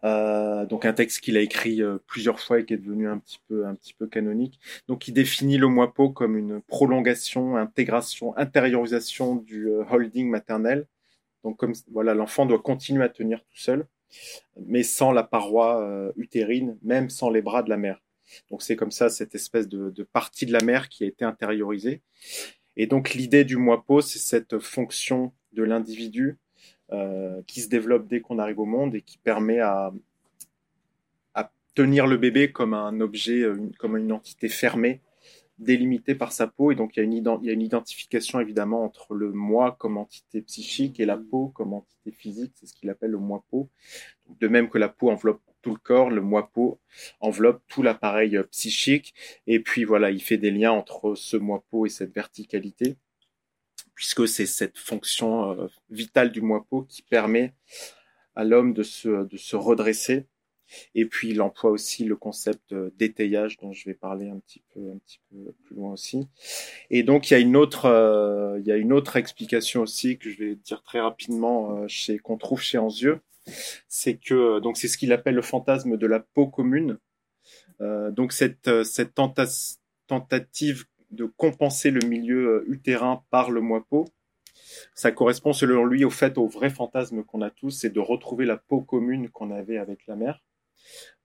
Euh, 0.03 0.65
donc 0.65 0.85
un 0.85 0.93
texte 0.93 1.21
qu'il 1.21 1.37
a 1.37 1.41
écrit 1.41 1.81
plusieurs 2.07 2.39
fois 2.39 2.59
et 2.59 2.65
qui 2.65 2.73
est 2.73 2.77
devenu 2.77 3.07
un 3.09 3.17
petit 3.19 3.39
peu 3.47 3.65
un 3.65 3.75
petit 3.75 3.93
peu 3.93 4.07
canonique. 4.07 4.59
Donc 4.87 5.07
il 5.07 5.13
définit 5.13 5.57
le 5.57 5.67
moipo 5.67 6.09
comme 6.09 6.37
une 6.37 6.61
prolongation, 6.61 7.57
intégration, 7.57 8.35
intériorisation 8.37 9.35
du 9.35 9.67
holding 9.89 10.29
maternel. 10.29 10.85
Donc 11.43 11.57
comme 11.57 11.73
voilà, 11.91 12.13
l'enfant 12.13 12.45
doit 12.45 12.59
continuer 12.59 13.03
à 13.03 13.09
tenir 13.09 13.39
tout 13.43 13.57
seul, 13.57 13.87
mais 14.65 14.83
sans 14.83 15.11
la 15.11 15.23
paroi 15.23 16.11
utérine, 16.17 16.77
même 16.81 17.09
sans 17.09 17.29
les 17.29 17.41
bras 17.41 17.63
de 17.63 17.69
la 17.69 17.77
mère. 17.77 18.01
Donc 18.49 18.61
c'est 18.61 18.75
comme 18.75 18.91
ça 18.91 19.09
cette 19.09 19.35
espèce 19.35 19.67
de, 19.67 20.03
partie 20.03 20.45
de 20.45 20.53
la 20.53 20.61
mère 20.61 20.89
qui 20.89 21.03
a 21.03 21.07
été 21.07 21.25
intériorisée. 21.25 22.01
Et 22.77 22.87
donc 22.87 23.13
l'idée 23.13 23.43
du 23.43 23.57
moipo, 23.57 24.01
c'est 24.01 24.19
cette 24.19 24.59
fonction 24.59 25.33
de 25.53 25.63
l'individu 25.63 26.37
euh, 26.91 27.41
qui 27.47 27.61
se 27.61 27.69
développe 27.69 28.07
dès 28.07 28.21
qu'on 28.21 28.39
arrive 28.39 28.59
au 28.59 28.65
monde 28.65 28.95
et 28.95 29.01
qui 29.01 29.17
permet 29.17 29.59
à, 29.59 29.91
à 31.33 31.51
tenir 31.75 32.07
le 32.07 32.17
bébé 32.17 32.51
comme 32.51 32.73
un 32.73 32.99
objet, 33.01 33.41
euh, 33.41 33.69
comme 33.77 33.97
une 33.97 34.11
entité 34.11 34.47
fermée, 34.47 35.01
délimitée 35.59 36.15
par 36.15 36.31
sa 36.31 36.47
peau. 36.47 36.71
Et 36.71 36.75
donc 36.75 36.95
il 36.95 36.99
y 36.99 37.01
a 37.01 37.03
une, 37.03 37.13
il 37.13 37.45
y 37.45 37.49
a 37.49 37.53
une 37.53 37.61
identification 37.61 38.39
évidemment 38.39 38.83
entre 38.83 39.13
le 39.13 39.31
moi 39.31 39.75
comme 39.79 39.97
entité 39.97 40.41
psychique 40.41 40.99
et 40.99 41.05
la 41.05 41.17
peau 41.17 41.49
comme 41.49 41.73
entité 41.73 42.11
physique. 42.11 42.53
C'est 42.55 42.65
ce 42.65 42.73
qu'il 42.73 42.89
appelle 42.89 43.11
le 43.11 43.19
moi-peau. 43.19 43.69
De 44.39 44.47
même 44.47 44.69
que 44.69 44.77
la 44.77 44.89
peau 44.89 45.09
enveloppe 45.09 45.41
tout 45.61 45.71
le 45.71 45.79
corps, 45.79 46.09
le 46.09 46.21
moi-peau 46.21 46.79
enveloppe 47.19 47.61
tout 47.67 47.83
l'appareil 47.83 48.37
euh, 48.37 48.43
psychique. 48.43 49.13
Et 49.45 49.59
puis 49.59 49.83
voilà, 49.83 50.09
il 50.09 50.21
fait 50.21 50.37
des 50.37 50.51
liens 50.51 50.71
entre 50.71 51.15
ce 51.15 51.37
moi-peau 51.37 51.85
et 51.85 51.89
cette 51.89 52.15
verticalité 52.15 52.97
puisque 53.99 54.29
c'est 54.29 54.45
cette 54.45 54.77
fonction 54.77 55.51
euh, 55.51 55.67
vitale 55.89 56.31
du 56.31 56.41
moipeau 56.41 56.83
qui 56.83 57.01
permet 57.01 57.53
à 58.33 58.45
l'homme 58.45 58.73
de 58.73 58.81
se, 58.81 59.27
de 59.27 59.35
se 59.35 59.57
redresser. 59.57 60.25
Et 60.95 61.05
puis 61.05 61.29
il 61.29 61.41
emploie 61.41 61.71
aussi 61.71 62.05
le 62.05 62.15
concept 62.15 62.73
d'étayage 62.97 63.57
dont 63.57 63.71
je 63.73 63.85
vais 63.85 63.93
parler 63.93 64.29
un 64.29 64.39
petit 64.39 64.61
peu, 64.73 64.79
un 64.79 64.97
petit 64.99 65.19
peu 65.29 65.53
plus 65.63 65.75
loin 65.75 65.93
aussi. 65.93 66.27
Et 66.89 67.03
donc 67.03 67.29
il 67.29 67.33
y 67.33 67.37
a 67.37 67.39
une 67.39 67.55
autre, 67.55 67.85
euh, 67.85 68.59
il 68.59 68.67
y 68.67 68.71
a 68.71 68.77
une 68.77 68.93
autre 68.93 69.15
explication 69.15 69.81
aussi 69.81 70.17
que 70.17 70.29
je 70.29 70.37
vais 70.37 70.55
dire 70.55 70.83
très 70.83 70.99
rapidement 70.99 71.77
euh, 71.77 71.87
chez 71.87 72.19
qu'on 72.19 72.37
trouve 72.37 72.61
chez 72.61 72.77
Anzieux, 72.77 73.19
c'est 73.87 74.15
que 74.15 74.59
donc 74.59 74.77
c'est 74.77 74.87
ce 74.87 74.97
qu'il 74.97 75.11
appelle 75.11 75.35
le 75.35 75.41
fantasme 75.41 75.97
de 75.97 76.07
la 76.07 76.19
peau 76.19 76.47
commune. 76.47 76.97
donc 77.79 78.33
cette 78.33 78.83
cette 78.83 79.15
tentative 80.07 80.85
de 81.11 81.25
compenser 81.25 81.91
le 81.91 82.05
milieu 82.07 82.47
euh, 82.47 82.65
utérin 82.67 83.23
par 83.29 83.51
le 83.51 83.61
moipeau. 83.61 84.05
Ça 84.93 85.11
correspond 85.11 85.53
selon 85.53 85.85
lui 85.85 86.05
au 86.05 86.09
fait 86.09 86.37
au 86.37 86.47
vrai 86.47 86.69
fantasme 86.69 87.23
qu'on 87.23 87.41
a 87.41 87.49
tous, 87.49 87.71
c'est 87.71 87.89
de 87.89 87.99
retrouver 87.99 88.45
la 88.45 88.57
peau 88.57 88.81
commune 88.81 89.29
qu'on 89.29 89.51
avait 89.51 89.77
avec 89.77 90.05
la 90.07 90.15
mère. 90.15 90.41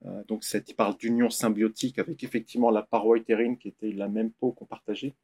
Euh, 0.06 0.22
donc 0.28 0.44
il 0.52 0.74
parle 0.74 0.96
d'union 0.96 1.30
symbiotique 1.30 1.98
avec 1.98 2.22
effectivement 2.24 2.70
la 2.70 2.82
paroi 2.82 3.16
utérine 3.16 3.58
qui 3.58 3.68
était 3.68 3.92
la 3.92 4.08
même 4.08 4.30
peau 4.32 4.52
qu'on 4.52 4.66
partageait. 4.66 5.14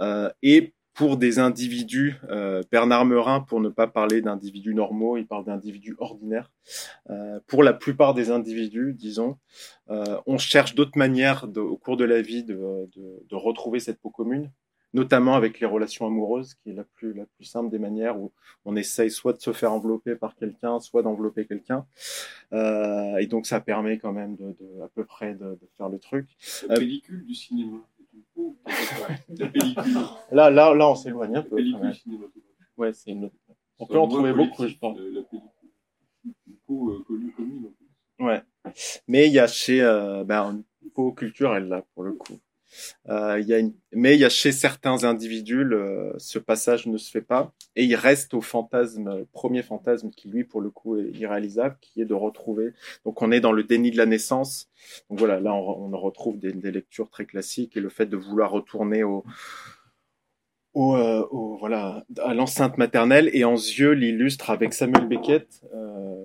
Euh, 0.00 0.30
et 0.42 0.74
pour 0.94 1.16
des 1.16 1.38
individus, 1.38 2.16
euh, 2.28 2.62
Bernard 2.70 3.06
Merin, 3.06 3.40
pour 3.40 3.60
ne 3.60 3.70
pas 3.70 3.86
parler 3.86 4.20
d'individus 4.20 4.74
normaux, 4.74 5.16
il 5.16 5.26
parle 5.26 5.46
d'individus 5.46 5.96
ordinaires. 5.98 6.50
Pour 7.46 7.62
la 7.62 7.72
plupart 7.72 8.12
des 8.12 8.30
individus, 8.30 8.92
disons, 8.92 9.38
on 9.88 10.36
cherche 10.36 10.74
d'autres 10.74 10.98
manières 10.98 11.48
au 11.56 11.78
cours 11.78 11.96
de 11.96 12.04
la 12.04 12.20
vie 12.20 12.44
de, 12.44 13.34
retrouver 13.34 13.80
cette 13.80 14.00
peau 14.00 14.10
commune, 14.10 14.50
notamment 14.94 15.34
avec 15.34 15.60
les 15.60 15.66
relations 15.66 16.06
amoureuses, 16.06 16.54
qui 16.54 16.70
est 16.70 16.74
la 16.74 16.84
plus, 16.84 17.12
la 17.14 17.26
plus 17.26 17.44
simple 17.44 17.70
des 17.70 17.78
manières 17.78 18.18
où 18.20 18.32
on 18.64 18.76
essaye 18.76 19.10
soit 19.10 19.32
de 19.32 19.40
se 19.40 19.52
faire 19.52 19.72
envelopper 19.72 20.14
par 20.16 20.34
quelqu'un, 20.34 20.80
soit 20.80 21.02
d'envelopper 21.02 21.46
quelqu'un. 21.46 21.86
Euh, 22.52 23.16
et 23.16 23.26
donc 23.26 23.46
ça 23.46 23.60
permet 23.60 23.98
quand 23.98 24.12
même 24.12 24.36
de, 24.36 24.54
de 24.60 24.82
à 24.82 24.88
peu 24.88 25.04
près 25.04 25.34
de, 25.34 25.58
faire 25.76 25.88
le 25.88 25.98
truc. 25.98 26.28
La 26.68 26.76
pellicule 26.76 27.24
du 27.24 27.34
cinéma. 27.34 27.78
La 29.28 29.48
pellicule. 29.48 29.92
Là, 30.30 30.50
là, 30.50 30.74
là, 30.74 30.90
on 30.90 30.94
s'éloigne 30.94 31.36
un 31.36 31.42
peu. 31.42 31.56
La 31.56 31.62
pellicule 31.62 31.94
cinématographique. 31.94 32.44
Ouais, 32.76 32.92
c'est 32.92 33.10
une... 33.10 33.30
On 33.78 33.86
peut 33.86 33.98
en 33.98 34.08
trouver 34.08 34.32
beaucoup, 34.32 34.66
je 34.66 34.76
pense. 34.76 34.98
La 34.98 35.22
pellicule. 35.22 35.40
Une 36.24 36.56
peau 36.66 36.90
euh, 36.90 37.04
connue 37.06 37.32
commune. 37.32 37.72
Ouais. 38.20 38.42
Mais 39.08 39.26
il 39.26 39.32
y 39.32 39.40
a 39.40 39.48
chez 39.48 39.82
euh, 39.82 40.22
ben, 40.22 40.62
peau 40.94 41.12
culturelle 41.12 41.68
là 41.68 41.84
pour 41.94 42.04
le 42.04 42.12
coup. 42.12 42.38
Euh. 43.08 43.42
Mais 43.92 44.14
il 44.14 44.20
y 44.20 44.24
a 44.24 44.28
chez 44.28 44.52
certains 44.52 45.04
individus, 45.04 45.66
ce 46.18 46.38
passage 46.38 46.86
ne 46.86 46.96
se 46.96 47.10
fait 47.10 47.22
pas 47.22 47.52
et 47.76 47.84
il 47.84 47.94
reste 47.94 48.34
au 48.34 48.40
fantasme, 48.40 49.24
premier 49.32 49.62
fantasme 49.62 50.10
qui 50.10 50.28
lui 50.28 50.44
pour 50.44 50.60
le 50.60 50.70
coup 50.70 50.96
est 50.96 51.10
irréalisable, 51.10 51.76
qui 51.80 52.00
est 52.00 52.04
de 52.04 52.14
retrouver. 52.14 52.72
Donc 53.04 53.22
on 53.22 53.30
est 53.32 53.40
dans 53.40 53.52
le 53.52 53.64
déni 53.64 53.90
de 53.90 53.96
la 53.96 54.06
naissance. 54.06 54.68
Donc 55.10 55.18
voilà, 55.18 55.40
là 55.40 55.54
on, 55.54 55.90
retrouve 56.02 56.38
des, 56.38 56.52
lectures 56.72 57.10
très 57.10 57.26
classiques 57.26 57.76
et 57.76 57.80
le 57.80 57.88
fait 57.88 58.06
de 58.06 58.16
vouloir 58.16 58.50
retourner 58.50 59.02
euh, 59.02 59.20
au, 60.74 61.56
voilà 61.58 62.04
à 62.18 62.34
l'enceinte 62.34 62.78
maternelle 62.78 63.30
et 63.34 63.44
en 63.44 63.54
yeux 63.54 63.92
l'illustre 63.92 64.50
avec 64.50 64.72
Samuel 64.72 65.06
Beckett 65.06 65.60
euh, 65.74 66.24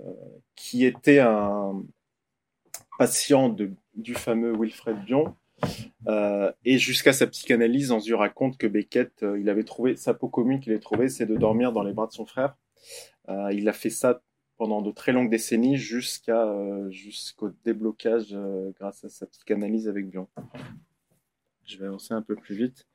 qui 0.56 0.86
était 0.86 1.20
un 1.20 1.84
patient 2.98 3.50
de, 3.50 3.72
du 3.96 4.16
fameux 4.16 4.54
Wilfred 4.58 5.04
Bion 5.06 5.36
euh, 6.08 6.52
et 6.64 6.78
jusqu'à 6.78 7.14
sa 7.14 7.28
psychanalyse, 7.28 7.92
Anzu 7.92 8.14
raconte 8.14 8.58
que 8.58 8.68
Beckett, 8.68 9.24
euh, 9.24 9.40
il 9.40 9.50
avait 9.50 9.64
trouvé 9.64 9.96
sa 9.96 10.14
peau 10.14 10.30
commune 10.30 10.60
qu'il 10.60 10.72
avait 10.72 10.82
trouvée, 10.82 11.10
c'est 11.10 11.26
de 11.26 11.36
dormir 11.36 11.72
dans 11.74 11.84
les 11.84 11.94
bras 11.94 12.08
de 12.08 12.12
son 12.12 12.26
frère. 12.26 12.56
Euh, 13.30 13.52
il 13.52 13.68
a 13.68 13.74
fait 13.74 13.90
ça 13.90 14.22
pendant 14.58 14.82
de 14.82 14.92
très 14.92 15.12
longues 15.12 15.30
décennies 15.30 15.78
jusqu'à 15.78 16.48
jusqu'au 16.90 17.52
déblocage 17.64 18.36
grâce 18.80 19.04
à 19.04 19.10
sa 19.10 19.28
psychanalyse 19.28 19.88
avec 19.88 20.10
Bion. 20.10 20.28
Je 21.66 21.78
vais 21.78 21.86
avancer 21.86 22.14
un 22.14 22.24
peu 22.24 22.36
plus 22.36 22.56
vite. 22.56 22.88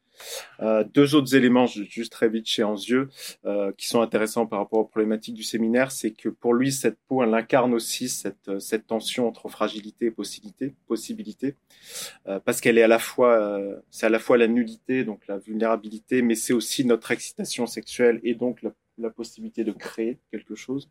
Euh, 0.60 0.84
deux 0.84 1.14
autres 1.14 1.34
éléments, 1.34 1.66
juste 1.66 2.12
très 2.12 2.28
vite 2.28 2.46
chez 2.46 2.62
Anzieux, 2.62 3.08
euh, 3.44 3.72
qui 3.76 3.86
sont 3.88 4.00
intéressants 4.00 4.46
par 4.46 4.60
rapport 4.60 4.80
aux 4.80 4.84
problématiques 4.84 5.34
du 5.34 5.42
séminaire, 5.42 5.92
c'est 5.92 6.12
que 6.12 6.28
pour 6.28 6.54
lui, 6.54 6.72
cette 6.72 6.98
peau, 7.08 7.22
elle 7.22 7.34
incarne 7.34 7.74
aussi 7.74 8.08
cette, 8.08 8.48
euh, 8.48 8.78
tension 8.86 9.28
entre 9.28 9.48
fragilité 9.48 10.06
et 10.06 10.10
possibilité, 10.10 10.74
possibilité 10.86 11.56
parce 12.44 12.60
qu'elle 12.60 12.78
est 12.78 12.82
à 12.82 12.88
la 12.88 12.98
fois, 12.98 13.60
c'est 13.90 14.06
à 14.06 14.08
la 14.08 14.18
fois 14.18 14.36
la 14.36 14.48
nudité, 14.48 15.04
donc 15.04 15.26
la 15.28 15.38
vulnérabilité, 15.38 16.22
mais 16.22 16.34
c'est 16.34 16.52
aussi 16.52 16.84
notre 16.84 17.10
excitation 17.10 17.66
sexuelle 17.66 18.20
et 18.24 18.34
donc 18.34 18.62
la, 18.62 18.72
la 18.98 19.10
possibilité 19.10 19.62
de 19.62 19.72
créer 19.72 20.18
quelque 20.30 20.54
chose. 20.54 20.90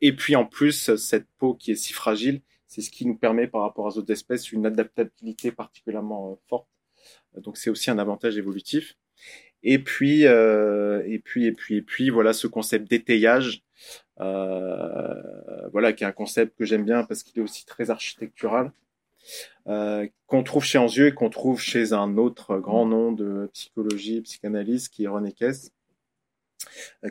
Et 0.00 0.14
puis 0.14 0.36
en 0.36 0.46
plus, 0.46 0.94
cette 0.96 1.26
peau 1.38 1.54
qui 1.54 1.72
est 1.72 1.76
si 1.76 1.92
fragile, 1.92 2.40
c'est 2.66 2.80
ce 2.80 2.90
qui 2.90 3.06
nous 3.06 3.16
permet 3.16 3.46
par 3.46 3.62
rapport 3.62 3.84
aux 3.84 3.98
autres 3.98 4.12
espèces 4.12 4.52
une 4.52 4.66
adaptabilité 4.66 5.52
particulièrement 5.52 6.38
forte 6.48 6.68
donc 7.42 7.56
c'est 7.56 7.70
aussi 7.70 7.90
un 7.90 7.98
avantage 7.98 8.36
évolutif. 8.38 8.96
Et 9.62 9.78
puis, 9.78 10.26
euh, 10.26 11.02
et 11.06 11.18
puis, 11.18 11.46
et 11.46 11.52
puis, 11.52 11.76
et 11.76 11.82
puis, 11.82 12.10
voilà 12.10 12.32
ce 12.32 12.46
concept 12.46 12.88
d'étayage, 12.88 13.62
euh, 14.20 15.68
voilà 15.72 15.92
qui 15.92 16.04
est 16.04 16.06
un 16.06 16.12
concept 16.12 16.56
que 16.56 16.64
j'aime 16.64 16.84
bien 16.84 17.04
parce 17.04 17.22
qu'il 17.22 17.38
est 17.40 17.42
aussi 17.42 17.66
très 17.66 17.90
architectural, 17.90 18.72
euh, 19.66 20.06
qu'on 20.26 20.44
trouve 20.44 20.64
chez 20.64 20.78
Anzieux 20.78 21.08
et 21.08 21.14
qu'on 21.14 21.30
trouve 21.30 21.60
chez 21.60 21.92
un 21.92 22.16
autre 22.16 22.58
grand 22.58 22.86
nom 22.86 23.12
de 23.12 23.50
psychologie, 23.52 24.20
psychanalyse, 24.22 24.88
qui 24.88 25.04
est 25.04 25.08
René 25.08 25.32
Kess, 25.32 25.72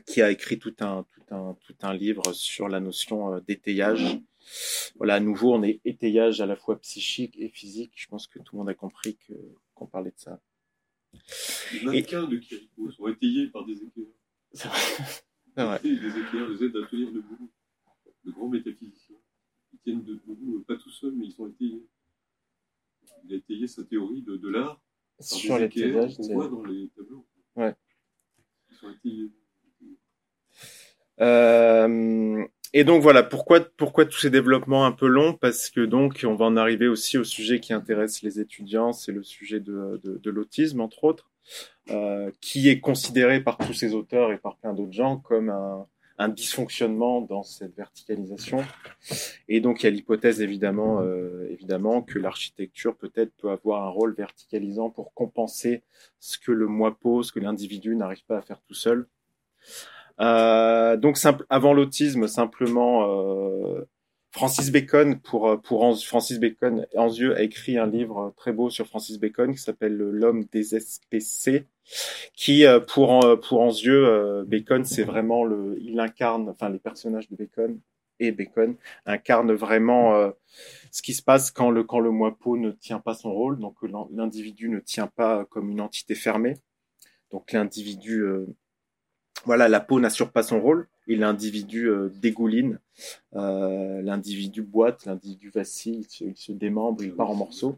qui 0.05 0.21
a 0.21 0.32
écrit 0.32 0.57
tout 0.57 0.76
un, 0.80 1.05
tout 1.13 1.36
un, 1.36 1.57
tout 1.65 1.76
un 1.82 1.93
livre 1.93 2.34
sur 2.34 2.69
la 2.69 2.80
notion 2.80 3.39
d'étayage. 3.39 4.19
Voilà, 4.95 5.15
à 5.15 5.19
nouveau, 5.19 5.53
on 5.55 5.63
est 5.63 5.82
étayage 5.84 6.39
à 6.39 6.45
la 6.45 6.55
fois 6.55 6.80
psychique 6.80 7.36
et 7.38 7.49
physique. 7.49 7.91
Je 7.95 8.07
pense 8.07 8.28
que 8.28 8.39
tout 8.39 8.55
le 8.55 8.59
monde 8.59 8.69
a 8.69 8.73
compris 8.73 9.17
que 9.28 9.34
qu'on 9.76 9.88
parlait 9.88 10.11
de 10.11 10.17
ça. 10.19 10.41
Les 11.73 11.84
mannequins 11.84 12.28
de 12.28 12.38
Kiriko 12.38 12.91
sont 12.91 13.07
étayés 13.07 13.47
par 13.47 13.65
des 13.65 13.73
éclairs. 13.73 14.07
C'est 14.53 14.67
vrai. 14.67 14.80
Vrai. 15.55 15.80
Les 15.84 16.19
éclairs 16.19 16.49
les 16.49 16.63
aident 16.63 16.78
à 16.78 16.88
tenir 16.88 17.11
debout. 17.11 17.51
Le 18.23 18.32
grand 18.32 18.49
métaphysicien. 18.49 19.15
Ils 19.73 19.80
tiennent 19.80 20.03
debout, 20.03 20.63
pas 20.67 20.76
tout 20.78 20.89
seuls, 20.89 21.13
mais 21.15 21.28
ils 21.28 21.32
sont 21.32 21.47
étayés. 21.47 21.86
Il 23.23 23.34
a 23.34 23.36
étayé 23.38 23.67
sa 23.67 23.84
théorie 23.84 24.21
de, 24.21 24.36
de 24.38 24.49
l'art 24.49 24.82
Sur 25.19 25.57
les 25.59 25.69
qu'on 25.69 26.34
voit 26.34 26.47
dans 26.47 26.63
les 26.63 26.89
tableaux. 26.89 27.28
Ouais. 27.55 27.76
Ils 28.69 28.76
sont 28.76 28.89
étayés. 28.91 29.32
Euh, 31.21 32.45
et 32.78 32.84
donc 32.84 33.01
voilà, 33.01 33.23
pourquoi, 33.23 33.61
pourquoi 33.78 34.05
tous 34.05 34.19
ces 34.19 34.30
développements 34.30 34.86
un 34.86 34.91
peu 34.91 35.07
longs? 35.07 35.32
Parce 35.32 35.69
que 35.69 35.80
donc 35.80 36.26
on 36.28 36.36
va 36.36 36.43
en 36.43 36.57
arriver 36.57 36.89
aussi 36.89 37.17
au 37.17 37.23
sujet 37.23 37.61
qui 37.61 37.71
intéresse 37.71 38.21
les 38.21 38.41
étudiants, 38.41 38.91
c'est 38.91 39.13
le 39.13 39.23
sujet 39.23 39.61
de, 39.61 40.01
de, 40.03 40.17
de 40.17 40.30
l'autisme 40.30 40.82
entre 40.82 41.05
autres, 41.05 41.32
euh, 41.89 42.32
qui 42.41 42.67
est 42.67 42.82
considéré 42.82 43.39
par 43.39 43.57
tous 43.57 43.71
ces 43.71 43.93
auteurs 43.93 44.34
et 44.34 44.38
par 44.38 44.57
plein 44.57 44.73
d'autres 44.73 44.91
gens 44.91 45.15
comme 45.15 45.51
un, 45.51 45.88
un, 46.17 46.28
dysfonctionnement 46.28 47.21
dans 47.21 47.43
cette 47.43 47.73
verticalisation. 47.78 48.61
Et 49.47 49.61
donc 49.61 49.82
il 49.82 49.86
y 49.86 49.88
a 49.88 49.91
l'hypothèse 49.91 50.41
évidemment, 50.41 50.99
euh, 50.99 51.47
évidemment 51.49 52.01
que 52.01 52.19
l'architecture 52.19 52.97
peut-être 52.97 53.32
peut 53.38 53.51
avoir 53.51 53.84
un 53.84 53.89
rôle 53.89 54.13
verticalisant 54.15 54.89
pour 54.89 55.13
compenser 55.13 55.84
ce 56.19 56.38
que 56.38 56.51
le 56.51 56.67
moi 56.67 56.99
pose, 56.99 57.28
ce 57.28 57.32
que 57.32 57.39
l'individu 57.39 57.95
n'arrive 57.95 58.26
pas 58.26 58.39
à 58.39 58.41
faire 58.41 58.59
tout 58.67 58.73
seul. 58.73 59.07
Euh, 60.22 60.97
donc 60.97 61.18
simple, 61.18 61.45
avant 61.49 61.74
l'autisme, 61.74 62.28
simplement, 62.28 63.05
euh, 63.09 63.86
Francis 64.32 64.72
Bacon 64.72 65.20
pour 65.20 65.61
pour 65.61 65.97
Francis 66.03 66.39
Bacon, 66.39 66.86
Anzieux 66.95 67.36
a 67.36 67.41
écrit 67.41 67.78
un 67.78 67.88
livre 67.88 68.34
très 68.38 68.51
beau 68.51 68.70
sur 68.70 68.86
Francis 68.88 69.18
Bacon 69.20 69.53
qui 69.53 69.61
s'appelle 69.61 69.95
L'homme 69.95 70.45
des 70.51 70.78
SPC, 70.80 71.66
qui 72.34 72.66
pour 72.88 73.39
pour 73.41 73.61
Anzieux, 73.61 74.43
Bacon 74.45 74.84
c'est 74.84 75.03
vraiment 75.03 75.45
le, 75.45 75.78
il 75.80 75.99
incarne, 76.01 76.49
enfin 76.49 76.70
les 76.70 76.80
personnages 76.80 77.30
de 77.30 77.36
Bacon 77.38 77.80
et 78.20 78.32
Bacon 78.34 78.76
incarnent 79.05 79.53
vraiment 79.53 80.34
ce 80.91 81.01
qui 81.01 81.13
se 81.13 81.24
passe 81.24 81.49
quand 81.51 81.72
le 81.72 81.84
quand 81.86 81.99
le 81.99 82.11
moi 82.11 82.38
ne 82.57 82.72
tient 82.72 82.99
pas 82.99 83.13
son 83.13 83.34
rôle, 83.34 83.57
donc 83.57 83.78
l'individu 84.11 84.68
ne 84.68 84.80
tient 84.82 85.07
pas 85.07 85.45
comme 85.45 85.70
une 85.72 85.80
entité 85.80 86.13
fermée, 86.13 86.55
donc 87.32 87.53
l'individu 87.53 88.26
voilà, 89.46 89.68
la 89.68 89.80
peau 89.80 90.00
n'assure 90.00 90.32
pas 90.32 90.43
son 90.43 90.60
rôle 90.60 90.88
et 91.08 91.16
l'individu 91.16 91.89
euh, 91.89 92.10
dégouline, 92.16 92.80
euh, 93.36 94.02
l'individu 94.02 94.62
boite, 94.64 95.06
l'individu 95.06 95.50
vacille, 95.50 96.08
il 96.22 96.36
se, 96.36 96.52
démembre, 96.52 97.04
il 97.04 97.14
part 97.14 97.30
en 97.30 97.36
morceaux. 97.36 97.78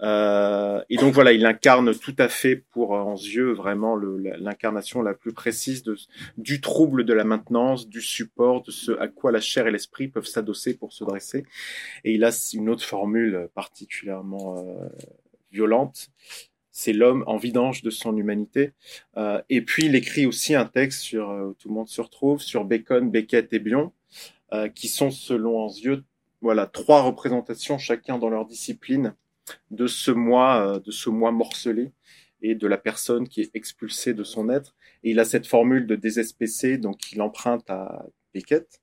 Euh, 0.00 0.82
et 0.90 0.96
donc 0.96 1.14
voilà, 1.14 1.32
il 1.32 1.46
incarne 1.46 1.94
tout 1.94 2.16
à 2.18 2.28
fait 2.28 2.56
pour 2.56 2.96
yeux 3.12 3.52
vraiment 3.52 3.96
l'incarnation 3.96 5.02
la, 5.02 5.14
plus 5.14 5.32
précise 5.32 5.84
du 6.36 6.60
trouble 6.60 7.04
de 7.04 7.12
la 7.12 7.24
maintenance, 7.24 7.88
du 7.88 8.00
support, 8.00 8.62
de 8.62 8.70
ce 8.70 8.92
à 8.98 9.08
quoi 9.08 9.30
la 9.30 9.40
chair 9.40 9.66
et 9.66 9.70
l'esprit 9.70 10.08
peuvent 10.08 10.26
s'adosser 10.26 10.74
pour 10.74 10.92
se 10.92 11.04
dresser. 11.04 11.44
Et 12.02 12.12
il 12.14 12.24
a 12.24 12.30
une 12.54 12.68
autre 12.68 12.84
formule 12.84 13.48
particulièrement 13.54 14.66
violente 15.52 16.10
c'est 16.74 16.92
l'homme 16.92 17.22
en 17.28 17.36
vidange 17.36 17.82
de 17.82 17.90
son 17.90 18.16
humanité. 18.16 18.72
Euh, 19.16 19.40
et 19.48 19.62
puis 19.62 19.86
il 19.86 19.94
écrit 19.94 20.26
aussi 20.26 20.56
un 20.56 20.66
texte 20.66 21.02
sur, 21.02 21.30
euh, 21.30 21.56
tout 21.58 21.68
le 21.68 21.74
monde 21.74 21.88
se 21.88 22.00
retrouve, 22.00 22.42
sur 22.42 22.64
Bacon, 22.64 23.10
Beckett 23.10 23.52
et 23.52 23.60
Bion, 23.60 23.92
euh, 24.52 24.68
qui 24.68 24.88
sont 24.88 25.12
selon 25.12 25.68
yeux 25.68 26.04
voilà, 26.40 26.66
trois 26.66 27.02
représentations 27.02 27.78
chacun 27.78 28.18
dans 28.18 28.28
leur 28.28 28.44
discipline 28.44 29.14
de 29.70 29.86
ce 29.86 30.10
moi, 30.10 30.80
de 30.84 30.90
ce 30.90 31.08
moi 31.08 31.30
morcelé 31.30 31.92
et 32.42 32.54
de 32.54 32.66
la 32.66 32.76
personne 32.76 33.28
qui 33.28 33.40
est 33.40 33.54
expulsée 33.54 34.12
de 34.12 34.24
son 34.24 34.50
être. 34.50 34.74
Et 35.04 35.12
il 35.12 35.20
a 35.20 35.24
cette 35.24 35.46
formule 35.46 35.86
de 35.86 35.94
désespécé, 35.94 36.76
donc 36.76 37.12
il 37.12 37.22
emprunte 37.22 37.70
à 37.70 38.04
Beckett, 38.34 38.82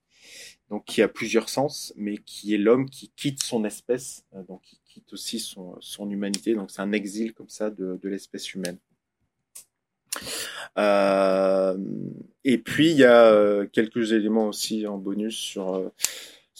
donc 0.71 0.85
qui 0.85 1.01
a 1.01 1.09
plusieurs 1.09 1.49
sens, 1.49 1.93
mais 1.97 2.17
qui 2.17 2.55
est 2.55 2.57
l'homme 2.57 2.89
qui 2.89 3.11
quitte 3.17 3.43
son 3.43 3.65
espèce, 3.65 4.23
donc 4.47 4.61
quitte 4.85 5.11
aussi 5.11 5.37
son, 5.37 6.09
humanité. 6.09 6.55
Donc 6.55 6.71
c'est 6.71 6.81
un 6.81 6.93
exil 6.93 7.33
comme 7.33 7.49
ça 7.49 7.69
de, 7.69 7.99
l'espèce 8.05 8.53
humaine. 8.53 8.77
Euh, 10.77 11.77
et 12.45 12.57
puis 12.57 12.89
il 12.91 12.97
y 12.97 13.03
a 13.03 13.25
euh, 13.25 13.67
quelques 13.67 14.13
éléments 14.13 14.47
aussi 14.47 14.87
en 14.87 14.97
bonus 14.97 15.35
sur 15.35 15.75
euh, 15.75 15.89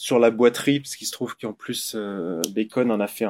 sur 0.02 0.18
la 0.18 0.32
boiterie, 0.32 0.80
parce 0.80 0.96
qu'il 0.96 1.06
se 1.06 1.12
trouve 1.12 1.36
qu'en 1.36 1.52
plus 1.52 1.94
euh, 1.94 2.42
Bacon 2.52 2.90
en 2.90 2.98
a 2.98 3.06
fait 3.06 3.24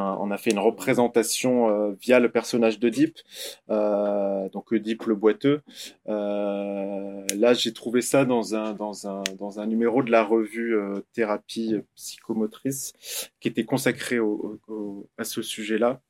une 0.50 0.58
représentation 0.58 1.68
euh, 1.68 1.92
via 2.00 2.18
le 2.18 2.30
personnage 2.30 2.78
d'Oedipe, 2.78 3.18
euh, 3.68 4.48
donc 4.48 4.72
Oedipe 4.72 5.04
le 5.04 5.14
boiteux. 5.14 5.60
Là, 6.06 7.52
j'ai 7.52 7.74
trouvé 7.74 8.00
ça 8.00 8.24
dans 8.24 8.54
un 8.56 9.66
numéro 9.66 10.02
de 10.02 10.10
la 10.10 10.24
revue 10.24 10.74
Thérapie 11.12 11.74
psychomotrice 11.94 12.94
qui 13.40 13.48
était 13.48 13.64
consacré 13.64 14.18
à 15.18 15.24
ce 15.24 15.42
sujet-là. 15.42 16.00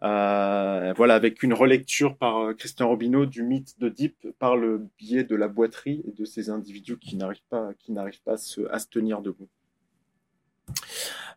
voilà, 0.00 1.14
avec 1.14 1.42
une 1.42 1.52
relecture 1.52 2.16
par 2.16 2.56
Christian 2.56 2.88
Robineau 2.88 3.26
du 3.26 3.42
mythe 3.42 3.78
d'Oedipe 3.78 4.26
par 4.38 4.56
le 4.56 4.88
biais 4.96 5.24
de 5.24 5.36
la 5.36 5.48
boiterie 5.48 6.02
et 6.08 6.12
de 6.12 6.24
ces 6.24 6.48
individus 6.48 6.98
qui 6.98 7.16
n'arrivent 7.16 7.42
pas 7.50 8.36
à 8.70 8.78
se 8.78 8.88
tenir 8.88 9.20
debout. 9.20 9.48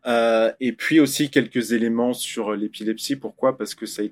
Euh, 0.06 0.52
et 0.60 0.74
puis 0.74 1.00
aussi 1.00 1.30
quelques 1.30 1.74
éléments 1.74 2.14
sur 2.14 2.54
l'épilepsie. 2.54 3.16
Pourquoi? 3.16 3.58
Parce 3.58 3.76
que 3.76 3.86
ça, 3.86 4.04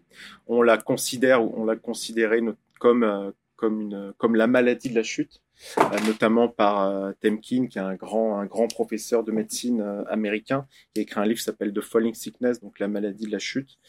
on 0.47 0.61
la 0.61 0.77
considère 0.77 1.41
on 1.57 1.65
l'a 1.65 1.75
considéré 1.75 2.41
comme 2.79 3.03
euh, 3.03 3.31
comme 3.55 3.81
une 3.81 4.13
comme 4.17 4.35
la 4.35 4.47
maladie 4.47 4.89
de 4.89 4.95
la 4.95 5.03
chute, 5.03 5.41
euh, 5.79 5.99
notamment 6.05 6.47
par 6.47 7.13
Temkin, 7.21 7.67
qui 7.67 7.77
est 7.77 7.81
un 7.81 7.95
grand 7.95 8.39
un 8.39 8.45
grand 8.45 8.67
professeur 8.67 9.23
de 9.23 9.31
médecine 9.31 9.81
américain, 10.07 10.65
qui 10.93 10.99
a 10.99 11.03
écrit 11.03 11.19
un 11.19 11.25
livre 11.25 11.39
qui 11.39 11.45
s'appelle 11.45 11.73
The 11.73 11.81
Falling 11.81 12.13
Sickness, 12.13 12.61
donc 12.61 12.79
la 12.79 12.87
maladie 12.87 13.25
de 13.25 13.31
la 13.31 13.39
chute. 13.39 13.79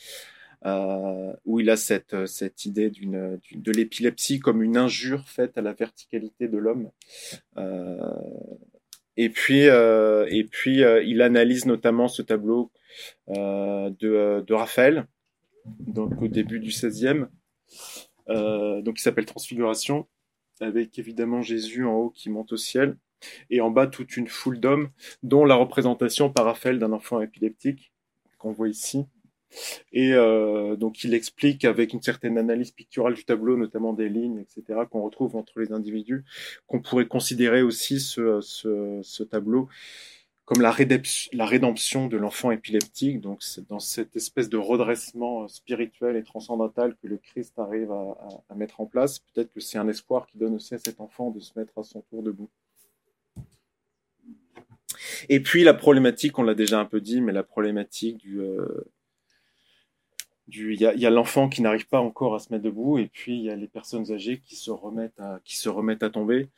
où 1.44 1.60
il 1.60 1.70
a 1.70 1.76
cette, 1.76 2.26
cette 2.26 2.64
idée 2.66 2.90
d'une, 2.90 3.38
de 3.54 3.72
l'épilepsie 3.72 4.40
comme 4.40 4.62
une 4.62 4.76
injure 4.76 5.28
faite 5.28 5.56
à 5.56 5.62
la 5.62 5.72
verticalité 5.72 6.48
de 6.48 6.58
l'homme. 6.58 6.90
Et 9.22 9.28
puis, 9.28 9.68
euh, 9.68 10.24
euh, 10.24 11.02
il 11.04 11.20
analyse 11.20 11.66
notamment 11.66 12.08
ce 12.08 12.22
tableau 12.22 12.72
euh, 13.28 13.90
de, 14.00 14.52
Raphaël, 14.54 15.06
donc 15.66 16.22
au 16.22 16.26
début 16.26 16.58
du 16.58 16.70
XVIe, 16.70 17.26
donc 18.26 18.96
qui 18.96 19.02
s'appelle 19.02 19.26
Transfiguration, 19.26 20.08
avec 20.62 20.98
évidemment 20.98 21.42
Jésus 21.42 21.84
en 21.84 21.96
haut 21.96 22.08
qui 22.08 22.30
monte 22.30 22.54
au 22.54 22.56
ciel, 22.56 22.96
et 23.50 23.60
en 23.60 23.70
bas 23.70 23.86
toute 23.86 24.16
une 24.16 24.26
foule 24.26 24.58
d'hommes, 24.58 24.88
dont 25.22 25.44
la 25.44 25.54
représentation 25.54 26.32
par 26.32 26.46
Raphaël 26.46 26.78
d'un 26.78 26.92
enfant 26.92 27.20
épileptique 27.20 27.92
qu'on 28.38 28.52
voit 28.52 28.70
ici. 28.70 29.04
Et 29.92 30.12
euh, 30.12 30.76
donc 30.76 31.04
il 31.04 31.14
explique 31.14 31.64
avec 31.64 31.92
une 31.92 32.02
certaine 32.02 32.38
analyse 32.38 32.70
picturale 32.70 33.14
du 33.14 33.24
tableau, 33.24 33.56
notamment 33.56 33.92
des 33.92 34.08
lignes, 34.08 34.38
etc., 34.38 34.80
qu'on 34.90 35.02
retrouve 35.02 35.36
entre 35.36 35.60
les 35.60 35.72
individus, 35.72 36.24
qu'on 36.66 36.80
pourrait 36.80 37.06
considérer 37.06 37.62
aussi 37.62 38.00
ce, 38.00 39.22
tableau 39.24 39.68
comme 40.44 40.62
la, 40.62 40.72
rédemption, 40.72 42.08
de 42.08 42.16
l'enfant 42.16 42.50
épileptique. 42.50 43.20
Donc 43.20 43.42
c'est 43.42 43.68
dans 43.68 43.78
cette 43.78 44.16
espèce 44.16 44.48
de 44.48 44.56
redressement 44.56 45.46
spirituel 45.46 46.16
et 46.16 46.24
transcendantal 46.24 46.96
que 47.00 47.06
le 47.06 47.18
Christ 47.18 47.56
arrive 47.58 47.92
à 47.92 48.54
mettre 48.56 48.80
en 48.80 48.86
place. 48.86 49.20
Peut-être 49.20 49.52
que 49.52 49.60
c'est 49.60 49.78
un 49.78 49.88
espoir 49.88 50.26
qui 50.26 50.38
donne 50.38 50.56
aussi 50.56 50.74
à 50.74 50.78
cet 50.78 51.00
enfant 51.00 51.30
de 51.30 51.38
se 51.38 51.56
mettre 51.56 51.78
à 51.78 51.84
son 51.84 52.00
tour 52.02 52.24
debout. 52.24 52.50
Et 55.28 55.40
puis 55.40 55.62
la 55.62 55.74
problématique, 55.74 56.38
on 56.38 56.42
l'a 56.42 56.54
déjà 56.54 56.80
un 56.80 56.84
peu 56.84 57.00
dit, 57.00 57.20
mais 57.20 57.32
la 57.32 57.42
problématique 57.42 58.18
du, 58.18 58.40
euh, 58.40 58.66
il 60.52 60.80
y 60.80 61.06
a, 61.06 61.10
l'enfant 61.10 61.48
qui 61.48 61.62
n'arrive 61.62 61.88
pas 61.88 62.00
encore 62.00 62.34
à 62.34 62.38
se 62.38 62.52
mettre 62.52 62.64
debout 62.64 62.98
et 62.98 63.06
puis 63.06 63.36
il 63.36 63.44
y 63.44 63.50
a 63.50 63.56
les 63.56 63.68
personnes 63.68 64.10
âgées 64.12 64.40
qui 64.40 64.56
se 64.56 64.70
remettent 64.70 65.18
à 65.18 65.40
qui 65.44 65.56
se 65.56 65.68
remettent 65.68 66.02
à 66.02 66.10
tomber. 66.10 66.48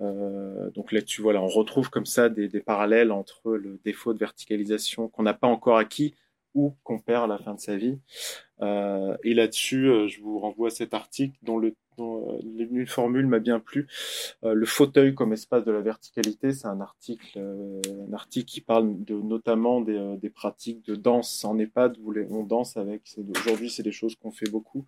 Euh, 0.00 0.70
donc 0.70 0.92
là-dessus 0.92 1.22
voilà 1.22 1.42
on 1.42 1.48
retrouve 1.48 1.90
comme 1.90 2.06
ça 2.06 2.28
des, 2.28 2.48
des 2.48 2.60
parallèles 2.60 3.12
entre 3.12 3.52
le 3.52 3.80
défaut 3.84 4.12
de 4.12 4.18
verticalisation 4.18 5.08
qu'on 5.08 5.22
n'a 5.22 5.34
pas 5.34 5.48
encore 5.48 5.78
acquis 5.78 6.14
ou 6.54 6.74
qu'on 6.82 6.98
perd 6.98 7.24
à 7.24 7.26
la 7.26 7.38
fin 7.38 7.54
de 7.54 7.60
sa 7.60 7.76
vie 7.76 7.98
euh, 8.62 9.16
et 9.24 9.34
là-dessus 9.34 9.86
euh, 9.86 10.08
je 10.08 10.20
vous 10.20 10.38
renvoie 10.38 10.68
à 10.68 10.70
cet 10.70 10.94
article 10.94 11.36
dont 11.42 11.58
le 11.58 11.74
une 12.00 12.86
formule 12.86 13.26
m'a 13.26 13.38
bien 13.38 13.60
plu. 13.60 13.86
Euh, 14.44 14.54
le 14.54 14.66
fauteuil 14.66 15.14
comme 15.14 15.32
espace 15.32 15.64
de 15.64 15.72
la 15.72 15.80
verticalité, 15.80 16.52
c'est 16.52 16.66
un 16.66 16.80
article, 16.80 17.38
euh, 17.38 17.80
un 18.08 18.12
article 18.12 18.46
qui 18.46 18.60
parle 18.60 19.04
de, 19.04 19.14
notamment 19.14 19.80
des, 19.80 19.96
euh, 19.96 20.16
des, 20.16 20.30
pratiques 20.30 20.84
de 20.86 20.94
danse 20.94 21.44
en 21.44 21.58
EHPAD 21.58 21.98
où 22.02 22.12
les, 22.12 22.26
on 22.30 22.44
danse 22.44 22.76
avec. 22.76 23.02
Aujourd'hui, 23.36 23.70
c'est 23.70 23.82
des 23.82 23.92
choses 23.92 24.14
qu'on 24.16 24.30
fait 24.30 24.50
beaucoup, 24.50 24.84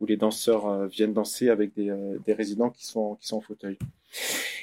où 0.00 0.06
les 0.06 0.16
danseurs 0.16 0.86
viennent 0.86 1.12
danser 1.12 1.48
avec 1.48 1.74
des, 1.74 1.94
des, 2.26 2.32
résidents 2.32 2.70
qui 2.70 2.86
sont, 2.86 3.16
qui 3.16 3.26
sont 3.26 3.38
en 3.38 3.40
fauteuil. 3.40 3.78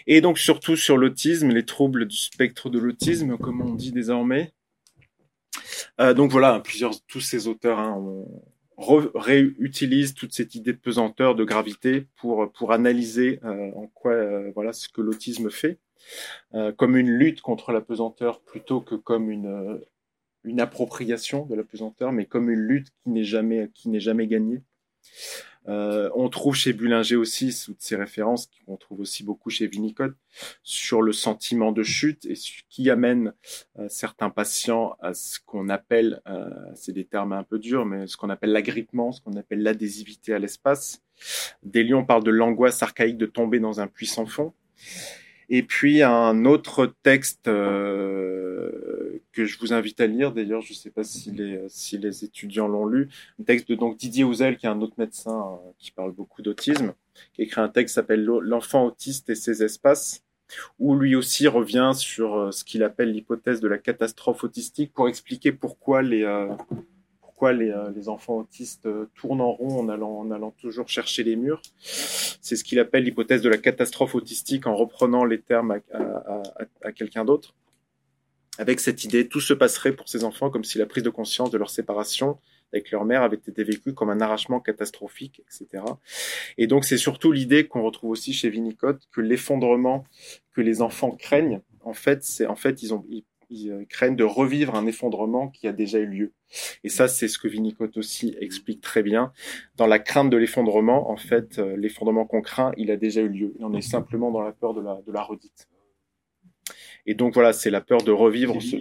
Et 0.05 0.22
donc 0.22 0.38
surtout 0.38 0.76
sur 0.76 0.97
l'autisme, 0.97 1.49
les 1.49 1.66
troubles 1.66 2.05
du 2.05 2.18
spectre 2.18 2.70
de 2.70 2.80
l'autisme, 2.80 3.38
comme 3.38 3.62
on 3.62 3.74
dit 3.74 3.91
désormais. 3.91 4.53
Donc 6.16 6.32
voilà, 6.32 6.60
plusieurs, 6.60 6.99
tous 7.08 7.22
ces 7.22 7.47
auteurs 7.47 7.80
hein, 7.80 7.93
ont, 7.93 8.28
réutilise 8.78 10.14
toute 10.14 10.34
cette 10.34 10.55
idée 10.55 10.74
de 10.74 10.78
pesanteur, 10.78 11.36
de 11.36 11.43
gravité 11.43 12.08
pour 12.16 12.51
pour 12.51 12.72
analyser 12.72 13.39
euh, 13.43 13.72
en 13.76 13.88
quoi 13.88 14.12
euh, 14.12 14.51
voilà 14.53 14.72
ce 14.72 14.88
que 14.88 15.01
l'autisme 15.01 15.49
fait 15.49 15.80
euh, 16.53 16.72
comme 16.72 16.95
une 16.95 17.10
lutte 17.10 17.41
contre 17.41 17.72
la 17.72 17.82
pesanteur 17.82 18.39
plutôt 18.41 18.82
que 18.82 18.95
comme 18.95 19.32
une 19.32 19.82
une 20.43 20.62
appropriation 20.62 21.45
de 21.45 21.55
la 21.55 21.64
pesanteur, 21.64 22.14
mais 22.14 22.26
comme 22.26 22.49
une 22.49 22.60
lutte 22.60 22.93
qui 23.03 23.10
n'est 23.10 23.24
jamais 23.24 23.72
qui 23.74 23.89
n'est 23.89 23.99
jamais 23.99 24.28
gagnée. 24.28 24.62
Euh, 25.68 26.09
on 26.15 26.30
trouve 26.30 26.55
chez 26.55 26.74
Bullinger 26.74 27.16
aussi, 27.16 27.51
sous 27.51 27.75
ces 27.78 27.96
références, 27.96 28.50
qu'on 28.66 28.78
trouve 28.78 29.01
aussi 29.01 29.24
beaucoup 29.24 29.50
chez 29.50 29.67
Winnicott, 29.67 30.13
sur 30.63 31.01
le 31.01 31.12
sentiment 31.12 31.71
de 31.71 31.83
chute 31.83 32.25
et 32.25 32.36
ce 32.36 32.51
qui 32.70 32.89
amène 32.89 33.33
euh, 33.79 33.87
certains 33.89 34.29
patients 34.29 34.96
à 35.01 35.13
ce 35.13 35.39
qu'on 35.46 35.70
appelle, 35.70 36.21
euh, 36.28 36.50
c'est 36.75 36.93
des 36.93 37.05
termes 37.05 37.33
un 37.33 37.43
peu 37.43 37.59
durs, 37.59 37.86
mais 37.86 38.08
ce 38.08 38.17
qu'on 38.17 38.29
appelle 38.29 38.51
l'agrippement, 38.51 39.12
ce 39.12 39.21
qu'on 39.21 39.36
appelle 39.36 39.62
l'adhésivité 39.62 40.33
à 40.33 40.39
l'espace. 40.39 41.01
Délion 41.63 42.05
parle 42.05 42.24
de 42.24 42.32
l'angoisse 42.32 42.82
archaïque 42.83 43.17
de 43.17 43.25
tomber 43.25 43.59
dans 43.59 43.79
un 43.79 43.87
puissant 43.87 44.25
fond. 44.25 44.54
Et 45.50 45.63
puis 45.63 46.04
un 46.04 46.46
autre 46.46 46.93
texte 47.04 47.47
euh, 47.47 48.96
que 49.38 49.46
je 49.46 49.59
vous 49.59 49.72
invite 49.72 50.01
à 50.01 50.08
lire, 50.08 50.32
d'ailleurs 50.32 50.62
je 50.62 50.72
ne 50.72 50.76
sais 50.76 50.89
pas 50.89 51.04
si 51.04 51.32
les, 51.32 52.24
étudiants 52.24 52.68
l'ont 52.68 52.88
lu, 52.88 53.09
un 53.39 53.43
texte 53.43 53.70
de 53.70 53.96
Didier 53.96 54.24
Houzel, 54.24 54.58
qui 54.58 54.66
est 54.66 54.70
un 54.70 54.82
autre 54.82 54.96
médecin 54.97 55.39
euh, 55.54 55.72
qui 55.78 55.92
parle 55.92 56.12
beaucoup 56.12 56.42
d'autisme, 56.42 56.93
qui 57.34 57.43
écrit 57.43 57.62
un 57.62 57.70
texte 57.70 57.93
s'appelle 57.93 58.26
L'enfant 58.26 58.86
autiste 58.86 59.30
et 59.30 59.36
ses 59.36 59.62
espaces, 59.64 60.24
où 60.80 60.96
lui 60.96 61.16
aussi 61.16 61.47
revient 61.47 61.92
sur 61.93 62.36
euh, 62.36 62.51
ce 62.51 62.64
qu'il 62.64 62.82
appelle 62.82 63.12
l'hypothèse 63.12 63.62
de 63.62 63.68
la 63.68 63.78
catastrophe 63.78 64.43
autistique 64.43 64.92
pour 64.92 65.08
expliquer 65.08 65.51
pourquoi 65.51 66.01
les, 66.01 66.24
euh, 66.24 66.47
euh, 67.43 68.08
enfants 68.08 68.38
autistes 68.38 68.89
tournent 69.14 69.42
en 69.42 69.51
rond 69.51 69.82
en 69.82 69.89
allant, 70.32 70.51
toujours 70.59 70.89
chercher 70.89 71.24
les 71.24 71.36
murs. 71.36 71.62
C'est 71.80 72.55
ce 72.55 72.64
qu'il 72.64 72.80
appelle 72.80 73.04
l'hypothèse 73.04 73.43
de 73.43 73.50
la 73.50 73.58
catastrophe 73.58 74.16
autistique 74.16 74.66
en 74.66 74.76
reprenant 74.76 75.26
les 75.26 75.39
termes 75.39 75.80
à 76.82 76.92
quelqu'un 76.92 77.24
d'autre. 77.24 77.54
Avec 78.58 78.79
cette 78.79 79.04
idée, 79.04 79.28
tout 79.28 79.42
se 79.42 79.54
passerait 79.54 79.93
pour 79.93 80.09
ces 80.09 80.24
enfants 80.24 80.50
comme 80.50 80.63
si 80.63 80.78
la 80.78 80.86
prise 80.86 81.04
de 81.04 81.09
conscience 81.09 81.51
de 81.51 81.58
leur 81.58 81.70
séparation 81.70 82.39
avec 82.74 82.92
leur 82.92 83.05
mère 83.05 83.21
avait 83.21 83.38
été 83.38 83.63
vécue 83.63 83.93
comme 83.93 84.09
un 84.09 84.21
arrachement 84.21 84.59
catastrophique, 84.59 85.42
etc. 85.42 85.84
Et 86.58 86.67
donc 86.67 86.86
c'est 86.86 86.97
surtout 86.97 87.32
l'idée 87.32 87.67
qu'on 87.67 87.84
retrouve 87.84 88.12
aussi 88.12 88.34
chez 88.34 88.50
Winnicott 88.50 89.08
que 89.12 89.21
l'effondrement 89.21 90.05
que 90.54 90.62
les 90.62 90.82
enfants 90.82 91.12
craignent, 91.12 91.62
en 91.82 91.93
fait, 91.93 92.24
c'est 92.24 92.46
en 92.46 92.55
fait 92.55 92.84
ils 92.84 92.93
ont 92.93 93.05
ils, 93.09 93.24
ils, 93.50 93.71
euh, 93.71 93.86
craignent 93.86 94.16
de 94.16 94.24
revivre 94.24 94.75
un 94.75 94.86
effondrement 94.86 95.47
qui 95.47 95.67
a 95.67 95.71
déjà 95.71 96.00
eu 96.00 96.08
lieu. 96.08 96.34
Et 96.84 96.89
ça, 96.89 97.08
c'est 97.08 97.28
ce 97.28 97.39
que 97.39 97.47
Winnicott 97.47 97.96
aussi 97.97 98.36
explique 98.42 98.82
très 98.82 99.04
bien. 99.04 99.32
Dans 99.78 99.88
la 99.88 100.00
crainte 100.00 100.29
de 100.29 100.38
l'effondrement, 100.38 101.09
en 101.09 101.17
fait, 101.17 101.59
euh, 101.59 101.78
l'effondrement 101.78 102.25
qu'on 102.25 102.42
craint, 102.42 102.74
il 102.75 102.92
a 102.92 102.97
déjà 102.97 103.21
eu 103.21 103.29
lieu. 103.29 103.54
Et 103.59 103.63
on 103.63 103.74
est 103.74 103.82
simplement 103.82 104.32
dans 104.32 104.42
la 104.42 104.51
peur 104.51 104.74
de 104.74 104.82
la, 104.82 105.00
de 105.05 105.12
la 105.12 105.21
redite. 105.21 105.70
Et 107.08 107.16
donc 107.16 107.34
voilà, 107.34 107.54
c'est 107.54 107.70
la 107.70 107.82
peur 107.82 108.04
de 108.04 108.12
revivre 108.12 108.62
ce. 108.62 108.75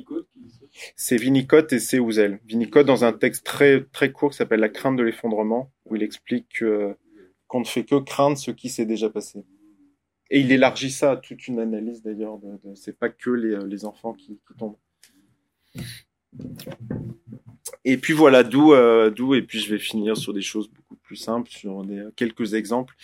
C'est 0.96 1.18
Winnicott 1.18 1.72
et 1.72 1.78
c'est 1.78 1.98
Ouzel. 1.98 2.40
Winnicott 2.46 2.84
dans 2.84 3.04
un 3.04 3.12
texte 3.12 3.46
très 3.46 3.84
très 3.84 4.12
court 4.12 4.30
qui 4.30 4.36
s'appelle 4.36 4.60
La 4.60 4.68
crainte 4.68 4.96
de 4.96 5.02
l'effondrement, 5.02 5.72
où 5.86 5.96
il 5.96 6.02
explique 6.02 6.48
que, 6.58 6.94
qu'on 7.46 7.60
ne 7.60 7.64
fait 7.64 7.84
que 7.84 7.94
craindre 7.94 8.36
ce 8.36 8.50
qui 8.50 8.68
s'est 8.68 8.84
déjà 8.84 9.08
passé. 9.08 9.44
Et 10.28 10.40
il 10.40 10.50
élargit 10.50 10.90
ça 10.90 11.12
à 11.12 11.16
toute 11.16 11.46
une 11.46 11.60
analyse 11.60 12.02
d'ailleurs. 12.02 12.38
De, 12.38 12.48
de, 12.64 12.74
c'est 12.74 12.98
pas 12.98 13.08
que 13.08 13.30
les, 13.30 13.56
les 13.64 13.84
enfants 13.84 14.12
qui, 14.12 14.40
qui 14.46 14.54
tombent. 14.58 14.76
Et 17.84 17.96
puis 17.96 18.12
voilà, 18.12 18.42
d'où, 18.42 18.72
euh, 18.72 19.10
d'où, 19.10 19.34
et 19.34 19.42
puis 19.42 19.60
je 19.60 19.70
vais 19.70 19.78
finir 19.78 20.16
sur 20.16 20.34
des 20.34 20.42
choses 20.42 20.68
beaucoup 20.68 20.96
plus 20.96 21.14
simples, 21.14 21.48
sur 21.48 21.84
des, 21.84 22.04
quelques 22.16 22.54
exemples, 22.54 22.96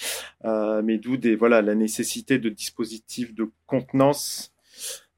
euh, 0.44 0.82
mais 0.82 0.98
d'où 0.98 1.16
des, 1.16 1.36
voilà, 1.36 1.62
la 1.62 1.76
nécessité 1.76 2.40
de 2.40 2.48
dispositifs 2.48 3.32
de 3.32 3.48
contenance 3.66 4.51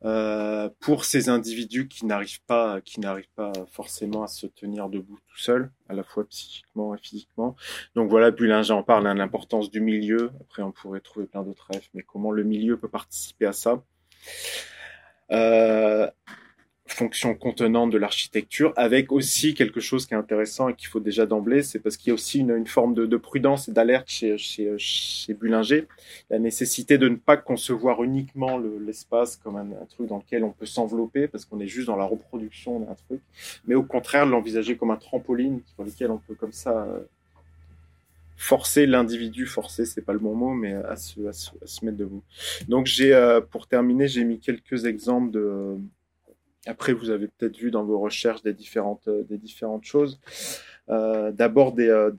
euh, 0.04 0.68
pour 0.80 1.04
ces 1.04 1.28
individus 1.28 1.88
qui 1.88 2.04
n'arrivent 2.04 2.42
pas, 2.46 2.80
qui 2.82 3.00
n'arrivent 3.00 3.32
pas 3.34 3.52
forcément 3.72 4.22
à 4.22 4.26
se 4.26 4.46
tenir 4.46 4.88
debout 4.88 5.18
tout 5.26 5.38
seuls, 5.38 5.70
à 5.88 5.94
la 5.94 6.02
fois 6.02 6.28
psychiquement 6.28 6.94
et 6.94 6.98
physiquement. 6.98 7.56
Donc 7.94 8.10
voilà, 8.10 8.30
Bullinger 8.30 8.72
en 8.72 8.82
parle, 8.82 9.06
hein, 9.06 9.14
l'importance 9.14 9.70
du 9.70 9.80
milieu. 9.80 10.30
Après, 10.40 10.62
on 10.62 10.72
pourrait 10.72 11.00
trouver 11.00 11.26
plein 11.26 11.42
d'autres 11.42 11.66
rêves, 11.70 11.88
mais 11.94 12.02
comment 12.02 12.30
le 12.30 12.44
milieu 12.44 12.76
peut 12.76 12.88
participer 12.88 13.46
à 13.46 13.52
ça. 13.52 13.82
Euh, 15.30 16.10
fonction 16.94 17.34
contenante 17.34 17.90
de 17.90 17.98
l'architecture, 17.98 18.72
avec 18.76 19.12
aussi 19.12 19.54
quelque 19.54 19.80
chose 19.80 20.06
qui 20.06 20.14
est 20.14 20.16
intéressant 20.16 20.68
et 20.68 20.74
qu'il 20.74 20.88
faut 20.88 21.00
déjà 21.00 21.26
d'emblée, 21.26 21.62
c'est 21.62 21.78
parce 21.78 21.96
qu'il 21.96 22.08
y 22.08 22.10
a 22.12 22.14
aussi 22.14 22.40
une, 22.40 22.66
forme 22.66 22.94
de, 22.94 23.04
de 23.04 23.16
prudence 23.16 23.68
et 23.68 23.72
d'alerte 23.72 24.08
chez, 24.08 24.38
chez, 24.38 24.72
chez 24.78 25.34
Bullinger, 25.34 25.86
la 26.30 26.38
nécessité 26.38 26.96
de 26.96 27.08
ne 27.08 27.16
pas 27.16 27.36
concevoir 27.36 28.02
uniquement 28.02 28.58
l'espace 28.58 29.38
le, 29.38 29.44
comme 29.44 29.56
un, 29.56 29.70
un, 29.82 29.86
truc 29.86 30.08
dans 30.08 30.18
lequel 30.18 30.44
on 30.44 30.52
peut 30.52 30.66
s'envelopper, 30.66 31.28
parce 31.28 31.44
qu'on 31.44 31.60
est 31.60 31.66
juste 31.66 31.88
dans 31.88 31.96
la 31.96 32.04
reproduction 32.04 32.80
d'un 32.80 32.94
truc, 32.94 33.20
mais 33.66 33.74
au 33.74 33.82
contraire 33.82 34.26
l'envisager 34.26 34.76
comme 34.76 34.90
un 34.90 34.96
trampoline 34.96 35.60
sur 35.74 35.84
lequel 35.84 36.10
on 36.10 36.18
peut 36.18 36.34
comme 36.34 36.52
ça 36.52 36.84
euh, 36.84 37.00
forcer 38.36 38.86
l'individu, 38.86 39.46
forcer 39.46 39.84
c'est 39.84 40.02
pas 40.02 40.12
le 40.12 40.18
bon 40.18 40.34
mot, 40.34 40.54
mais 40.54 40.74
à 40.74 40.96
se, 40.96 41.26
à 41.26 41.32
se, 41.32 41.50
à 41.62 41.66
se 41.66 41.84
mettre 41.84 41.98
debout. 41.98 42.22
Donc 42.68 42.86
j'ai, 42.86 43.14
euh, 43.14 43.40
pour 43.40 43.66
terminer, 43.66 44.08
j'ai 44.08 44.24
mis 44.24 44.38
quelques 44.38 44.84
exemples 44.84 45.30
de 45.30 45.76
après, 46.66 46.92
vous 46.92 47.10
avez 47.10 47.28
peut-être 47.28 47.56
vu 47.56 47.70
dans 47.70 47.84
vos 47.84 47.98
recherches 47.98 48.42
des 48.42 48.54
différentes, 48.54 49.08
euh, 49.08 49.22
des 49.24 49.38
différentes 49.38 49.84
choses. 49.84 50.20
Euh, 50.88 51.30
D'abord 51.32 51.72
des, 51.72 51.88
euh, 51.88 52.10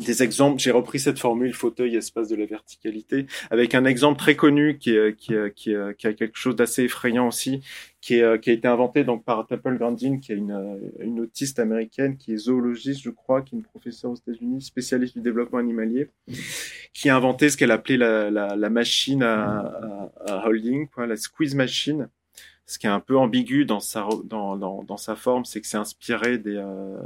des, 0.00 0.22
exemples. 0.22 0.60
J'ai 0.60 0.72
repris 0.72 0.98
cette 0.98 1.20
formule 1.20 1.54
fauteuil 1.54 1.94
espace 1.94 2.28
de 2.28 2.36
la 2.36 2.46
verticalité 2.46 3.26
avec 3.50 3.74
un 3.76 3.84
exemple 3.84 4.18
très 4.18 4.34
connu 4.34 4.78
qui, 4.78 4.96
qui, 5.16 5.34
qui, 5.54 5.74
a 5.76 5.94
quelque 5.94 6.36
chose 6.36 6.56
d'assez 6.56 6.84
effrayant 6.84 7.28
aussi, 7.28 7.62
qui, 8.00 8.20
a 8.20 8.34
été 8.34 8.66
inventé 8.66 9.04
donc 9.04 9.24
par 9.24 9.46
Temple 9.46 9.76
Grandin, 9.78 10.18
qui 10.18 10.32
est 10.32 10.36
une, 10.36 11.20
autiste 11.20 11.60
américaine, 11.60 12.16
qui 12.16 12.32
est 12.32 12.36
zoologiste, 12.36 13.02
je 13.02 13.10
crois, 13.10 13.42
qui 13.42 13.54
est 13.54 13.58
une 13.58 13.64
professeure 13.64 14.10
aux 14.10 14.16
États-Unis, 14.16 14.62
spécialiste 14.62 15.14
du 15.14 15.20
développement 15.20 15.58
animalier, 15.58 16.08
qui 16.92 17.08
a 17.08 17.16
inventé 17.16 17.48
ce 17.48 17.56
qu'elle 17.56 17.70
appelait 17.70 17.96
la, 17.96 18.30
la, 18.30 18.70
machine 18.70 19.22
à, 19.22 20.10
holding, 20.44 20.88
la 20.96 21.16
squeeze 21.16 21.54
machine 21.54 22.08
ce 22.66 22.78
qui 22.78 22.86
est 22.86 22.90
un 22.90 23.00
peu 23.00 23.18
ambigu 23.18 23.64
dans 23.66 23.80
sa, 23.80 24.08
dans, 24.24 24.56
dans, 24.56 24.82
dans 24.82 24.96
sa 24.96 25.16
forme, 25.16 25.44
c'est 25.44 25.60
que 25.60 25.66
c'est 25.66 25.76
inspiré 25.76 26.38
des 26.38 26.56
euh, 26.56 26.96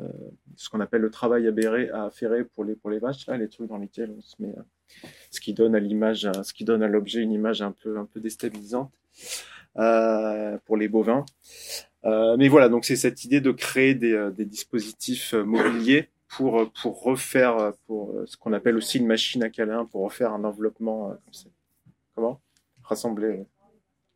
ce 0.57 0.69
qu'on 0.69 0.81
appelle 0.81 1.03
le 1.03 1.11
travail 1.11 1.47
aberré 1.47 1.91
à 1.91 2.05
affairer 2.05 2.45
pour 2.45 2.65
les 2.65 2.77
pour 2.77 2.91
les 2.91 2.99
vaches, 2.99 3.27
là, 3.27 3.37
les 3.37 3.49
trucs 3.49 3.69
dans 3.69 3.79
lesquels 3.79 4.13
on 4.17 4.21
se 4.21 4.37
met, 4.41 4.55
euh, 4.57 5.09
ce 5.31 5.41
qui 5.41 5.55
donne 5.55 5.75
à 5.75 5.81
l'image, 5.81 6.27
euh, 6.27 6.43
ce 6.43 6.53
qui 6.53 6.65
donne 6.65 6.83
à 6.83 6.89
l'objet 6.89 7.21
une 7.21 7.33
image 7.33 7.61
un 7.63 7.73
peu 7.73 7.99
un 7.99 8.05
peu 8.05 8.21
déstabilisante 8.21 8.93
euh, 9.79 10.57
pour 10.65 10.77
les 10.77 10.89
bovins. 10.89 11.25
Euh, 12.05 12.37
mais 12.39 12.49
voilà, 12.49 12.69
donc 12.69 12.85
c'est 12.85 12.97
cette 12.97 13.25
idée 13.25 13.41
de 13.41 13.51
créer 13.51 13.95
des, 13.95 14.31
des 14.37 14.45
dispositifs 14.45 15.35
mobiliers 15.35 16.09
pour 16.29 16.71
pour 16.81 17.03
refaire 17.03 17.73
pour 17.87 18.15
ce 18.27 18.37
qu'on 18.37 18.53
appelle 18.53 18.77
aussi 18.77 18.99
une 18.99 19.07
machine 19.07 19.43
à 19.43 19.51
câlin 19.51 19.85
pour 19.87 20.05
refaire 20.05 20.33
un 20.33 20.45
enveloppement 20.45 21.17
comme. 21.25 21.53
Comment? 22.15 22.41
Rassembler 22.83 23.45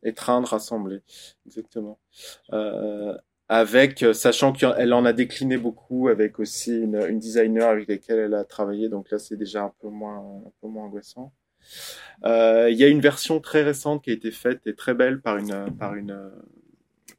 étreindre, 0.03 0.47
rassembler, 0.47 1.01
exactement. 1.45 1.99
Euh, 2.51 3.17
avec, 3.49 4.05
sachant 4.13 4.53
qu'elle 4.53 4.93
en 4.93 5.05
a 5.05 5.13
décliné 5.13 5.57
beaucoup, 5.57 6.07
avec 6.07 6.39
aussi 6.39 6.75
une, 6.79 6.95
une 6.95 7.19
designer 7.19 7.69
avec 7.69 7.87
laquelle 7.87 8.19
elle 8.19 8.33
a 8.33 8.43
travaillé, 8.43 8.89
donc 8.89 9.11
là 9.11 9.19
c'est 9.19 9.37
déjà 9.37 9.63
un 9.63 9.73
peu 9.81 9.89
moins, 9.89 10.17
un 10.17 10.51
peu 10.61 10.67
moins 10.67 10.85
angoissant. 10.85 11.33
Euh, 12.25 12.69
il 12.69 12.77
y 12.77 12.83
a 12.83 12.87
une 12.87 13.01
version 13.01 13.39
très 13.39 13.63
récente 13.63 14.03
qui 14.03 14.09
a 14.09 14.13
été 14.13 14.31
faite 14.31 14.65
et 14.65 14.75
très 14.75 14.93
belle 14.93 15.21
par 15.21 15.37
une, 15.37 15.73
par 15.77 15.95
une, 15.95 16.31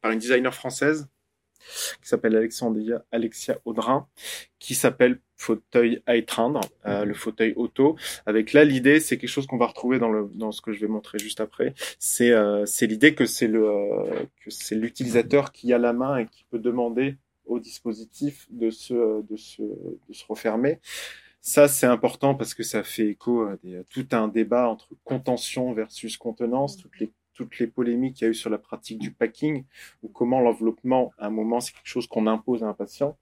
par 0.01 0.11
une 0.11 0.19
designer 0.19 0.53
française 0.53 1.07
qui 2.01 2.07
s'appelle 2.07 2.35
Alexandria, 2.35 3.03
Alexia 3.11 3.59
Audrin, 3.65 4.07
qui 4.59 4.75
s'appelle 4.75 5.19
fauteuil 5.37 6.01
à 6.05 6.15
étreindre, 6.15 6.61
euh, 6.85 7.05
le 7.05 7.13
fauteuil 7.13 7.53
auto. 7.55 7.97
Avec 8.25 8.53
là, 8.53 8.63
l'idée, 8.63 8.99
c'est 8.99 9.17
quelque 9.17 9.29
chose 9.29 9.47
qu'on 9.47 9.57
va 9.57 9.67
retrouver 9.67 9.99
dans, 9.99 10.09
le, 10.09 10.29
dans 10.33 10.51
ce 10.51 10.61
que 10.61 10.71
je 10.71 10.79
vais 10.79 10.87
montrer 10.87 11.19
juste 11.19 11.41
après. 11.41 11.73
C'est 11.99 12.31
euh, 12.31 12.65
l'idée 12.81 13.15
que 13.15 13.25
c'est 13.25 13.47
le 13.47 13.67
euh, 13.67 14.25
que 14.43 14.49
c'est 14.49 14.75
l'utilisateur 14.75 15.51
qui 15.51 15.73
a 15.73 15.77
la 15.77 15.93
main 15.93 16.17
et 16.17 16.27
qui 16.27 16.45
peut 16.49 16.59
demander 16.59 17.17
au 17.45 17.59
dispositif 17.59 18.47
de 18.49 18.69
se 18.69 19.21
de 19.23 19.35
se 19.35 19.61
de 19.61 20.13
se 20.13 20.25
refermer. 20.27 20.79
Ça, 21.41 21.67
c'est 21.67 21.85
important 21.85 22.33
parce 22.33 22.55
que 22.55 22.63
ça 22.63 22.81
fait 22.83 23.07
écho 23.07 23.43
à, 23.43 23.55
des, 23.63 23.77
à 23.77 23.83
tout 23.83 24.07
un 24.13 24.27
débat 24.27 24.67
entre 24.67 24.89
contention 25.03 25.73
versus 25.73 26.17
contenance, 26.17 26.75
toutes 26.75 26.99
les 26.99 27.11
toutes 27.35 27.59
les 27.59 27.67
polémiques 27.67 28.15
qu'il 28.15 28.25
y 28.25 28.27
a 28.27 28.31
eu 28.31 28.33
sur 28.33 28.49
la 28.49 28.57
pratique 28.57 28.97
du 28.97 29.11
packing 29.11 29.65
ou 30.01 30.07
comment 30.09 30.39
l'enveloppement, 30.39 31.11
à 31.19 31.27
un 31.27 31.29
moment, 31.29 31.59
c'est 31.59 31.73
quelque 31.73 31.85
chose 31.87 32.07
qu'on 32.07 32.25
impose 32.25 32.63
à 32.63 32.67
un 32.67 32.73
patient. 32.73 33.17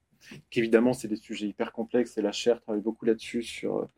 Qu'évidemment, 0.48 0.94
c'est 0.94 1.08
des 1.08 1.16
sujets 1.16 1.46
hyper 1.48 1.70
complexes 1.72 2.16
et 2.16 2.22
la 2.22 2.32
chaire 2.32 2.58
travaille 2.62 2.80
beaucoup 2.80 3.04
là-dessus 3.04 3.42
sur 3.42 3.76
euh, 3.76 3.88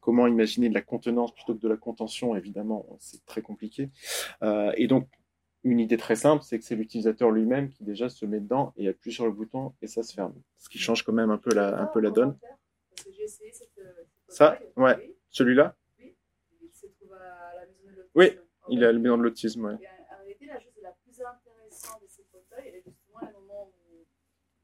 comment 0.00 0.26
imaginer 0.26 0.68
de 0.68 0.74
la 0.74 0.82
contenance 0.82 1.32
plutôt 1.32 1.54
que 1.54 1.60
de 1.60 1.68
la 1.68 1.76
contention. 1.76 2.34
Évidemment, 2.34 2.84
c'est 2.98 3.24
très 3.24 3.40
compliqué. 3.40 3.90
Euh, 4.42 4.72
et 4.76 4.88
donc, 4.88 5.08
une 5.62 5.78
idée 5.78 5.96
très 5.96 6.16
simple, 6.16 6.42
c'est 6.42 6.58
que 6.58 6.64
c'est 6.64 6.74
l'utilisateur 6.74 7.30
lui-même 7.30 7.70
qui 7.70 7.84
déjà 7.84 8.08
se 8.08 8.26
met 8.26 8.40
dedans 8.40 8.72
et 8.76 8.88
appuie 8.88 9.12
sur 9.12 9.26
le 9.26 9.32
bouton 9.32 9.74
et 9.80 9.86
ça 9.86 10.02
se 10.02 10.12
ferme. 10.12 10.34
Ce 10.58 10.68
qui 10.68 10.78
change 10.78 11.04
quand 11.04 11.12
même 11.12 11.30
un 11.30 11.38
peu 11.38 11.54
la, 11.54 11.80
un 11.80 11.86
peu 11.86 12.00
la 12.00 12.10
donne. 12.10 12.36
Ça, 14.28 14.58
ouais. 14.76 15.14
Celui-là? 15.30 15.76
Oui, 18.14 18.30
il 18.68 18.82
est 18.82 18.86
à 18.86 18.92
maison 18.92 19.18
de 19.18 19.22
l'autisme, 19.22 19.64
ouais. 19.64 19.74
En 19.74 20.18
réalité, 20.18 20.46
la 20.46 20.60
chose 20.60 20.72
la 20.82 20.92
plus 20.92 21.20
intéressante 21.20 22.02
de 22.02 22.08
ces 22.08 22.24
fauteuils, 22.24 22.68
est 22.68 22.82
justement 22.84 23.20
le 23.20 23.32
moment 23.32 23.72
où 23.90 24.06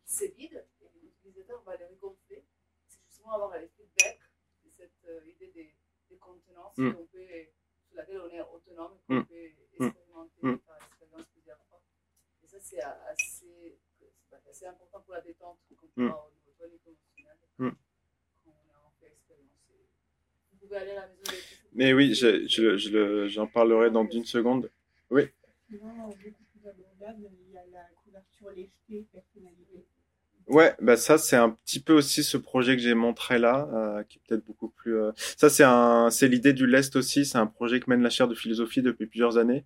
c'est 0.05 0.35
vide 0.37 0.65
et 0.81 0.89
l'utilisateur 1.03 1.63
va 1.63 1.77
le 1.77 1.87
regonfler. 1.87 2.45
C'est 2.87 3.01
justement 3.07 3.33
avoir 3.33 3.59
le 3.59 3.69
feedback 3.69 4.21
de 4.65 4.71
cette 4.71 5.05
euh, 5.09 5.27
idée 5.27 5.53
de, 5.55 6.15
de 6.15 6.19
contenance 6.19 6.77
mm. 6.77 6.93
peut, 6.93 7.27
sur 7.87 7.97
laquelle 7.97 8.21
on 8.21 8.29
est 8.29 8.41
autonome, 8.41 8.99
qu'on 9.07 9.15
mm. 9.15 9.27
peut 9.27 9.45
expérimenter 9.45 10.41
mm. 10.43 10.59
par 10.59 10.77
expérience 10.77 11.27
plusieurs 11.33 11.59
fois. 11.69 11.83
Et 12.43 12.47
ça, 12.47 12.59
c'est 12.61 12.83
assez, 12.83 13.79
assez 14.51 14.67
important 14.67 15.01
pour 15.01 15.15
la 15.15 15.21
détente, 15.21 15.59
quand 15.77 15.87
on 15.97 16.09
va 16.09 16.27
au 16.27 16.31
niveau 16.31 16.53
tonique 16.59 16.83
émotionnel. 16.87 17.37
Quand 18.45 18.51
on 18.51 18.87
a 18.87 18.93
fait 19.01 19.07
expérimenter. 19.07 19.89
Vous 20.51 20.59
pouvez 20.59 20.77
aller 20.77 20.91
à 20.93 21.07
la 21.07 21.09
maison 21.09 21.23
de 21.23 21.72
oui, 21.95 22.15
j'en 22.15 22.29
je, 22.47 23.53
parlerai 23.53 23.91
dans 23.91 24.09
une 24.09 24.25
seconde. 24.25 24.71
Oui. 25.11 25.25
Ouais, 30.49 30.75
bah 30.81 30.97
ça 30.97 31.19
c'est 31.19 31.37
un 31.37 31.51
petit 31.51 31.79
peu 31.81 31.93
aussi 31.95 32.23
ce 32.25 32.37
projet 32.37 32.77
que 32.77 32.83
j'ai 32.83 32.95
montré 32.95 33.39
là, 33.39 33.69
euh, 33.73 34.03
qui 34.03 34.19
est 34.19 34.21
peut-être 34.27 34.45
beaucoup 34.45 34.69
plus. 34.69 34.97
euh, 34.99 35.13
Ça 35.17 35.49
c'est 35.49 35.63
un, 35.65 36.11
c'est 36.11 36.27
l'idée 36.29 36.53
du 36.53 36.67
lest 36.67 36.97
aussi. 36.97 37.25
C'est 37.25 37.39
un 37.39 37.47
projet 37.47 37.79
que 37.81 37.89
mène 37.89 38.03
la 38.03 38.11
chaire 38.11 38.27
de 38.29 38.35
philosophie 38.35 38.83
depuis 38.83 39.07
plusieurs 39.07 39.39
années. 39.39 39.65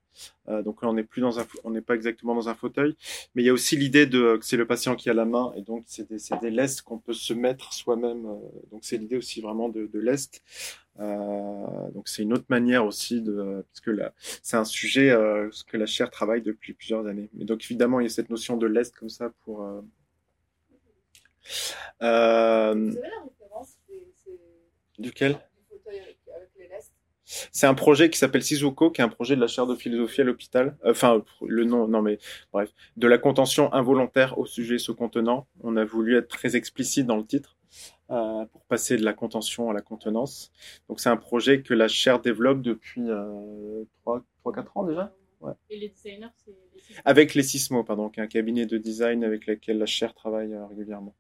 Euh, 0.49 0.63
donc 0.63 0.83
là 0.83 0.89
on 0.89 0.93
n'est 0.93 1.03
plus 1.03 1.23
dans 1.23 1.41
un, 1.41 1.47
on 1.65 1.71
n'est 1.71 1.81
pas 1.81 1.95
exactement 1.95 2.35
dans 2.35 2.49
un 2.51 2.55
fauteuil, 2.55 2.95
mais 3.35 3.43
il 3.43 3.47
y 3.47 3.49
a 3.49 3.53
aussi 3.55 3.77
l'idée 3.77 4.07
de 4.07 4.37
que 4.37 4.45
c'est 4.45 4.57
le 4.59 4.67
patient 4.67 4.97
qui 4.97 5.09
a 5.11 5.15
la 5.15 5.25
main 5.25 5.53
et 5.57 5.63
donc 5.63 5.85
c'est 5.87 6.09
des, 6.09 6.19
c'est 6.19 6.39
des 6.41 6.51
lestes 6.51 6.83
qu'on 6.83 6.99
peut 6.99 7.15
se 7.15 7.33
mettre 7.35 7.73
soi-même. 7.73 8.23
donc 8.71 8.81
c'est 8.83 8.99
l'idée 8.99 9.17
aussi 9.17 9.41
vraiment 9.41 9.69
de 9.71 9.89
lest. 9.99 10.43
Euh, 10.99 11.91
donc 11.93 12.09
c'est 12.09 12.23
une 12.23 12.33
autre 12.33 12.47
manière 12.49 12.87
aussi 12.87 13.21
de, 13.21 13.65
parce 13.69 13.81
que 13.81 13.91
là 13.91 14.15
c'est 14.43 14.57
un 14.57 14.65
sujet 14.65 15.11
euh, 15.11 15.51
que 15.67 15.77
la 15.77 15.85
chaire 15.87 16.11
travaille 16.11 16.43
depuis 16.43 16.73
plusieurs 16.73 17.07
années. 17.07 17.29
Mais 17.35 17.45
donc 17.45 17.63
évidemment 17.65 18.01
il 18.01 18.05
y 18.05 18.07
a 18.07 18.11
cette 18.11 18.31
notion 18.31 18.57
de 18.57 18.67
lest 18.67 18.95
comme 18.97 19.11
ça 19.11 19.31
pour 19.45 19.63
euh, 19.63 19.83
euh, 22.03 22.75
Vous 22.75 22.97
avez 22.99 23.09
la 23.09 23.23
référence 23.25 23.79
des, 23.89 24.07
ces- 24.25 25.03
duquel? 25.03 25.39
C'est 27.51 27.67
un 27.67 27.75
projet 27.75 28.09
qui 28.09 28.19
s'appelle 28.19 28.43
Sizuko, 28.43 28.93
qui 28.93 29.01
est 29.01 29.05
un 29.05 29.09
projet 29.09 29.35
de 29.35 29.41
la 29.41 29.49
chaire 29.49 29.67
de 29.67 29.75
philosophie 29.75 30.21
à 30.21 30.25
l'hôpital. 30.25 30.77
Enfin, 30.85 31.25
le 31.45 31.65
nom, 31.65 31.89
non 31.89 32.01
mais 32.01 32.19
bref, 32.53 32.71
de 32.97 33.09
la 33.09 33.19
contention 33.19 33.73
involontaire 33.75 34.39
au 34.39 34.47
sujet 34.47 34.79
se 34.79 34.93
contenant. 34.93 35.49
On 35.61 35.77
a 35.77 35.85
voulu 35.85 36.17
être 36.17 36.29
très 36.29 36.55
explicite 36.55 37.05
dans 37.05 37.17
le 37.17 37.27
titre 37.27 37.56
pour 38.09 38.65
passer 38.69 38.97
de 38.97 39.05
la 39.05 39.13
contention 39.13 39.71
à 39.71 39.73
la 39.73 39.81
contenance. 39.81 40.53
Donc 40.89 41.01
c'est 41.01 41.09
un 41.09 41.17
projet 41.17 41.63
que 41.63 41.75
la 41.75 41.89
chaire 41.89 42.21
développe 42.21 42.63
depuis 42.63 43.03
euh, 43.09 43.85
3-4 44.45 44.67
ans 44.75 44.85
déjà. 44.85 45.15
Ouais. 45.41 45.53
Et 45.71 45.79
les 45.79 45.89
designers, 45.91 46.29
c'est 46.37 46.51
les 46.51 46.83
Avec 47.05 47.35
les 47.35 47.43
Sismo, 47.43 47.85
pardon, 47.85 48.09
qui 48.09 48.21
est 48.21 48.23
un 48.23 48.27
cabinet 48.27 48.67
de 48.67 48.79
design 48.79 49.23
avec 49.23 49.47
lequel 49.47 49.79
la 49.79 49.87
chaire 49.87 50.15
travaille 50.15 50.55
euh, 50.55 50.67
régulièrement. 50.67 51.15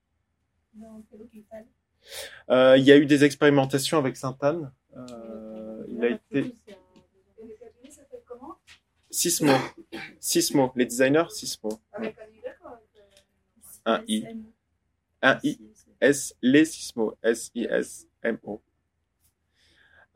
dans 0.74 1.02
Euh, 2.50 2.76
il 2.78 2.84
y 2.84 2.92
a 2.92 2.96
eu 2.96 3.06
des 3.06 3.24
expérimentations 3.24 3.98
avec 3.98 4.16
Sainte-Anne. 4.16 4.72
Euh, 4.96 5.84
il 5.88 6.04
a 6.04 6.08
été 6.10 6.54
Sismo. 9.10 9.52
Sismo, 10.20 10.72
les 10.76 10.86
designers 10.86 11.30
Sismo. 11.30 11.80
Avec 11.92 12.16
un 13.84 13.94
euh, 13.94 14.04
I. 14.08 14.26
Un 15.22 15.38
I. 15.42 15.58
S, 16.00 16.34
les 16.42 16.64
Sismo, 16.64 17.16
S-I-S-M-O. 17.22 18.62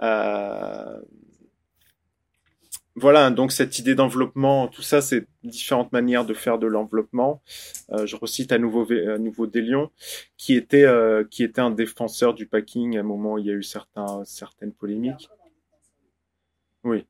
Euh, 0.03 1.01
Voilà, 3.01 3.31
donc 3.31 3.51
cette 3.51 3.79
idée 3.79 3.95
d'enveloppement, 3.95 4.69
tout 4.69 4.83
ça, 4.83 5.01
c'est 5.01 5.27
différentes 5.43 5.91
manières 5.91 6.27
de 6.27 6.35
faire 6.35 6.59
de 6.59 6.67
l'enveloppement. 6.67 7.41
Euh, 7.93 8.05
je 8.05 8.15
recite 8.15 8.53
à 8.53 8.59
nouveau, 8.59 8.87
à 8.93 9.17
nouveau 9.17 9.47
était, 10.55 10.85
euh, 10.85 11.25
qui 11.25 11.43
était 11.43 11.63
un 11.63 11.71
défenseur 11.71 12.35
du 12.35 12.47
packing 12.47 12.99
à 12.99 13.01
un 13.01 13.05
moment 13.05 13.35
où 13.35 13.39
il 13.39 13.47
y 13.47 13.51
a 13.51 13.55
eu 13.55 13.63
certaines 13.63 14.73
polémiques. 14.73 15.31
Oui, 16.85 17.07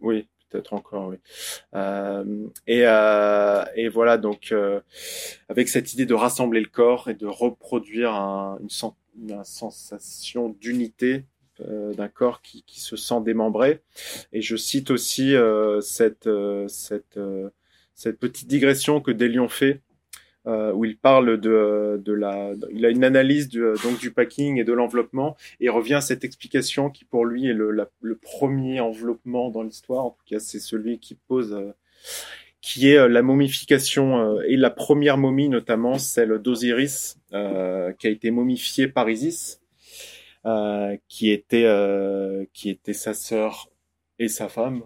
oui, 0.00 0.26
peut-être 0.50 0.74
encore, 0.74 1.08
oui. 1.08 1.16
Euh, 1.74 2.46
et, 2.66 2.82
euh, 2.84 3.64
et 3.76 3.88
voilà, 3.88 4.18
donc 4.18 4.52
euh, 4.52 4.80
avec 5.48 5.68
cette 5.68 5.92
idée 5.94 6.06
de 6.06 6.14
rassembler 6.14 6.60
le 6.60 6.68
corps 6.68 7.08
et 7.08 7.14
de 7.14 7.26
reproduire 7.26 8.12
un- 8.14 8.58
une, 8.60 8.68
sen- 8.70 8.92
une 9.18 9.42
sensation 9.44 10.50
d'unité 10.60 11.24
d'un 11.58 12.08
corps 12.08 12.40
qui, 12.40 12.62
qui 12.62 12.80
se 12.80 12.96
sent 12.96 13.20
démembré. 13.22 13.82
Et 14.32 14.40
je 14.40 14.56
cite 14.56 14.90
aussi 14.90 15.34
cette, 15.82 16.28
cette, 16.68 17.18
cette 17.94 18.18
petite 18.18 18.48
digression 18.48 19.02
que 19.02 19.10
Délion 19.10 19.46
fait. 19.48 19.82
Euh, 20.46 20.72
où 20.72 20.84
il 20.84 20.96
parle 20.96 21.38
de, 21.38 22.00
de 22.02 22.12
la, 22.12 22.52
il 22.72 22.86
a 22.86 22.90
une 22.90 23.04
analyse 23.04 23.48
du, 23.48 23.60
donc 23.82 23.98
du 23.98 24.10
packing 24.10 24.58
et 24.58 24.64
de 24.64 24.72
l'enveloppement 24.72 25.36
et 25.60 25.68
revient 25.68 25.94
à 25.94 26.00
cette 26.00 26.24
explication 26.24 26.90
qui 26.90 27.04
pour 27.04 27.24
lui 27.24 27.46
est 27.46 27.52
le, 27.52 27.88
premier 28.20 28.80
enveloppement 28.80 29.50
dans 29.50 29.62
l'histoire. 29.62 30.04
En 30.06 30.10
tout 30.10 30.24
cas, 30.26 30.38
c'est 30.38 30.60
celui 30.60 30.98
qui 30.98 31.14
pose, 31.14 31.52
euh, 31.52 31.72
qui 32.60 32.90
est 32.90 32.98
euh, 32.98 33.08
la 33.08 33.22
momification 33.22 34.18
euh, 34.18 34.42
et 34.46 34.56
la 34.56 34.70
première 34.70 35.18
momie 35.18 35.48
notamment 35.48 35.98
celle 35.98 36.38
d'Osiris 36.38 37.18
euh, 37.32 37.92
qui 37.92 38.06
a 38.06 38.10
été 38.10 38.30
momifiée 38.30 38.88
par 38.88 39.08
Isis, 39.08 39.60
euh, 40.46 40.96
qui 41.08 41.30
était 41.30 41.64
euh, 41.64 42.44
qui 42.52 42.70
était 42.70 42.92
sa 42.92 43.14
sœur 43.14 43.70
et 44.18 44.28
sa 44.28 44.48
femme. 44.48 44.82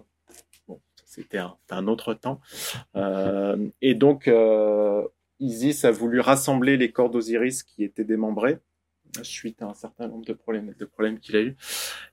C'était 1.05 1.39
un, 1.69 1.87
autre 1.87 2.13
temps. 2.13 2.41
Euh, 2.97 3.69
et 3.81 3.93
donc 3.93 4.27
euh, 4.27 5.07
Isis 5.39 5.85
a 5.85 5.91
voulu 5.91 6.19
rassembler 6.19 6.77
les 6.77 6.91
corps 6.91 7.09
d'Osiris 7.09 7.63
qui 7.63 7.83
étaient 7.83 8.03
démembrés 8.03 8.59
suite 9.23 9.61
à 9.61 9.67
un 9.67 9.73
certain 9.73 10.07
nombre 10.07 10.25
de 10.25 10.33
problèmes, 10.33 10.73
de 10.77 10.85
problèmes 10.85 11.19
qu'il 11.19 11.37
a 11.37 11.41
eu. 11.41 11.55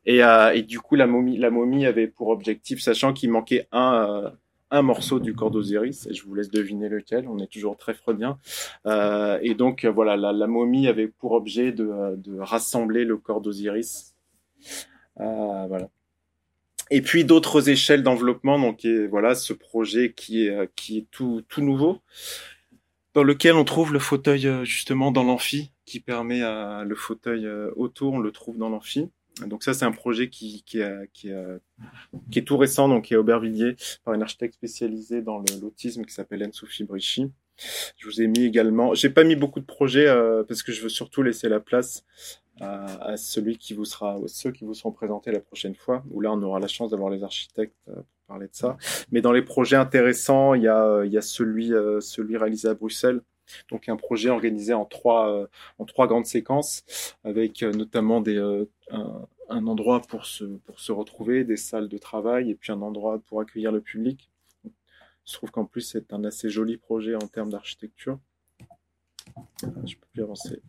Et, 0.06 0.22
euh, 0.22 0.52
et 0.52 0.62
du 0.62 0.78
coup, 0.78 0.94
la 0.94 1.06
momie, 1.06 1.36
la 1.36 1.50
momie 1.50 1.84
avait 1.84 2.06
pour 2.06 2.28
objectif, 2.28 2.80
sachant 2.80 3.12
qu'il 3.12 3.30
manquait 3.30 3.66
un, 3.72 4.06
euh, 4.08 4.30
un 4.70 4.82
morceau 4.82 5.18
du 5.18 5.34
corps 5.34 5.50
d'Osiris, 5.50 6.06
et 6.06 6.14
je 6.14 6.24
vous 6.24 6.34
laisse 6.34 6.50
deviner 6.50 6.88
lequel, 6.88 7.28
on 7.28 7.38
est 7.38 7.50
toujours 7.50 7.76
très 7.76 7.94
freudien. 7.94 8.38
Euh, 8.86 9.38
et 9.42 9.54
donc, 9.54 9.84
voilà, 9.84 10.16
la, 10.16 10.46
momie 10.46 10.86
avait 10.86 11.08
pour 11.08 11.32
objet 11.32 11.72
de, 11.72 12.16
de 12.16 12.38
rassembler 12.38 13.04
le 13.04 13.16
corps 13.16 13.40
d'Osiris. 13.40 14.14
Euh, 15.20 15.66
voilà. 15.68 15.88
Et 16.90 17.00
puis 17.00 17.24
d'autres 17.24 17.70
échelles 17.70 18.02
d'enveloppement, 18.02 18.58
donc 18.58 18.84
et 18.84 19.06
voilà 19.06 19.34
ce 19.34 19.54
projet 19.54 20.12
qui 20.12 20.46
est, 20.46 20.50
euh, 20.50 20.66
qui 20.76 20.98
est 20.98 21.06
tout, 21.10 21.42
tout 21.48 21.62
nouveau, 21.62 22.00
dans 23.14 23.22
lequel 23.22 23.54
on 23.54 23.64
trouve 23.64 23.92
le 23.92 23.98
fauteuil 23.98 24.46
euh, 24.46 24.64
justement 24.64 25.10
dans 25.10 25.24
l'amphi, 25.24 25.72
qui 25.84 26.00
permet 26.00 26.42
à 26.42 26.84
le 26.84 26.94
fauteuil 26.94 27.46
euh, 27.46 27.70
autour, 27.76 28.14
on 28.14 28.18
le 28.18 28.30
trouve 28.32 28.58
dans 28.58 28.68
l'amphi. 28.68 29.10
Donc 29.46 29.62
ça 29.64 29.72
c'est 29.72 29.84
un 29.84 29.92
projet 29.92 30.28
qui, 30.28 30.62
qui, 30.64 30.80
est, 30.80 31.10
qui, 31.12 31.32
euh, 31.32 31.58
qui 32.30 32.38
est 32.38 32.42
tout 32.42 32.58
récent, 32.58 32.88
donc 32.88 33.06
qui 33.06 33.14
est 33.14 33.16
Aubervilliers 33.16 33.76
par 34.04 34.14
une 34.14 34.22
architecte 34.22 34.54
spécialisée 34.54 35.22
dans 35.22 35.42
l'autisme 35.60 36.04
qui 36.04 36.12
s'appelle 36.12 36.42
Anne-Sophie 36.42 36.84
Brichy. 36.84 37.30
Je 37.96 38.06
vous 38.06 38.20
ai 38.20 38.26
mis 38.26 38.44
également, 38.44 38.94
j'ai 38.94 39.10
pas 39.10 39.24
mis 39.24 39.36
beaucoup 39.36 39.60
de 39.60 39.64
projets 39.64 40.06
euh, 40.06 40.42
parce 40.44 40.62
que 40.62 40.72
je 40.72 40.82
veux 40.82 40.88
surtout 40.88 41.22
laisser 41.22 41.48
la 41.48 41.60
place 41.60 42.04
à, 42.62 43.10
à 43.12 43.16
celui 43.16 43.58
qui 43.58 43.74
vous 43.74 43.84
sera, 43.84 44.18
ceux 44.26 44.52
qui 44.52 44.64
vous 44.64 44.74
seront 44.74 44.92
présentés 44.92 45.32
la 45.32 45.40
prochaine 45.40 45.74
fois, 45.74 46.04
où 46.10 46.20
là 46.20 46.32
on 46.32 46.40
aura 46.42 46.60
la 46.60 46.68
chance 46.68 46.90
d'avoir 46.90 47.10
les 47.10 47.24
architectes 47.24 47.76
euh, 47.88 47.94
pour 47.94 48.26
parler 48.28 48.46
de 48.46 48.54
ça. 48.54 48.76
Mais 49.10 49.20
dans 49.20 49.32
les 49.32 49.42
projets 49.42 49.76
intéressants, 49.76 50.54
il 50.54 50.62
y 50.62 50.68
a, 50.68 50.84
euh, 50.84 51.06
il 51.06 51.12
y 51.12 51.18
a 51.18 51.22
celui, 51.22 51.72
euh, 51.72 52.00
celui 52.00 52.36
réalisé 52.36 52.68
à 52.68 52.74
Bruxelles, 52.74 53.20
donc 53.70 53.88
un 53.88 53.96
projet 53.96 54.30
organisé 54.30 54.72
en 54.72 54.84
trois, 54.84 55.48
en 55.78 55.84
trois 55.84 56.06
grandes 56.06 56.26
séquences, 56.26 56.84
avec 57.24 57.62
notamment 57.62 58.20
des, 58.20 58.38
un, 58.88 59.66
endroit 59.66 60.00
pour 60.00 60.24
se, 60.24 60.44
pour 60.44 60.80
se 60.80 60.92
retrouver, 60.92 61.44
des 61.44 61.56
salles 61.56 61.88
de 61.88 61.98
travail, 61.98 62.50
et 62.50 62.54
puis 62.54 62.72
un 62.72 62.80
endroit 62.80 63.18
pour 63.26 63.40
accueillir 63.40 63.72
le 63.72 63.80
public. 63.80 64.30
Je 65.26 65.32
trouve 65.34 65.50
qu'en 65.50 65.64
plus 65.64 65.82
c'est 65.82 66.12
un 66.12 66.24
assez 66.24 66.48
joli 66.48 66.78
projet 66.78 67.16
en 67.16 67.26
termes 67.26 67.50
d'architecture. 67.50 68.18
Je 69.84 69.96
peux 69.96 70.06
plus 70.12 70.22
avancer. 70.22 70.62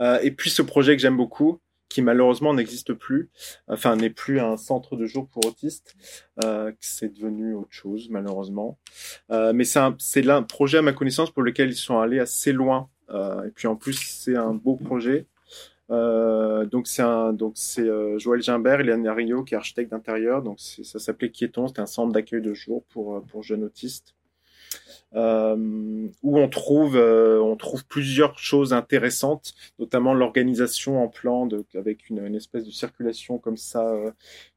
Euh, 0.00 0.18
et 0.22 0.30
puis 0.30 0.50
ce 0.50 0.62
projet 0.62 0.96
que 0.96 1.02
j'aime 1.02 1.16
beaucoup, 1.16 1.60
qui 1.88 2.00
malheureusement 2.00 2.54
n'existe 2.54 2.94
plus, 2.94 3.30
enfin 3.68 3.96
n'est 3.96 4.10
plus 4.10 4.40
un 4.40 4.56
centre 4.56 4.96
de 4.96 5.04
jour 5.04 5.28
pour 5.28 5.44
autistes, 5.44 5.94
euh, 6.42 6.72
c'est 6.80 7.12
devenu 7.12 7.54
autre 7.54 7.72
chose 7.72 8.08
malheureusement. 8.08 8.78
Euh, 9.30 9.52
mais 9.52 9.64
c'est 9.64 9.78
un, 9.78 9.96
un 10.28 10.42
projet 10.42 10.78
à 10.78 10.82
ma 10.82 10.92
connaissance 10.92 11.30
pour 11.30 11.42
lequel 11.42 11.70
ils 11.70 11.76
sont 11.76 11.98
allés 11.98 12.18
assez 12.18 12.52
loin. 12.52 12.88
Et 13.10 13.50
puis 13.54 13.68
en 13.68 13.76
plus 13.76 13.92
c'est 13.92 14.36
un 14.36 14.54
beau 14.54 14.76
projet. 14.76 15.26
Donc 15.90 16.86
c'est 16.86 17.02
un, 17.02 17.36
Joël 18.16 18.40
Gimbert, 18.40 18.78
Léane 18.78 19.06
Rio 19.06 19.44
qui 19.44 19.52
est 19.52 19.58
architecte 19.58 19.90
d'intérieur. 19.90 20.42
Donc 20.42 20.60
ça 20.60 20.98
s'appelait 20.98 21.30
Quieton, 21.30 21.68
c'était 21.68 21.80
un 21.80 21.86
centre 21.86 22.10
d'accueil 22.10 22.40
de 22.40 22.54
jour 22.54 22.84
pour 22.88 23.42
jeunes 23.42 23.64
autistes. 23.64 24.14
Euh, 25.14 26.08
où 26.22 26.38
on 26.38 26.48
trouve 26.48 26.96
euh, 26.96 27.38
on 27.42 27.56
trouve 27.56 27.84
plusieurs 27.84 28.38
choses 28.38 28.72
intéressantes, 28.72 29.52
notamment 29.78 30.14
l'organisation 30.14 31.02
en 31.02 31.08
plan 31.08 31.46
avec 31.74 32.08
une, 32.08 32.34
espèce 32.34 32.64
de 32.64 32.70
circulation 32.70 33.38
comme 33.38 33.58
ça, 33.58 33.86
euh, 33.90 34.10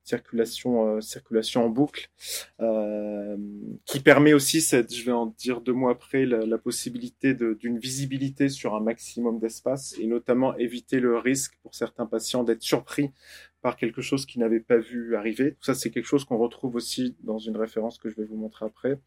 circulation 0.04 1.02
circulation 1.02 1.66
en 1.66 1.70
boucle, 1.70 2.10
qui 3.86 4.00
permet 4.00 4.34
aussi, 4.34 4.62
je 4.62 5.04
vais 5.04 5.12
en 5.12 5.28
dire 5.38 5.60
deux 5.60 5.74
mots 5.74 5.90
après, 5.90 6.26
la, 6.26 6.58
possibilité 6.58 7.34
d'une 7.34 7.78
visibilité 7.78 8.48
sur 8.48 8.76
un 8.76 8.80
maximum 8.80 9.40
d'espace 9.40 9.94
et 10.00 10.08
notamment 10.08 10.56
éviter 10.58 11.00
le 11.00 11.18
risque 11.18 11.54
pour 11.62 11.76
certains 11.76 12.06
patients 12.06 12.44
d'être 12.44 12.64
surpris 12.64 13.12
par 13.66 13.78
quelque 13.78 14.04
chose 14.04 14.28
qu'ils 14.28 14.42
n'avaient 14.42 14.60
pas 14.60 14.78
vu 14.78 15.16
arriver. 15.16 15.58
Ça, 15.60 15.74
c'est 15.74 15.90
quelque 15.90 16.06
chose 16.06 16.24
qu'on 16.24 16.38
retrouve 16.38 16.76
aussi 16.76 17.16
dans 17.24 17.40
une 17.40 17.58
référence 17.58 17.98
que 17.98 18.10
je 18.12 18.16
vais 18.16 18.24
vous 18.24 18.38
montrer 18.38 18.64
après. 18.64 19.00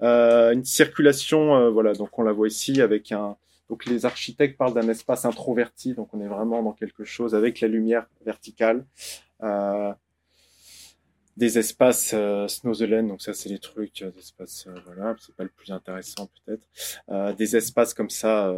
Euh, 0.00 0.52
une 0.52 0.64
circulation, 0.64 1.56
euh, 1.56 1.70
voilà, 1.70 1.94
donc 1.94 2.16
on 2.16 2.22
la 2.22 2.30
voit 2.30 2.46
ici 2.46 2.80
avec 2.80 3.10
un. 3.10 3.36
Donc 3.68 3.86
les 3.86 4.06
architectes 4.06 4.56
parlent 4.56 4.74
d'un 4.74 4.88
espace 4.88 5.24
introverti, 5.24 5.94
donc 5.94 6.14
on 6.14 6.20
est 6.20 6.28
vraiment 6.28 6.62
dans 6.62 6.72
quelque 6.72 7.02
chose 7.02 7.34
avec 7.34 7.60
la 7.60 7.66
lumière 7.66 8.06
verticale. 8.24 8.86
Euh, 9.42 9.92
des 11.36 11.58
espaces 11.58 12.12
euh, 12.14 12.46
Snowzelen, 12.46 13.08
donc 13.08 13.22
ça 13.22 13.32
c'est 13.32 13.48
les 13.48 13.58
trucs, 13.58 14.02
euh, 14.02 14.10
des 14.10 14.20
espaces, 14.20 14.66
euh, 14.68 14.74
voilà, 14.84 15.16
c'est 15.18 15.34
pas 15.34 15.44
le 15.44 15.48
plus 15.48 15.72
intéressant 15.72 16.28
peut-être, 16.44 17.36
des 17.36 17.56
espaces 17.56 17.94
comme 17.94 18.10
ça 18.10 18.54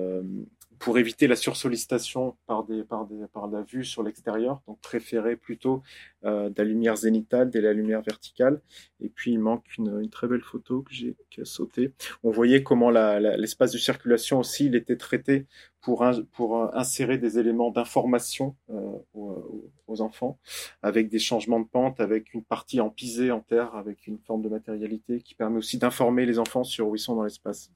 pour 0.82 0.98
éviter 0.98 1.28
la 1.28 1.36
sursollicitation 1.36 2.36
par 2.46 2.64
des, 2.64 2.82
par 2.82 3.06
des, 3.06 3.26
par 3.32 3.46
la 3.46 3.62
vue 3.62 3.84
sur 3.84 4.02
l'extérieur, 4.02 4.60
donc 4.66 4.80
préférer 4.80 5.36
plutôt 5.36 5.80
euh, 6.24 6.50
de 6.50 6.54
la 6.58 6.64
lumière 6.64 6.96
zénitale, 6.96 7.50
de 7.50 7.60
la 7.60 7.72
lumière 7.72 8.02
verticale. 8.02 8.60
Et 9.00 9.08
puis 9.08 9.30
il 9.30 9.38
manque 9.38 9.64
une, 9.78 10.00
une 10.02 10.10
très 10.10 10.26
belle 10.26 10.42
photo 10.42 10.82
que 10.82 10.92
j'ai 10.92 11.14
qui 11.30 11.40
a 11.40 11.44
sauté. 11.44 11.92
On 12.24 12.32
voyait 12.32 12.64
comment 12.64 12.90
l'espace 12.90 13.70
de 13.72 13.78
circulation 13.78 14.40
aussi, 14.40 14.66
il 14.66 14.74
était 14.74 14.96
traité 14.96 15.46
pour, 15.80 16.02
un- 16.04 16.22
pour 16.32 16.74
insérer 16.76 17.16
des 17.16 17.38
éléments 17.38 17.70
d'information 17.70 18.56
euh, 18.70 18.74
aux, 19.14 19.70
aux- 19.86 20.00
enfants, 20.00 20.38
avec 20.82 21.08
des 21.10 21.18
changements 21.20 21.60
de 21.60 21.68
pente, 21.68 22.00
avec 22.00 22.34
une 22.34 22.42
partie 22.42 22.80
en 22.80 22.90
pisé 22.90 23.30
en 23.30 23.40
terre, 23.40 23.76
avec 23.76 24.06
une 24.08 24.18
forme 24.18 24.42
de 24.42 24.48
matérialité 24.48 25.20
qui 25.20 25.34
permet 25.36 25.58
aussi 25.58 25.78
d'informer 25.78 26.26
les 26.26 26.38
enfants 26.40 26.64
sur 26.64 26.88
où 26.88 26.96
ils 26.96 26.98
sont 26.98 27.14
dans 27.14 27.24
l'espace. 27.24 27.70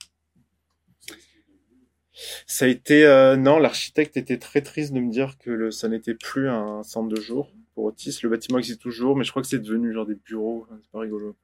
Ça 2.47 2.65
a 2.65 2.69
été 2.69 3.05
euh, 3.05 3.37
non, 3.37 3.59
l'architecte 3.59 4.17
était 4.17 4.39
très 4.39 4.63
triste 4.63 4.93
de 4.93 5.01
me 5.01 5.11
dire 5.11 5.37
que 5.39 5.71
ça 5.71 5.89
n'était 5.89 6.15
plus 6.15 6.49
un 6.49 6.83
centre 6.83 7.09
de 7.09 7.21
jour 7.21 7.53
pour 7.75 7.85
Otis. 7.85 8.19
Le 8.23 8.31
bâtiment 8.31 8.59
existe 8.59 8.81
toujours, 8.81 9.17
mais 9.17 9.25
je 9.25 9.31
crois 9.31 9.43
que 9.43 9.49
c'est 9.49 9.59
devenu 9.59 9.93
genre 9.93 10.07
des 10.07 10.15
bureaux. 10.15 10.67
C'est 10.71 10.91
pas 10.91 11.01
rigolo. 11.01 11.37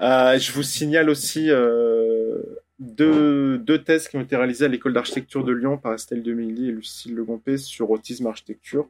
Euh, 0.00 0.38
je 0.38 0.52
vous 0.52 0.62
signale 0.62 1.08
aussi 1.08 1.50
euh, 1.50 2.42
deux, 2.78 3.58
deux 3.58 3.82
thèses 3.82 4.08
qui 4.08 4.16
ont 4.16 4.20
été 4.20 4.36
réalisées 4.36 4.66
à 4.66 4.68
l'école 4.68 4.92
d'architecture 4.92 5.44
de 5.44 5.52
Lyon 5.52 5.78
par 5.78 5.94
Estelle 5.94 6.22
Demilly 6.22 6.68
et 6.68 6.72
Lucille 6.72 7.14
Legompé 7.14 7.56
sur 7.56 7.90
autisme 7.90 8.26
architecture 8.26 8.88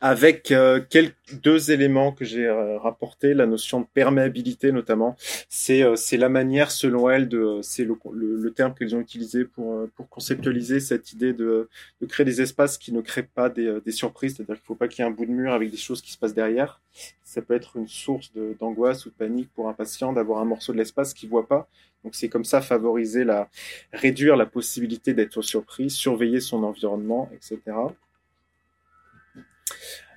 avec 0.00 0.50
euh, 0.52 0.80
quelques, 0.88 1.14
deux 1.42 1.70
éléments 1.70 2.12
que 2.12 2.24
j'ai 2.24 2.46
euh, 2.46 2.78
rapportés, 2.78 3.34
la 3.34 3.46
notion 3.46 3.80
de 3.80 3.86
perméabilité 3.92 4.72
notamment, 4.72 5.16
c'est 5.48 5.82
euh, 5.82 5.96
c'est 5.96 6.16
la 6.16 6.28
manière 6.28 6.70
selon 6.70 7.10
elle 7.10 7.28
de 7.28 7.60
c'est 7.62 7.84
le, 7.84 7.96
le, 8.12 8.36
le 8.36 8.52
terme 8.52 8.74
qu'elles 8.74 8.94
ont 8.94 9.00
utilisé 9.00 9.44
pour 9.44 9.72
euh, 9.72 9.90
pour 9.96 10.08
conceptualiser 10.08 10.80
cette 10.80 11.12
idée 11.12 11.32
de 11.32 11.68
de 12.00 12.06
créer 12.06 12.24
des 12.26 12.40
espaces 12.42 12.78
qui 12.78 12.92
ne 12.92 13.00
créent 13.00 13.22
pas 13.22 13.48
des, 13.48 13.66
euh, 13.66 13.80
des 13.84 13.92
surprises, 13.92 14.36
c'est-à-dire 14.36 14.56
qu'il 14.56 14.64
faut 14.64 14.74
pas 14.74 14.88
qu'il 14.88 15.02
y 15.04 15.06
ait 15.06 15.10
un 15.10 15.14
bout 15.14 15.26
de 15.26 15.30
mur 15.32 15.52
avec 15.52 15.70
des 15.70 15.76
choses 15.76 16.02
qui 16.02 16.12
se 16.12 16.18
passent 16.18 16.34
derrière. 16.34 16.80
Ça 17.24 17.42
peut 17.42 17.54
être 17.54 17.76
une 17.76 17.88
source 17.88 18.32
d'angoisse 18.60 19.04
ou 19.06 19.10
de 19.10 19.14
panique 19.14 19.50
pour 19.54 19.68
un 19.68 19.72
patient 19.74 20.12
d'avoir 20.12 20.40
un 20.40 20.44
morceau 20.44 20.72
de 20.72 20.78
l'espace 20.78 21.12
qu'il 21.14 21.28
voit 21.28 21.46
pas. 21.46 21.68
Donc 22.04 22.14
c'est 22.14 22.28
comme 22.28 22.44
ça 22.44 22.60
favoriser 22.60 23.24
la 23.24 23.48
réduire 23.92 24.36
la 24.36 24.46
possibilité 24.46 25.12
d'être 25.12 25.42
surpris, 25.42 25.90
surveiller 25.90 26.40
son 26.40 26.62
environnement, 26.62 27.28
etc. 27.34 27.76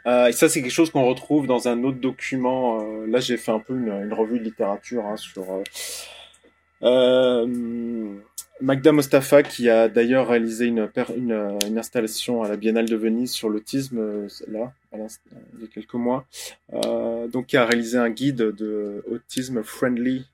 Euh, 0.05 0.27
et 0.27 0.31
ça, 0.31 0.49
c'est 0.49 0.61
quelque 0.61 0.71
chose 0.71 0.91
qu'on 0.91 1.05
retrouve 1.05 1.47
dans 1.47 1.67
un 1.67 1.83
autre 1.83 1.99
document. 1.99 2.81
Euh, 2.81 3.07
là, 3.07 3.19
j'ai 3.19 3.37
fait 3.37 3.51
un 3.51 3.59
peu 3.59 3.73
une, 3.75 4.13
revue 4.13 4.39
de 4.39 4.43
littérature 4.43 5.05
hein, 5.05 5.17
sur 5.17 5.45
euh, 6.83 8.15
Magda 8.61 8.91
Mostafa, 8.91 9.43
qui 9.43 9.69
a 9.69 9.87
d'ailleurs 9.89 10.27
réalisé 10.27 10.65
une, 10.65 10.89
une, 11.15 11.77
installation 11.77 12.43
à 12.43 12.49
la 12.49 12.55
Biennale 12.55 12.87
de 12.87 12.95
Venise 12.95 13.31
sur 13.31 13.49
l'autisme, 13.49 14.27
là, 14.47 14.71
il 14.93 14.99
y 14.99 15.63
a 15.63 15.67
quelques 15.73 15.93
mois. 15.93 16.25
Donc, 16.71 17.47
qui 17.47 17.57
a 17.57 17.65
réalisé 17.65 17.97
un 17.97 18.09
guide 18.09 18.37
de 18.37 19.03
autisme 19.11 19.63
friendly 19.63 20.25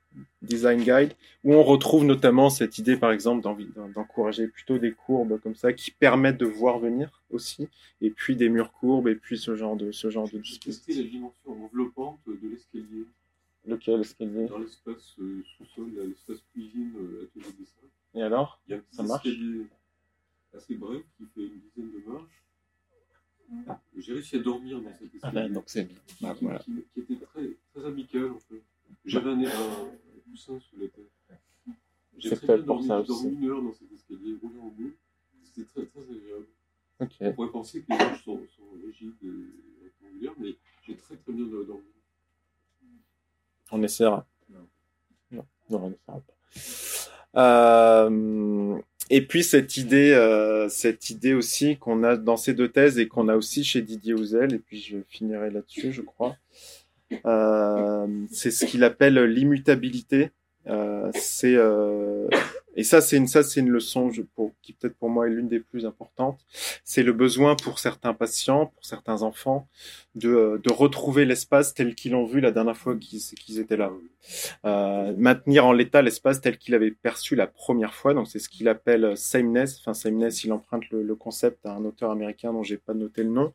design 0.42 0.82
guide 0.84 1.14
où 1.44 1.54
on 1.54 1.64
retrouve 1.64 2.06
notamment 2.06 2.50
cette 2.50 2.78
idée, 2.78 2.98
par 2.98 3.12
exemple, 3.12 3.42
d'encourager 3.94 4.48
plutôt 4.48 4.78
des 4.78 4.92
courbes 4.92 5.40
comme 5.42 5.56
ça 5.56 5.74
qui 5.74 5.92
permettent 5.92 6.38
de 6.40 6.46
voir 6.46 6.80
venir 6.80 7.22
aussi, 7.30 7.68
et 8.02 8.10
puis 8.12 8.36
des 8.36 8.50
murs 8.50 8.72
courbes, 8.72 9.08
et 9.08 9.16
puis 9.16 9.38
ce 9.38 9.56
genre 9.56 9.76
de 9.76 9.92
ce 9.92 10.10
genre 10.10 10.30
de 10.30 10.40
testé 10.40 10.94
la 10.94 11.04
dimension 11.04 11.64
enveloppante 11.64 12.20
de 12.28 12.48
l'escalier? 12.50 13.06
Lequel 13.68 14.02
escalier? 14.02 14.46
Dans 14.48 14.60
l'espace 14.60 15.16
euh, 15.20 15.44
sous-sol, 15.58 15.92
l'espace 16.08 16.44
cuisine, 16.54 16.94
euh, 16.98 17.30
atelier 17.36 17.52
dessin. 17.58 17.88
Et 18.14 18.22
alors? 18.22 18.60
Il 18.68 18.72
y 18.72 18.74
a 18.76 18.78
un 18.78 18.82
petit 18.82 18.96
Ça 18.98 19.04
marche? 19.04 19.26
escalier 19.26 19.66
assez 20.56 20.76
bref 20.76 21.02
qui 21.18 21.24
fait 21.34 21.42
une 21.48 21.60
dizaine 21.60 21.92
de 21.92 22.12
marches. 22.12 22.42
J'ai 23.98 24.14
réussi 24.14 24.36
à 24.36 24.40
dormir 24.40 24.80
dans 24.82 24.92
cet 24.94 25.10
Ah 25.14 25.16
escalier. 25.16 25.34
ben, 25.48 25.54
donc 25.54 25.64
c'est 25.68 25.84
bien. 25.84 25.98
qui, 26.08 26.26
Ah, 26.28 26.34
qui- 26.36 26.44
voilà. 26.46 26.60
qui- 26.60 26.86
qui 26.94 27.00
était 27.14 27.26
très, 27.26 27.50
très 27.74 27.86
amical 27.88 28.32
en 28.32 28.40
fait. 28.40 28.62
J'avais 29.06 29.30
un, 29.32 29.40
un 29.40 29.88
coussin 30.30 30.60
sous 30.60 30.80
la 30.80 30.88
tête. 30.88 31.12
J'ai 32.18 32.30
très 32.30 32.48
fait 32.48 32.58
bien 32.58 32.66
dormi, 32.66 32.88
ça 32.88 33.04
une 33.24 33.50
heure 33.50 33.62
dans 33.62 33.74
cet 33.74 33.92
escalier, 33.92 34.36
roulé 34.42 34.60
en 34.60 34.68
boule. 34.68 34.94
C'était 35.44 35.68
très, 35.68 35.86
très 35.86 36.02
agréable. 36.02 36.48
On 37.20 37.34
pourrait 37.34 37.52
penser 37.52 37.82
que 37.82 37.92
les 37.92 38.18
sont, 38.24 38.40
sont 38.56 38.64
rigides 38.86 39.14
et 39.24 39.84
rectangulaires, 39.84 40.34
mais 40.40 40.56
j'ai 40.88 40.96
très 40.96 41.16
très 41.18 41.34
bien 41.34 41.46
dormi. 41.46 41.84
On 43.72 43.84
essaiera. 43.84 44.26
Non. 44.50 44.68
Non, 45.32 45.46
non, 45.70 45.84
on 45.84 45.92
essaiera 45.92 46.22
pas. 46.22 46.34
Euh, 47.38 48.80
et 49.10 49.28
puis 49.28 49.44
cette 49.44 49.76
idée, 49.78 50.14
euh, 50.14 50.70
cette 50.70 51.10
idée 51.10 51.34
aussi 51.34 51.78
qu'on 51.78 52.04
a 52.04 52.16
dans 52.16 52.38
ces 52.38 52.54
deux 52.54 52.70
thèses 52.70 52.98
et 52.98 53.08
qu'on 53.08 53.28
a 53.28 53.36
aussi 53.36 53.64
chez 53.64 53.82
Didier 53.82 54.14
Houzel, 54.14 54.54
et 54.54 54.60
puis 54.60 54.80
je 54.80 55.00
finirai 55.10 55.52
là-dessus, 55.52 55.92
je 55.92 56.02
crois. 56.02 56.38
Euh, 57.26 58.08
c'est 58.32 58.52
ce 58.52 58.66
qu'il 58.66 58.84
appelle 58.84 59.20
l'immutabilité. 59.24 60.32
Euh, 60.68 61.10
c'est 61.14 61.56
euh, 61.56 62.28
et 62.76 62.84
ça 62.84 63.02
c'est 63.02 63.18
une 63.18 63.28
ça 63.28 63.44
c'est 63.44 63.60
une 63.60 63.70
leçon 63.70 64.12
je, 64.12 64.22
pour, 64.22 64.52
qui 64.62 64.74
peut-être 64.74 64.96
pour 64.98 65.10
moi 65.10 65.28
est 65.28 65.32
l'une 65.32 65.48
des 65.48 65.60
plus 65.60 65.86
importantes. 65.86 66.40
C'est 66.84 67.04
le 67.04 67.14
besoin 67.14 67.56
pour 67.56 67.80
certains 67.80 68.14
patients, 68.14 68.68
pour 68.68 68.86
certains 68.86 69.22
enfants, 69.24 69.68
de, 70.16 70.30
euh, 70.30 70.58
de 70.64 70.72
retrouver 70.72 71.26
l'espace 71.26 71.74
tel 71.74 71.96
qu'ils 71.96 72.12
l'ont 72.12 72.26
vu 72.26 72.40
la 72.42 72.52
dernière 72.52 72.78
fois 72.78 72.96
qu'ils 72.96 73.60
étaient 73.60 73.78
là. 73.78 73.92
Euh, 74.66 75.14
maintenir 75.18 75.66
en 75.68 75.72
l'état 75.72 76.02
l'espace 76.02 76.42
tel 76.42 76.58
qu'il 76.58 76.74
avait 76.74 76.92
perçu 76.92 77.36
la 77.36 77.48
première 77.48 77.94
fois. 77.94 78.14
Donc 78.14 78.28
c'est 78.28 78.40
ce 78.40 78.50
qu'il 78.50 78.68
appelle 78.68 79.16
sameness. 79.16 79.80
Enfin 79.80 79.94
sameness, 79.94 80.44
il 80.44 80.52
emprunte 80.52 80.90
le, 80.90 81.04
le 81.04 81.16
concept 81.16 81.66
à 81.66 81.74
un 81.74 81.86
auteur 81.86 82.12
américain 82.12 82.52
dont 82.52 82.64
j'ai 82.64 82.78
pas 82.78 82.94
noté 82.94 83.24
le 83.24 83.30
nom, 83.30 83.54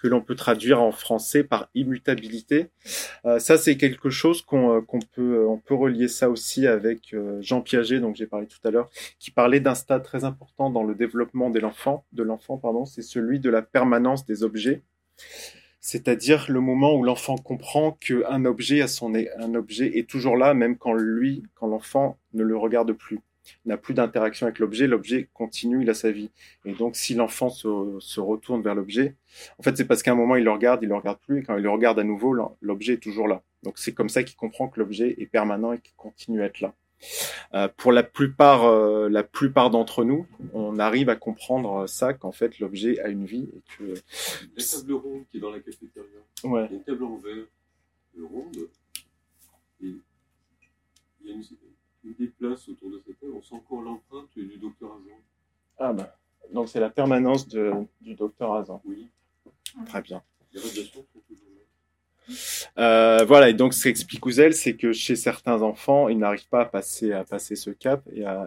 que 0.00 0.08
l'on 0.08 0.20
peut 0.20 0.34
traduire 0.34 0.80
en 0.80 0.92
français 0.92 1.44
par 1.44 1.68
immutabilité. 1.74 2.68
Euh, 3.24 3.38
ça 3.38 3.58
c'est 3.58 3.76
quelque 3.76 4.10
chose 4.10 4.42
qu'on 4.42 4.76
euh, 4.76 4.80
qu'on 4.80 5.00
peut 5.00 5.36
euh, 5.36 5.48
on 5.48 5.58
peut 5.58 5.74
relier 5.74 6.08
ça 6.08 6.30
aussi 6.30 6.66
avec 6.66 7.14
euh, 7.14 7.40
Jean 7.40 7.60
Piaget, 7.60 8.00
dont 8.00 8.14
j'ai 8.14 8.26
parlé 8.26 8.46
tout 8.46 8.61
qui 9.18 9.30
parlait 9.30 9.60
d'un 9.60 9.74
stade 9.74 10.02
très 10.02 10.24
important 10.24 10.70
dans 10.70 10.84
le 10.84 10.94
développement 10.94 11.50
de 11.50 11.60
l'enfant, 11.60 12.04
de 12.12 12.22
l'enfant 12.22 12.58
pardon, 12.58 12.84
c'est 12.84 13.02
celui 13.02 13.40
de 13.40 13.50
la 13.50 13.62
permanence 13.62 14.24
des 14.24 14.42
objets 14.42 14.82
c'est-à-dire 15.82 16.46
le 16.48 16.60
moment 16.60 16.94
où 16.94 17.02
l'enfant 17.02 17.36
comprend 17.36 17.92
qu'un 17.92 18.44
objet, 18.44 18.86
son, 18.86 19.12
un 19.14 19.54
objet 19.54 19.98
est 19.98 20.08
toujours 20.08 20.36
là, 20.36 20.54
même 20.54 20.78
quand 20.78 20.94
lui, 20.94 21.42
quand 21.54 21.66
l'enfant 21.66 22.18
ne 22.34 22.44
le 22.44 22.56
regarde 22.56 22.92
plus, 22.92 23.20
n'a 23.66 23.76
plus 23.76 23.92
d'interaction 23.92 24.46
avec 24.46 24.60
l'objet, 24.60 24.86
l'objet 24.86 25.28
continue, 25.34 25.82
il 25.82 25.90
a 25.90 25.94
sa 25.94 26.12
vie. 26.12 26.30
Et 26.64 26.72
donc, 26.72 26.94
si 26.94 27.14
l'enfant 27.14 27.50
se, 27.50 27.96
se 27.98 28.20
retourne 28.20 28.62
vers 28.62 28.76
l'objet, 28.76 29.16
en 29.58 29.64
fait, 29.64 29.76
c'est 29.76 29.84
parce 29.84 30.04
qu'à 30.04 30.12
un 30.12 30.14
moment, 30.14 30.36
il 30.36 30.44
le 30.44 30.52
regarde, 30.52 30.84
il 30.84 30.88
le 30.88 30.94
regarde 30.94 31.18
plus, 31.18 31.40
et 31.40 31.42
quand 31.42 31.56
il 31.56 31.62
le 31.64 31.70
regarde 31.70 31.98
à 31.98 32.04
nouveau, 32.04 32.32
l'objet 32.60 32.94
est 32.94 33.02
toujours 33.02 33.26
là. 33.26 33.42
Donc, 33.64 33.76
c'est 33.76 33.92
comme 33.92 34.08
ça 34.08 34.22
qu'il 34.22 34.36
comprend 34.36 34.68
que 34.68 34.78
l'objet 34.78 35.16
est 35.18 35.26
permanent 35.26 35.72
et 35.72 35.80
qu'il 35.80 35.96
continue 35.96 36.42
à 36.42 36.46
être 36.46 36.60
là. 36.60 36.74
Euh, 37.54 37.68
pour 37.76 37.92
la 37.92 38.02
plupart, 38.02 38.64
euh, 38.64 39.08
la 39.08 39.22
plupart 39.24 39.70
d'entre 39.70 40.04
nous, 40.04 40.26
on 40.54 40.78
arrive 40.78 41.08
à 41.08 41.16
comprendre 41.16 41.86
ça 41.86 42.14
qu'en 42.14 42.32
fait 42.32 42.58
l'objet 42.60 43.00
a 43.00 43.08
une 43.08 43.24
vie 43.24 43.48
et 43.54 43.62
que 43.76 43.94
La 44.56 44.64
table 44.64 44.92
ronde 44.94 45.24
qui 45.30 45.36
est 45.38 45.40
dans 45.40 45.50
la 45.50 45.60
cafétéria. 45.60 46.08
ouais. 46.44 46.66
Il 46.70 46.72
y 46.72 46.74
a 46.74 46.78
une 46.78 46.84
table 46.84 47.04
en 47.04 47.16
verre 47.18 47.46
euh, 48.18 48.26
ronde. 48.26 48.56
Et 49.82 49.86
il 51.20 51.26
y 51.26 51.30
a 51.30 51.34
une, 51.34 51.44
une 52.04 52.14
des 52.14 52.28
places 52.28 52.68
autour 52.68 52.90
de 52.90 53.02
cette 53.04 53.18
table. 53.20 53.32
On 53.36 53.42
sent 53.42 53.54
encore 53.56 53.82
l'empreinte 53.82 54.30
du 54.36 54.56
docteur 54.58 54.90
Azan. 54.92 55.20
Ah 55.78 55.92
bah, 55.92 56.16
donc 56.52 56.68
c'est 56.68 56.80
la 56.80 56.90
permanence 56.90 57.48
de, 57.48 57.72
du 58.00 58.14
docteur 58.14 58.54
Azan. 58.54 58.80
Oui, 58.84 59.08
Très 59.86 60.02
bien. 60.02 60.22
les 60.52 60.60
radiations 60.60 61.04
sont 61.12 61.20
toujours. 61.28 61.46
Euh, 62.78 63.24
voilà, 63.24 63.48
et 63.50 63.54
donc 63.54 63.74
ce 63.74 63.84
qu'explique 63.84 64.24
Ouzel, 64.24 64.54
c'est 64.54 64.74
que 64.74 64.92
chez 64.92 65.16
certains 65.16 65.62
enfants, 65.62 66.08
ils 66.08 66.18
n'arrivent 66.18 66.48
pas 66.48 66.62
à 66.62 66.64
passer, 66.64 67.12
à 67.12 67.24
passer 67.24 67.56
ce 67.56 67.70
cap 67.70 68.02
et 68.14 68.24
à, 68.24 68.46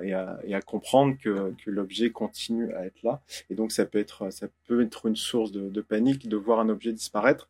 à, 0.53 0.61
comprendre 0.61 1.15
que, 1.21 1.53
que 1.63 1.69
l'objet 1.69 2.09
continue 2.09 2.73
à 2.73 2.85
être 2.85 3.03
là. 3.03 3.21
Et 3.49 3.55
donc 3.55 3.71
ça 3.71 3.85
peut 3.85 3.99
être, 3.99 4.31
ça 4.31 4.47
peut 4.67 4.81
être 4.81 5.05
une 5.05 5.15
source 5.15 5.51
de, 5.51 5.69
de 5.69 5.81
panique 5.81 6.27
de 6.27 6.37
voir 6.37 6.59
un 6.59 6.69
objet 6.69 6.93
disparaître. 6.93 7.49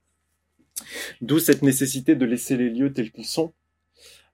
D'où 1.21 1.39
cette 1.39 1.61
nécessité 1.61 2.15
de 2.15 2.25
laisser 2.25 2.57
les 2.57 2.69
lieux 2.69 2.91
tels 2.91 3.11
qu'ils 3.11 3.25
sont. 3.25 3.53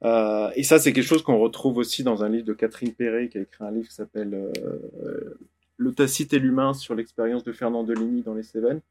Euh, 0.04 0.50
et 0.56 0.64
ça, 0.64 0.80
c'est 0.80 0.94
quelque 0.94 1.06
chose 1.06 1.22
qu'on 1.22 1.38
retrouve 1.38 1.78
aussi 1.78 2.04
dans 2.04 2.24
un 2.24 2.30
livre 2.30 2.46
de 2.46 2.54
Catherine 2.54 2.94
Perret, 2.94 3.30
qui 3.30 3.38
a 3.38 3.42
écrit 3.42 3.64
un 3.64 3.72
livre 3.72 3.88
qui 3.88 3.94
s'appelle 3.94 4.34
euh, 4.34 5.38
Le 5.78 5.94
Tacite 5.94 6.34
et 6.34 6.40
l'humain 6.40 6.74
sur 6.74 6.96
l'expérience 6.96 7.44
de 7.44 7.52
Fernand 7.52 7.84
Deligny 7.84 8.24
dans 8.24 8.34
les 8.34 8.44
Cévennes, 8.44 8.82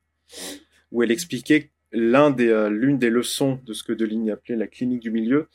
où 0.93 1.03
elle 1.03 1.11
expliquait 1.11 1.71
des 1.93 2.49
euh, 2.49 2.71
l'une 2.71 2.99
des 2.99 3.11
leçons 3.11 3.59
de 3.65 3.73
ce 3.73 3.83
que 3.83 3.93
Deligny 3.93 4.31
appelait 4.31 4.57
la 4.57 4.67
clinique 4.67 5.01
du 5.01 5.11
milieu, 5.11 5.49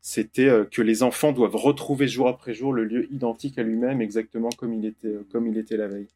c'était 0.00 0.48
euh, 0.48 0.64
que 0.64 0.82
les 0.82 1.02
enfants 1.02 1.32
doivent 1.32 1.56
retrouver 1.56 2.08
jour 2.08 2.28
après 2.28 2.54
jour 2.54 2.72
le 2.72 2.84
lieu 2.84 3.12
identique 3.12 3.58
à 3.58 3.62
lui-même, 3.62 4.00
exactement 4.00 4.50
comme 4.50 4.74
il 4.74 4.86
était 4.86 5.08
euh, 5.08 5.26
comme 5.30 5.46
il 5.46 5.58
était 5.58 5.76
la 5.76 5.88
veille. 5.88 6.08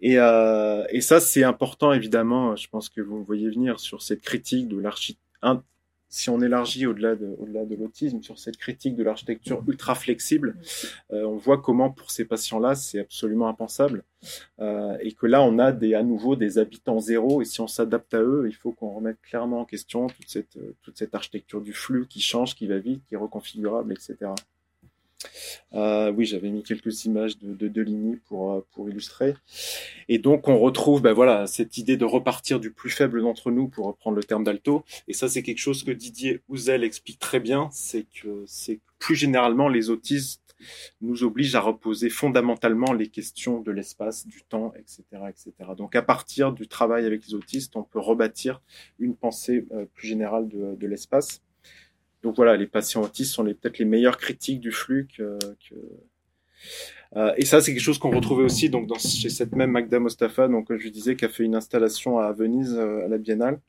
Et, 0.00 0.18
euh, 0.18 0.84
et 0.90 1.00
ça, 1.00 1.20
c'est 1.20 1.44
important, 1.44 1.92
évidemment. 1.92 2.56
Je 2.56 2.68
pense 2.68 2.88
que 2.88 3.00
vous 3.00 3.22
voyez 3.22 3.48
venir 3.48 3.80
sur 3.80 4.02
cette 4.02 4.22
critique 4.22 4.68
de 4.68 4.78
l'archi. 4.78 5.18
Si 6.14 6.28
on 6.28 6.42
élargit 6.42 6.84
au-delà 6.84 7.16
de, 7.16 7.34
au-delà 7.38 7.64
de 7.64 7.74
l'autisme, 7.74 8.20
sur 8.20 8.38
cette 8.38 8.58
critique 8.58 8.96
de 8.96 9.02
l'architecture 9.02 9.64
ultra 9.66 9.94
flexible, 9.94 10.58
euh, 11.10 11.24
on 11.24 11.36
voit 11.36 11.56
comment 11.56 11.90
pour 11.90 12.10
ces 12.10 12.26
patients-là, 12.26 12.74
c'est 12.74 12.98
absolument 12.98 13.48
impensable. 13.48 14.04
Euh, 14.60 14.94
et 15.00 15.12
que 15.12 15.24
là, 15.26 15.40
on 15.42 15.58
a 15.58 15.72
des, 15.72 15.94
à 15.94 16.02
nouveau 16.02 16.36
des 16.36 16.58
habitants 16.58 17.00
zéro. 17.00 17.40
Et 17.40 17.46
si 17.46 17.62
on 17.62 17.66
s'adapte 17.66 18.12
à 18.12 18.20
eux, 18.20 18.44
il 18.46 18.54
faut 18.54 18.72
qu'on 18.72 18.90
remette 18.90 19.22
clairement 19.22 19.60
en 19.60 19.64
question 19.64 20.06
toute 20.06 20.28
cette, 20.28 20.58
euh, 20.58 20.76
toute 20.82 20.98
cette 20.98 21.14
architecture 21.14 21.62
du 21.62 21.72
flux 21.72 22.06
qui 22.06 22.20
change, 22.20 22.54
qui 22.56 22.66
va 22.66 22.78
vite, 22.78 23.02
qui 23.08 23.14
est 23.14 23.18
reconfigurable, 23.18 23.94
etc. 23.94 24.32
Euh, 25.74 26.12
oui, 26.12 26.24
j'avais 26.24 26.50
mis 26.50 26.62
quelques 26.62 27.04
images 27.04 27.38
de, 27.38 27.54
de 27.54 27.68
Deligny 27.68 28.16
pour, 28.26 28.52
euh, 28.52 28.66
pour 28.72 28.88
illustrer. 28.88 29.34
Et 30.08 30.18
donc, 30.18 30.48
on 30.48 30.58
retrouve 30.58 31.02
ben 31.02 31.12
voilà, 31.12 31.46
cette 31.46 31.78
idée 31.78 31.96
de 31.96 32.04
repartir 32.04 32.60
du 32.60 32.70
plus 32.70 32.90
faible 32.90 33.22
d'entre 33.22 33.50
nous, 33.50 33.68
pour 33.68 33.86
reprendre 33.86 34.16
le 34.16 34.24
terme 34.24 34.44
d'Alto. 34.44 34.84
Et 35.08 35.12
ça, 35.12 35.28
c'est 35.28 35.42
quelque 35.42 35.58
chose 35.58 35.84
que 35.84 35.90
Didier 35.90 36.42
Houzel 36.48 36.84
explique 36.84 37.18
très 37.18 37.40
bien. 37.40 37.68
C'est 37.72 38.06
que, 38.22 38.44
c'est 38.46 38.80
plus 38.98 39.16
généralement, 39.16 39.68
les 39.68 39.90
autistes 39.90 40.40
nous 41.00 41.24
obligent 41.24 41.56
à 41.56 41.60
reposer 41.60 42.08
fondamentalement 42.08 42.92
les 42.92 43.08
questions 43.08 43.60
de 43.60 43.72
l'espace, 43.72 44.26
du 44.28 44.42
temps, 44.42 44.72
etc., 44.76 45.02
etc. 45.28 45.52
Donc, 45.76 45.96
à 45.96 46.02
partir 46.02 46.52
du 46.52 46.68
travail 46.68 47.04
avec 47.04 47.26
les 47.26 47.34
autistes, 47.34 47.74
on 47.76 47.82
peut 47.82 47.98
rebâtir 47.98 48.62
une 49.00 49.16
pensée 49.16 49.66
euh, 49.72 49.86
plus 49.94 50.06
générale 50.06 50.48
de 50.48 50.86
l'espace. 50.86 51.42
Donc 52.22 52.36
voilà, 52.36 52.56
les 52.56 52.66
patients 52.66 53.02
autistes 53.02 53.32
sont 53.32 53.44
peut-être 53.44 53.78
les 53.78 53.84
meilleurs 53.84 54.16
critiques 54.16 54.60
du 54.60 54.70
flux 54.70 55.08
que. 55.16 55.38
Euh, 57.16 57.32
et 57.36 57.44
ça, 57.44 57.60
c'est 57.60 57.72
quelque 57.72 57.82
chose 57.82 57.98
qu'on 57.98 58.10
retrouvait 58.10 58.44
aussi 58.44 58.70
chez 58.98 59.28
cette 59.28 59.52
même 59.52 59.70
Magda 59.70 59.98
Mostafa, 59.98 60.48
donc 60.48 60.74
je 60.74 60.88
disais, 60.88 61.16
qui 61.16 61.24
a 61.24 61.28
fait 61.28 61.44
une 61.44 61.54
installation 61.54 62.18
à 62.18 62.32
Venise 62.32 62.74
euh, 62.78 63.04
à 63.04 63.08
la 63.08 63.18
Biennale, 63.18 63.60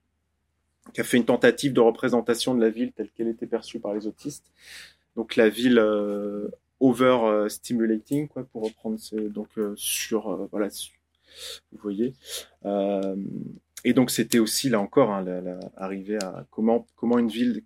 qui 0.93 1.01
a 1.01 1.03
fait 1.03 1.17
une 1.17 1.25
tentative 1.25 1.73
de 1.73 1.81
représentation 1.81 2.55
de 2.55 2.61
la 2.61 2.69
ville 2.69 2.93
telle 2.93 3.09
qu'elle 3.09 3.27
était 3.27 3.47
perçue 3.47 3.79
par 3.79 3.93
les 3.93 4.07
autistes. 4.07 4.45
Donc 5.15 5.35
la 5.35 5.49
ville 5.49 5.79
euh, 5.79 6.47
over 6.79 7.19
euh, 7.23 7.49
stimulating, 7.49 8.27
quoi, 8.27 8.43
pour 8.45 8.63
reprendre 8.63 8.97
sur 9.75 10.47
voilà, 10.51 10.69
vous 11.71 11.79
voyez. 11.81 12.13
Et 13.85 13.93
donc 13.93 14.11
c'était 14.11 14.39
aussi 14.39 14.69
là 14.69 14.79
encore 14.79 15.11
hein, 15.11 15.25
arriver 15.75 16.17
à 16.23 16.45
comment 16.49 16.85
une 17.17 17.27
ville 17.27 17.63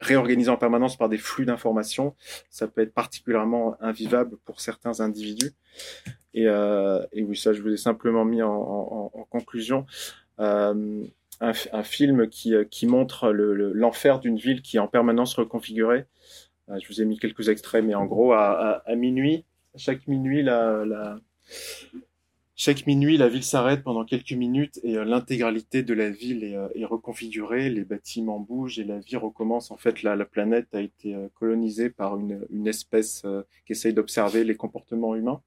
réorganisée 0.00 0.50
en 0.50 0.56
permanence 0.56 0.96
par 0.96 1.08
des 1.08 1.18
flux 1.18 1.46
d'informations, 1.46 2.14
ça 2.50 2.68
peut 2.68 2.82
être 2.82 2.94
particulièrement 2.94 3.76
invivable 3.80 4.36
pour 4.44 4.60
certains 4.60 5.00
individus. 5.00 5.52
Et, 6.34 6.46
euh, 6.46 7.04
oui, 7.14 7.36
ça, 7.36 7.52
je 7.52 7.62
vous 7.62 7.72
ai 7.72 7.76
simplement 7.76 8.24
mis 8.24 8.42
en, 8.42 9.10
conclusion 9.30 9.86
euh, 10.38 11.04
un, 11.40 11.82
film 11.82 12.28
qui, 12.28 12.54
qui 12.70 12.86
montre 12.86 13.30
l'enfer 13.30 13.54
le, 13.54 13.72
l'enfer 13.72 14.20
d'une 14.20 14.36
ville 14.36 14.62
qui 14.62 14.76
est 14.76 14.80
en 14.80 14.88
permanence 14.88 15.34
reconfigurée. 15.34 16.06
Euh, 16.68 16.78
je 16.80 16.88
vous 16.88 17.00
ai 17.00 17.04
mis 17.04 17.18
quelques 17.18 17.48
extraits, 17.48 17.84
mais 17.84 17.94
en 17.94 18.04
gros, 18.04 18.32
à, 18.32 18.82
minuit, 18.96 19.44
chaque 19.76 20.06
minuit, 20.06 20.42
la, 20.42 20.84
la, 20.84 21.18
chaque 22.58 22.86
minuit, 22.86 23.18
la 23.18 23.28
ville 23.28 23.44
s'arrête 23.44 23.82
pendant 23.84 24.06
quelques 24.06 24.32
minutes 24.32 24.80
et 24.82 24.96
euh, 24.96 25.04
l'intégralité 25.04 25.82
de 25.82 25.92
la 25.92 26.08
ville 26.08 26.42
est, 26.42 26.56
euh, 26.56 26.68
est, 26.74 26.86
reconfigurée, 26.86 27.68
les 27.68 27.84
bâtiments 27.84 28.40
bougent 28.40 28.78
et 28.78 28.84
la 28.84 28.98
vie 28.98 29.16
recommence. 29.16 29.70
En 29.70 29.76
fait, 29.76 30.02
la, 30.02 30.16
la 30.16 30.24
planète 30.24 30.74
a 30.74 30.80
été 30.80 31.14
euh, 31.14 31.28
colonisée 31.34 31.90
par 31.90 32.18
une, 32.18 32.66
espèce 32.66 33.26
qui 33.66 33.72
essaye 33.72 33.92
d'observer 33.92 34.42
les 34.42 34.56
comportements 34.56 35.14
humains. 35.14 35.42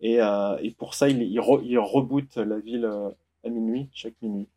Et, 0.00 0.18
pour 0.78 0.94
ça, 0.94 1.08
il, 1.08 1.22
il, 1.22 1.38
re, 1.40 1.60
il 1.62 1.78
reboot 1.78 2.36
la 2.36 2.58
ville 2.58 2.86
à 3.44 3.48
minuit, 3.48 3.88
chaque 3.92 4.14
minuit. 4.22 4.48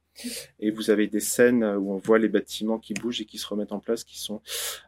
Et 0.59 0.71
vous 0.71 0.89
avez 0.89 1.07
des 1.07 1.19
scènes 1.19 1.63
où 1.63 1.91
on 1.91 1.97
voit 1.97 2.17
les 2.17 2.29
bâtiments 2.29 2.79
qui 2.79 2.93
bougent 2.93 3.21
et 3.21 3.25
qui 3.25 3.37
se 3.37 3.45
remettent 3.45 3.73
en 3.73 3.79
place, 3.79 4.03
qui 4.03 4.17
sont 4.19 4.41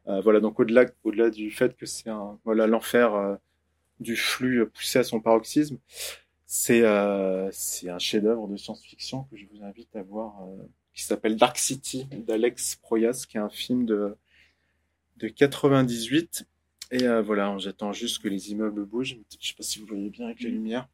voilà. 0.05 0.39
Donc 0.39 0.59
au-delà, 0.59 0.85
au-delà 1.03 1.29
du 1.29 1.51
fait 1.51 1.77
que 1.77 1.85
c'est 1.85 2.09
voilà 2.43 2.65
l'enfer 2.65 3.37
du 3.99 4.15
flux 4.15 4.65
poussé 4.67 4.99
à 4.99 5.03
son 5.03 5.21
paroxysme, 5.21 5.77
c'est 6.51 6.81
euh, 6.81 7.47
c'est 7.51 7.89
un 7.91 7.99
chef-d'œuvre 7.99 8.47
de 8.47 8.57
science-fiction 8.57 9.25
que 9.25 9.37
je 9.37 9.45
vous 9.53 9.63
invite 9.63 9.95
à 9.95 10.01
voir, 10.01 10.41
euh, 10.47 10.63
qui 10.95 11.03
s'appelle 11.03 11.35
Dark 11.37 11.59
City 11.59 12.07
d'Alex 12.11 12.75
Proyas, 12.77 13.27
qui 13.29 13.37
est 13.37 13.39
un 13.39 13.51
film 13.51 13.85
de 13.85 14.17
de 15.17 15.27
98. 15.27 16.47
Et 16.89 17.03
euh, 17.03 17.21
voilà, 17.21 17.55
j'attends 17.59 17.93
juste 17.93 18.23
que 18.23 18.27
les 18.27 18.49
immeubles 18.51 18.83
bougent. 18.83 19.19
Je 19.39 19.47
sais 19.47 19.53
pas 19.53 19.61
si 19.61 19.77
vous 19.77 19.85
voyez 19.85 20.09
bien 20.09 20.25
avec 20.25 20.39
les 20.41 20.49
lumières. 20.49 20.89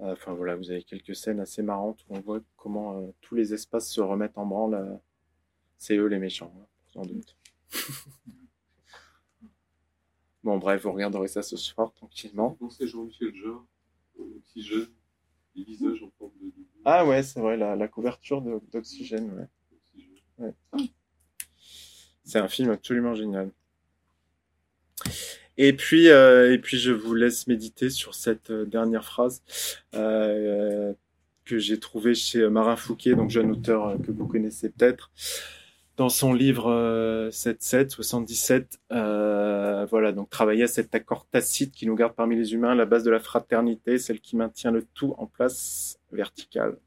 Euh, 0.00 0.12
Enfin 0.12 0.32
voilà, 0.32 0.54
vous 0.54 0.70
avez 0.70 0.84
quelques 0.84 1.16
scènes 1.16 1.40
assez 1.40 1.62
marrantes 1.62 2.06
où 2.08 2.16
on 2.16 2.20
voit 2.20 2.38
comment 2.56 3.12
tous 3.20 3.34
les 3.34 3.52
espaces 3.52 3.90
se 3.90 4.00
remettent 4.00 4.38
en 4.38 4.46
branle. 4.46 5.00
C'est 5.76 5.96
eux 5.96 6.06
les 6.06 6.20
méchants, 6.20 6.54
hein, 6.56 6.66
sans 6.92 7.02
doute. 7.02 7.36
bon 10.44 10.58
bref, 10.58 10.82
vous 10.84 10.92
regarderez 10.92 11.26
ça 11.26 11.42
ce 11.42 11.56
soir 11.56 11.92
tranquillement. 11.94 12.56
Oxygène, 14.22 14.86
les 15.54 15.64
visages 15.64 16.02
en 16.02 16.10
forme 16.18 16.32
de... 16.40 16.52
Ah 16.84 17.06
ouais, 17.06 17.22
c'est 17.22 17.40
vrai, 17.40 17.56
la, 17.56 17.76
la 17.76 17.88
couverture 17.88 18.40
d'Oxygène. 18.72 19.48
Ouais. 20.38 20.54
Ouais. 20.72 20.84
C'est 22.24 22.38
un 22.38 22.48
film 22.48 22.70
absolument 22.70 23.14
génial. 23.14 23.50
Et 25.56 25.72
puis, 25.72 26.08
euh, 26.08 26.52
et 26.52 26.58
puis, 26.58 26.78
je 26.78 26.92
vous 26.92 27.14
laisse 27.14 27.46
méditer 27.48 27.90
sur 27.90 28.14
cette 28.14 28.50
euh, 28.50 28.64
dernière 28.64 29.04
phrase 29.04 29.42
euh, 29.94 30.92
que 31.44 31.58
j'ai 31.58 31.80
trouvée 31.80 32.14
chez 32.14 32.48
Marin 32.48 32.76
Fouquet, 32.76 33.14
donc 33.14 33.30
jeune 33.30 33.50
auteur 33.50 33.96
que 34.00 34.12
vous 34.12 34.26
connaissez 34.26 34.70
peut-être, 34.70 35.10
dans 35.98 36.08
son 36.08 36.32
livre 36.32 36.70
euh, 36.70 37.28
7-7, 37.30 37.90
77. 37.90 38.78
Euh, 38.92 39.84
voilà, 39.90 40.12
donc 40.12 40.30
travailler 40.30 40.62
à 40.62 40.68
cet 40.68 40.94
accord 40.94 41.26
tacite 41.26 41.72
qui 41.72 41.86
nous 41.86 41.96
garde 41.96 42.14
parmi 42.14 42.36
les 42.36 42.54
humains, 42.54 42.74
la 42.76 42.86
base 42.86 43.02
de 43.02 43.10
la 43.10 43.18
fraternité, 43.18 43.98
celle 43.98 44.20
qui 44.20 44.36
maintient 44.36 44.70
le 44.70 44.84
tout 44.94 45.14
en 45.18 45.26
place 45.26 45.98
verticale. 46.12 46.78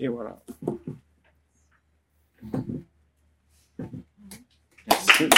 Et 0.00 0.08
voilà. 0.08 0.42
Merci. 4.88 5.28